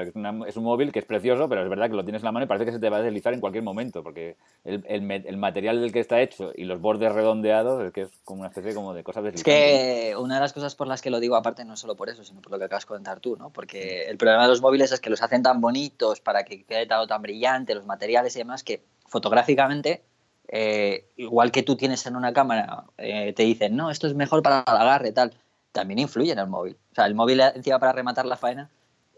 es, 0.47 0.55
un 0.55 0.63
móvil 0.63 0.91
que 0.91 0.99
es 0.99 1.05
precioso, 1.05 1.49
pero 1.49 1.63
es 1.63 1.69
verdad 1.69 1.89
que 1.89 1.95
lo 1.95 2.03
tienes 2.03 2.21
en 2.21 2.25
la 2.25 2.31
mano 2.31 2.45
y 2.45 2.47
parece 2.47 2.65
que 2.65 2.71
se 2.73 2.79
te 2.79 2.91
va 2.91 2.97
a 2.97 3.01
deslizar 3.01 3.33
en 3.33 3.39
cualquier 3.39 3.63
momento, 3.63 4.03
porque 4.03 4.37
el, 4.63 4.83
el, 4.87 5.37
material 5.37 5.81
del 5.81 5.91
que 5.91 5.99
está 5.99 6.21
hecho 6.21 6.51
y 6.55 6.65
los 6.65 6.79
bordes 6.79 7.11
redondeados 7.11 7.83
es 7.83 7.91
que 7.91 8.01
es 8.01 8.09
como 8.23 8.41
una 8.41 8.49
especie 8.49 8.75
como 8.75 8.93
de 8.93 9.03
cosas 9.03 9.25
Es 9.33 9.43
que 9.43 10.13
una 10.19 10.35
de 10.35 10.41
las 10.41 10.53
cosas 10.53 10.75
por 10.75 10.85
las 10.85 11.01
que 11.01 11.09
lo 11.09 11.19
digo, 11.19 11.35
aparte, 11.35 11.65
no 11.65 11.75
solo 11.75 11.95
por 11.95 12.09
eso, 12.09 12.23
sino 12.23 12.39
por 12.39 12.51
lo 12.51 12.59
que 12.59 12.65
acabas 12.65 12.83
de 12.83 12.87
comentar 12.87 13.19
tú, 13.19 13.35
¿no? 13.35 13.49
Porque 13.49 14.03
el 14.03 14.17
problema 14.17 14.43
de 14.43 14.49
los 14.49 14.61
móviles 14.61 14.91
es 14.91 14.99
que 14.99 15.09
los 15.09 15.23
hacen 15.23 15.41
tan 15.41 15.59
bonitos 15.59 16.21
para 16.21 16.43
que 16.43 16.65
quede 16.65 16.85
todo 16.85 17.07
tan 17.07 17.23
brillante, 17.23 17.73
los 17.73 17.87
materiales 17.87 18.35
y 18.35 18.39
demás, 18.39 18.63
que 18.63 18.83
fotográficamente 19.07 20.03
eh, 20.49 21.05
igual 21.17 21.51
que 21.51 21.63
tú 21.63 21.75
tienes 21.75 22.05
en 22.05 22.15
una 22.15 22.31
cámara, 22.31 22.83
eh, 22.97 23.33
te 23.33 23.41
dicen, 23.43 23.75
no, 23.75 23.89
esto 23.89 24.05
es 24.05 24.13
mejor 24.13 24.43
para 24.43 24.63
el 24.67 24.75
agarre, 24.75 25.11
tal 25.11 25.33
también 25.71 25.99
influye 25.99 26.31
en 26.31 26.39
el 26.39 26.47
móvil. 26.47 26.77
O 26.91 26.95
sea, 26.95 27.05
el 27.05 27.15
móvil 27.15 27.39
encima 27.39 27.79
para 27.79 27.91
rematar 27.91 28.25
la 28.25 28.37
faena 28.37 28.69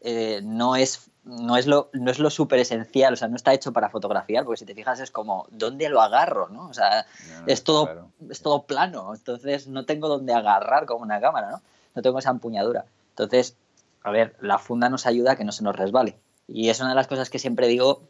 eh, 0.03 0.41
no 0.43 0.75
es 0.75 1.09
no 1.23 1.55
es 1.55 1.67
lo 1.67 1.89
no 1.93 2.09
es 2.09 2.17
lo 2.17 2.31
súper 2.31 2.59
esencial, 2.59 3.13
o 3.13 3.15
sea, 3.15 3.27
no 3.27 3.35
está 3.35 3.53
hecho 3.53 3.71
para 3.71 3.89
fotografiar, 3.89 4.43
porque 4.43 4.57
si 4.57 4.65
te 4.65 4.73
fijas 4.73 4.99
es 4.99 5.11
como 5.11 5.45
¿dónde 5.51 5.89
lo 5.89 6.01
agarro? 6.01 6.49
¿no? 6.49 6.67
O 6.67 6.73
sea, 6.73 7.05
es 7.45 7.63
todo 7.63 8.09
es 8.29 8.41
todo 8.41 8.63
plano, 8.63 9.13
entonces 9.13 9.67
no 9.67 9.85
tengo 9.85 10.07
dónde 10.07 10.33
agarrar 10.33 10.87
como 10.87 11.03
una 11.03 11.21
cámara, 11.21 11.51
¿no? 11.51 11.61
No 11.93 12.01
tengo 12.01 12.19
esa 12.19 12.31
empuñadura. 12.31 12.85
Entonces, 13.09 13.55
a 14.03 14.11
ver, 14.11 14.35
la 14.41 14.57
funda 14.57 14.89
nos 14.89 15.05
ayuda 15.05 15.33
a 15.33 15.35
que 15.35 15.43
no 15.43 15.51
se 15.51 15.63
nos 15.63 15.75
resbale. 15.75 16.17
Y 16.47 16.69
es 16.69 16.79
una 16.79 16.89
de 16.89 16.95
las 16.95 17.07
cosas 17.07 17.29
que 17.29 17.39
siempre 17.39 17.67
digo 17.67 18.01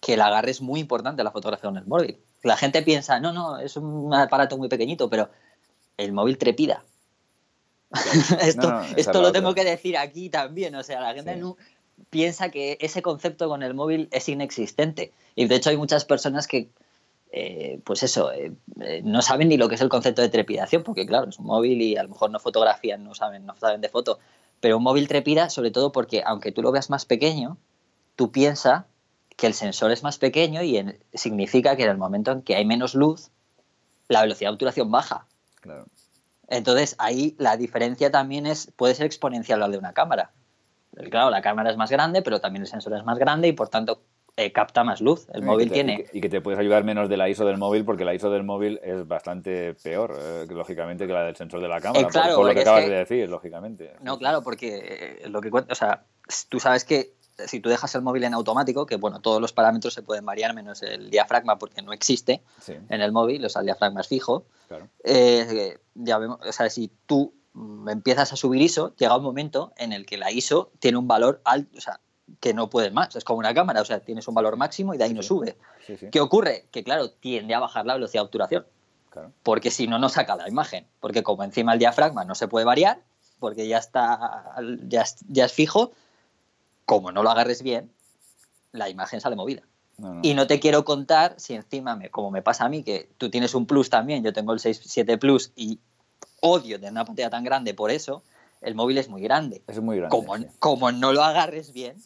que 0.00 0.14
el 0.14 0.20
agarre 0.20 0.50
es 0.50 0.60
muy 0.60 0.80
importante 0.80 1.22
la 1.22 1.30
fotografía 1.30 1.68
con 1.68 1.76
el 1.76 1.86
móvil. 1.86 2.18
La 2.42 2.56
gente 2.56 2.82
piensa, 2.82 3.20
no, 3.20 3.32
no, 3.32 3.58
es 3.58 3.76
un 3.76 4.12
aparato 4.12 4.58
muy 4.58 4.68
pequeñito, 4.68 5.08
pero 5.08 5.28
el 5.96 6.12
móvil 6.12 6.38
trepida. 6.38 6.82
esto 8.42 8.82
esto 8.96 9.20
lo 9.20 9.32
tengo 9.32 9.54
que 9.54 9.64
decir 9.64 9.96
aquí 9.96 10.28
también. 10.30 10.74
O 10.74 10.82
sea, 10.82 11.00
la 11.00 11.14
gente 11.14 11.36
no 11.36 11.56
piensa 12.10 12.50
que 12.50 12.78
ese 12.80 13.02
concepto 13.02 13.48
con 13.48 13.62
el 13.62 13.74
móvil 13.74 14.08
es 14.10 14.28
inexistente. 14.28 15.12
Y 15.34 15.46
de 15.46 15.56
hecho 15.56 15.70
hay 15.70 15.76
muchas 15.76 16.04
personas 16.04 16.46
que, 16.46 16.68
eh, 17.30 17.80
pues 17.84 18.02
eso, 18.02 18.32
eh, 18.32 18.52
eh, 18.80 19.02
no 19.04 19.22
saben 19.22 19.48
ni 19.48 19.56
lo 19.56 19.68
que 19.68 19.76
es 19.76 19.80
el 19.80 19.88
concepto 19.88 20.22
de 20.22 20.28
trepidación, 20.28 20.82
porque 20.82 21.06
claro, 21.06 21.28
es 21.28 21.38
un 21.38 21.46
móvil 21.46 21.80
y 21.82 21.96
a 21.96 22.02
lo 22.02 22.10
mejor 22.10 22.30
no 22.30 22.38
fotografían, 22.38 23.04
no 23.04 23.14
saben, 23.14 23.46
no 23.46 23.56
saben 23.56 23.80
de 23.80 23.88
foto. 23.88 24.18
Pero 24.60 24.78
un 24.78 24.82
móvil 24.82 25.08
trepida 25.08 25.50
sobre 25.50 25.70
todo 25.70 25.92
porque 25.92 26.22
aunque 26.24 26.52
tú 26.52 26.62
lo 26.62 26.72
veas 26.72 26.90
más 26.90 27.04
pequeño, 27.04 27.56
tú 28.16 28.30
piensas 28.30 28.84
que 29.36 29.46
el 29.46 29.54
sensor 29.54 29.90
es 29.90 30.02
más 30.02 30.18
pequeño 30.18 30.62
y 30.62 30.84
significa 31.14 31.76
que 31.76 31.84
en 31.84 31.90
el 31.90 31.98
momento 31.98 32.30
en 32.30 32.42
que 32.42 32.54
hay 32.54 32.64
menos 32.64 32.94
luz, 32.94 33.30
la 34.08 34.22
velocidad 34.22 34.50
de 34.50 34.54
obturación 34.54 34.90
baja. 34.90 35.26
Claro. 35.60 35.86
Entonces 36.52 36.94
ahí 36.98 37.34
la 37.38 37.56
diferencia 37.56 38.10
también 38.10 38.46
es, 38.46 38.70
puede 38.76 38.94
ser 38.94 39.06
exponencial 39.06 39.58
la 39.58 39.68
de 39.68 39.78
una 39.78 39.94
cámara. 39.94 40.32
Claro, 41.10 41.30
la 41.30 41.40
cámara 41.40 41.70
es 41.70 41.78
más 41.78 41.90
grande, 41.90 42.20
pero 42.20 42.40
también 42.40 42.62
el 42.62 42.68
sensor 42.68 42.94
es 42.94 43.04
más 43.04 43.18
grande 43.18 43.48
y 43.48 43.52
por 43.52 43.70
tanto 43.70 44.02
eh, 44.36 44.52
capta 44.52 44.84
más 44.84 45.00
luz. 45.00 45.26
El 45.32 45.42
móvil 45.42 45.72
tiene. 45.72 46.04
Y 46.12 46.20
que, 46.20 46.28
te 46.28 46.42
puedes 46.42 46.60
ayudar 46.60 46.84
menos 46.84 47.08
de 47.08 47.16
la 47.16 47.30
ISO 47.30 47.46
del 47.46 47.56
móvil, 47.56 47.86
porque 47.86 48.04
la 48.04 48.12
ISO 48.12 48.30
del 48.30 48.42
móvil 48.42 48.78
es 48.82 49.08
bastante 49.08 49.74
peor, 49.82 50.14
eh, 50.18 50.46
lógicamente, 50.50 51.06
que 51.06 51.12
la 51.14 51.24
del 51.24 51.36
sensor 51.36 51.62
de 51.62 51.68
la 51.68 51.80
cámara. 51.80 52.06
Eh, 52.06 52.34
por, 52.34 52.46
lo 52.46 52.54
que 52.54 52.60
acabas 52.60 52.86
de 52.86 52.96
decir, 52.96 53.30
lógicamente. 53.30 53.94
No, 54.02 54.18
claro, 54.18 54.42
porque 54.42 55.22
lo 55.28 55.40
que 55.40 55.48
o 55.50 55.74
sea, 55.74 56.04
tú 56.50 56.60
sabes 56.60 56.84
que 56.84 57.14
si 57.46 57.60
tú 57.60 57.68
dejas 57.68 57.94
el 57.94 58.02
móvil 58.02 58.24
en 58.24 58.34
automático, 58.34 58.86
que 58.86 58.96
bueno, 58.96 59.20
todos 59.20 59.40
los 59.40 59.52
parámetros 59.52 59.94
se 59.94 60.02
pueden 60.02 60.24
variar 60.24 60.54
menos 60.54 60.82
el 60.82 61.10
diafragma 61.10 61.58
porque 61.58 61.82
no 61.82 61.92
existe 61.92 62.42
en 62.66 63.00
el 63.00 63.12
móvil, 63.12 63.44
o 63.44 63.48
sea, 63.48 63.60
el 63.60 63.66
diafragma 63.66 64.00
es 64.00 64.08
fijo. 64.08 64.44
Eh, 65.04 65.78
ya 65.94 66.18
vemos, 66.18 66.38
o 66.46 66.52
sea, 66.52 66.70
si 66.70 66.90
tú 67.06 67.34
empiezas 67.88 68.32
a 68.32 68.36
subir 68.36 68.62
ISO, 68.62 68.94
llega 68.96 69.16
un 69.16 69.22
momento 69.22 69.72
en 69.76 69.92
el 69.92 70.06
que 70.06 70.16
la 70.16 70.30
ISO 70.30 70.70
tiene 70.78 70.98
un 70.98 71.06
valor 71.06 71.40
alto, 71.44 71.76
o 71.76 71.80
sea, 71.80 72.00
que 72.40 72.54
no 72.54 72.70
puede 72.70 72.90
más. 72.90 73.14
Es 73.16 73.24
como 73.24 73.38
una 73.38 73.54
cámara, 73.54 73.82
o 73.82 73.84
sea, 73.84 74.00
tienes 74.00 74.26
un 74.28 74.34
valor 74.34 74.56
máximo 74.56 74.94
y 74.94 74.98
de 74.98 75.04
ahí 75.04 75.14
no 75.14 75.22
sube. 75.22 75.56
¿Qué 76.10 76.20
ocurre? 76.20 76.66
Que 76.70 76.82
claro, 76.82 77.10
tiende 77.10 77.54
a 77.54 77.60
bajar 77.60 77.86
la 77.86 77.94
velocidad 77.94 78.22
de 78.22 78.26
obturación. 78.26 78.66
Porque 79.42 79.70
si 79.70 79.86
no, 79.86 79.98
no 79.98 80.08
saca 80.08 80.36
la 80.36 80.48
imagen. 80.48 80.86
Porque 81.00 81.22
como 81.22 81.44
encima 81.44 81.74
el 81.74 81.78
diafragma 81.78 82.24
no 82.24 82.34
se 82.34 82.48
puede 82.48 82.64
variar, 82.64 83.02
porque 83.38 83.68
ya 83.68 83.78
está, 83.78 84.54
ya, 84.86 85.04
ya 85.28 85.44
es 85.44 85.52
fijo, 85.52 85.92
como 86.84 87.12
no 87.12 87.22
lo 87.22 87.30
agarres 87.30 87.62
bien, 87.62 87.90
la 88.72 88.88
imagen 88.88 89.20
sale 89.20 89.36
movida. 89.36 89.62
Y 90.22 90.34
no 90.34 90.48
te 90.48 90.58
quiero 90.58 90.84
contar 90.84 91.34
si 91.38 91.54
encima, 91.54 91.94
me, 91.94 92.10
como 92.10 92.32
me 92.32 92.42
pasa 92.42 92.64
a 92.64 92.68
mí, 92.68 92.82
que 92.82 93.10
tú 93.18 93.30
tienes 93.30 93.54
un 93.54 93.66
Plus 93.66 93.88
también, 93.88 94.24
yo 94.24 94.32
tengo 94.32 94.52
el 94.52 94.58
6-7 94.58 95.18
Plus 95.18 95.52
y 95.54 95.78
odio 96.40 96.78
de 96.78 96.88
una 96.88 97.04
pantalla 97.04 97.30
tan 97.30 97.44
grande 97.44 97.72
por 97.72 97.90
eso, 97.92 98.22
el 98.62 98.74
móvil 98.74 98.98
es 98.98 99.08
muy 99.08 99.22
grande. 99.22 99.62
Es 99.68 99.80
muy 99.80 99.98
grande. 99.98 100.16
Como, 100.16 100.34
como 100.58 100.90
no 100.90 101.12
lo 101.12 101.22
agarres 101.22 101.72
bien, 101.72 101.96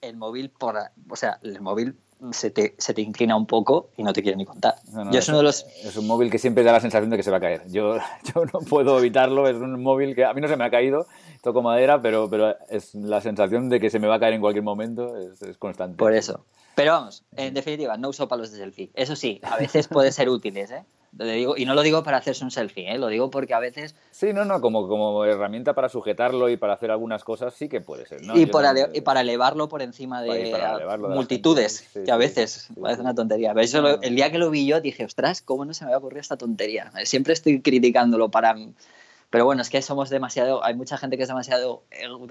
el 0.00 0.16
móvil, 0.16 0.50
por, 0.50 0.76
o 1.08 1.16
sea, 1.16 1.38
el 1.42 1.60
móvil 1.60 1.96
se 2.32 2.50
te, 2.50 2.74
se 2.78 2.94
te, 2.94 3.02
inclina 3.02 3.36
un 3.36 3.46
poco 3.46 3.90
y 3.96 4.02
no 4.02 4.12
te 4.12 4.22
quiero 4.22 4.36
ni 4.36 4.44
contar. 4.44 4.74
es, 5.12 5.28
uno 5.28 5.38
de 5.38 5.44
los... 5.44 5.66
es 5.84 5.96
un 5.96 6.06
móvil 6.06 6.30
que 6.30 6.38
siempre 6.38 6.62
da 6.62 6.72
la 6.72 6.80
sensación 6.80 7.10
de 7.10 7.16
que 7.16 7.22
se 7.22 7.30
va 7.30 7.38
a 7.38 7.40
caer. 7.40 7.62
Yo, 7.70 7.96
yo 8.34 8.44
no 8.52 8.60
puedo 8.60 8.98
evitarlo, 8.98 9.48
es 9.48 9.56
un 9.56 9.82
móvil 9.82 10.14
que 10.14 10.24
a 10.24 10.32
mí 10.34 10.40
no 10.40 10.48
se 10.48 10.56
me 10.56 10.64
ha 10.64 10.70
caído, 10.70 11.06
toco 11.42 11.62
madera, 11.62 12.00
pero, 12.00 12.28
pero 12.28 12.54
es 12.68 12.94
la 12.94 13.20
sensación 13.20 13.68
de 13.68 13.80
que 13.80 13.90
se 13.90 13.98
me 13.98 14.06
va 14.06 14.16
a 14.16 14.20
caer 14.20 14.34
en 14.34 14.40
cualquier 14.40 14.64
momento, 14.64 15.16
es, 15.16 15.40
es 15.42 15.56
constante. 15.56 15.96
Por 15.96 16.14
eso. 16.14 16.44
Pero 16.74 16.92
vamos, 16.92 17.24
en 17.36 17.54
definitiva, 17.54 17.96
no 17.96 18.08
uso 18.08 18.28
palos 18.28 18.52
de 18.52 18.58
selfie. 18.58 18.90
Eso 18.94 19.16
sí, 19.16 19.40
a 19.42 19.56
veces 19.56 19.88
puede 19.88 20.12
ser 20.12 20.28
útiles, 20.28 20.70
¿eh? 20.70 20.84
Digo, 21.12 21.56
y 21.56 21.64
no 21.64 21.74
lo 21.74 21.82
digo 21.82 22.02
para 22.02 22.18
hacerse 22.18 22.44
un 22.44 22.50
selfie, 22.50 22.92
¿eh? 22.92 22.98
lo 22.98 23.08
digo 23.08 23.30
porque 23.30 23.54
a 23.54 23.58
veces... 23.58 23.94
Sí, 24.10 24.32
no, 24.32 24.44
no, 24.44 24.60
como, 24.60 24.86
como 24.88 25.24
herramienta 25.24 25.74
para 25.74 25.88
sujetarlo 25.88 26.48
y 26.48 26.56
para 26.56 26.74
hacer 26.74 26.90
algunas 26.90 27.24
cosas 27.24 27.54
sí 27.54 27.68
que 27.68 27.80
puede 27.80 28.06
ser. 28.06 28.22
¿no? 28.22 28.36
Y, 28.36 28.46
para, 28.46 28.74
y 28.92 29.00
para 29.00 29.22
elevarlo 29.22 29.68
por 29.68 29.82
encima 29.82 30.22
de, 30.22 30.56
multitudes, 30.98 31.88
que 32.04 32.10
a 32.10 32.16
veces 32.16 32.68
parece 32.80 33.00
una 33.00 33.14
tontería. 33.14 33.52
Pero 33.54 33.64
eso 33.64 34.00
el 34.00 34.14
día 34.14 34.30
que 34.30 34.38
lo 34.38 34.50
vi 34.50 34.66
yo 34.66 34.80
dije, 34.80 35.04
ostras, 35.04 35.42
¿cómo 35.42 35.64
no 35.64 35.74
se 35.74 35.84
me 35.84 35.90
había 35.90 35.98
ocurrido 35.98 36.20
esta 36.20 36.36
tontería? 36.36 36.92
Siempre 37.04 37.32
estoy 37.32 37.60
criticándolo 37.60 38.30
para 38.30 38.54
Pero 39.30 39.44
bueno, 39.44 39.62
es 39.62 39.70
que 39.70 39.82
somos 39.82 40.10
demasiado, 40.10 40.64
hay 40.64 40.74
mucha 40.74 40.96
gente 40.96 41.16
que 41.16 41.24
es 41.24 41.28
demasiado 41.28 41.82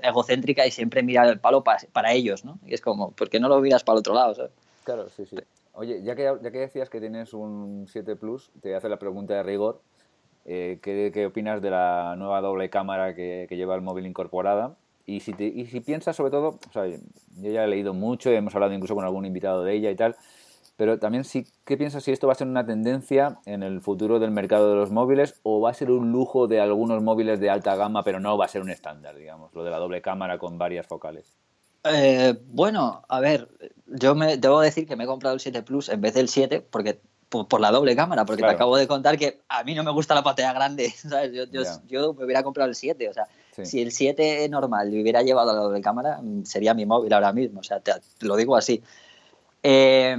egocéntrica 0.01 0.65
y 0.65 0.71
siempre 0.71 1.03
mira 1.03 1.27
el 1.27 1.39
palo 1.39 1.63
para, 1.63 2.13
ellos, 2.13 2.45
¿no? 2.45 2.59
Y 2.65 2.73
es 2.73 2.82
como, 2.82 3.11
¿por 3.11 3.30
qué 3.30 3.39
no 3.39 3.49
lo 3.49 3.59
miras 3.59 3.84
para 3.84 3.95
el 3.95 3.99
otro 3.99 4.13
lado? 4.13 4.49
Claro, 4.86 5.09
sí, 5.09 5.25
sí. 5.25 5.36
Oye, 5.80 6.03
ya 6.03 6.13
que, 6.13 6.23
ya 6.23 6.51
que 6.51 6.59
decías 6.59 6.89
que 6.89 6.99
tienes 6.99 7.34
un 7.34 7.86
7 7.88 8.17
Plus, 8.17 8.51
te 8.61 8.67
voy 8.67 8.73
a 8.73 8.80
hacer 8.80 8.89
la 8.89 8.99
pregunta 8.99 9.34
de 9.36 9.43
rigor. 9.43 9.82
Eh, 10.43 10.80
¿qué, 10.82 11.25
opinas 11.25 11.61
de 11.61 11.69
la 11.69 12.15
nueva 12.17 12.41
doble 12.41 12.69
cámara 12.69 13.15
que, 13.15 13.47
lleva 13.49 13.75
el 13.75 13.82
móvil 13.82 14.05
incorporada? 14.05 14.75
Y 15.05 15.21
si, 15.21 15.34
y 15.39 15.67
si 15.67 15.80
piensas 15.80 16.17
sobre 16.17 16.32
todo, 16.32 16.59
o 16.67 16.71
sea, 16.73 16.86
yo 16.86 17.49
ya 17.49 17.63
he 17.63 17.67
leído 17.69 17.93
mucho, 17.93 18.30
hemos 18.30 18.53
hablado 18.55 18.73
incluso 18.73 18.93
con 18.93 19.05
algún 19.05 19.25
invitado 19.25 19.63
de 19.63 19.73
ella 19.73 19.89
y 19.89 19.95
tal, 19.95 20.17
pero 20.75 20.99
también 20.99 21.23
sí, 21.23 21.47
¿qué 21.63 21.77
piensas 21.77 22.03
si 22.03 22.11
esto 22.11 22.27
va 22.27 22.34
a 22.34 22.36
ser 22.36 22.47
una 22.47 22.65
tendencia 22.65 23.39
en 23.45 23.63
el 23.63 23.80
futuro 23.80 24.19
del 24.19 24.32
mercado 24.32 24.71
de 24.71 24.75
los 24.75 24.91
móviles 24.91 25.39
o 25.43 25.61
va 25.61 25.69
a 25.69 25.73
ser 25.73 25.91
un 25.91 26.11
lujo 26.11 26.47
de 26.47 26.59
algunos 26.59 27.01
móviles 27.01 27.39
de 27.39 27.49
alta 27.49 27.77
gama, 27.77 28.03
pero 28.03 28.19
no 28.19 28.38
va 28.38 28.43
a 28.43 28.49
ser 28.49 28.61
un 28.61 28.69
estándar, 28.69 29.15
digamos, 29.15 29.53
lo 29.53 29.63
de 29.63 29.71
la 29.71 29.77
doble 29.77 30.01
cámara 30.01 30.39
con 30.39 30.57
varias 30.57 30.88
focales? 30.88 31.39
Eh, 31.91 32.39
bueno, 32.47 33.03
a 33.07 33.19
ver, 33.19 33.49
yo 33.87 34.15
me 34.15 34.37
debo 34.37 34.61
decir 34.61 34.87
que 34.87 34.95
me 34.95 35.05
he 35.05 35.07
comprado 35.07 35.33
el 35.33 35.39
7 35.39 35.63
Plus 35.63 35.89
en 35.89 36.01
vez 36.01 36.13
del 36.13 36.29
7 36.29 36.61
porque 36.61 37.01
por, 37.29 37.61
la 37.61 37.71
doble 37.71 37.95
cámara, 37.95 38.25
porque 38.25 38.41
te 38.41 38.49
acabo 38.49 38.75
de 38.75 38.87
contar 38.87 39.17
que 39.17 39.41
a 39.49 39.63
mí 39.63 39.75
no 39.75 39.83
me 39.83 39.91
gusta 39.91 40.15
la 40.15 40.23
pantalla 40.23 40.51
grande, 40.53 40.89
¿sabes? 40.97 41.31
Yo, 41.87 42.13
me 42.13 42.25
hubiera 42.25 42.43
comprado 42.43 42.69
el 42.69 42.75
7, 42.75 43.09
o 43.09 43.13
sea, 43.13 43.27
si 43.63 43.81
el 43.81 43.91
7 43.91 44.47
normal 44.49 44.91
le 44.91 45.01
hubiera 45.01 45.21
llevado 45.21 45.51
a 45.51 45.53
la 45.53 45.61
doble 45.61 45.81
cámara, 45.81 46.19
mm, 46.21 46.45
sería 46.45 46.73
mi 46.73 46.85
móvil 46.85 47.13
ahora 47.13 47.31
mismo, 47.31 47.59
o 47.59 47.63
sea, 47.63 47.79
te, 47.79 47.91
lo 48.21 48.35
digo 48.35 48.55
así. 48.55 48.81
Eh, 49.61 50.15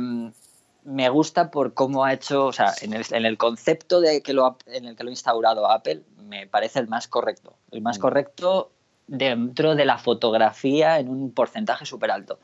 me 0.85 1.09
gusta 1.09 1.51
por 1.51 1.75
cómo 1.75 2.05
ha 2.05 2.13
hecho, 2.13 2.47
o 2.47 2.53
sea, 2.53 2.75
en 2.81 2.95
el, 2.95 3.39
concepto 3.39 4.01
de 4.01 4.23
que 4.23 4.33
lo 4.33 4.57
en 4.67 4.87
el 4.87 4.97
que 4.97 5.05
lo 5.05 5.11
ha 5.11 5.13
instaurado 5.13 5.71
Apple, 5.71 6.03
me 6.25 6.47
parece 6.47 6.79
el 6.79 6.89
más 6.89 7.09
correcto. 7.09 7.55
El 7.71 7.83
más 7.83 7.99
mm. 7.99 8.01
correcto 8.01 8.71
dentro 9.11 9.75
de 9.75 9.85
la 9.85 9.99
fotografía 9.99 10.99
en 10.99 11.09
un 11.09 11.33
porcentaje 11.33 11.85
súper 11.85 12.11
alto. 12.11 12.39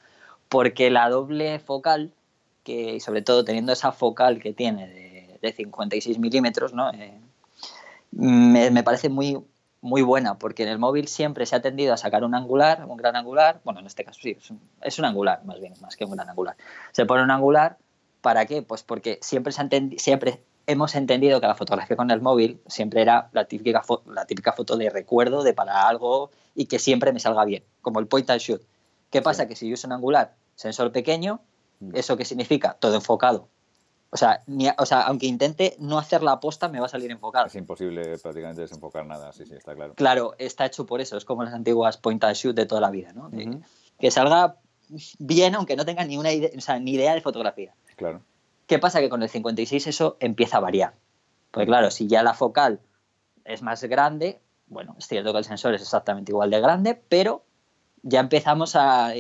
Porque 0.49 0.91
la 0.91 1.09
doble 1.09 1.59
focal, 1.59 2.13
que 2.65 3.01
sobre 3.01 3.23
todo 3.23 3.45
teniendo 3.45 3.73
esa 3.73 3.93
focal 3.93 4.41
que 4.41 4.53
tiene 4.53 4.89
de, 4.89 5.39
de 5.41 5.53
56 5.53 6.19
milímetros, 6.19 6.75
¿no? 6.75 6.93
Eh, 6.93 7.19
me, 8.13 8.83
parece 8.83 9.09
muy, 9.09 9.39
muy 9.81 10.03
buena, 10.03 10.39
porque 10.39 10.65
en 10.65 10.69
el 10.69 10.79
móvil 10.79 11.09
siempre 11.09 11.47
se 11.47 11.57
ha 11.57 11.63
tendido 11.63 11.95
a 11.95 11.97
sacar 11.97 12.25
un 12.25 12.35
angular, 12.35 12.85
un 12.87 12.97
gran 12.97 13.17
angular, 13.17 13.61
bueno, 13.65 13.81
en 13.81 13.87
este 13.87 14.05
caso 14.05 14.21
sí, 14.23 14.37
es 14.39 14.51
un, 14.51 14.61
es 14.83 14.99
un 14.99 15.05
angular 15.05 15.45
más 15.45 15.61
bien, 15.61 15.75
más 15.81 15.97
que 15.97 16.05
un 16.05 16.13
gran 16.13 16.29
angular. 16.29 16.57
Se 16.93 17.07
pone 17.07 17.23
un 17.23 17.31
angular 17.31 17.79
¿Para 18.27 18.45
qué? 18.45 18.61
Pues 18.61 18.83
porque 18.83 19.21
siempre, 19.23 19.53
se 19.53 19.69
siempre 19.99 20.43
hemos 20.67 20.97
entendido 20.97 21.41
que 21.41 21.47
la 21.47 21.55
fotografía 21.55 21.97
con 21.97 22.11
el 22.11 22.21
móvil 22.21 22.61
siempre 22.67 23.01
era 23.01 23.29
la 23.31 23.45
típica, 23.45 23.85
la 24.07 24.25
típica 24.25 24.53
foto 24.53 24.77
de 24.77 24.91
recuerdo, 24.91 25.45
de 25.45 25.55
para 25.55 25.87
algo 25.87 26.33
y 26.57 26.67
que 26.67 26.79
siempre 26.79 27.13
me 27.13 27.21
salga 27.21 27.45
bien, 27.45 27.63
como 27.83 28.01
el 28.01 28.09
point 28.09 28.29
and 28.31 28.41
shoot. 28.41 28.63
¿Qué 29.11 29.23
pasa? 29.23 29.47
Que 29.47 29.55
si 29.55 29.69
yo 29.69 29.75
uso 29.75 29.87
un 29.87 29.93
angular, 29.93 30.35
sensor 30.57 30.91
pequeño, 30.91 31.41
mm. 31.81 31.95
¿eso 31.95 32.17
qué 32.17 32.25
significa? 32.25 32.77
Todo 32.81 32.97
enfocado. 32.97 33.49
O 34.11 34.17
sea, 34.17 34.43
o 34.79 34.87
sea, 34.87 35.03
aunque 35.03 35.27
intente 35.27 35.77
no 35.79 35.99
hacer 35.99 36.23
la 36.23 36.33
aposta, 36.33 36.69
me 36.69 36.81
va 36.81 36.87
a 36.87 36.89
salir 36.89 37.11
enfocado. 37.11 37.47
Es 37.47 37.55
imposible 37.55 38.17
prácticamente 38.19 38.63
desenfocar 38.63 39.05
nada, 39.05 39.33
sí, 39.33 39.45
sí, 39.45 39.55
está 39.55 39.75
claro. 39.75 39.95
Claro, 39.95 40.35
está 40.39 40.65
hecho 40.65 40.87
por 40.87 41.01
eso, 41.01 41.17
es 41.17 41.25
como 41.25 41.45
las 41.45 41.53
antiguas 41.53 41.99
point 41.99 42.23
and 42.25 42.35
shoot 42.35 42.57
de 42.57 42.67
toda 42.67 42.81
la 42.81 42.91
vida, 42.91 43.13
¿no? 43.13 43.31
Que 43.99 44.11
salga 44.11 44.57
bien 45.19 45.55
aunque 45.55 45.77
no 45.77 45.85
tenga 45.85 46.05
ni 46.05 46.17
una 46.17 46.33
idea, 46.33 46.51
o 46.57 46.61
sea, 46.61 46.79
ni 46.79 46.93
idea 46.93 47.15
de 47.15 47.21
fotografía. 47.21 47.75
Claro. 47.97 48.23
¿Qué 48.67 48.79
pasa? 48.79 49.01
Que 49.01 49.09
con 49.09 49.23
el 49.23 49.29
56 49.29 49.87
eso 49.87 50.17
empieza 50.21 50.57
a 50.57 50.61
variar. 50.61 50.95
Porque 51.51 51.67
claro, 51.67 51.91
si 51.91 52.07
ya 52.07 52.23
la 52.23 52.35
focal 52.35 52.81
es 53.45 53.63
más 53.63 53.83
grande, 53.85 54.41
bueno, 54.69 54.97
es 54.99 55.07
cierto 55.07 55.33
que 55.33 55.39
el 55.39 55.45
sensor 55.45 55.75
es 55.75 55.83
exactamente 55.83 56.33
igual 56.33 56.51
de 56.51 56.61
grande, 56.61 56.95
pero 56.95 57.45
ya 58.03 58.21
empezamos 58.21 58.77
a, 58.77 59.13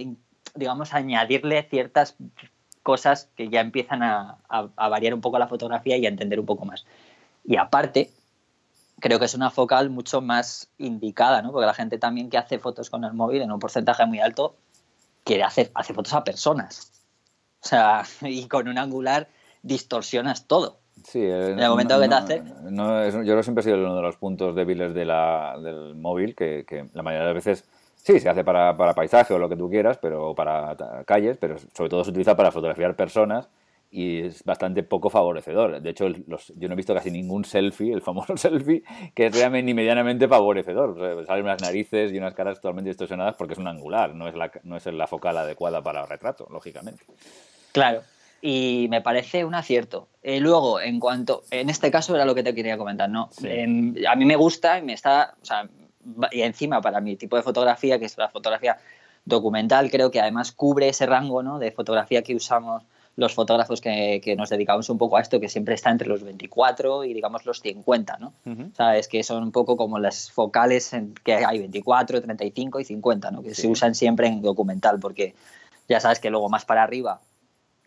digamos, 0.55 0.92
a 0.92 0.99
añadirle 0.99 1.62
ciertas 1.68 2.16
cosas 2.82 3.28
que 3.36 3.49
ya 3.49 3.61
empiezan 3.61 4.03
a, 4.03 4.38
variar 4.76 5.12
un 5.12 5.20
poco 5.20 5.38
la 5.38 5.49
fotografía 5.49 5.97
y 5.97 6.07
a 6.07 6.09
entender 6.09 6.38
un 6.38 6.47
poco 6.47 6.64
más. 6.64 6.84
Y 7.44 7.57
aparte, 7.57 8.12
creo 9.01 9.18
que 9.18 9.24
es 9.24 9.34
una 9.34 9.51
focal 9.51 9.90
mucho 9.90 10.20
más 10.20 10.68
indicada, 10.78 11.42
¿no? 11.42 11.53
Porque 11.53 11.66
la 11.66 11.74
gente 11.74 11.99
también 11.99 12.30
que 12.30 12.38
hace 12.38 12.59
fotos 12.59 12.90
con 12.90 13.05
el 13.05 13.12
móvil 13.12 13.42
en 13.42 13.51
un 13.51 13.59
porcentaje 13.59 14.07
muy 14.07 14.20
alto 14.20 14.55
quiere 15.24 15.42
hacer, 15.42 15.70
hace 15.74 15.94
fotos 15.94 16.12
a 16.14 16.24
personas. 16.24 16.92
O 17.61 17.66
sea, 17.66 18.05
y 18.22 18.47
con 18.47 18.68
un 18.68 18.78
angular 18.78 19.28
distorsionas 19.62 20.47
todo. 20.47 20.78
Sí, 21.05 21.20
eh, 21.20 21.53
en 21.53 21.61
el 21.61 21.68
momento 21.68 22.01
que 22.01 22.09
te 22.09 22.14
hace. 22.14 22.42
yo 22.42 23.22
creo 23.22 23.36
que 23.36 23.42
siempre 23.42 23.61
ha 23.61 23.62
sido 23.62 23.76
uno 23.76 23.97
de 23.97 24.03
los 24.03 24.16
puntos 24.16 24.55
débiles 24.55 24.94
de 24.94 25.05
la, 25.05 25.57
del 25.62 25.94
móvil, 25.94 26.34
que, 26.34 26.64
la 26.94 27.03
mayoría 27.03 27.28
de 27.28 27.34
las 27.34 27.44
veces 27.44 27.68
sí, 27.94 28.18
se 28.18 28.28
hace 28.28 28.44
para, 28.44 28.76
para, 28.76 28.94
paisaje 28.94 29.34
o 29.34 29.38
lo 29.38 29.49
que 29.49 29.57
tú 29.57 29.68
quieras, 29.68 29.99
pero 29.99 30.34
para 30.34 30.74
calles, 31.05 31.36
pero 31.38 31.57
sobre 31.74 31.90
todo 31.90 32.05
se 32.05 32.11
utiliza 32.11 32.36
para 32.36 32.51
fotografiar 32.51 32.97
personas 32.97 33.49
y 33.90 34.22
es 34.22 34.44
bastante 34.44 34.82
poco 34.82 35.11
favorecedor. 35.11 35.80
De 35.80 35.90
hecho, 35.90 36.09
yo 36.09 36.68
no 36.68 36.72
he 36.72 36.76
visto 36.76 36.94
casi 36.94 37.11
ningún 37.11 37.44
selfie, 37.44 37.92
el 37.92 38.03
famoso 38.03 38.36
selfie, 38.36 38.82
que 39.14 39.26
es 39.26 39.34
realmente 39.34 39.64
ni 39.64 39.74
medianamente 39.74 40.28
favorecedor. 40.28 41.24
salen 41.26 41.44
unas 41.44 41.62
narices 41.62 42.12
y 42.12 42.18
unas 42.18 42.34
caras 42.34 42.61
totalmente 42.61 42.90
distorsionadas 42.90 43.36
porque 43.36 43.55
es 43.55 43.59
un 43.59 43.68
angular, 43.68 44.14
no 44.14 44.28
es 44.28 44.34
la, 44.34 44.51
no 44.64 44.76
es 44.76 44.86
la 44.86 45.07
focal 45.07 45.36
adecuada 45.38 45.82
para 45.82 46.03
el 46.03 46.09
retrato, 46.09 46.49
lógicamente. 46.51 47.05
Claro, 47.72 48.03
y 48.41 48.87
me 48.91 49.01
parece 49.01 49.45
un 49.45 49.55
acierto. 49.55 50.09
Eh, 50.22 50.41
luego, 50.41 50.80
en 50.80 51.01
cuanto, 51.01 51.45
en 51.51 51.70
este 51.70 51.91
caso 51.91 52.14
era 52.14 52.24
lo 52.24 52.34
que 52.34 52.43
te 52.43 52.55
quería 52.55 52.76
comentar, 52.78 53.09
¿no? 53.09 53.30
a 53.41 54.16
mí 54.16 54.24
me 54.24 54.37
gusta 54.37 54.78
y 54.78 54.82
me 54.82 54.93
está, 54.93 55.34
o 55.41 55.45
sea, 55.45 55.68
y 56.30 56.43
encima 56.43 56.80
para 56.80 57.01
mi 57.01 57.16
tipo 57.16 57.37
de 57.37 57.43
fotografía, 57.43 57.99
que 57.99 58.05
es 58.07 58.16
la 58.16 58.28
fotografía 58.28 58.78
documental, 59.24 59.91
creo 59.91 60.11
que 60.11 60.20
además 60.20 60.53
cubre 60.53 60.89
ese 60.89 61.07
rango 61.07 61.43
¿no? 61.43 61.59
de 61.59 61.72
fotografía 61.72 62.22
que 62.22 62.34
usamos 62.34 62.84
los 63.16 63.34
fotógrafos 63.34 63.80
que, 63.80 64.20
que, 64.22 64.37
nos 64.37 64.51
dedicamos 64.51 64.91
un 64.91 64.99
poco 64.99 65.16
a 65.16 65.22
esto, 65.22 65.41
que 65.41 65.49
siempre 65.49 65.74
está 65.74 65.91
entre 65.91 66.07
los 66.07 66.22
24 66.22 67.05
y 67.05 67.14
digamos 67.14 67.47
los 67.47 67.61
50, 67.62 68.18
¿no? 68.18 68.34
Sabes 68.74 69.09
que 69.09 69.22
son 69.22 69.43
un 69.43 69.53
poco 69.53 69.78
como 69.78 69.99
las 69.99 70.30
focales 70.30 70.93
en 70.93 71.14
que 71.14 71.34
hay 71.34 71.59
24, 71.61 72.20
35 72.20 72.80
y 72.80 72.84
50, 72.84 73.30
¿no? 73.30 73.43
Que 73.43 73.55
se 73.55 73.68
usan 73.68 73.95
siempre 73.95 74.26
en 74.26 74.43
documental, 74.43 75.01
porque 75.01 75.34
ya 75.89 75.99
sabes 75.99 76.20
que 76.20 76.28
luego 76.28 76.51
más 76.51 76.66
para 76.66 76.82
arriba 76.82 77.20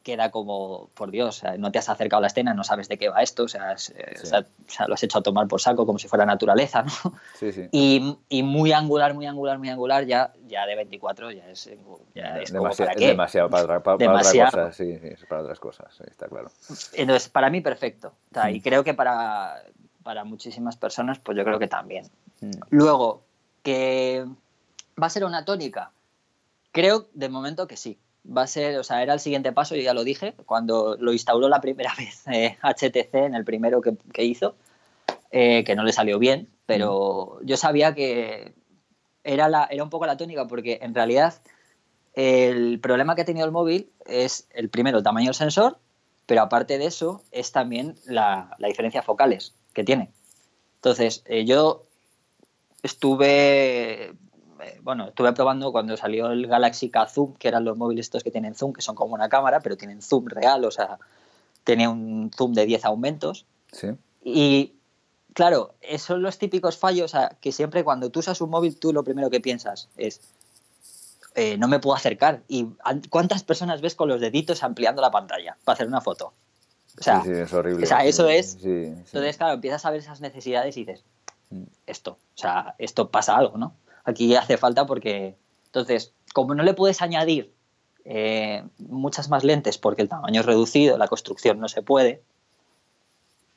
queda 0.09 0.31
como, 0.31 0.89
por 0.95 1.11
Dios, 1.11 1.43
no 1.59 1.71
te 1.71 1.77
has 1.77 1.87
acercado 1.87 2.17
a 2.17 2.21
la 2.21 2.27
escena, 2.27 2.55
no 2.55 2.63
sabes 2.63 2.89
de 2.89 2.97
qué 2.97 3.09
va 3.09 3.21
esto, 3.21 3.43
o 3.43 3.47
sea, 3.47 3.75
lo 4.87 4.93
has 4.93 5.03
hecho 5.03 5.19
a 5.19 5.21
tomar 5.21 5.47
por 5.47 5.61
saco 5.61 5.85
como 5.85 5.99
si 5.99 6.07
fuera 6.07 6.25
naturaleza, 6.25 6.81
¿no? 6.83 7.13
Sí, 7.35 7.51
sí. 7.51 7.67
Y, 7.71 8.17
y, 8.27 8.41
muy 8.41 8.71
angular, 8.71 9.13
muy 9.13 9.27
angular, 9.27 9.59
muy 9.59 9.69
angular, 9.69 10.05
ya, 10.05 10.33
ya 10.47 10.65
de 10.65 10.75
24 10.75 11.31
ya 11.31 11.47
es, 11.47 11.69
ya 12.15 12.39
es 12.39 12.51
demasiado, 12.51 12.91
para 12.91 13.07
demasiado 13.07 13.49
para, 13.49 13.83
para, 13.83 13.95
otras 13.95 14.33
cosas, 14.33 14.75
sí, 14.75 14.97
sí, 14.97 15.25
para 15.27 15.41
otras 15.43 15.59
cosas, 15.59 16.01
está 16.01 16.27
claro. 16.27 16.49
Entonces, 16.93 17.29
para 17.29 17.51
mí 17.51 17.61
perfecto, 17.61 18.13
y 18.51 18.59
mm. 18.59 18.61
creo 18.63 18.83
que 18.83 18.95
para, 18.95 19.61
para 20.01 20.23
muchísimas 20.23 20.75
personas, 20.75 21.19
pues 21.19 21.37
yo 21.37 21.43
creo 21.43 21.59
que 21.59 21.67
también. 21.67 22.05
Mm. 22.41 22.51
Luego, 22.71 23.21
que 23.61 24.25
va 25.01 25.05
a 25.05 25.09
ser 25.11 25.23
una 25.23 25.45
tónica, 25.45 25.91
creo 26.71 27.05
de 27.13 27.29
momento 27.29 27.67
que 27.67 27.77
sí 27.77 27.99
va 28.25 28.43
a 28.43 28.47
ser, 28.47 28.77
o 28.77 28.83
sea, 28.83 29.01
era 29.01 29.13
el 29.13 29.19
siguiente 29.19 29.51
paso, 29.51 29.75
yo 29.75 29.81
ya 29.81 29.93
lo 29.93 30.03
dije, 30.03 30.33
cuando 30.45 30.97
lo 30.99 31.13
instauró 31.13 31.49
la 31.49 31.61
primera 31.61 31.93
vez 31.97 32.23
HTC 32.61 33.13
en 33.13 33.35
el 33.35 33.45
primero 33.45 33.81
que, 33.81 34.23
hizo, 34.23 34.55
eh, 35.31 35.63
que 35.63 35.75
no 35.75 35.83
le 35.83 35.93
salió 35.93 36.19
bien, 36.19 36.49
pero 36.65 37.39
yo 37.43 37.57
sabía 37.57 37.95
que 37.95 38.53
era, 39.23 39.49
la, 39.49 39.67
era 39.69 39.83
un 39.83 39.89
poco 39.89 40.05
la 40.05 40.17
tónica, 40.17 40.47
porque 40.47 40.79
en 40.81 40.93
realidad 40.93 41.35
el 42.13 42.79
problema 42.79 43.15
que 43.15 43.21
ha 43.21 43.25
tenido 43.25 43.45
el 43.45 43.51
móvil 43.51 43.89
es 44.05 44.47
el 44.51 44.69
primero, 44.69 44.97
el 44.97 45.03
tamaño 45.03 45.27
del 45.27 45.35
sensor, 45.35 45.77
pero 46.25 46.41
aparte 46.41 46.77
de 46.77 46.85
eso 46.85 47.23
es 47.31 47.51
también 47.51 47.95
la, 48.05 48.55
la 48.59 48.67
diferencia 48.67 49.01
focales 49.01 49.55
que 49.73 49.83
tiene. 49.83 50.11
Entonces, 50.75 51.23
eh, 51.25 51.45
yo 51.45 51.85
estuve 52.83 54.03
eh, 54.03 54.13
bueno, 54.81 55.09
estuve 55.09 55.33
probando 55.33 55.71
cuando 55.71 55.95
salió 55.97 56.31
el 56.31 56.47
Galaxy 56.47 56.89
K 56.89 57.05
Zoom, 57.07 57.33
que 57.35 57.47
eran 57.47 57.65
los 57.65 57.77
móviles 57.77 58.07
estos 58.07 58.23
que 58.23 58.31
tienen 58.31 58.55
zoom, 58.55 58.73
que 58.73 58.81
son 58.81 58.95
como 58.95 59.13
una 59.13 59.29
cámara, 59.29 59.59
pero 59.59 59.77
tienen 59.77 60.01
zoom 60.01 60.27
real, 60.27 60.65
o 60.65 60.71
sea, 60.71 60.99
tenía 61.63 61.89
un 61.89 62.31
zoom 62.35 62.53
de 62.53 62.65
10 62.65 62.85
aumentos. 62.85 63.45
Sí. 63.71 63.87
Y 64.23 64.73
claro, 65.33 65.73
esos 65.81 66.07
son 66.07 66.21
los 66.21 66.37
típicos 66.37 66.77
fallos, 66.77 67.13
que 67.41 67.51
siempre 67.51 67.83
cuando 67.83 68.09
tú 68.09 68.19
usas 68.19 68.41
un 68.41 68.49
móvil, 68.49 68.77
tú 68.77 68.93
lo 68.93 69.03
primero 69.03 69.29
que 69.29 69.39
piensas 69.39 69.89
es, 69.97 70.21
eh, 71.35 71.57
no 71.57 71.67
me 71.67 71.79
puedo 71.79 71.95
acercar. 71.95 72.41
¿Y 72.47 72.67
cuántas 73.09 73.43
personas 73.43 73.81
ves 73.81 73.95
con 73.95 74.09
los 74.09 74.19
deditos 74.19 74.63
ampliando 74.63 75.01
la 75.01 75.11
pantalla 75.11 75.57
para 75.63 75.75
hacer 75.75 75.87
una 75.87 76.01
foto? 76.01 76.33
O 76.99 77.03
sea, 77.03 77.21
sí, 77.21 77.31
es 77.31 77.53
horrible. 77.53 77.83
O 77.83 77.87
sea, 77.87 78.03
eso 78.03 78.27
es. 78.27 78.57
Entonces, 78.63 79.37
claro, 79.37 79.53
empiezas 79.53 79.85
a 79.85 79.91
ver 79.91 80.01
esas 80.01 80.19
necesidades 80.19 80.75
y 80.75 80.85
dices, 80.85 81.05
mm. 81.49 81.63
esto, 81.87 82.11
o 82.11 82.37
sea, 82.37 82.75
esto 82.77 83.09
pasa 83.09 83.37
algo, 83.37 83.57
¿no? 83.57 83.73
Aquí 84.09 84.35
hace 84.35 84.57
falta 84.57 84.85
porque, 84.85 85.35
entonces, 85.67 86.13
como 86.33 86.55
no 86.55 86.63
le 86.63 86.73
puedes 86.73 87.01
añadir 87.01 87.53
eh, 88.05 88.63
muchas 88.79 89.29
más 89.29 89.43
lentes 89.43 89.77
porque 89.77 90.01
el 90.01 90.09
tamaño 90.09 90.41
es 90.41 90.45
reducido, 90.45 90.97
la 90.97 91.07
construcción 91.07 91.59
no 91.59 91.67
se 91.67 91.81
puede, 91.81 92.21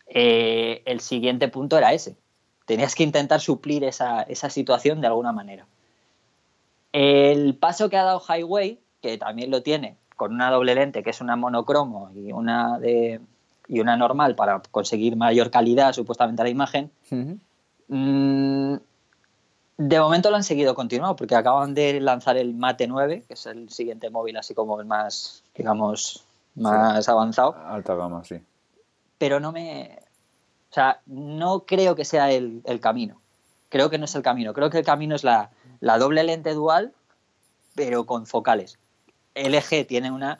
eh, 0.07 0.83
el 0.85 1.01
siguiente 1.01 1.49
punto 1.49 1.79
era 1.79 1.93
ese. 1.93 2.17
Tenías 2.67 2.95
que 2.95 3.03
intentar 3.03 3.41
suplir 3.41 3.83
esa, 3.85 4.23
esa 4.23 4.51
situación 4.51 5.01
de 5.01 5.07
alguna 5.07 5.33
manera. 5.33 5.67
El 6.93 7.57
paso 7.57 7.89
que 7.89 7.97
ha 7.97 8.05
dado 8.05 8.21
Highway, 8.21 8.79
que 9.01 9.17
también 9.19 9.51
lo 9.51 9.63
tiene, 9.63 9.97
con 10.17 10.35
una 10.35 10.51
doble 10.51 10.75
lente, 10.75 11.03
que 11.03 11.11
es 11.11 11.21
una 11.21 11.37
monocromo 11.37 12.11
y 12.15 12.33
una, 12.33 12.79
de, 12.79 13.21
y 13.69 13.81
una 13.81 13.97
normal 13.97 14.35
para 14.35 14.61
conseguir 14.71 15.17
mayor 15.17 15.51
calidad 15.51 15.93
supuestamente 15.95 16.43
a 16.43 16.45
la 16.45 16.51
imagen, 16.51 16.91
de 19.77 20.01
momento 20.01 20.31
lo 20.31 20.37
han 20.37 20.45
seguido 20.45 20.75
continuado 20.75 21.17
porque 21.17 21.35
acaban 21.35 21.75
de 21.75 22.01
lanzar 22.01 22.37
el 22.37 22.55
Mate 22.55 22.87
9, 22.87 23.25
que 23.27 23.35
es 23.35 23.47
el 23.47 23.71
siguiente 23.71 24.11
móvil 24.11 24.37
así 24.37 24.55
como 24.55 24.81
el 24.81 24.87
más, 24.87 25.43
digamos, 25.55 26.25
más 26.55 27.09
avanzado. 27.09 27.57
Alta 27.67 27.95
gama, 27.95 28.25
sí. 28.25 28.37
Pero 29.19 29.41
no 29.41 29.53
me... 29.53 29.99
O 30.71 30.75
sea, 30.75 31.01
no 31.07 31.65
creo 31.67 31.95
que 31.95 32.05
sea 32.05 32.31
el, 32.31 32.63
camino. 32.81 33.21
Creo 33.69 33.91
que 33.91 33.99
no 33.99 34.07
es 34.07 34.15
el 34.15 34.23
camino. 34.23 34.55
Creo 34.55 34.71
que 34.71 34.79
el 34.79 34.85
camino 34.85 35.15
es 35.15 35.23
la, 35.23 35.51
la 35.81 35.99
doble 35.99 36.25
lente 36.25 36.55
dual, 36.55 36.93
pero 37.75 38.07
con 38.07 38.27
focales. 38.27 38.79
LG 39.35 39.87
tiene 39.87 40.11
una 40.11 40.39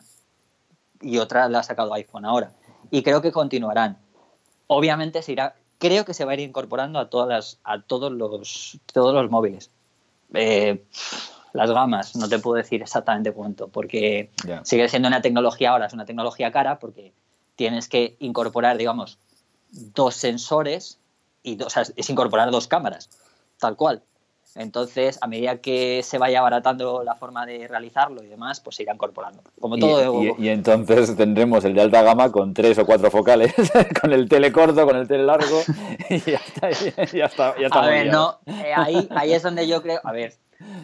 y 1.01 1.17
otra 1.19 1.49
la 1.49 1.59
ha 1.59 1.63
sacado 1.63 1.93
iPhone 1.93 2.25
ahora. 2.25 2.53
Y 2.89 3.03
creo 3.03 3.21
que 3.21 3.31
continuarán. 3.31 3.97
Obviamente 4.67 5.21
se 5.21 5.33
irá, 5.33 5.55
creo 5.83 6.05
que 6.05 6.13
se 6.13 6.23
va 6.23 6.31
a 6.31 6.35
ir 6.35 6.39
incorporando 6.39 6.97
a 6.97 7.09
todas 7.09 7.27
las, 7.27 7.59
a 7.65 7.81
todos 7.81 8.09
los 8.09 8.79
todos 8.93 9.13
los 9.13 9.29
móviles. 9.29 9.69
Eh, 10.33 10.85
las 11.51 11.69
gamas, 11.69 12.15
no 12.15 12.29
te 12.29 12.39
puedo 12.39 12.55
decir 12.55 12.81
exactamente 12.81 13.33
cuánto, 13.33 13.67
porque 13.67 14.31
sigue 14.63 14.87
siendo 14.87 15.09
una 15.09 15.21
tecnología 15.21 15.71
ahora, 15.71 15.87
es 15.87 15.93
una 15.93 16.05
tecnología 16.05 16.53
cara, 16.53 16.79
porque 16.79 17.11
tienes 17.57 17.89
que 17.89 18.15
incorporar, 18.19 18.77
digamos, 18.77 19.19
dos 19.71 20.15
sensores 20.15 20.99
y 21.43 21.61
o 21.61 21.69
sea, 21.69 21.83
es 21.95 22.09
incorporar 22.09 22.49
dos 22.49 22.67
cámaras, 22.67 23.09
tal 23.59 23.75
cual. 23.75 24.01
Entonces, 24.55 25.17
a 25.21 25.27
medida 25.27 25.57
que 25.57 26.03
se 26.03 26.19
vaya 26.19 26.39
abaratando 26.39 27.03
la 27.03 27.15
forma 27.15 27.45
de 27.45 27.67
realizarlo 27.67 28.23
y 28.23 28.27
demás, 28.27 28.59
pues 28.59 28.75
se 28.75 28.83
irá 28.83 28.93
incorporando. 28.93 29.41
Como 29.59 29.77
todo. 29.77 30.21
Y, 30.37 30.49
entonces 30.49 31.15
tendremos 31.15 31.65
el 31.65 31.73
de 31.73 31.81
alta 31.81 32.03
gama 32.03 32.31
con 32.31 32.53
tres 32.53 32.77
o 32.77 32.85
cuatro 32.85 33.09
focales, 33.09 33.53
con 34.01 34.13
el 34.13 34.29
tele 34.29 34.51
corto, 34.51 34.85
con 34.85 34.95
el 34.95 35.07
tele 35.07 35.23
largo, 35.23 35.61
y 36.09 36.19
ya 36.19 36.39
está. 36.45 36.71
Ya 36.71 37.25
está, 37.25 37.55
ya 37.59 37.67
está 37.67 37.83
a 37.83 37.87
ver, 37.87 38.11
no, 38.11 38.39
eh, 38.45 38.73
ahí, 38.75 39.07
ahí 39.11 39.33
es 39.33 39.41
donde 39.41 39.67
yo 39.67 39.81
creo. 39.81 39.99
A 40.03 40.11
ver, 40.11 40.35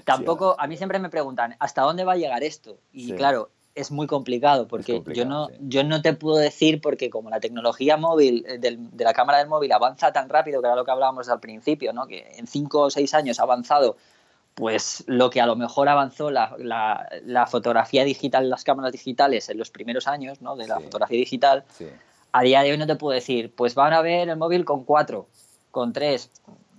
tampoco. 0.04 0.56
A 0.58 0.66
mí 0.66 0.76
siempre 0.76 0.98
me 0.98 1.10
preguntan, 1.10 1.56
¿hasta 1.60 1.84
dónde 1.84 2.04
va 2.04 2.14
a 2.14 2.18
llegar 2.18 2.44
esto? 2.44 2.80
Y 2.92 3.14
claro, 3.14 3.52
es 3.76 3.92
muy 3.92 4.08
complicado 4.08 4.68
porque 4.68 5.02
yo, 5.14 5.26
no, 5.26 5.48
yo 5.60 5.84
no 5.84 6.02
te 6.02 6.14
puedo 6.14 6.38
decir 6.38 6.82
porque 6.82 7.10
como 7.10 7.30
la 7.30 7.40
tecnología 7.40 7.98
móvil 7.98 8.46
eh, 8.48 8.58
de 8.60 9.04
la 9.04 9.14
cámara 9.14 9.40
del 9.40 9.48
móvil 9.48 9.72
avanza 9.72 10.12
tan 10.12 10.30
rápido, 10.30 10.62
que 10.62 10.68
era 10.68 10.76
lo 10.76 10.86
que 10.86 10.92
hablábamos 10.92 11.30
al 11.30 11.40
principio, 11.40 11.94
¿no? 11.94 12.08
que 12.08 12.32
en 12.38 12.48
cinco 12.48 12.82
o 12.82 12.90
seis 12.90 13.14
años 13.14 13.40
ha 13.40 13.44
avanzado 13.44 13.98
pues 14.56 15.04
lo 15.08 15.30
que 15.30 15.40
a 15.40 15.46
lo 15.46 15.56
mejor 15.56 15.88
avanzó 15.88 16.32
la, 16.32 16.56
la, 16.58 17.48
fotografía 17.48 18.04
digital, 18.04 18.50
las 18.50 18.66
cámaras 18.66 18.92
digitales 18.92 19.48
en 19.48 19.58
los 19.58 19.70
primeros 19.70 20.06
años 20.08 20.42
¿no? 20.42 20.58
de 20.58 20.68
la 20.68 20.82
fotografía 20.82 21.18
digital, 21.18 21.64
a 22.34 22.42
día 22.44 22.62
de 22.62 22.72
hoy 22.72 22.78
no 22.78 22.86
te 22.86 22.98
puedo 22.98 23.16
decir, 23.16 23.54
pues 23.56 23.74
van 23.74 23.94
a 23.94 24.02
ver 24.02 24.28
el 24.28 24.36
móvil 24.38 24.66
con 24.66 24.84
cuatro, 24.84 25.28
con 25.72 25.94
tres, 25.94 26.30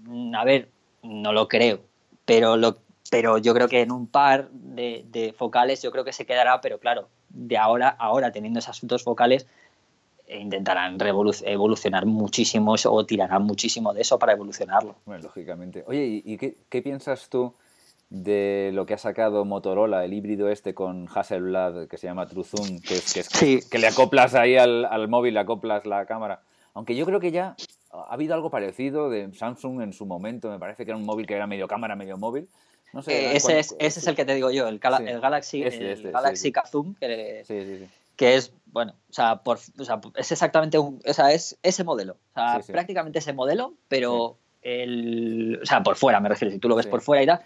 mm, 0.03 0.35
a 0.35 0.45
ver, 0.45 0.69
no 1.03 1.33
lo 1.33 1.49
creo, 1.49 1.81
pero 2.27 2.59
lo, 2.59 2.77
pero 3.11 3.39
yo 3.39 3.53
creo 3.53 3.69
que 3.69 3.83
en 3.83 3.91
un 3.91 4.07
par 4.07 4.49
de, 4.51 5.35
focales 5.37 5.83
yo 5.83 5.91
creo 5.91 6.05
que 6.05 6.13
se 6.13 6.25
quedará, 6.25 6.61
pero 6.61 6.79
claro, 6.79 7.09
de 7.29 7.59
ahora, 7.59 7.89
ahora 7.89 8.31
teniendo 8.31 8.61
esas 8.61 8.79
dos 8.83 9.03
focales, 9.03 9.47
intentarán 10.29 10.97
evolucionar 11.01 12.07
muchísimo 12.07 12.77
o 12.85 13.05
tirarán 13.05 13.43
muchísimo 13.43 13.93
de 13.93 14.03
eso 14.03 14.19
para 14.19 14.33
evolucionarlo. 14.33 14.95
Bueno, 15.05 15.25
lógicamente. 15.25 15.83
Oye, 15.89 16.23
¿y, 16.25 16.37
qué, 16.39 16.83
piensas 16.83 17.29
tú 17.29 17.53
de 18.11 18.71
lo 18.73 18.87
que 18.87 18.95
ha 18.95 18.99
sacado 18.99 19.45
Motorola, 19.45 20.05
el 20.05 20.13
híbrido 20.13 20.49
este 20.49 20.73
con 20.73 21.09
Hasselblad, 21.13 21.89
que 21.89 21.99
se 21.99 22.07
llama 22.07 22.27
TrueZoom, 22.27 22.81
que, 22.81 22.95
es, 22.95 23.29
que, 23.29 23.61
que, 23.69 23.79
le 23.79 23.89
acoplas 23.89 24.35
ahí 24.35 24.57
al, 24.57 24.85
al 24.85 25.09
móvil, 25.09 25.35
le 25.35 25.41
acoplas 25.41 25.85
la 25.85 26.07
cámara? 26.07 26.43
Aunque 26.75 26.95
yo 26.95 27.05
creo 27.07 27.19
que 27.19 27.33
ya 27.33 27.57
ha 27.93 28.15
habido 28.15 28.35
algo 28.35 28.51
parecido 28.51 29.11
de 29.11 29.33
Samsung 29.35 29.83
en 29.83 29.93
su 29.93 30.07
momento, 30.07 30.49
me 30.49 30.61
parece 30.61 30.85
que 30.85 30.93
era 30.93 30.99
un 30.99 31.05
móvil 31.05 31.27
que 31.27 31.35
era 31.35 31.49
medio 31.49 31.67
cámara, 31.67 31.97
medio 31.97 32.17
móvil, 32.17 32.49
eh, 33.07 33.37
ese, 33.37 33.59
es, 33.59 33.75
ese 33.79 34.01
es 34.01 34.07
el 34.07 34.17
que 34.17 34.25
te 34.25 34.35
digo 34.35 34.51
yo, 34.51 34.67
el, 34.69 34.81
el 35.07 35.21
Galaxy, 35.21 35.63
el 35.63 36.11
Galaxy 36.11 36.53
Kazum, 36.53 36.95
que, 36.97 37.89
que, 38.17 38.35
es, 38.35 38.53
bueno, 38.67 38.95
o 39.09 39.13
sea, 39.13 39.37
por, 39.43 39.59
o 39.79 39.85
sea, 39.85 40.01
es 40.17 40.33
exactamente 40.33 40.79
un, 40.79 41.01
o 41.07 41.15
sea, 41.15 41.33
es 41.33 41.59
ese 41.63 41.85
modelo, 41.85 42.17
o 42.35 42.35
sea, 42.35 42.61
prácticamente 42.67 43.21
ese 43.21 43.33
modelo, 43.33 43.75
pero 43.89 44.37
el, 44.63 45.61
o 45.63 45.67
sea, 45.67 45.83
por 45.83 45.97
fuera 45.97 46.21
me 46.21 46.29
refiero, 46.29 46.53
si 46.53 46.59
tú 46.59 46.69
lo 46.69 46.77
ves 46.77 46.87
por 46.87 47.01
fuera 47.01 47.23
y 47.23 47.27
tal, 47.27 47.45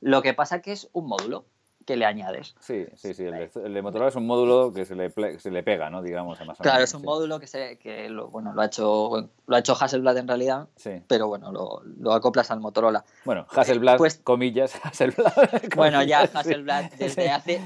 lo 0.00 0.22
que 0.22 0.34
pasa 0.34 0.62
que 0.62 0.72
es 0.72 0.88
un 0.92 1.06
módulo 1.06 1.44
que 1.86 1.96
le 1.96 2.04
añades. 2.04 2.54
Sí, 2.60 2.84
sí, 2.96 3.14
sí. 3.14 3.24
El 3.24 3.74
de, 3.74 3.82
Motorola 3.82 4.08
es 4.08 4.16
un 4.16 4.26
módulo 4.26 4.72
que 4.72 4.84
se 4.84 4.94
le, 4.94 5.10
se 5.38 5.50
le 5.50 5.62
pega, 5.62 5.88
¿no? 5.88 6.02
Digamos, 6.02 6.38
a 6.40 6.44
más 6.44 6.58
Claro, 6.58 6.82
es 6.82 6.92
un 6.92 7.02
módulo 7.02 7.38
que, 7.38 7.46
se, 7.46 7.78
que 7.78 8.08
lo, 8.08 8.28
bueno, 8.28 8.52
lo 8.52 8.60
ha 8.60 8.66
hecho 8.66 9.30
lo 9.46 9.56
ha 9.56 9.58
hecho 9.60 9.76
Hasselblad 9.80 10.18
en 10.18 10.28
realidad, 10.28 10.66
sí. 10.76 11.02
pero 11.06 11.28
bueno, 11.28 11.52
lo, 11.52 11.82
lo, 11.98 12.12
acoplas 12.12 12.50
al 12.50 12.60
Motorola. 12.60 13.04
Bueno, 13.24 13.46
Hasselblad, 13.50 13.96
pues, 13.96 14.18
comillas, 14.22 14.74
Hasselblad. 14.82 15.32
bueno, 15.76 16.02
ya 16.02 16.22
Hasselblad 16.22 16.90
desde 16.98 17.30
hace 17.30 17.60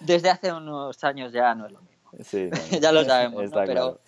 desde 0.00 0.30
hace 0.30 0.52
unos 0.52 1.04
años 1.04 1.32
ya 1.32 1.54
no 1.54 1.66
es 1.66 1.72
lo 1.72 1.80
mismo. 1.80 1.90
Sí, 2.24 2.48
ya 2.80 2.90
lo 2.92 3.04
sabemos, 3.04 3.50
¿no? 3.50 3.62
pero 3.66 4.00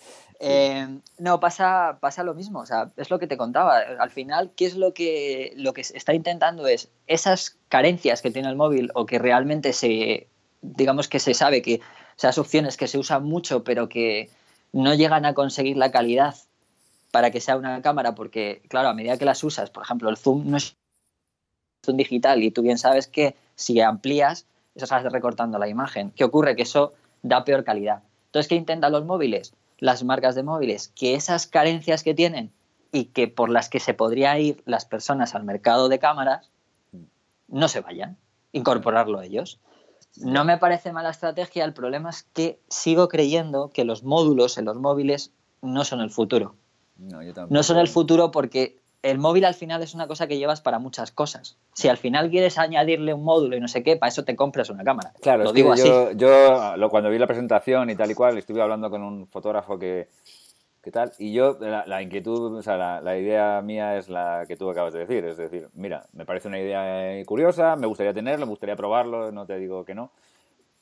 eh, 0.45 0.99
no, 1.19 1.39
pasa, 1.39 1.99
pasa 2.01 2.25
lo 2.25 2.35
mismo, 2.35 2.65
es 2.97 3.11
lo 3.11 3.21
que 3.21 3.29
te 3.29 3.37
contaba. 3.37 3.79
Al 3.79 4.11
final, 4.11 4.51
¿qué 4.57 4.67
es 4.67 4.75
lo 4.75 4.93
que, 4.93 5.53
lo 5.55 5.73
que 5.73 5.83
está 5.83 6.15
intentando? 6.15 6.67
Es 6.67 6.91
esas 7.07 7.57
carencias 7.69 8.23
que 8.23 8.33
tiene 8.33 8.49
el 8.49 8.57
móvil 8.57 8.91
o 8.97 9.07
que 9.07 9.21
realmente 9.21 9.73
se, 9.73 10.27
digamos 10.61 11.07
que 11.07 11.21
se 11.21 11.35
sabe 11.35 11.63
que 11.63 11.81
esas 12.19 12.39
opciones 12.39 12.77
que 12.77 12.89
se 12.89 12.99
usan 12.99 13.23
mucho 13.23 13.63
pero 13.63 13.89
que 13.89 14.31
no 14.73 14.95
llegan 14.95 15.27
a 15.27 15.35
conseguir 15.35 15.77
la 15.77 15.93
calidad 15.93 16.35
para 17.13 17.31
que 17.31 17.41
sea 17.41 17.57
una 17.57 17.81
cámara, 17.81 18.17
porque 18.17 18.63
claro, 18.69 18.89
a 18.89 18.95
medida 18.95 19.19
que 19.19 19.25
las 19.25 19.45
usas, 19.45 19.71
por 19.71 19.85
ejemplo, 19.85 20.11
el 20.11 20.17
zoom 20.17 20.51
no 20.51 20.57
es 20.57 20.77
zoom 21.87 21.97
digital 21.97 22.43
y 22.43 22.51
tú 22.51 22.63
bien 22.63 22.79
sabes 22.79 23.07
que 23.07 23.37
si 23.55 23.81
amplías, 23.81 24.47
eso 24.75 24.87
estás 24.87 25.05
recortando 25.05 25.59
la 25.61 25.69
imagen. 25.69 26.11
¿Qué 26.11 26.25
ocurre? 26.25 26.57
Que 26.57 26.63
eso 26.63 26.95
da 27.23 27.45
peor 27.45 27.63
calidad. 27.63 28.03
Entonces, 28.27 28.49
¿qué 28.49 28.57
intentan 28.57 28.91
los 28.91 29.05
móviles? 29.05 29.55
Las 29.83 30.05
marcas 30.05 30.37
de 30.37 30.45
móviles 30.45 30.93
que 30.95 31.15
esas 31.15 31.49
carencias 31.49 32.05
que 32.05 32.15
tienen 32.15 32.53
y 32.93 33.07
que 33.07 33.27
por 33.27 33.51
las 33.51 33.69
que 33.69 33.81
se 33.81 33.95
podría 33.95 34.39
ir 34.39 34.63
las 34.65 34.85
personas 34.85 35.35
al 35.35 35.43
mercado 35.43 35.89
de 35.89 35.99
cámaras 35.99 36.53
no 37.49 37.67
se 37.67 37.81
vayan, 37.81 38.17
incorporarlo 38.53 39.19
a 39.19 39.25
ellos. 39.25 39.59
No 40.17 40.45
me 40.45 40.57
parece 40.57 40.93
mala 40.93 41.11
estrategia, 41.11 41.65
el 41.65 41.75
problema 41.75 42.11
es 42.11 42.23
que 42.23 42.61
sigo 42.69 43.09
creyendo 43.09 43.73
que 43.75 43.85
los 43.85 44.05
módulos 44.05 44.57
en 44.57 44.67
los 44.67 44.77
móviles 44.77 45.33
no 45.63 45.85
son 45.85 46.01
el 46.01 46.11
futuro. 46.11 46.55
No, 46.97 47.19
no 47.51 47.63
son 47.65 47.79
el 47.79 47.89
futuro 47.89 48.31
porque 48.31 48.81
el 49.03 49.19
móvil 49.19 49.45
al 49.45 49.55
final 49.55 49.83
es 49.83 49.95
una 49.95 50.07
cosa 50.07 50.27
que 50.27 50.39
llevas 50.39 50.61
para 50.61 50.79
muchas 50.79 51.11
cosas. 51.11 51.59
Si 51.75 51.89
al 51.89 51.97
final 51.97 52.31
quieres 52.31 52.59
añadirle 52.59 53.13
un 53.15 53.25
módulo 53.25 53.57
y 53.57 53.61
no 53.61 53.69
sé 53.69 53.83
qué, 53.83 53.97
para 53.97 54.09
eso 54.09 54.25
te 54.25 54.37
compras 54.37 54.71
una 54.71 54.85
cámara. 54.85 55.13
Claro, 55.21 55.45
lo 55.45 55.53
digo 55.53 55.75
yo, 55.75 56.13
Yo, 56.13 56.89
cuando 56.91 57.11
vi 57.11 57.19
la 57.19 57.27
presentación 57.27 57.91
y 57.91 57.97
tal 57.97 58.11
y 58.11 58.15
cual, 58.15 58.39
estuve 58.39 58.63
hablando 58.63 58.91
con 58.91 59.03
un 59.03 59.27
fotógrafo 59.27 59.79
que, 59.79 60.09
tal, 60.93 61.13
y 61.19 61.33
yo, 61.33 61.59
la, 61.61 62.03
inquietud, 62.03 62.57
o 62.57 62.63
sea, 62.63 63.01
la, 63.01 63.19
idea 63.19 63.61
mía 63.61 63.97
es 63.97 64.09
la 64.09 64.45
que 64.47 64.57
tú 64.57 64.71
acabas 64.71 64.93
de 64.93 65.01
decir. 65.01 65.25
Es 65.25 65.37
decir, 65.37 65.69
mira, 65.75 66.07
me 66.13 66.25
parece 66.25 66.49
una 66.49 66.61
idea 66.61 67.25
curiosa, 67.25 67.75
me 67.75 67.89
gustaría 67.89 68.15
tenerlo, 68.15 68.47
me 68.47 68.51
gustaría 68.51 68.77
probarlo, 68.77 69.33
no 69.33 69.47
te 69.47 69.59
digo 69.59 69.85
que 69.85 69.95
no 69.95 70.13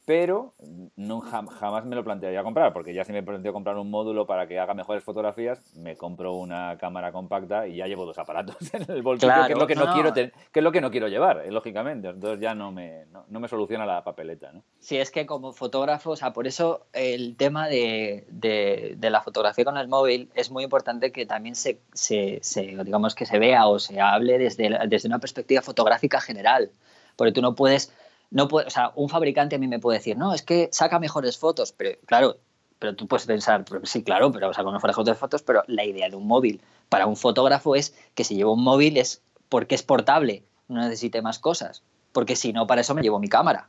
pero 0.06 0.54
no, 0.96 1.20
jamás 1.20 1.84
me 1.84 1.94
lo 1.94 2.02
plantearía 2.02 2.42
comprar, 2.42 2.72
porque 2.72 2.94
ya 2.94 3.04
si 3.04 3.12
me 3.12 3.22
planteo 3.22 3.52
comprar 3.52 3.76
un 3.76 3.90
módulo 3.90 4.26
para 4.26 4.48
que 4.48 4.58
haga 4.58 4.74
mejores 4.74 5.04
fotografías, 5.04 5.74
me 5.76 5.96
compro 5.96 6.34
una 6.34 6.76
cámara 6.78 7.12
compacta 7.12 7.68
y 7.68 7.76
ya 7.76 7.86
llevo 7.86 8.06
dos 8.06 8.18
aparatos 8.18 8.56
en 8.74 8.90
el 8.90 9.02
bolsillo, 9.02 9.32
que 9.46 9.52
es 9.52 9.58
lo 9.58 9.66
que 9.66 9.74
no, 9.74 9.92
quiero 9.92 10.12
que 10.12 10.32
es 10.54 10.62
lo 10.62 10.72
que 10.72 10.80
no 10.80 10.90
quiero 10.90 11.08
llevar, 11.08 11.42
eh, 11.44 11.50
lógicamente. 11.50 12.08
Entonces 12.08 12.40
ya 12.40 12.54
no 12.54 12.72
me, 12.72 13.04
no, 13.28 13.40
me 13.40 13.48
soluciona 13.48 13.84
la 13.86 14.02
papeleta, 14.02 14.52
¿no? 14.52 14.62
Sí, 14.78 14.96
es 14.96 15.10
que 15.10 15.26
como 15.26 15.52
fotógrafo, 15.52 16.10
o 16.10 16.16
sea, 16.16 16.32
por 16.32 16.46
eso 16.46 16.86
el 16.92 17.36
tema 17.36 17.68
de, 17.68 18.24
de, 18.30 19.10
la 19.10 19.20
fotografía 19.20 19.64
con 19.64 19.76
el 19.76 19.88
móvil 19.88 20.30
es 20.34 20.50
muy 20.50 20.64
importante 20.64 21.12
que 21.12 21.26
también 21.26 21.54
se, 21.54 21.80
se, 21.92 22.40
digamos 22.84 23.14
que 23.14 23.26
se 23.26 23.38
vea 23.38 23.66
o 23.66 23.78
se 23.78 24.00
hable 24.00 24.38
desde, 24.38 24.78
desde 24.88 25.08
una 25.08 25.18
perspectiva 25.18 25.62
fotográfica 25.62 26.20
general, 26.20 26.70
porque 27.16 27.32
tú 27.32 27.42
no 27.42 27.54
puedes 27.54 27.92
no 28.30 28.48
puede, 28.48 28.66
o 28.66 28.70
sea, 28.70 28.92
un 28.94 29.08
fabricante 29.08 29.56
a 29.56 29.58
mí 29.58 29.68
me 29.68 29.78
puede 29.78 29.98
decir, 29.98 30.16
no, 30.16 30.32
es 30.32 30.42
que 30.42 30.68
saca 30.72 30.98
mejores 30.98 31.38
fotos, 31.38 31.72
pero 31.72 31.98
claro, 32.06 32.38
pero 32.78 32.94
tú 32.94 33.06
puedes 33.06 33.26
pensar, 33.26 33.64
sí, 33.84 34.02
claro, 34.02 34.32
pero 34.32 34.52
saca 34.52 34.70
mejores 34.70 35.18
fotos, 35.18 35.42
pero 35.42 35.62
la 35.66 35.84
idea 35.84 36.08
de 36.08 36.16
un 36.16 36.26
móvil 36.26 36.60
para 36.88 37.06
un 37.06 37.16
fotógrafo 37.16 37.76
es 37.76 37.94
que 38.14 38.24
si 38.24 38.36
llevo 38.36 38.54
un 38.54 38.64
móvil 38.64 38.96
es 38.96 39.22
porque 39.48 39.74
es 39.74 39.82
portable, 39.82 40.44
no 40.68 40.80
necesite 40.80 41.22
más 41.22 41.38
cosas, 41.38 41.82
porque 42.12 42.36
si 42.36 42.52
no, 42.52 42.66
para 42.66 42.80
eso 42.80 42.94
me 42.94 43.02
llevo 43.02 43.18
mi 43.18 43.28
cámara. 43.28 43.68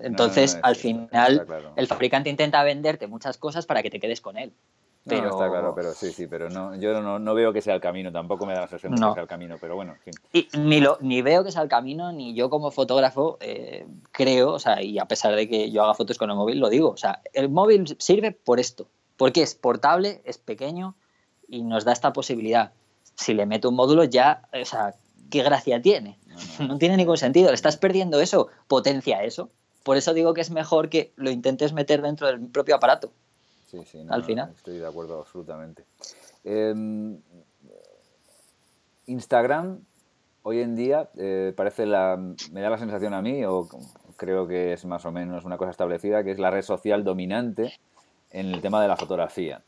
Entonces, 0.00 0.58
al 0.62 0.76
final, 0.76 1.46
el 1.76 1.86
fabricante 1.86 2.30
intenta 2.30 2.62
venderte 2.62 3.06
muchas 3.06 3.36
cosas 3.36 3.66
para 3.66 3.82
que 3.82 3.90
te 3.90 4.00
quedes 4.00 4.20
con 4.20 4.38
él. 4.38 4.52
Pero... 5.08 5.30
está 5.30 5.48
claro, 5.48 5.72
pero 5.74 5.92
sí, 5.92 6.12
sí, 6.12 6.26
pero 6.26 6.50
no, 6.50 6.74
yo 6.76 7.00
no, 7.00 7.34
veo 7.34 7.52
que 7.52 7.62
sea 7.62 7.74
el 7.74 7.80
camino, 7.80 8.12
tampoco 8.12 8.46
me 8.46 8.52
da 8.52 8.62
la 8.62 8.68
sensación 8.68 8.94
de 8.94 9.06
que 9.06 9.12
sea 9.12 9.22
el 9.22 9.28
camino, 9.28 9.56
pero 9.60 9.76
bueno, 9.76 9.92
en 9.92 10.00
fin. 10.00 10.14
Y 10.32 10.48
ni, 10.58 10.80
lo, 10.80 10.98
ni 11.00 11.22
veo 11.22 11.44
que 11.44 11.52
sea 11.52 11.62
el 11.62 11.68
camino, 11.68 12.12
ni 12.12 12.34
yo 12.34 12.50
como 12.50 12.70
fotógrafo 12.70 13.38
eh, 13.40 13.86
creo, 14.12 14.52
o 14.52 14.58
sea, 14.58 14.82
y 14.82 14.98
a 14.98 15.06
pesar 15.06 15.34
de 15.34 15.48
que 15.48 15.70
yo 15.70 15.82
haga 15.82 15.94
fotos 15.94 16.18
con 16.18 16.30
el 16.30 16.36
móvil, 16.36 16.58
lo 16.58 16.68
digo, 16.68 16.90
o 16.90 16.96
sea, 16.96 17.22
el 17.32 17.48
móvil 17.48 17.96
sirve 17.98 18.32
por 18.32 18.60
esto, 18.60 18.86
porque 19.16 19.42
es 19.42 19.54
portable, 19.54 20.20
es 20.24 20.38
pequeño 20.38 20.94
y 21.48 21.62
nos 21.62 21.84
da 21.84 21.92
esta 21.92 22.12
posibilidad. 22.12 22.72
Si 23.14 23.34
le 23.34 23.46
meto 23.46 23.70
un 23.70 23.74
módulo 23.74 24.04
ya, 24.04 24.42
o 24.52 24.64
sea, 24.64 24.94
¿qué 25.30 25.42
gracia 25.42 25.80
tiene? 25.80 26.18
No, 26.58 26.68
no 26.68 26.78
tiene 26.78 26.96
ningún 26.96 27.16
sentido, 27.16 27.48
le 27.48 27.54
estás 27.54 27.76
perdiendo 27.76 28.20
eso, 28.20 28.48
potencia 28.66 29.22
eso. 29.22 29.50
Por 29.82 29.96
eso 29.96 30.12
digo 30.12 30.34
que 30.34 30.42
es 30.42 30.50
mejor 30.50 30.90
que 30.90 31.12
lo 31.16 31.30
intentes 31.30 31.72
meter 31.72 32.02
dentro 32.02 32.26
del 32.26 32.40
propio 32.40 32.76
aparato. 32.76 33.10
Sí, 33.70 33.78
sí, 33.84 34.04
al 34.08 34.24
final. 34.24 34.52
estoy 34.56 34.78
de 34.78 34.86
acuerdo 34.86 35.20
absolutamente. 35.20 35.84
Em, 36.42 37.20
Instagram 39.06 39.80
hoy 40.42 40.60
en 40.60 40.74
día 40.74 41.10
eh, 41.16 41.52
parece 41.54 41.84
la, 41.84 42.16
me 42.52 42.60
da 42.62 42.70
la 42.70 42.78
sensación 42.78 43.12
a 43.12 43.20
mí, 43.20 43.44
o 43.44 43.68
creo 44.16 44.48
que 44.48 44.72
es 44.72 44.84
más 44.86 45.04
o 45.04 45.12
menos 45.12 45.44
una 45.44 45.58
cosa 45.58 45.70
establecida, 45.70 46.24
que 46.24 46.30
es 46.30 46.38
la 46.38 46.50
red 46.50 46.62
social 46.62 47.04
dominante 47.04 47.74
en 48.30 48.46
el 48.46 48.62
tema 48.62 48.80
de 48.80 48.88
la 48.88 48.96
fotografía. 48.96 49.62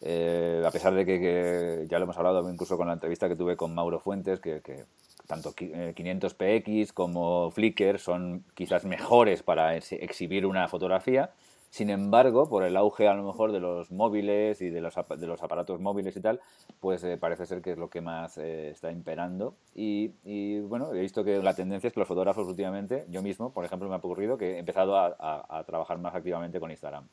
Eh, 0.00 0.62
a 0.66 0.70
pesar 0.72 0.94
de 0.94 1.06
que, 1.06 1.86
ya 1.88 1.98
lo 1.98 2.04
hemos 2.04 2.18
hablado 2.18 2.50
incluso 2.50 2.76
con 2.76 2.88
la 2.88 2.94
entrevista 2.94 3.28
que 3.28 3.36
tuve 3.36 3.56
con 3.56 3.74
Mauro 3.74 4.00
Fuentes, 4.00 4.40
que, 4.40 4.60
que 4.60 4.84
tanto 5.26 5.52
500px 5.52 6.64
eh, 6.66 6.88
como 6.92 7.50
Flickr 7.50 7.98
son 7.98 8.44
quizás 8.54 8.84
mejores 8.84 9.42
para 9.42 9.76
exhibir 9.76 10.46
una 10.46 10.68
fotografía, 10.68 11.30
sin 11.70 11.90
embargo, 11.90 12.48
por 12.48 12.62
el 12.62 12.76
auge 12.76 13.08
a 13.08 13.14
lo 13.14 13.24
mejor 13.24 13.52
de 13.52 13.60
los 13.60 13.90
móviles 13.90 14.60
y 14.62 14.70
de 14.70 14.80
los, 14.80 14.94
de 14.94 15.26
los 15.26 15.42
aparatos 15.42 15.80
móviles 15.80 16.16
y 16.16 16.20
tal, 16.20 16.40
pues 16.80 17.04
eh, 17.04 17.18
parece 17.18 17.46
ser 17.46 17.60
que 17.60 17.72
es 17.72 17.78
lo 17.78 17.90
que 17.90 18.00
más 18.00 18.38
eh, 18.38 18.70
está 18.70 18.90
imperando. 18.90 19.56
Y, 19.74 20.60
bueno, 20.60 20.92
he 20.94 21.00
visto 21.00 21.24
que 21.24 21.42
la 21.42 21.54
tendencia 21.54 21.88
es 21.88 21.94
que 21.94 22.00
los 22.00 22.08
fotógrafos 22.08 22.46
últimamente, 22.46 23.06
yo 23.10 23.22
mismo, 23.22 23.52
por 23.52 23.64
ejemplo, 23.64 23.88
me 23.88 23.94
ha 23.94 23.98
ocurrido 23.98 24.38
que 24.38 24.54
he 24.54 24.58
empezado 24.58 24.96
a, 24.96 25.64
trabajar 25.66 25.98
más 25.98 26.14
activamente 26.14 26.60
con 26.60 26.70
Instagram. 26.70 27.08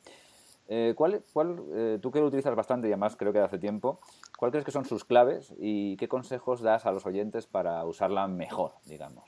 Eh, 0.68 0.94
¿cuál, 0.96 1.22
cuál, 1.32 1.98
tú 2.00 2.10
que 2.10 2.20
lo 2.20 2.26
utilizas 2.26 2.54
bastante 2.54 2.88
y 2.88 2.92
además 2.92 3.16
creo 3.16 3.34
que 3.34 3.40
hace 3.40 3.58
tiempo, 3.58 4.00
¿cuál 4.38 4.50
crees 4.50 4.64
que 4.64 4.70
son 4.70 4.86
sus 4.86 5.04
claves 5.04 5.52
y 5.58 5.96
qué 5.98 6.08
consejos 6.08 6.62
das 6.62 6.86
a 6.86 6.92
los 6.92 7.04
oyentes 7.04 7.46
para 7.46 7.84
usarla 7.84 8.28
mejor, 8.28 8.72
digamos? 8.86 9.24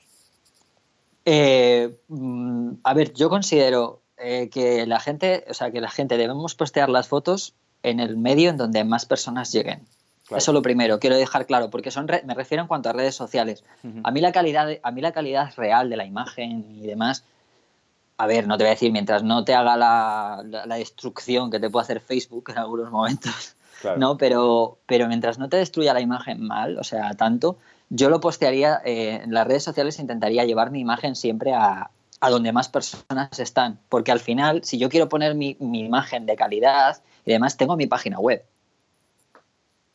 Mm, 2.07 2.75
a 2.83 2.93
ver, 2.93 3.13
yo 3.13 3.29
considero 3.29 4.01
eh, 4.17 4.49
que 4.49 4.85
la 4.87 4.99
gente, 4.99 5.45
o 5.49 5.53
sea, 5.53 5.71
que 5.71 5.81
la 5.81 5.89
gente 5.89 6.17
debemos 6.17 6.55
postear 6.55 6.89
las 6.89 7.07
fotos 7.07 7.53
en 7.83 7.99
el 7.99 8.17
medio 8.17 8.49
en 8.49 8.57
donde 8.57 8.83
más 8.83 9.05
personas 9.05 9.51
lleguen. 9.51 9.81
Eso 10.25 10.37
Eso 10.37 10.53
lo 10.53 10.61
primero, 10.61 10.99
quiero 10.99 11.15
dejar 11.15 11.45
claro, 11.45 11.69
porque 11.69 11.89
son 11.89 12.05
me 12.25 12.33
refiero 12.33 12.61
en 12.61 12.67
cuanto 12.67 12.89
a 12.89 12.93
redes 12.93 13.15
sociales. 13.15 13.63
A 14.03 14.11
mí 14.11 14.19
la 14.19 14.33
calidad, 14.33 14.67
a 14.83 14.91
mí 14.91 14.99
la 14.99 15.13
calidad 15.13 15.53
real 15.55 15.89
de 15.89 15.95
la 15.95 16.05
imagen 16.05 16.65
y 16.69 16.85
demás, 16.85 17.23
a 18.17 18.27
ver, 18.27 18.47
no 18.47 18.57
te 18.57 18.63
voy 18.63 18.69
a 18.69 18.73
decir 18.73 18.91
mientras 18.91 19.23
no 19.23 19.45
te 19.45 19.53
haga 19.53 19.77
la, 19.77 20.43
la, 20.43 20.75
destrucción 20.75 21.49
que 21.49 21.59
te 21.59 21.69
puede 21.69 21.83
hacer 21.83 22.01
Facebook 22.01 22.49
en 22.49 22.57
algunos 22.57 22.91
momentos, 22.91 23.55
no, 23.97 24.17
pero, 24.17 24.79
pero 24.85 25.07
mientras 25.07 25.37
no 25.37 25.47
te 25.47 25.57
destruya 25.57 25.93
la 25.93 26.01
imagen 26.01 26.41
mal, 26.41 26.77
o 26.77 26.83
sea, 26.83 27.13
tanto, 27.13 27.57
yo 27.89 28.09
lo 28.09 28.19
postearía 28.19 28.81
eh, 28.83 29.21
en 29.23 29.33
las 29.33 29.47
redes 29.47 29.63
sociales, 29.63 29.99
intentaría 29.99 30.43
llevar 30.43 30.71
mi 30.71 30.81
imagen 30.81 31.15
siempre 31.15 31.53
a, 31.53 31.91
a 32.19 32.29
donde 32.29 32.51
más 32.51 32.69
personas 32.69 33.39
están. 33.39 33.79
Porque 33.89 34.11
al 34.11 34.19
final, 34.19 34.63
si 34.63 34.77
yo 34.77 34.89
quiero 34.89 35.09
poner 35.09 35.35
mi, 35.35 35.57
imagen 35.59 36.25
de 36.25 36.35
calidad 36.35 37.01
y 37.25 37.31
demás, 37.31 37.57
tengo 37.57 37.75
mi 37.75 37.87
página 37.87 38.19
web. 38.19 38.45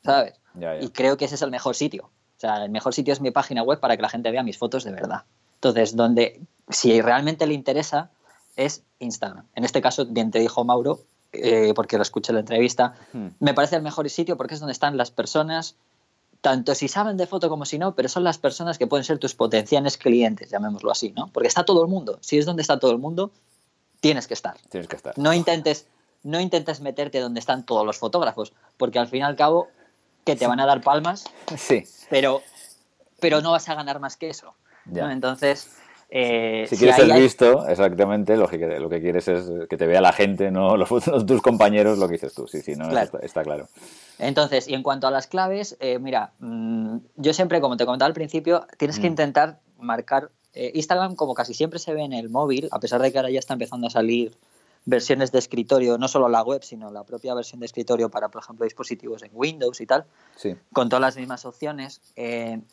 ¿Sabes? 0.05 0.35
Y 0.81 0.89
creo 0.91 1.17
que 1.17 1.25
ese 1.25 1.37
es 1.37 1.43
el 1.43 1.51
mejor 1.51 1.75
sitio. 1.75 2.05
O 2.05 2.41
sea, 2.41 2.65
el 2.65 2.71
mejor 2.71 2.93
sitio 2.95 3.13
es 3.13 3.21
mi 3.21 3.31
página 3.31 3.63
web 3.63 3.81
para 3.81 3.97
que 3.97 4.03
la 4.03 4.09
gente 4.09 4.31
vea 4.31 4.43
mis 4.43 4.59
fotos 4.59 4.85
de 4.85 4.93
verdad. 4.93 5.25
Entonces, 5.55 5.95
donde, 5.95 6.41
si 6.69 7.01
realmente 7.01 7.47
le 7.47 7.55
interesa, 7.55 8.11
es 8.57 8.83
Instagram. 8.99 9.47
En 9.55 9.65
este 9.65 9.81
caso, 9.81 10.07
bien 10.07 10.31
te 10.31 10.41
dijo 10.41 10.65
Mauro, 10.65 11.01
eh, 11.33 11.73
porque 11.75 11.97
lo 11.97 12.03
escuché 12.03 12.33
en 12.33 12.37
la 12.37 12.41
entrevista, 12.41 12.95
hmm. 13.13 13.27
me 13.41 13.55
parece 13.55 13.77
el 13.77 13.83
mejor 13.83 14.09
sitio 14.11 14.37
porque 14.37 14.55
es 14.55 14.61
donde 14.61 14.73
están 14.73 14.97
las 14.97 15.11
personas 15.11 15.77
tanto 16.43 16.75
si 16.75 16.89
saben 16.89 17.17
de 17.17 17.27
foto 17.27 17.49
como 17.49 17.65
si 17.65 17.79
no, 17.79 17.95
pero 17.95 18.09
son 18.09 18.25
las 18.25 18.37
personas 18.37 18.77
que 18.77 18.89
pueden 18.89 19.05
ser 19.05 19.19
tus 19.19 19.35
potenciales 19.35 19.97
clientes, 19.97 20.51
llamémoslo 20.51 20.91
así, 20.91 21.13
¿no? 21.17 21.29
Porque 21.29 21.47
está 21.47 21.65
todo 21.65 21.83
el 21.83 21.89
mundo. 21.89 22.19
Si 22.21 22.37
es 22.37 22.45
donde 22.45 22.63
está 22.63 22.81
todo 22.81 22.91
el 22.91 22.99
mundo, 22.99 23.31
tienes 24.01 24.27
que 24.27 24.35
estar. 24.35 24.59
Tienes 24.69 24.89
que 24.89 24.97
estar. 24.97 25.17
No 25.17 25.33
intentes, 25.33 25.87
no 26.25 26.41
intentes 26.41 26.81
meterte 26.81 27.21
donde 27.21 27.39
están 27.39 27.65
todos 27.65 27.87
los 27.87 27.97
fotógrafos, 27.97 28.53
porque 28.77 28.99
al 28.99 29.07
fin 29.07 29.21
y 29.21 29.23
al 29.23 29.37
cabo, 29.37 29.69
que 30.25 30.35
te 30.35 30.49
van 30.49 30.59
a 30.59 30.67
dar 30.67 30.83
palmas, 30.83 31.25
sí. 31.57 31.85
pero, 32.11 32.43
pero 33.21 33.41
no 33.41 33.53
vas 33.53 33.69
a 33.69 33.75
ganar 33.77 34.01
más 34.01 34.17
que 34.17 34.29
eso. 34.29 34.55
Entonces, 34.93 35.71
eh, 36.15 36.67
si, 36.69 36.77
quieres 36.77 36.97
ser 36.97 37.11
visto, 37.15 37.67
exactamente, 37.67 38.37
lo 38.37 38.47
que, 38.47 38.59
lo 38.59 38.91
que 38.91 39.01
quieres 39.01 39.29
es 39.29 39.47
que 39.67 39.79
te 39.79 39.87
vea 39.87 40.03
la 40.03 40.13
gente, 40.13 40.51
no 40.51 40.77
los, 40.77 40.91
tus 41.27 41.41
compañeros, 41.41 41.97
lo 41.97 42.07
que 42.07 42.13
dices 42.13 42.35
tú. 42.35 42.47
Sí, 42.47 42.61
sí, 42.61 42.75
no, 42.77 42.91
Está, 43.23 43.43
claro. 43.43 43.67
Entonces, 44.19 44.69
y 44.69 44.75
en 44.75 44.83
cuanto 44.83 45.07
a 45.07 45.11
las 45.11 45.27
claves, 45.27 45.75
eh, 45.81 45.99
mira, 45.99 46.35
mm, 46.41 46.99
yo 47.17 47.33
siempre, 47.33 47.63
como 47.63 47.79
te 47.79 47.87
comentaba 47.87 48.09
al 48.09 48.13
principio, 48.13 48.67
tienes 48.77 48.99
que 48.99 49.09
mm. 49.09 49.13
intentar 49.13 49.61
marcar. 49.79 50.31
Eh, 50.53 50.73
Instagram, 50.75 51.15
como 51.15 51.33
casi 51.33 51.55
siempre 51.55 51.79
se 51.79 51.95
ve 51.95 52.03
en 52.03 52.13
el 52.13 52.29
móvil, 52.29 52.69
a 52.73 52.79
pesar 52.79 53.01
de 53.01 53.11
que 53.11 53.17
ahora 53.17 53.31
ya 53.31 53.39
está 53.39 53.55
empezando 53.55 53.87
a 53.87 53.91
salir 53.91 54.37
versiones 54.85 55.33
de 55.33 55.39
escritorio, 55.39 55.97
no 55.97 56.09
solo 56.09 56.29
la 56.29 56.43
web, 56.43 56.63
sino 56.63 56.91
la 56.91 57.05
propia 57.05 57.33
versión 57.33 57.61
de 57.61 57.67
escritorio 57.67 58.11
para, 58.11 58.29
por 58.29 58.43
ejemplo, 58.43 58.65
dispositivos 58.65 59.23
en 59.23 59.31
Windows 59.33 59.81
y 59.81 59.87
tal, 59.87 60.05
con 60.75 60.91
todas 60.91 61.01
las 61.01 61.17
mismas 61.17 61.47
opciones. 61.47 62.03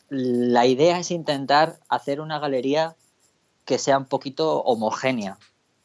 la 0.10 0.66
idea 0.66 1.00
es 1.00 1.12
intentar 1.12 1.78
hacer 1.88 2.20
una 2.20 2.40
galería 2.40 2.98
que 3.70 3.78
sea 3.78 4.00
un 4.00 4.06
poquito 4.06 4.64
homogénea. 4.64 5.38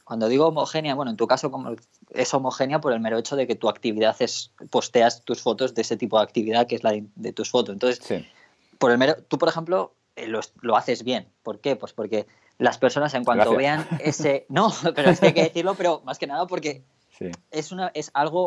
Cuando 0.07 0.27
digo 0.29 0.47
homogénea, 0.47 0.95
bueno, 0.95 1.11
en 1.11 1.19
tu 1.19 1.27
caso 1.27 1.51
como 1.51 1.77
es 2.15 2.33
homogénea 2.33 2.81
por 2.81 2.95
el 2.95 3.01
mero 3.01 3.19
hecho 3.19 3.37
de 3.37 3.47
que 3.47 3.57
tu 3.57 3.69
actividad 3.69 4.17
es 4.21 4.53
posteas 4.71 5.23
tus 5.23 5.43
fotos 5.43 5.75
de 5.75 5.83
ese 5.83 5.99
tipo 5.99 6.17
de 6.17 6.25
actividad 6.25 6.67
que 6.67 6.77
es 6.77 6.83
la 6.83 6.93
de, 6.93 7.33
tus 7.35 7.51
fotos. 7.51 7.75
Entonces, 7.75 8.25
por 8.79 8.91
el 8.91 8.97
mero, 8.97 9.17
tú 9.29 9.37
por 9.37 9.51
ejemplo 9.51 9.93
eh, 10.17 10.29
lo, 10.29 10.77
haces 10.77 11.05
bien. 11.05 11.29
¿Por 11.43 11.61
qué? 11.61 11.77
Pues 11.77 11.93
porque 11.93 12.27
las 12.57 12.79
personas 12.79 13.13
en 13.13 13.23
cuanto 13.23 13.55
vean 13.55 13.87
ese, 14.01 14.47
no, 14.49 14.73
pero 14.95 15.11
es 15.11 15.21
que 15.21 15.27
hay 15.27 15.35
que 15.35 15.43
decirlo, 15.43 15.75
pero 15.75 16.01
más 16.07 16.19
que 16.19 16.27
nada 16.27 16.47
porque 16.47 16.85
es 17.51 17.71
una 17.71 17.89
es 17.89 18.11
algo 18.15 18.45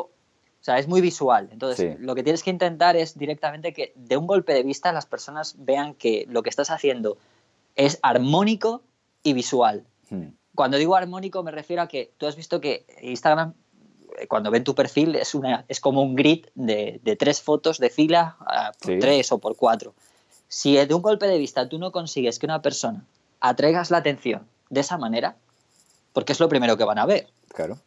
o 0.59 0.63
sea, 0.63 0.79
es 0.79 0.87
muy 0.87 1.01
visual. 1.01 1.49
Entonces, 1.51 1.99
lo 1.99 2.15
que 2.15 2.23
tienes 2.23 2.41
que 2.41 2.49
intentar 2.49 2.95
es 2.95 3.15
directamente 3.19 3.71
que 3.71 3.93
de 3.95 4.17
un 4.17 4.25
golpe 4.25 4.55
de 4.55 4.63
vista 4.63 4.91
las 4.91 5.05
personas 5.05 5.57
vean 5.59 5.93
que 5.93 6.25
lo 6.27 6.41
que 6.41 6.49
estás 6.49 6.71
haciendo 6.71 7.19
es 7.75 7.99
armónico 8.01 8.81
y 9.23 9.33
visual. 9.33 9.85
Hmm. 10.09 10.29
Cuando 10.55 10.77
digo 10.77 10.95
armónico 10.95 11.43
me 11.43 11.51
refiero 11.51 11.81
a 11.81 11.87
que 11.87 12.11
tú 12.17 12.25
has 12.25 12.35
visto 12.35 12.59
que 12.59 12.85
Instagram, 13.01 13.53
eh, 14.17 14.27
cuando 14.27 14.51
ven 14.51 14.63
tu 14.63 14.75
perfil, 14.75 15.15
es, 15.15 15.35
una, 15.35 15.65
es 15.67 15.79
como 15.79 16.01
un 16.01 16.15
grid 16.15 16.45
de, 16.55 16.99
tres 17.19 17.41
fotos 17.41 17.77
de 17.77 17.89
fila 17.89 18.37
por 18.81 18.99
tres 18.99 19.31
o 19.31 19.37
por 19.37 19.55
cuatro. 19.55 19.93
Si 20.47 20.75
de 20.75 20.93
un 20.93 21.01
golpe 21.01 21.27
de 21.27 21.37
vista 21.37 21.67
tú 21.67 21.77
no 21.77 21.91
consigues 21.91 22.39
que 22.39 22.45
una 22.45 22.61
persona 22.61 23.05
atraigas 23.39 23.91
la 23.91 23.97
atención 23.97 24.47
de 24.69 24.81
esa 24.81 24.97
manera, 24.97 25.35
porque 26.13 26.33
es 26.33 26.39
lo 26.39 26.49
primero 26.49 26.77
que 26.77 26.83
van 26.83 26.97
a 26.97 27.05
ver, 27.05 27.27
claro. 27.49 27.77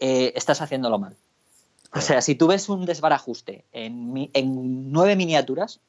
Eh, 0.00 0.32
estás 0.34 0.60
haciéndolo 0.60 0.98
mal. 0.98 1.16
O 1.94 2.00
sea, 2.00 2.22
si 2.22 2.34
tú 2.34 2.48
ves 2.48 2.68
un 2.68 2.86
desbarajuste 2.86 3.64
en, 3.72 4.30
en 4.32 4.90
nueve 4.92 5.14
miniaturas, 5.14 5.80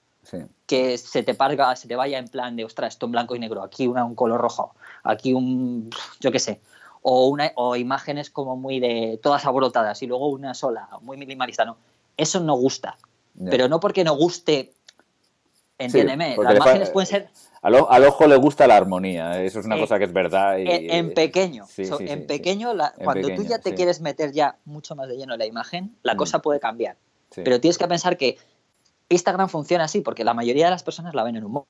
que 0.65 0.97
se 0.97 1.23
te 1.23 1.33
parga, 1.33 1.75
se 1.75 1.87
te 1.87 1.95
vaya 1.95 2.17
en 2.17 2.27
plan 2.27 2.55
de, 2.55 2.65
ostras, 2.65 2.93
esto 2.93 3.05
en 3.05 3.11
blanco 3.11 3.35
y 3.35 3.39
negro, 3.39 3.63
aquí 3.63 3.87
una, 3.87 4.05
un 4.05 4.15
color 4.15 4.39
rojo, 4.39 4.73
aquí 5.03 5.33
un, 5.33 5.89
yo 6.19 6.31
qué 6.31 6.39
sé, 6.39 6.61
o, 7.01 7.27
una, 7.27 7.51
o 7.55 7.75
imágenes 7.75 8.29
como 8.29 8.55
muy 8.55 8.79
de 8.79 9.19
todas 9.21 9.45
abrotadas 9.45 10.01
y 10.01 10.07
luego 10.07 10.29
una 10.29 10.53
sola, 10.53 10.87
muy 11.01 11.17
minimalista, 11.17 11.65
no. 11.65 11.77
Eso 12.15 12.39
no 12.39 12.55
gusta. 12.55 12.97
Pero 13.49 13.67
no 13.67 13.79
porque 13.79 14.03
no 14.03 14.15
guste, 14.15 14.73
entiéndeme, 15.79 16.37
las 16.37 16.55
imágenes 16.55 16.89
pueden 16.91 17.07
ser... 17.07 17.29
Al, 17.63 17.75
ojo 17.75 18.27
le 18.27 18.35
gusta 18.35 18.67
la 18.67 18.75
armonía, 18.75 19.41
eso 19.41 19.59
es 19.59 19.65
una 19.65 19.77
eh, 19.77 19.79
cosa 19.79 19.97
que 19.97 20.03
es 20.03 20.13
verdad. 20.13 20.59
en, 20.59 21.13
pequeño, 21.13 21.65
en 21.77 22.27
pequeño, 22.27 22.73
cuando 23.03 23.29
tú 23.29 23.43
ya 23.43 23.57
te 23.59 23.73
quieres 23.73 24.01
meter 24.01 24.33
ya 24.33 24.57
mucho 24.65 24.95
más 24.95 25.07
de 25.07 25.15
lleno 25.15 25.33
en 25.33 25.39
la 25.39 25.45
imagen, 25.45 25.95
la 26.03 26.13
mm. 26.13 26.17
cosa 26.17 26.39
puede 26.39 26.59
cambiar. 26.59 26.97
Pero 27.33 27.59
tienes 27.59 27.77
que 27.77 27.87
pensar 27.87 28.17
que 28.17 28.37
Instagram 29.13 29.49
funciona 29.49 29.85
así 29.85 30.01
porque 30.01 30.23
la 30.23 30.33
mayoría 30.33 30.65
de 30.65 30.71
las 30.71 30.83
personas 30.83 31.15
la 31.15 31.23
ven 31.23 31.37
en 31.37 31.45
un 31.45 31.51
móvil. 31.53 31.69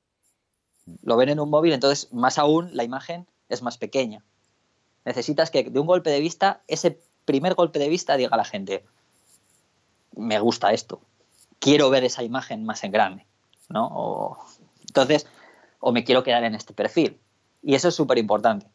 Lo 1.03 1.15
ven 1.15 1.30
en 1.30 1.40
un 1.40 1.49
móvil, 1.49 1.74
entonces 1.74 2.11
más 2.11 2.38
aún 2.38 2.76
la 2.76 2.84
imagen 2.84 3.28
es 3.49 3.61
más 3.61 3.78
pequeña. 3.78 4.24
Necesitas 5.06 5.52
que 5.52 5.64
de 5.64 5.80
un 5.80 5.88
golpe 5.88 6.10
de 6.10 6.20
vista, 6.20 6.61
ese 6.68 6.99
primer 7.26 7.56
golpe 7.56 7.80
de 7.80 7.90
vista 7.90 8.18
diga 8.18 8.32
a 8.34 8.38
la 8.38 8.45
gente, 8.45 8.86
me 10.15 10.40
gusta 10.40 10.72
esto, 10.74 11.02
quiero 11.60 11.90
ver 11.90 12.03
esa 12.03 12.24
imagen 12.24 12.65
más 12.65 12.84
en 12.84 12.91
grande, 12.91 13.26
¿no? 13.70 14.38
entonces, 14.88 15.28
o 15.80 15.91
me 15.91 16.03
quiero 16.03 16.24
quedar 16.24 16.44
en 16.44 16.56
este 16.56 16.74
perfil. 16.74 17.20
Y 17.61 17.76
eso 17.76 17.88
es 17.88 17.95
súper 17.95 18.18
importante. 18.18 18.68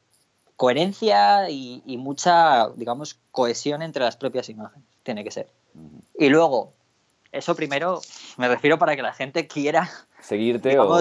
Coherencia 0.56 1.48
y, 1.50 1.82
y 1.86 1.96
mucha, 1.98 2.68
digamos, 2.70 3.18
cohesión 3.30 3.82
entre 3.82 4.02
las 4.02 4.16
propias 4.16 4.48
imágenes, 4.48 4.88
tiene 5.02 5.22
que 5.22 5.30
ser. 5.30 5.48
Y 6.18 6.28
luego, 6.28 6.72
eso 7.32 7.54
primero 7.54 8.00
me 8.36 8.48
refiero 8.48 8.78
para 8.78 8.96
que 8.96 9.02
la 9.02 9.12
gente 9.12 9.46
quiera 9.46 9.90
seguirte 10.20 10.78
o, 10.78 11.00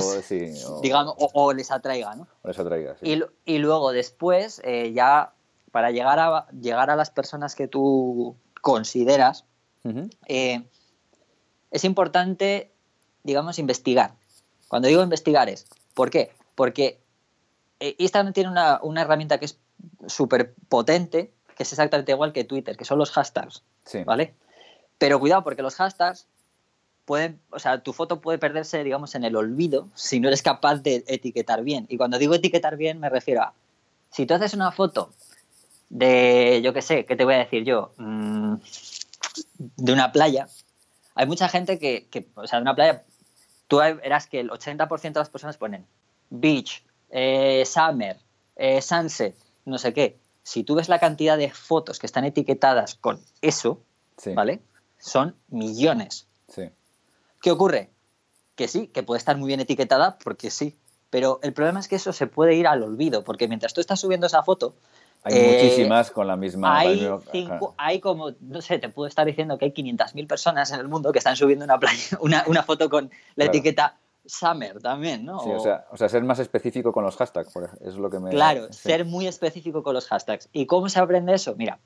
digamos, 0.81 1.15
o, 1.17 1.53
les 1.53 1.71
atraiga, 1.71 2.15
¿no? 2.15 2.27
O 2.43 2.47
les 2.47 2.59
atraiga, 2.59 2.95
sí. 2.97 3.21
y, 3.45 3.57
luego 3.57 3.91
después, 3.91 4.61
eh, 4.63 4.93
ya 4.93 5.33
para 5.71 5.91
llegar 5.91 6.19
a, 6.19 6.47
llegar 6.51 6.89
a 6.89 6.95
las 6.95 7.09
personas 7.09 7.55
que 7.55 7.67
tú 7.67 8.35
consideras, 8.61 9.45
eh, 10.27 10.63
es 11.71 11.83
importante, 11.85 12.71
digamos, 13.23 13.57
investigar. 13.57 14.13
Cuando 14.67 14.89
digo 14.89 15.01
investigar 15.01 15.47
es, 15.49 15.65
¿por 15.93 16.09
qué? 16.09 16.31
Porque 16.55 16.99
eh, 17.79 17.95
Instagram 17.97 18.33
tiene 18.33 18.49
una, 18.49 18.79
una 18.81 19.01
herramienta 19.01 19.37
que 19.37 19.45
es 19.45 19.59
súper 20.07 20.53
potente, 20.67 21.31
que 21.55 21.63
es 21.63 21.71
exactamente 21.71 22.11
igual 22.11 22.33
que 22.33 22.43
Twitter, 22.43 22.75
que 22.75 22.85
son 22.85 22.99
los 22.99 23.11
hashtags, 23.11 23.63
¿vale? 24.05 24.35
Pero 24.97 25.19
cuidado, 25.19 25.43
porque 25.43 25.61
los 25.61 25.75
hashtags 25.75 26.27
pueden, 27.05 27.39
o 27.51 27.59
sea, 27.59 27.81
tu 27.81 27.93
foto 27.93 28.19
puede 28.19 28.37
perderse, 28.37 28.83
digamos, 28.83 29.15
en 29.15 29.23
el 29.23 29.35
olvido 29.35 29.87
si 29.95 30.19
no 30.19 30.27
eres 30.27 30.41
capaz 30.41 30.77
de 30.77 31.03
etiquetar 31.07 31.63
bien. 31.63 31.85
Y 31.89 31.97
cuando 31.97 32.17
digo 32.17 32.35
etiquetar 32.35 32.75
bien, 32.75 32.99
me 32.99 33.09
refiero 33.09 33.43
a, 33.43 33.53
si 34.11 34.25
tú 34.25 34.33
haces 34.33 34.53
una 34.53 34.71
foto 34.71 35.11
de, 35.89 36.61
yo 36.63 36.73
qué 36.73 36.81
sé, 36.81 37.05
¿qué 37.05 37.15
te 37.15 37.23
voy 37.23 37.35
a 37.35 37.39
decir 37.39 37.63
yo? 37.63 37.93
Mm, 37.97 38.55
de 39.57 39.93
una 39.93 40.11
playa, 40.11 40.47
hay 41.15 41.25
mucha 41.25 41.47
gente 41.49 41.79
que, 41.79 42.27
o 42.35 42.45
sea, 42.45 42.59
de 42.59 42.63
una 42.63 42.75
playa, 42.75 43.03
tú 43.67 43.77
verás 43.77 44.27
que 44.27 44.39
el 44.39 44.49
80% 44.49 45.01
de 45.13 45.19
las 45.19 45.29
personas 45.29 45.57
ponen 45.57 45.85
beach, 46.29 46.83
eh, 47.09 47.63
summer, 47.65 48.17
eh, 48.55 48.81
sunset, 48.81 49.35
no 49.65 49.77
sé 49.77 49.93
qué. 49.93 50.17
Si 50.43 50.63
tú 50.63 50.75
ves 50.75 50.89
la 50.89 50.99
cantidad 50.99 51.37
de 51.37 51.49
fotos 51.51 51.99
que 51.99 52.05
están 52.05 52.25
etiquetadas 52.25 52.95
con 52.95 53.19
eso, 53.41 53.81
¿vale? 54.33 54.61
Son 55.07 55.35
millones. 55.47 56.27
¿Qué 57.41 57.51
ocurre? 57.51 57.89
Que 58.55 58.67
sí, 58.67 58.87
que 58.87 59.03
puede 59.03 59.19
estar 59.19 59.37
muy 59.37 59.47
bien 59.47 59.59
etiquetada 59.59 60.17
porque 60.17 60.49
sí, 60.51 60.75
pero 61.09 61.39
el 61.43 61.53
problema 61.53 61.79
es 61.79 61.87
que 61.87 61.95
eso 61.95 62.11
se 62.11 62.27
puede 62.27 62.55
ir 62.55 62.67
al 62.67 62.83
olvido, 62.83 63.23
porque 63.23 63.47
mientras 63.47 63.73
tú 63.73 63.79
estás 63.79 63.99
subiendo 63.99 64.27
esa 64.27 64.43
foto, 64.43 64.75
hay 65.23 65.33
muchísimas 65.33 66.11
con 66.11 66.27
la 66.27 66.35
misma. 66.35 66.77
Hay, 66.77 67.09
hay 67.77 67.99
como, 67.99 68.31
no 68.41 68.61
sé, 68.61 68.79
te 68.79 68.89
puedo 68.89 69.07
estar 69.07 69.25
diciendo 69.25 69.57
que 69.57 69.65
hay 69.65 69.71
500.000 69.71 70.27
personas 70.27 70.71
en 70.71 70.79
el 70.79 70.87
mundo 70.87 71.11
que 71.11 71.19
están 71.19 71.35
subiendo 71.35 71.65
una, 71.65 71.79
una, 72.47 72.63
foto 72.63 72.89
con 72.89 73.09
la 73.35 73.45
etiqueta 73.45 73.97
Summer 74.25 74.81
también, 74.81 75.25
¿no? 75.25 75.39
Sí, 75.39 75.49
o, 75.51 75.59
sea, 75.59 75.85
o 75.91 75.97
sea, 75.97 76.09
ser 76.09 76.23
más 76.23 76.39
específico 76.39 76.91
con 76.91 77.03
los 77.03 77.15
hashtags, 77.15 77.53
es 77.81 77.95
lo 77.95 78.09
que 78.09 78.19
me... 78.19 78.31
Claro, 78.31 78.71
ser 78.73 79.05
muy 79.05 79.27
específico 79.27 79.83
con 79.83 79.93
los 79.93 80.07
hashtags. 80.07 80.49
¿Y 80.51 80.65
cómo 80.65 80.89
se 80.89 80.99
aprende 80.99 81.33
eso? 81.33 81.55
Mira, 81.55 81.79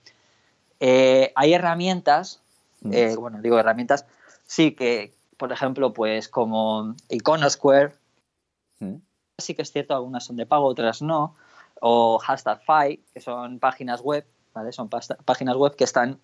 eh, 0.80 1.32
hay 1.36 1.54
herramientas, 1.54 2.42
mm. 2.82 2.94
eh, 2.94 3.16
bueno, 3.16 3.42
digo 3.42 3.58
herramientas, 3.58 4.06
sí 4.46 4.74
que, 4.74 5.14
por 5.38 5.52
ejemplo, 5.52 5.94
pues 5.94 6.30
como 6.30 6.96
Iconosquare, 7.10 7.94
mm. 8.80 8.96
sí 9.38 9.56
que 9.56 9.62
es 9.62 9.72
cierto, 9.72 9.96
algunas 9.96 10.26
son 10.26 10.36
de 10.36 10.46
pago, 10.46 10.66
otras 10.66 11.02
no, 11.02 11.36
o 11.80 12.20
Hashtag 12.20 12.62
que 13.14 13.22
son 13.22 13.60
páginas 13.60 14.02
web, 14.02 14.26
¿vale? 14.54 14.72
Son 14.72 14.90
páginas 14.90 15.56
web 15.56 15.76
que 15.76 15.84
están, 15.84 16.20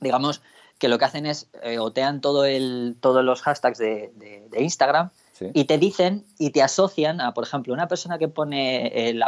digamos, 0.00 0.42
que 0.78 0.88
lo 0.88 0.98
que 0.98 1.04
hacen 1.04 1.26
es 1.26 1.48
eh, 1.62 1.78
otean 1.78 2.20
todo 2.20 2.44
el, 2.44 2.96
todos 3.00 3.24
los 3.24 3.42
hashtags 3.42 3.78
de, 3.78 4.12
de 4.50 4.62
Instagram 4.62 5.10
y 5.52 5.64
te 5.64 5.78
dicen 5.78 6.24
y 6.38 6.50
te 6.50 6.62
asocian 6.62 7.20
a, 7.20 7.34
por 7.34 7.44
ejemplo, 7.44 7.72
una 7.72 7.88
persona 7.88 8.18
que 8.18 8.28
pone 8.28 9.08
el 9.08 9.22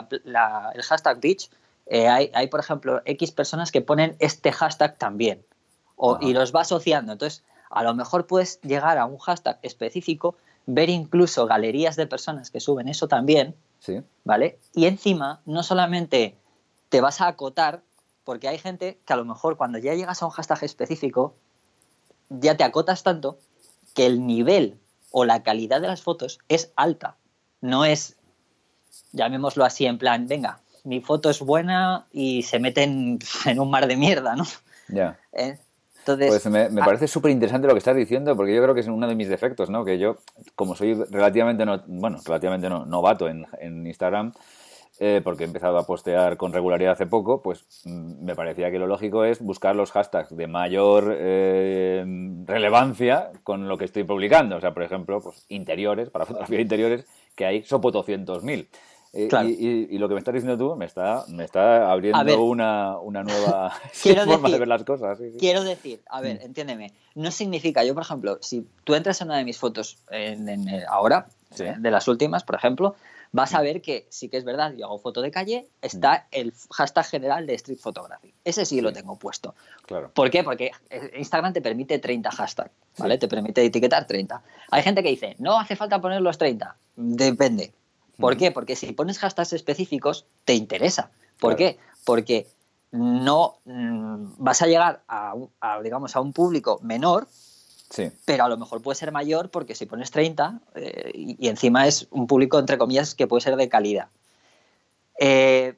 hashtag 0.83 1.21
beach, 1.21 1.51
eh, 1.87 2.09
hay, 2.09 2.47
por 2.49 2.61
ejemplo, 2.61 3.03
X 3.05 3.33
personas 3.33 3.73
que 3.73 3.81
ponen 3.81 4.17
este 4.19 4.53
hashtag 4.53 4.99
también. 4.99 5.45
O, 5.97 6.19
y 6.21 6.33
los 6.33 6.55
va 6.55 6.61
asociando. 6.61 7.13
Entonces, 7.13 7.43
a 7.71 7.83
lo 7.83 7.95
mejor 7.95 8.27
puedes 8.27 8.61
llegar 8.61 8.99
a 8.99 9.07
un 9.07 9.19
hashtag 9.19 9.59
específico, 9.63 10.37
ver 10.67 10.91
incluso 10.91 11.47
galerías 11.47 11.97
de 11.97 12.07
personas 12.07 12.51
que 12.51 12.61
suben 12.61 12.89
eso 12.89 13.09
también, 13.09 13.57
sí. 13.81 14.03
¿vale? 14.25 14.59
Y 14.75 14.87
encima, 14.87 15.41
no 15.47 15.63
solamente 15.63 16.37
te 16.89 17.01
vas 17.01 17.21
a 17.21 17.29
acotar, 17.29 17.83
porque 18.25 18.49
hay 18.49 18.59
gente 18.59 18.99
que 19.05 19.13
a 19.13 19.17
lo 19.17 19.25
mejor 19.25 19.57
cuando 19.57 19.79
ya 19.79 19.95
llegas 19.95 20.23
a 20.23 20.27
un 20.27 20.33
hashtag 20.33 20.65
específico, 20.65 21.35
ya 22.29 22.57
te 22.57 22.65
acotas 22.65 23.03
tanto 23.03 23.39
que 23.95 24.07
el 24.07 24.27
nivel 24.27 24.79
o 25.11 25.25
la 25.25 25.43
calidad 25.43 25.81
de 25.81 25.89
las 25.89 26.03
fotos 26.03 26.41
es 26.49 26.73
alta. 26.77 27.17
No 27.61 27.85
es, 27.85 28.17
llamémoslo 29.13 29.65
así, 29.65 29.87
en 29.87 29.99
plan, 29.99 30.27
venga, 30.27 30.61
mi 30.85 31.01
foto 31.01 31.31
es 31.31 31.41
buena 31.41 32.07
y 32.13 32.43
se 32.43 32.59
meten 32.59 33.19
en 33.45 33.61
un 33.61 33.71
mar 33.71 33.87
de 33.87 33.97
mierda, 33.97 34.37
¿no? 34.37 34.45
Ya. 34.89 35.19
¿Eh? 35.33 35.59
Entonces, 36.07 36.29
pues 36.29 36.73
me, 36.73 36.83
parece 36.83 37.09
súper 37.09 37.33
interesante 37.33 37.67
lo 37.67 37.75
que 37.75 37.79
estás 37.79 37.97
diciendo, 37.97 38.37
porque 38.37 38.55
yo 38.55 38.63
creo 38.63 38.75
que 38.75 38.81
es 38.81 38.87
uno 38.87 39.09
de 39.09 39.17
mis 39.17 39.29
defectos, 39.29 39.71
¿no? 39.71 39.85
Que 39.85 39.99
yo, 39.99 40.19
como 40.55 40.77
soy 40.77 40.95
relativamente, 40.95 41.67
no, 41.67 41.83
bueno, 41.89 42.19
relativamente 42.25 42.69
no, 42.69 42.87
novato 42.87 43.29
en, 43.29 43.45
en 43.59 43.85
Instagram, 43.85 44.33
eh, 45.01 45.21
porque 45.23 45.43
he 45.43 45.47
empezado 45.47 45.77
a 45.79 45.85
postear 45.85 46.37
con 46.37 46.53
regularidad 46.53 46.93
hace 46.93 47.07
poco, 47.07 47.43
pues 47.43 47.67
mm, 47.85 48.25
me 48.25 48.37
parecía 48.37 48.71
que 48.71 48.79
lo 48.79 48.87
lógico 48.87 49.25
es 49.25 49.41
buscar 49.41 49.75
los 49.75 49.91
hashtags 49.91 50.35
de 50.35 50.47
mayor 50.47 51.15
eh, 51.19 52.05
relevancia 52.47 53.33
con 53.43 53.67
lo 53.67 53.77
que 53.77 53.85
estoy 53.85 54.05
publicando. 54.05 54.57
O 54.57 54.61
sea, 54.61 54.73
por 54.73 54.85
ejemplo, 54.85 55.21
pues 55.21 55.45
interiores, 55.49 56.09
para 56.09 56.25
fotografía 56.27 56.59
de 56.59 56.63
interiores, 56.63 57.07
que 57.35 57.47
hay 57.47 57.65
sopo 57.65 57.93
200.000. 57.93 58.69
Eh, 59.17 59.89
y, 59.91 59.99
lo 59.99 60.09
que 60.09 60.15
me 60.15 60.19
estás 60.19 60.35
diciendo 60.35 60.59
tú 60.59 60.77
me 60.77 60.85
está, 60.85 61.25
me 61.29 61.45
está 61.45 61.91
abriendo 61.91 62.43
una, 62.43 62.99
una, 62.99 63.23
nueva 63.23 63.71
forma 63.93 64.51
de 64.51 64.59
ver 64.59 64.69
las 64.69 64.85
cosas. 64.85 65.19
Quiero 65.39 65.65
decir, 65.65 66.03
a 66.11 66.21
ver, 66.21 66.39
mm. 66.39 66.45
entiéndeme, 66.45 66.93
no 67.15 67.31
significa, 67.31 67.83
yo 67.85 67.95
por 67.95 68.03
ejemplo, 68.03 68.39
si 68.43 68.67
tú 68.85 68.95
entras 68.95 69.21
en 69.21 69.29
una 69.29 69.39
de 69.39 69.45
mis 69.45 69.59
fotos 69.59 69.99
en, 70.11 70.69
ahora, 70.89 71.29
de 71.57 71.91
las 71.91 72.09
últimas, 72.09 72.45
por 72.45 72.57
ejemplo, 72.57 72.95
vas 73.33 73.55
a 73.55 73.63
ver 73.63 73.81
que 73.81 74.07
sí 74.11 74.29
que 74.29 74.37
es 74.37 74.45
verdad, 74.45 74.75
yo 74.77 74.87
hago 74.87 74.99
foto 74.99 75.23
de 75.23 75.31
calle, 75.31 75.67
está 75.81 76.27
el 76.31 76.53
hashtag 76.71 77.07
general 77.07 77.47
de 77.47 77.55
Street 77.55 77.79
Photography. 77.79 78.35
Ese 78.45 78.65
sí, 78.65 78.81
lo 78.81 78.93
tengo 78.93 79.17
puesto. 79.17 79.55
Claro. 79.87 80.11
¿Por 80.13 80.31
qué? 80.31 80.45
Porque 80.45 80.71
Instagram 81.17 81.53
te 81.53 81.61
permite 81.61 81.99
30 81.99 82.31
hashtags, 82.31 82.71
¿vale? 82.99 83.19
Te 83.19 83.29
permite 83.29 83.65
etiquetar 83.65 84.07
30. 84.07 84.43
Hay 84.71 84.83
gente 84.83 85.03
que 85.03 85.09
dice, 85.09 85.37
no 85.39 85.59
hace 85.59 85.77
falta 85.77 86.01
poner 86.01 86.21
los 86.21 86.39
30. 86.39 86.77
Depende. 86.97 87.73
¿Por 88.19 88.37
qué? 88.37 88.51
Porque 88.51 88.77
si 88.77 88.93
pones 88.93 89.19
hashtags 89.19 89.53
específicos, 89.53 90.27
te 90.45 90.55
interesa. 90.55 91.11
¿Por 91.39 91.57
qué? 91.57 91.79
Porque 92.05 92.47
no 92.93 93.59
mm, 93.65 94.35
vas 94.39 94.63
a 94.63 94.67
llegar 94.67 95.03
a, 95.09 95.35
digamos, 95.83 96.17
a 96.17 96.21
un 96.21 96.33
público 96.33 96.81
menor 96.83 97.29
pero 98.25 98.45
a 98.45 98.49
lo 98.49 98.57
mejor 98.57 98.83
puede 98.83 98.97
ser 98.97 99.13
mayor 99.13 99.51
porque 99.51 99.75
si 99.75 99.87
pones 99.87 100.11
30 100.11 100.61
eh, 100.75 101.13
y, 101.15 101.49
encima 101.49 101.87
es 101.87 102.09
un 102.11 102.27
público, 102.27 102.59
entre 102.59 102.79
comillas, 102.79 103.15
que 103.15 103.27
puede 103.27 103.41
ser 103.41 103.57
de 103.57 103.69
calidad. 103.69 104.09
Eh, 105.19 105.75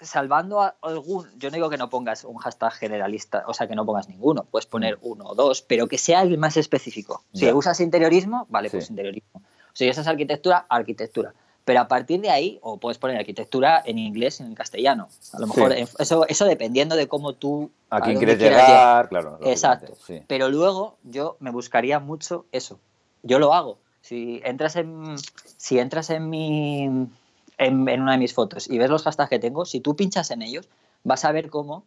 salvando 0.00 0.60
algún, 0.82 1.26
yo 1.38 1.50
no 1.50 1.54
digo 1.54 1.70
que 1.70 1.78
no 1.78 1.88
pongas 1.88 2.24
un 2.24 2.36
hashtag 2.36 2.72
generalista, 2.74 3.44
o 3.46 3.54
sea, 3.54 3.66
que 3.66 3.74
no 3.74 3.86
pongas 3.86 4.08
ninguno, 4.08 4.44
puedes 4.44 4.66
poner 4.66 4.96
mm. 4.98 5.00
uno 5.02 5.24
o 5.28 5.34
dos, 5.34 5.62
pero 5.62 5.86
que 5.86 5.98
sea 5.98 6.22
el 6.22 6.36
más 6.38 6.56
específico. 6.56 7.24
Si 7.32 7.50
usas 7.50 7.80
interiorismo, 7.80 8.46
vale, 8.50 8.70
pues 8.70 8.90
interiorismo. 8.90 9.42
Si 9.72 9.88
usas 9.88 10.06
arquitectura, 10.06 10.66
arquitectura. 10.68 11.34
Pero 11.66 11.80
a 11.80 11.88
partir 11.88 12.20
de 12.20 12.30
ahí, 12.30 12.60
o 12.62 12.78
puedes 12.78 12.96
poner 12.96 13.16
arquitectura 13.16 13.82
en 13.84 13.98
inglés 13.98 14.38
y 14.38 14.44
en 14.44 14.54
castellano. 14.54 15.08
A 15.32 15.40
lo 15.40 15.48
mejor 15.48 15.72
eso, 15.72 16.24
eso 16.28 16.44
dependiendo 16.44 16.94
de 16.94 17.08
cómo 17.08 17.32
tú... 17.32 17.72
A, 17.90 18.00
quién 18.00 18.18
quieres 18.18 18.38
llegar, 18.38 19.08
claro. 19.08 19.40
Exacto. 19.42 19.94
Pero 20.28 20.48
luego 20.48 20.96
yo 21.02 21.36
me 21.40 21.50
buscaría 21.50 21.98
mucho 21.98 22.46
eso. 22.52 22.78
Yo 23.24 23.40
lo 23.40 23.52
hago. 23.52 23.78
Si 24.00 24.40
entras 24.44 24.76
en, 24.76 25.16
si 25.56 25.80
entras 25.80 26.10
en, 26.10 26.30
mi, 26.30 26.84
en, 26.84 28.00
una 28.00 28.12
de 28.12 28.18
mis 28.18 28.32
fotos 28.32 28.70
y 28.70 28.78
ves 28.78 28.88
los 28.88 29.02
hashtags 29.02 29.28
que 29.28 29.40
tengo, 29.40 29.64
si 29.64 29.80
tú 29.80 29.96
pinchas 29.96 30.30
en 30.30 30.42
ellos, 30.42 30.68
vas 31.02 31.24
a 31.24 31.32
ver 31.32 31.50
cómo 31.50 31.82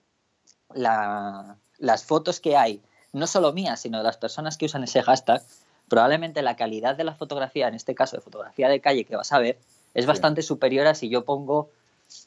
las 0.74 2.04
fotos 2.04 2.42
que 2.42 2.58
hay, 2.58 2.82
no 3.14 3.28
solo 3.28 3.54
mías, 3.54 3.80
sino 3.80 4.00
de 4.00 4.04
las 4.04 4.18
personas 4.18 4.58
que 4.58 4.66
usan 4.66 4.84
ese 4.84 5.02
hashtag, 5.02 5.42
probablemente 5.90 6.42
la 6.42 6.56
calidad 6.56 6.96
de 6.96 7.04
la 7.04 7.16
fotografía, 7.16 7.68
en 7.68 7.76
este 7.76 7.96
caso 7.96 8.16
de 8.16 8.22
fotografía 8.22 8.70
de 8.70 8.80
calle 8.80 9.06
que 9.06 9.16
vas 9.16 9.32
a 9.34 9.40
ver, 9.40 9.58
es 9.94 10.06
bastante 10.06 10.42
superior 10.42 10.88
a 10.88 10.96
si 10.96 11.10
yo 11.10 11.26
pongo, 11.26 11.70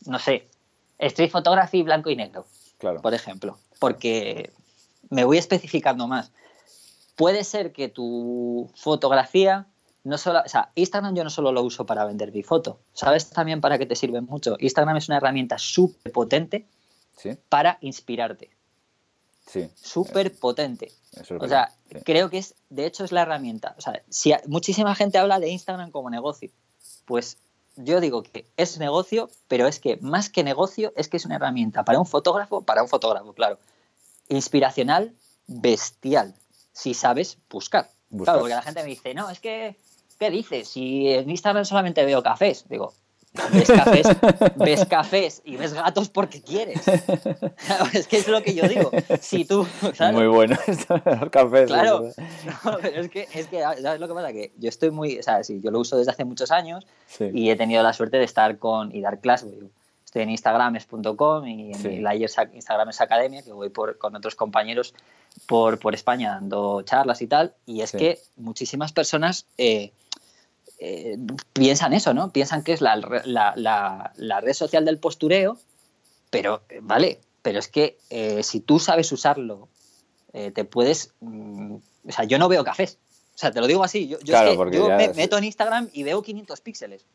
no 0.06 0.18
sé, 0.18 0.48
street 0.98 1.30
photography 1.30 1.82
blanco 1.82 2.10
y 2.10 2.16
negro, 2.16 2.44
claro. 2.78 3.00
por 3.00 3.14
ejemplo, 3.14 3.58
porque 3.78 4.50
me 5.10 5.24
voy 5.24 5.38
especificando 5.38 6.06
más. 6.08 6.32
Puede 7.16 7.44
ser 7.44 7.72
que 7.72 7.88
tu 7.88 8.70
fotografía 8.74 9.66
no 10.04 10.18
solo, 10.18 10.42
o 10.44 10.48
sea, 10.48 10.70
Instagram 10.74 11.14
yo 11.14 11.24
no 11.24 11.30
solo 11.30 11.52
lo 11.52 11.62
uso 11.62 11.86
para 11.86 12.04
vender 12.04 12.32
mi 12.32 12.42
foto, 12.42 12.80
¿sabes 12.92 13.30
también 13.30 13.60
para 13.60 13.78
qué 13.78 13.86
te 13.86 13.94
sirve 13.94 14.20
mucho? 14.20 14.56
Instagram 14.58 14.96
es 14.96 15.08
una 15.08 15.18
herramienta 15.18 15.58
súper 15.58 16.12
potente 16.12 16.66
para 17.48 17.78
inspirarte. 17.80 18.50
Sí. 19.46 19.68
Súper 19.74 20.34
potente. 20.34 20.92
o 21.38 21.48
sea, 21.48 21.72
creo 22.04 22.30
que 22.30 22.38
es, 22.38 22.54
de 22.70 22.86
hecho, 22.86 23.04
es 23.04 23.12
la 23.12 23.22
herramienta. 23.22 23.74
O 23.76 23.80
sea, 23.80 24.02
si 24.08 24.32
muchísima 24.46 24.94
gente 24.94 25.18
habla 25.18 25.40
de 25.40 25.50
Instagram 25.50 25.90
como 25.90 26.10
negocio, 26.10 26.50
pues 27.04 27.38
yo 27.76 28.00
digo 28.00 28.22
que 28.22 28.46
es 28.56 28.78
negocio, 28.78 29.30
pero 29.48 29.66
es 29.66 29.80
que 29.80 29.96
más 29.98 30.30
que 30.30 30.44
negocio, 30.44 30.92
es 30.96 31.08
que 31.08 31.16
es 31.16 31.24
una 31.24 31.36
herramienta 31.36 31.84
para 31.84 31.98
un 31.98 32.06
fotógrafo, 32.06 32.62
para 32.62 32.82
un 32.82 32.88
fotógrafo, 32.88 33.32
claro, 33.32 33.58
inspiracional 34.28 35.12
bestial 35.46 36.34
si 36.72 36.94
sabes 36.94 37.38
buscar. 37.50 37.90
Claro, 38.10 38.40
porque 38.40 38.54
la 38.54 38.62
gente 38.62 38.82
me 38.82 38.88
dice, 38.88 39.14
no, 39.14 39.30
es 39.30 39.40
que, 39.40 39.76
¿qué 40.18 40.30
dices? 40.30 40.68
Si 40.68 41.08
en 41.08 41.30
Instagram 41.30 41.64
solamente 41.64 42.04
veo 42.04 42.22
cafés. 42.22 42.66
Digo, 42.68 42.94
ves 43.52 43.68
cafés, 43.68 44.06
ves 44.56 44.84
cafés 44.86 45.42
y 45.44 45.56
ves 45.56 45.72
gatos 45.72 46.08
porque 46.08 46.42
quieres. 46.42 46.86
es 47.92 48.06
que 48.06 48.18
es 48.18 48.28
lo 48.28 48.42
que 48.42 48.54
yo 48.54 48.68
digo. 48.68 48.90
Si 49.20 49.44
tú. 49.44 49.66
Muy 50.12 50.26
bueno 50.26 50.56
los 51.20 51.30
cafés. 51.30 51.66
Claro. 51.66 52.08
es 52.08 53.08
que, 53.08 53.28
es 53.32 53.46
que, 53.46 53.60
¿sabes 53.60 54.00
lo 54.00 54.08
que 54.08 54.14
pasa? 54.14 54.32
Que 54.32 54.52
yo 54.58 54.68
estoy 54.68 54.90
muy. 54.90 55.18
O 55.18 55.22
sea, 55.22 55.42
sí, 55.44 55.60
yo 55.62 55.70
lo 55.70 55.80
uso 55.80 55.96
desde 55.96 56.12
hace 56.12 56.24
muchos 56.24 56.50
años 56.50 56.86
y 57.32 57.50
he 57.50 57.56
tenido 57.56 57.82
la 57.82 57.92
suerte 57.92 58.18
de 58.18 58.24
estar 58.24 58.58
con 58.58 58.94
y 58.94 59.00
dar 59.00 59.20
clases. 59.20 59.52
Estoy 60.04 60.22
en 60.22 60.30
instagrames.com 60.30 61.46
y 61.46 61.72
en 61.72 62.02
la 62.02 62.14
Instagram 62.14 62.90
es 62.90 63.00
Academia, 63.00 63.42
que 63.42 63.52
voy 63.52 63.70
por, 63.70 63.96
con 63.96 64.14
otros 64.14 64.34
compañeros 64.34 64.94
por, 65.46 65.78
por 65.78 65.94
España 65.94 66.32
dando 66.32 66.82
charlas 66.82 67.22
y 67.22 67.28
tal. 67.28 67.54
Y 67.64 67.80
es 67.80 67.92
que 67.92 68.18
muchísimas 68.36 68.92
personas. 68.92 69.46
Eh, 69.56 69.92
eh, 70.84 71.16
piensan 71.52 71.92
eso, 71.92 72.12
¿no? 72.12 72.32
Piensan 72.32 72.64
que 72.64 72.72
es 72.72 72.80
la, 72.80 72.96
red 74.40 74.52
social 74.52 74.84
del 74.84 74.98
postureo, 74.98 75.56
pero, 76.28 76.62
vale, 76.80 77.20
pero 77.40 77.60
es 77.60 77.68
que 77.68 77.98
eh, 78.10 78.42
si 78.42 78.58
tú 78.58 78.80
sabes 78.80 79.12
usarlo, 79.12 79.68
eh, 80.32 80.50
te 80.50 80.64
puedes... 80.64 81.14
Mm, 81.20 81.76
o 81.76 82.10
sea, 82.10 82.24
yo 82.24 82.36
no 82.36 82.48
veo 82.48 82.64
cafés. 82.64 82.98
O 83.32 83.38
sea, 83.38 83.52
te 83.52 83.60
lo 83.60 83.68
digo 83.68 83.84
así. 83.84 84.08
Yo, 84.08 84.18
me 84.96 85.14
meto 85.14 85.38
en 85.38 85.44
Instagram 85.44 85.88
y 85.92 86.02
veo 86.02 86.20
500 86.20 86.60
píxeles. 86.60 87.06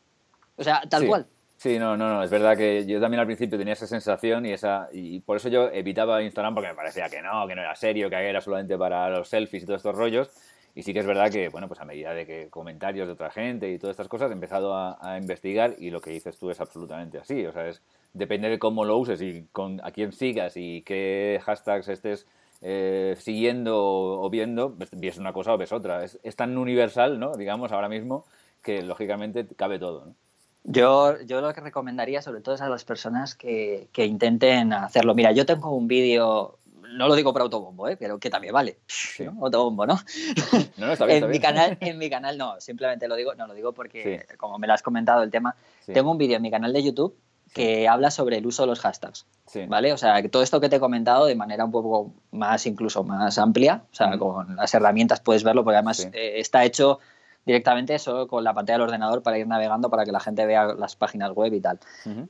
O 0.56 0.64
sea, 0.64 0.80
tal 0.88 1.06
cual. 1.06 1.26
Sí, 1.58 1.78
no, 1.78 1.94
no, 1.96 2.08
no, 2.08 2.22
es 2.22 2.30
verdad 2.30 2.56
que 2.56 2.86
yo 2.86 3.00
también 3.00 3.20
al 3.20 3.26
principio 3.26 3.58
tenía 3.58 3.74
esa 3.74 3.86
sensación 3.86 4.46
y 4.46 4.52
esa 4.52 4.88
y 4.92 5.20
por 5.20 5.36
eso 5.36 5.48
yo 5.48 5.68
evitaba 5.70 6.22
Instagram 6.22 6.54
porque 6.54 6.68
me 6.68 6.74
parecía 6.74 7.08
que 7.10 7.20
no, 7.20 7.46
que 7.48 7.54
no 7.56 7.62
era 7.62 7.74
serio, 7.74 8.08
que 8.08 8.16
era 8.16 8.40
solamente 8.40 8.78
para 8.78 9.10
los 9.10 9.28
selfies 9.28 9.64
y 9.64 9.66
todos 9.66 9.80
estos 9.80 9.94
rollos. 9.94 10.30
Y 10.78 10.84
sí 10.84 10.92
que 10.92 11.00
es 11.00 11.06
verdad 11.06 11.28
que, 11.28 11.48
bueno, 11.48 11.66
pues 11.66 11.80
a 11.80 11.84
medida 11.84 12.14
de 12.14 12.24
que 12.24 12.50
comentarios 12.50 13.08
de 13.08 13.14
otra 13.14 13.32
gente 13.32 13.68
y 13.68 13.80
todas 13.80 13.94
estas 13.94 14.06
cosas, 14.06 14.30
he 14.30 14.32
empezado 14.32 14.76
a, 14.76 15.18
investigar 15.18 15.74
y 15.76 15.90
lo 15.90 16.00
que 16.00 16.10
dices 16.10 16.38
tú 16.38 16.52
es 16.52 16.60
absolutamente 16.60 17.18
así. 17.18 17.44
O 17.46 17.52
sea, 17.52 17.66
es, 17.66 17.82
depende 18.12 18.48
de 18.48 18.60
cómo 18.60 18.84
lo 18.84 18.96
uses 18.96 19.20
y 19.20 19.44
con, 19.50 19.80
a 19.82 19.90
quién 19.90 20.12
sigas 20.12 20.56
y 20.56 20.82
qué 20.82 21.40
hashtags 21.44 21.88
estés 21.88 22.28
eh, 22.60 23.16
siguiendo 23.18 23.76
o 23.76 24.30
viendo, 24.30 24.72
ves 24.72 24.90
pues, 24.90 25.18
una 25.18 25.32
cosa 25.32 25.52
o 25.52 25.58
ves 25.58 25.72
otra. 25.72 26.04
Es, 26.04 26.36
tan 26.36 26.56
universal, 26.56 27.18
¿no? 27.18 27.34
Digamos, 27.34 27.72
ahora 27.72 27.88
mismo, 27.88 28.24
que 28.62 28.80
lógicamente 28.82 29.48
cabe 29.56 29.80
todo, 29.80 30.04
¿no? 30.04 30.14
Yo, 30.62 31.20
yo 31.22 31.40
lo 31.40 31.52
que 31.54 31.60
recomendaría 31.60 32.22
sobre 32.22 32.40
todo 32.40 32.54
es 32.54 32.60
a 32.60 32.68
las 32.68 32.84
personas 32.84 33.34
que, 33.34 33.88
que 33.90 34.06
intenten 34.06 34.72
hacerlo. 34.72 35.16
Mira, 35.16 35.32
yo 35.32 35.44
tengo 35.44 35.74
un 35.74 35.88
vídeo 35.88 36.58
no 36.88 37.08
lo 37.08 37.14
digo 37.14 37.32
por 37.32 37.42
autobombo, 37.42 37.88
¿eh? 37.88 37.96
pero 37.96 38.18
que 38.18 38.30
también 38.30 38.52
vale. 38.52 38.78
Autobombo, 39.40 39.86
¿no? 39.86 39.94
No, 40.76 40.86
no 40.86 40.92
está 40.92 41.06
bien, 41.06 41.24
en, 41.24 41.30
Mi 41.30 41.40
canal, 41.40 41.76
en 41.80 41.98
mi 41.98 42.10
canal 42.10 42.38
no, 42.38 42.60
simplemente 42.60 43.08
lo 43.08 43.16
digo, 43.16 43.34
no 43.34 43.46
lo 43.46 43.54
digo 43.54 43.72
porque, 43.72 44.26
como 44.36 44.58
me 44.58 44.66
lo 44.66 44.74
has 44.74 44.82
comentado 44.82 45.22
el 45.22 45.30
tema, 45.30 45.56
tengo 45.86 46.10
un 46.10 46.18
vídeo 46.18 46.36
en 46.36 46.42
mi 46.42 46.50
canal 46.50 46.72
de 46.72 46.82
YouTube 46.82 47.16
que 47.52 47.88
habla 47.88 48.10
sobre 48.10 48.38
el 48.38 48.46
uso 48.46 48.62
de 48.62 48.68
los 48.68 48.80
hashtags. 48.80 49.26
¿Vale? 49.68 49.92
O 49.92 49.96
sea, 49.96 50.22
todo 50.28 50.42
esto 50.42 50.60
que 50.60 50.68
te 50.68 50.76
he 50.76 50.80
comentado 50.80 51.24
de 51.24 51.34
manera 51.34 51.64
un 51.64 51.72
poco 51.72 52.12
más, 52.32 52.66
incluso 52.66 53.02
más 53.02 53.38
amplia, 53.38 53.82
o 53.90 53.94
sea, 53.94 54.18
con 54.18 54.56
las 54.56 54.74
herramientas 54.74 55.20
puedes 55.20 55.42
verlo, 55.42 55.64
porque 55.64 55.76
además 55.76 56.06
eh, 56.12 56.34
está 56.36 56.64
hecho 56.64 56.98
directamente 57.46 57.94
eso 57.94 58.28
con 58.28 58.44
la 58.44 58.52
pantalla 58.52 58.74
del 58.74 58.88
ordenador 58.88 59.22
para 59.22 59.38
ir 59.38 59.46
navegando 59.46 59.88
para 59.88 60.04
que 60.04 60.12
la 60.12 60.20
gente 60.20 60.44
vea 60.44 60.74
las 60.74 60.96
páginas 60.96 61.32
web 61.32 61.54
y 61.54 61.60
tal. 61.60 61.80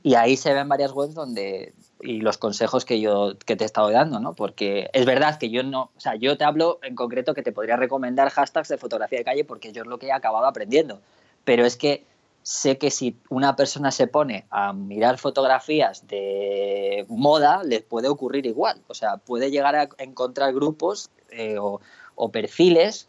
Y 0.01 0.13
ahí 0.15 0.37
se 0.37 0.53
ven 0.53 0.69
varias 0.69 0.93
webs 0.93 1.13
donde 1.13 1.73
y 2.01 2.21
los 2.21 2.37
consejos 2.37 2.85
que 2.85 2.99
yo 3.01 3.33
que 3.45 3.55
te 3.55 3.63
he 3.63 3.65
estado 3.65 3.91
dando, 3.91 4.19
¿no? 4.19 4.33
Porque 4.33 4.89
es 4.93 5.05
verdad 5.05 5.37
que 5.37 5.49
yo 5.49 5.63
no, 5.63 5.91
o 5.95 5.99
sea, 5.99 6.15
yo 6.15 6.37
te 6.37 6.43
hablo 6.43 6.79
en 6.81 6.95
concreto 6.95 7.33
que 7.33 7.43
te 7.43 7.51
podría 7.51 7.75
recomendar 7.75 8.29
hashtags 8.29 8.69
de 8.69 8.77
fotografía 8.77 9.19
de 9.19 9.25
calle 9.25 9.45
porque 9.45 9.71
yo 9.71 9.83
es 9.83 9.87
lo 9.87 9.99
que 9.99 10.07
he 10.07 10.11
acabado 10.11 10.45
aprendiendo, 10.45 11.01
pero 11.43 11.65
es 11.65 11.75
que 11.75 12.05
sé 12.43 12.77
que 12.77 12.89
si 12.89 13.15
una 13.29 13.55
persona 13.55 13.91
se 13.91 14.07
pone 14.07 14.45
a 14.49 14.73
mirar 14.73 15.17
fotografías 15.17 16.07
de 16.07 17.05
moda, 17.07 17.63
les 17.63 17.83
puede 17.83 18.07
ocurrir 18.07 18.45
igual. 18.45 18.81
O 18.87 18.93
sea, 18.93 19.17
puede 19.17 19.51
llegar 19.51 19.75
a 19.75 19.89
encontrar 19.97 20.53
grupos 20.53 21.09
eh, 21.29 21.57
o, 21.59 22.31
perfiles 22.31 23.07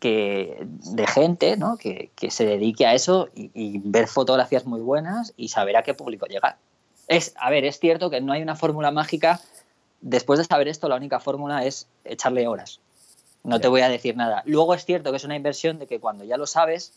que, 0.00 0.56
de 0.60 1.06
gente 1.06 1.56
¿no? 1.56 1.76
que, 1.76 2.10
se 2.30 2.46
dedique 2.46 2.86
a 2.86 2.94
eso 2.94 3.28
y, 3.34 3.78
ver 3.84 4.06
fotografías 4.06 4.64
muy 4.64 4.80
buenas 4.80 5.34
y 5.36 5.48
saber 5.48 5.76
a 5.76 5.82
qué 5.82 5.94
público 5.94 6.26
llegar. 6.26 6.56
Es, 7.08 7.34
a 7.36 7.50
ver, 7.50 7.64
es 7.64 7.80
cierto 7.80 8.10
que 8.10 8.20
no 8.20 8.32
hay 8.32 8.42
una 8.42 8.54
fórmula 8.54 8.90
mágica. 8.90 9.40
Después 10.00 10.38
de 10.38 10.44
saber 10.44 10.68
esto, 10.68 10.88
la 10.88 10.96
única 10.96 11.18
fórmula 11.18 11.64
es 11.64 11.88
echarle 12.04 12.46
horas. 12.46 12.80
No 13.42 13.60
te 13.60 13.68
voy 13.68 13.80
a 13.80 13.88
decir 13.88 14.16
nada. 14.16 14.42
Luego 14.44 14.74
es 14.74 14.84
cierto 14.84 15.10
que 15.10 15.16
es 15.16 15.24
una 15.24 15.36
inversión 15.36 15.78
de 15.78 15.86
que 15.86 16.00
cuando 16.00 16.24
ya 16.24 16.36
lo 16.36 16.46
sabes, 16.46 16.92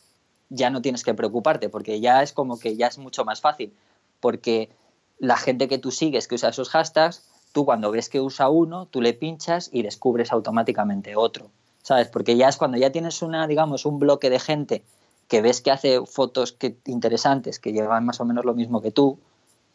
ya 0.49 0.69
no 0.69 0.81
tienes 0.81 1.03
que 1.03 1.13
preocuparte, 1.13 1.69
porque 1.69 2.01
ya 2.01 2.21
es 2.21 2.33
como 2.33 2.59
que 2.59 2.75
ya 2.75 2.87
es 2.87 2.97
mucho 2.97 3.23
más 3.23 3.39
fácil. 3.39 3.73
Porque 4.19 4.69
la 5.17 5.37
gente 5.37 5.67
que 5.69 5.77
tú 5.77 5.91
sigues 5.91 6.27
que 6.27 6.35
usa 6.35 6.49
esos 6.49 6.69
hashtags, 6.69 7.23
tú 7.53 7.63
cuando 7.63 7.89
ves 7.89 8.09
que 8.09 8.19
usa 8.19 8.49
uno, 8.49 8.87
tú 8.87 9.01
le 9.01 9.13
pinchas 9.13 9.69
y 9.71 9.81
descubres 9.81 10.33
automáticamente 10.33 11.15
otro. 11.15 11.49
¿Sabes? 11.83 12.09
Porque 12.09 12.35
ya 12.35 12.49
es 12.49 12.57
cuando 12.57 12.77
ya 12.77 12.91
tienes 12.91 13.21
una, 13.21 13.47
digamos, 13.47 13.85
un 13.85 13.97
bloque 13.97 14.29
de 14.29 14.39
gente 14.39 14.83
que 15.27 15.41
ves 15.41 15.61
que 15.61 15.71
hace 15.71 16.05
fotos 16.05 16.51
que, 16.51 16.75
interesantes, 16.85 17.59
que 17.59 17.71
llevan 17.71 18.05
más 18.05 18.19
o 18.19 18.25
menos 18.25 18.43
lo 18.43 18.53
mismo 18.53 18.81
que 18.81 18.91
tú, 18.91 19.17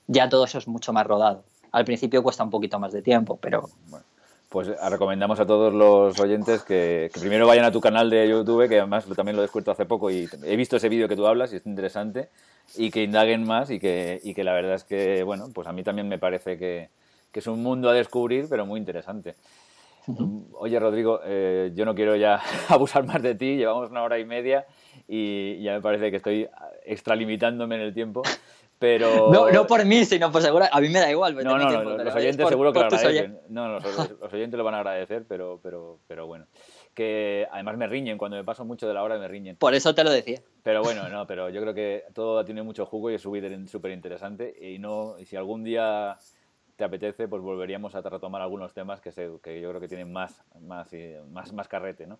ya 0.06 0.28
todo 0.28 0.44
eso 0.44 0.58
es 0.58 0.68
mucho 0.68 0.92
más 0.92 1.06
rodado. 1.06 1.44
Al 1.72 1.84
principio 1.84 2.22
cuesta 2.22 2.44
un 2.44 2.50
poquito 2.50 2.78
más 2.78 2.92
de 2.92 3.02
tiempo, 3.02 3.38
pero... 3.40 3.68
pues 4.48 4.68
recomendamos 4.88 5.40
a 5.40 5.46
todos 5.46 5.74
los 5.74 6.18
oyentes 6.20 6.62
que, 6.62 7.10
primero 7.18 7.46
vayan 7.46 7.64
a 7.64 7.72
tu 7.72 7.80
canal 7.80 8.08
de 8.08 8.28
YouTube, 8.28 8.68
que 8.68 8.78
además 8.78 9.04
también 9.14 9.36
lo 9.36 9.42
he 9.42 9.44
descubierto 9.44 9.72
hace 9.72 9.84
poco 9.84 10.10
y 10.10 10.28
he 10.44 10.56
visto 10.56 10.76
ese 10.76 10.88
vídeo 10.88 11.08
que 11.08 11.16
tú 11.16 11.26
hablas 11.26 11.52
y 11.52 11.56
es 11.56 11.66
interesante, 11.66 12.30
y 12.76 12.90
que 12.90 13.02
indaguen 13.02 13.44
más 13.44 13.70
y 13.70 13.78
que, 13.78 14.20
y 14.22 14.34
que 14.34 14.44
la 14.44 14.52
verdad 14.52 14.74
es 14.74 14.84
que, 14.84 15.22
bueno, 15.22 15.48
pues 15.54 15.68
a 15.68 15.72
mí 15.72 15.82
también 15.82 16.08
me 16.08 16.18
parece 16.18 16.58
que, 16.58 16.90
que 17.32 17.40
es 17.40 17.46
un 17.46 17.62
mundo 17.62 17.90
a 17.90 17.92
descubrir, 17.92 18.46
pero 18.48 18.64
muy 18.64 18.80
interesante. 18.80 19.34
Oye, 20.52 20.78
Rodrigo, 20.78 21.20
eh, 21.24 21.72
yo 21.74 21.84
no 21.84 21.94
quiero 21.94 22.14
ya 22.16 22.40
abusar 22.68 23.04
más 23.04 23.22
de 23.22 23.34
ti, 23.34 23.56
llevamos 23.56 23.90
una 23.90 24.02
hora 24.02 24.18
y 24.18 24.24
media 24.24 24.66
y 25.08 25.60
ya 25.62 25.74
me 25.74 25.80
parece 25.80 26.10
que 26.10 26.16
estoy 26.18 26.48
extralimitándome 26.84 27.74
en 27.74 27.80
el 27.82 27.94
tiempo. 27.94 28.22
Pero... 28.78 29.30
No, 29.32 29.50
no 29.50 29.66
por 29.66 29.84
mí, 29.84 30.04
sino 30.04 30.30
por 30.30 30.42
seguro. 30.42 30.66
A 30.70 30.80
mí 30.80 30.88
me 30.88 31.00
da 31.00 31.10
igual. 31.10 31.34
No, 31.34 31.56
no, 31.56 31.82
los 31.82 32.14
oyentes 32.14 32.48
seguro 32.48 32.72
que 32.72 32.80
lo 32.80 32.84
agradecen. 32.86 33.40
No, 33.48 33.68
los, 33.68 33.84
los, 34.20 34.32
oyentes 34.32 34.58
lo 34.58 34.64
van 34.64 34.74
a 34.74 34.78
agradecer, 34.78 35.24
pero, 35.26 35.60
pero, 35.62 35.98
pero 36.06 36.26
bueno. 36.26 36.46
Que 36.94 37.46
además 37.52 37.76
me 37.76 37.86
riñen, 37.86 38.18
cuando 38.18 38.36
me 38.36 38.44
paso 38.44 38.64
mucho 38.64 38.86
de 38.88 38.94
la 38.94 39.02
hora 39.02 39.18
me 39.18 39.28
riñen. 39.28 39.56
Por 39.56 39.74
eso 39.74 39.94
te 39.94 40.04
lo 40.04 40.10
decía. 40.10 40.40
Pero 40.62 40.82
bueno, 40.82 41.08
no, 41.08 41.26
pero 41.26 41.48
yo 41.48 41.60
creo 41.60 41.74
que 41.74 42.04
todo 42.14 42.44
tiene 42.44 42.62
mucho 42.62 42.86
jugo 42.86 43.10
y 43.10 43.14
es 43.14 43.22
súper 43.22 43.92
interesante. 43.92 44.54
Y, 44.60 44.78
no, 44.78 45.18
y 45.18 45.24
si 45.24 45.36
algún 45.36 45.64
día 45.64 46.18
te 46.76 46.84
apetece, 46.84 47.26
pues 47.26 47.42
volveríamos 47.42 47.94
a 47.94 48.02
retomar 48.02 48.42
algunos 48.42 48.72
temas 48.74 49.00
que, 49.00 49.10
que 49.10 49.60
yo 49.60 49.68
creo 49.70 49.80
que 49.80 49.88
tienen 49.88 50.12
más, 50.12 50.42
más, 50.60 50.88
más, 51.30 51.52
más 51.52 51.68
carrete, 51.68 52.06
¿no? 52.06 52.18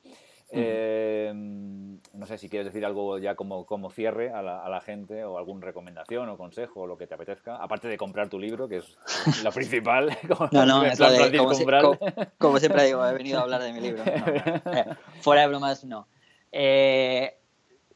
Eh, 0.51 1.33
no 1.35 2.27
sé 2.27 2.39
si 2.39 2.49
quieres 2.49 2.67
decir 2.67 2.87
algo 2.87 3.19
ya 3.19 3.35
como, 3.35 3.67
como 3.67 3.91
cierre 3.91 4.31
a 4.31 4.43
la, 4.43 4.65
a 4.65 4.69
la, 4.69 4.81
gente 4.81 5.25
o 5.25 5.39
alguna 5.39 5.67
recomendación 5.67 6.29
o 6.29 6.37
consejo 6.37 6.83
o 6.83 6.87
lo 6.87 6.97
que 6.97 7.09
te 7.09 7.15
apetezca, 7.15 7.57
aparte 7.57 7.89
de 7.89 7.99
comprar 7.99 8.29
tu 8.29 8.39
libro, 8.39 8.69
que 8.69 8.77
es 8.77 8.97
lo 9.43 9.51
principal. 9.51 10.17
Como, 10.29 10.49
no, 10.53 10.65
no, 10.65 10.85
es 10.85 10.99
de, 10.99 11.37
como, 11.37 11.99
como, 12.39 12.59
siempre 12.59 12.85
digo, 12.85 13.05
he 13.07 13.13
venido 13.13 13.41
a 13.41 13.43
hablar 13.43 13.63
de 13.63 13.73
mi 13.73 13.81
libro. 13.81 14.03
Eh, 14.07 14.85
fuera 15.21 15.43
de 15.43 15.49
bromas, 15.49 15.85
no. 15.85 16.07
Eh, 16.53 17.37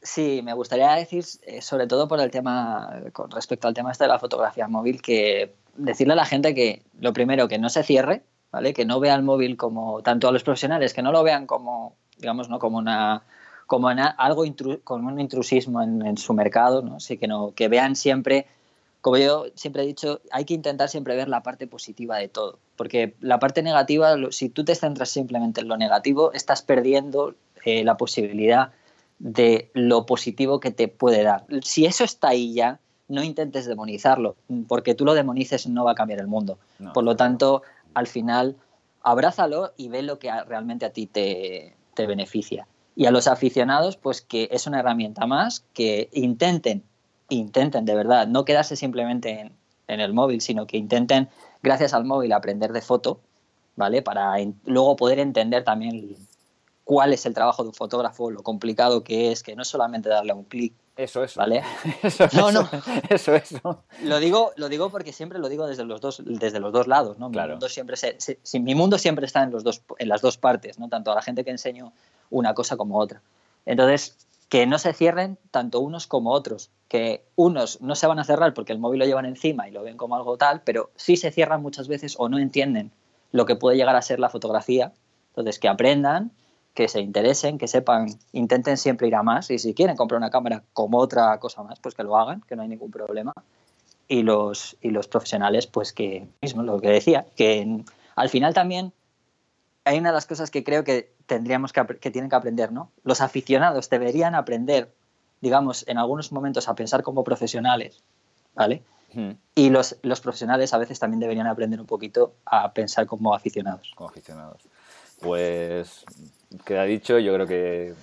sí, 0.01 0.41
me 0.43 0.53
gustaría 0.53 0.91
decir, 0.93 1.23
sobre 1.23 1.87
todo 1.87 2.07
por 2.07 2.19
el 2.19 2.31
tema, 2.31 3.01
con 3.13 3.31
respecto 3.31 3.67
al 3.67 3.73
tema 3.73 3.91
este 3.91 4.03
de 4.03 4.09
la 4.09 4.19
fotografía 4.19 4.67
móvil, 4.67 5.01
que 5.01 5.55
decirle 5.75 6.13
a 6.13 6.17
la 6.17 6.25
gente 6.25 6.53
que 6.55 6.83
lo 6.99 7.13
primero, 7.13 7.47
que 7.47 7.57
no 7.57 7.69
se 7.69 7.83
cierre, 7.83 8.23
¿vale? 8.51 8.73
Que 8.73 8.85
no 8.85 8.99
vea 8.99 9.15
el 9.15 9.23
móvil 9.23 9.57
como, 9.57 10.01
tanto 10.01 10.27
a 10.27 10.31
los 10.31 10.43
profesionales, 10.43 10.93
que 10.93 11.01
no 11.01 11.11
lo 11.11 11.23
vean 11.23 11.45
como 11.45 11.95
digamos, 12.21 12.49
¿no? 12.49 12.59
como 12.59 12.77
una 12.77 13.23
como 13.67 13.87
algo 13.87 14.41
un 14.41 15.19
intrusismo 15.19 15.81
en, 15.81 16.17
su 16.17 16.33
mercado, 16.33 16.81
¿no? 16.81 16.97
Así 16.97 17.17
que 17.17 17.27
no 17.27 17.53
que 17.55 17.69
vean 17.69 17.95
siempre 17.95 18.45
como 18.99 19.17
yo 19.17 19.45
siempre 19.55 19.81
he 19.81 19.85
dicho, 19.87 20.21
hay 20.31 20.45
que 20.45 20.53
intentar 20.53 20.89
siempre 20.89 21.15
ver 21.15 21.27
la 21.27 21.41
parte 21.41 21.67
positiva 21.67 22.17
de 22.17 22.27
todo, 22.27 22.59
porque 22.75 23.15
la 23.19 23.39
parte 23.39 23.63
negativa, 23.63 24.15
si 24.29 24.49
tú 24.49 24.63
te 24.63 24.75
centras 24.75 25.09
simplemente 25.09 25.61
en 25.61 25.69
lo 25.69 25.77
negativo, 25.77 26.33
estás 26.33 26.61
perdiendo 26.61 27.33
eh, 27.65 27.83
la 27.83 27.97
posibilidad 27.97 28.73
de 29.17 29.71
lo 29.73 30.05
positivo 30.05 30.59
que 30.59 30.69
te 30.69 30.87
puede 30.87 31.23
dar. 31.23 31.45
Si 31.63 31.85
eso 31.85 32.03
está 32.03 32.29
ahí 32.29 32.53
ya, 32.53 32.79
no 33.11 33.23
intentes 33.23 33.65
demonizarlo, 33.65 34.35
porque 34.67 34.95
tú 34.95 35.05
lo 35.05 35.13
demonices 35.13 35.67
no 35.67 35.83
va 35.83 35.91
a 35.91 35.95
cambiar 35.95 36.19
el 36.19 36.27
mundo. 36.27 36.57
Por 36.93 37.03
lo 37.03 37.15
tanto, 37.15 37.61
al 37.93 38.07
final, 38.07 38.55
abrázalo 39.03 39.73
y 39.77 39.89
ve 39.89 40.01
lo 40.01 40.19
que 40.19 40.31
realmente 40.47 40.85
a 40.85 40.91
ti 40.91 41.07
te, 41.07 41.75
te 41.93 42.07
beneficia. 42.07 42.67
Y 42.95 43.05
a 43.05 43.11
los 43.11 43.27
aficionados, 43.27 43.97
pues 43.97 44.21
que 44.21 44.49
es 44.51 44.67
una 44.67 44.79
herramienta 44.79 45.25
más 45.25 45.65
que 45.73 46.09
intenten, 46.13 46.83
intenten 47.29 47.85
de 47.85 47.95
verdad, 47.95 48.27
no 48.27 48.45
quedarse 48.45 48.75
simplemente 48.75 49.51
en, 49.87 49.99
el 49.99 50.13
móvil, 50.13 50.41
sino 50.41 50.67
que 50.67 50.77
intenten, 50.77 51.29
gracias 51.61 51.93
al 51.93 52.05
móvil, 52.05 52.31
aprender 52.31 52.71
de 52.71 52.81
foto 52.81 53.19
¿vale? 53.75 54.01
Para 54.01 54.35
luego 54.65 54.95
poder 54.95 55.19
entender 55.19 55.63
también 55.63 56.15
cuál 56.83 57.13
es 57.13 57.25
el 57.25 57.33
trabajo 57.33 57.63
de 57.63 57.69
un 57.69 57.75
fotógrafo, 57.75 58.31
lo 58.31 58.43
complicado 58.43 59.03
que 59.03 59.31
es, 59.31 59.43
que 59.43 59.55
no 59.55 59.61
es 59.61 59.67
solamente 59.67 60.09
darle 60.09 60.33
un 60.33 60.43
clic. 60.43 60.73
Eso, 60.95 61.23
eso. 61.23 61.39
¿Vale? 61.39 61.63
Eso, 62.03 62.27
no, 62.33 62.51
no. 62.51 62.69
Eso, 63.09 63.33
eso. 63.33 63.83
Lo 64.03 64.19
digo, 64.19 64.51
lo 64.57 64.67
digo 64.67 64.89
porque 64.89 65.13
siempre 65.13 65.39
lo 65.39 65.47
digo 65.47 65.65
desde 65.65 65.85
los 65.85 66.01
dos, 66.01 66.21
desde 66.25 66.59
los 66.59 66.73
dos 66.73 66.87
lados, 66.87 67.17
¿no? 67.17 67.29
Mi, 67.29 67.39
mundo 67.39 67.69
siempre 67.69 67.95
mi 68.59 68.75
mundo 68.75 68.97
siempre 68.97 69.25
está 69.25 69.41
en, 69.43 69.51
los 69.51 69.63
dos, 69.63 69.81
en 69.97 70.09
las 70.09 70.21
dos 70.21 70.37
partes, 70.37 70.79
¿no? 70.79 70.89
Tanto 70.89 71.11
a 71.11 71.15
la 71.15 71.21
gente 71.21 71.45
que 71.45 71.51
enseño 71.51 71.93
una 72.29 72.53
cosa 72.53 72.75
como 72.75 72.99
otra. 72.99 73.21
Entonces, 73.65 74.17
que 74.49 74.65
no 74.65 74.79
se 74.79 74.91
cierren 74.93 75.37
tanto 75.49 75.79
unos 75.79 76.07
como 76.07 76.31
otros, 76.31 76.71
que 76.89 77.23
unos 77.37 77.79
no 77.79 77.95
se 77.95 78.05
van 78.05 78.19
a 78.19 78.25
cerrar 78.25 78.53
porque 78.53 78.73
el 78.73 78.79
móvil 78.79 78.99
lo 78.99 79.05
llevan 79.05 79.25
encima 79.25 79.69
y 79.69 79.71
lo 79.71 79.83
ven 79.83 79.95
como 79.95 80.17
algo 80.17 80.37
tal, 80.37 80.61
pero 80.61 80.91
sí 80.97 81.15
se 81.15 81.31
cierran 81.31 81.61
muchas 81.61 81.87
veces 81.87 82.15
o 82.17 82.27
no 82.27 82.37
entienden 82.37 82.91
lo 83.31 83.45
que 83.45 83.55
puede 83.55 83.77
llegar 83.77 83.95
a 83.95 84.01
ser 84.01 84.19
la 84.19 84.29
fotografía. 84.29 84.91
Entonces, 85.29 85.57
que 85.57 85.69
aprendan, 85.69 86.33
que 86.73 86.87
se 86.87 87.01
interesen, 87.01 87.57
que 87.57 87.67
sepan, 87.67 88.07
intenten 88.31 88.77
siempre 88.77 89.07
ir 89.07 89.15
a 89.15 89.23
más 89.23 89.51
y 89.51 89.59
si 89.59 89.73
quieren 89.73 89.97
comprar 89.97 90.17
una 90.17 90.29
cámara 90.29 90.63
como 90.73 90.99
otra 90.99 91.37
cosa 91.39 91.63
más, 91.63 91.79
pues 91.79 91.95
que 91.95 92.03
lo 92.03 92.17
hagan, 92.17 92.41
que 92.47 92.55
no 92.55 92.61
hay 92.61 92.69
ningún 92.69 92.91
problema. 92.91 93.33
Y 94.07 94.23
los, 94.23 94.77
y 94.81 94.89
los 94.89 95.07
profesionales, 95.07 95.67
pues 95.67 95.93
que, 95.93 96.27
mismo 96.41 96.63
lo 96.63 96.79
que 96.79 96.89
decía, 96.89 97.25
que 97.35 97.83
al 98.15 98.29
final 98.29 98.53
también 98.53 98.93
hay 99.85 99.99
una 99.99 100.09
de 100.09 100.15
las 100.15 100.25
cosas 100.25 100.51
que 100.51 100.63
creo 100.63 100.83
que 100.83 101.13
tendríamos 101.25 101.71
que, 101.71 101.85
que 101.85 102.11
tienen 102.11 102.29
que 102.29 102.35
aprender, 102.35 102.71
¿no? 102.71 102.91
Los 103.03 103.21
aficionados 103.21 103.89
deberían 103.89 104.35
aprender, 104.35 104.93
digamos, 105.39 105.87
en 105.87 105.97
algunos 105.97 106.31
momentos 106.31 106.67
a 106.67 106.75
pensar 106.75 107.03
como 107.03 107.23
profesionales, 107.23 108.03
¿vale? 108.53 108.83
Y 109.55 109.69
los, 109.69 109.97
los 110.03 110.21
profesionales 110.21 110.73
a 110.73 110.77
veces 110.77 110.99
también 110.99 111.19
deberían 111.19 111.47
aprender 111.47 111.81
un 111.81 111.85
poquito 111.85 112.35
a 112.45 112.71
pensar 112.71 113.07
como 113.07 113.33
aficionados. 113.33 113.91
Como 113.95 114.09
aficionados. 114.09 114.61
Pues 115.19 116.05
queda 116.65 116.83
dicho, 116.83 117.19
yo 117.19 117.33
creo 117.33 117.47
que, 117.47 117.93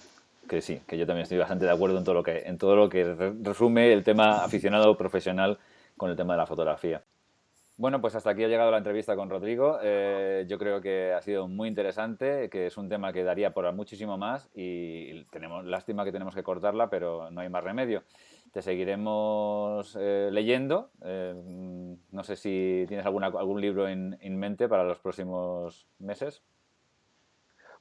que, 0.48 0.60
sí, 0.60 0.80
que 0.86 0.98
yo 0.98 1.06
también 1.06 1.22
estoy 1.22 1.38
bastante 1.38 1.64
de 1.64 1.70
acuerdo 1.72 1.98
en 1.98 2.04
todo 2.04 2.14
lo 2.14 2.22
que, 2.22 2.44
en 2.46 2.58
todo 2.58 2.76
lo 2.76 2.88
que 2.88 3.04
resume 3.42 3.92
el 3.92 4.04
tema 4.04 4.44
aficionado 4.44 4.96
profesional 4.96 5.58
con 5.96 6.10
el 6.10 6.16
tema 6.16 6.34
de 6.34 6.38
la 6.38 6.46
fotografía. 6.46 7.02
Bueno, 7.78 8.00
pues 8.00 8.16
hasta 8.16 8.30
aquí 8.30 8.42
ha 8.42 8.48
llegado 8.48 8.72
la 8.72 8.78
entrevista 8.78 9.14
con 9.14 9.30
Rodrigo. 9.30 9.78
Eh, 9.80 10.46
yo 10.48 10.58
creo 10.58 10.80
que 10.80 11.12
ha 11.12 11.22
sido 11.22 11.46
muy 11.46 11.68
interesante, 11.68 12.50
que 12.50 12.66
es 12.66 12.76
un 12.76 12.88
tema 12.88 13.12
que 13.12 13.22
daría 13.22 13.54
por 13.54 13.72
muchísimo 13.72 14.18
más 14.18 14.50
y 14.52 15.22
tenemos 15.26 15.64
lástima 15.64 16.04
que 16.04 16.10
tenemos 16.10 16.34
que 16.34 16.42
cortarla, 16.42 16.90
pero 16.90 17.30
no 17.30 17.40
hay 17.40 17.48
más 17.48 17.62
remedio. 17.62 18.02
Te 18.52 18.62
seguiremos 18.62 19.96
eh, 20.00 20.28
leyendo. 20.32 20.90
Eh, 21.04 21.34
no 22.10 22.24
sé 22.24 22.34
si 22.34 22.84
tienes 22.88 23.06
alguna, 23.06 23.28
algún 23.28 23.60
libro 23.60 23.86
en, 23.86 24.18
en 24.22 24.36
mente 24.36 24.66
para 24.66 24.82
los 24.82 24.98
próximos 24.98 25.86
meses. 26.00 26.42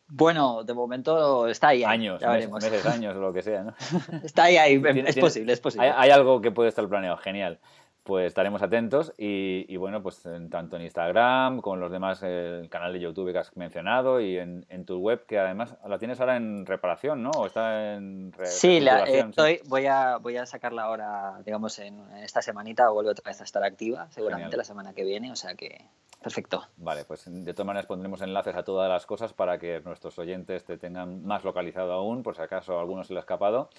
Bueno, 0.09 0.63
de 0.63 0.73
momento 0.73 1.47
está 1.47 1.69
ahí. 1.69 1.83
Años, 1.83 2.21
meses, 2.21 2.85
años 2.85 3.15
o 3.15 3.19
lo 3.19 3.33
que 3.33 3.41
sea, 3.41 3.63
¿no? 3.63 3.75
está 4.23 4.43
ahí, 4.43 4.57
ahí. 4.57 4.81
es 5.05 5.17
posible, 5.17 5.53
es 5.53 5.59
posible. 5.59 5.89
Hay, 5.89 6.09
algo 6.11 6.41
que 6.41 6.51
puede 6.51 6.69
estar 6.69 6.87
planeado, 6.87 7.17
genial. 7.17 7.59
Pues 8.03 8.27
estaremos 8.27 8.61
atentos 8.61 9.13
y, 9.17 9.75
bueno, 9.75 10.01
pues 10.01 10.23
tanto 10.49 10.77
en 10.77 10.83
Instagram, 10.83 11.59
con 11.59 11.81
los 11.81 11.91
demás, 11.91 12.23
el 12.23 12.69
canal 12.69 12.93
de 12.93 13.01
YouTube 13.01 13.33
que 13.33 13.39
has 13.39 13.53
mencionado 13.57 14.21
y 14.21 14.37
en, 14.37 14.85
tu 14.85 14.99
web, 14.99 15.25
que 15.25 15.37
además 15.37 15.75
la 15.85 15.99
tienes 15.99 16.17
ahora 16.21 16.37
en 16.37 16.65
reparación, 16.65 17.21
¿no? 17.21 17.31
¿O 17.31 17.45
está 17.45 17.95
en 17.95 18.33
Sí, 18.45 18.79
la, 18.79 19.03
estoy, 19.03 19.59
voy, 19.65 19.87
a, 19.87 20.19
voy 20.19 20.37
a 20.37 20.45
sacarla 20.45 20.83
ahora, 20.83 21.41
digamos, 21.43 21.79
en, 21.79 21.99
esta 22.23 22.41
semanita, 22.41 22.87
vuelve 22.91 23.11
otra 23.11 23.29
vez 23.29 23.41
a 23.41 23.43
estar 23.43 23.61
activa, 23.65 24.07
seguramente 24.11 24.55
la 24.55 24.63
semana 24.63 24.93
que 24.93 25.03
viene, 25.03 25.29
o 25.29 25.35
sea 25.35 25.55
que 25.55 25.83
Perfecto. 26.27 26.67
Vale, 26.75 27.05
pues 27.05 27.23
de 27.25 27.53
todas 27.53 27.67
maneras 27.67 27.85
pondremos 27.85 28.21
enlaces 28.21 28.53
a 28.53 28.63
todas 28.63 28.89
las 28.89 29.05
cosas 29.05 29.31
para 29.31 29.57
que 29.57 29.79
nuestros 29.79 30.19
oyentes 30.19 30.65
te 30.65 30.77
tengan 30.77 31.25
más 31.25 31.45
localizado 31.45 31.93
aún, 31.93 32.21
por 32.21 32.35
si 32.35 32.41
acaso 32.41 32.77
a 32.77 32.81
algunos 32.81 33.07
se 33.07 33.13
le 33.13 33.19
ha 33.19 33.21
escapado. 33.21 33.69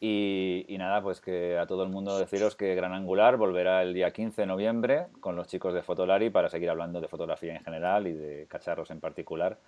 Y, 0.00 0.66
nada, 0.76 1.00
pues 1.04 1.20
que 1.20 1.56
a 1.56 1.68
todo 1.68 1.84
el 1.84 1.90
mundo 1.90 2.18
deciros 2.18 2.56
que 2.56 2.74
Gran 2.74 2.94
Angular 2.94 3.36
volverá 3.36 3.80
el 3.82 3.94
día 3.94 4.12
15 4.12 4.42
de 4.42 4.46
noviembre 4.46 5.06
con 5.20 5.36
los 5.36 5.46
chicos 5.46 5.72
de 5.72 5.84
Fotolari 5.84 6.30
para 6.30 6.48
seguir 6.48 6.68
hablando 6.68 7.00
de 7.00 7.06
fotografía 7.06 7.54
en 7.54 7.62
general 7.62 8.08
y 8.08 8.12
de 8.12 8.48
cacharros 8.48 8.90
en 8.90 8.98
particular. 8.98 9.60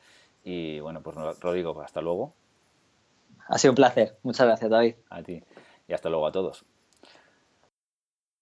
Y 0.42 0.80
bueno, 0.80 1.00
pues 1.00 1.14
Rodrigo, 1.40 1.80
hasta 1.80 2.00
luego. 2.00 2.34
Ha 3.46 3.56
sido 3.56 3.70
un 3.70 3.76
placer. 3.76 4.16
Muchas 4.24 4.48
gracias, 4.48 4.68
David. 4.68 4.96
A 5.10 5.22
ti. 5.22 5.44
Y 5.86 5.92
hasta 5.92 6.08
luego 6.08 6.26
a 6.26 6.32
todos. 6.32 6.64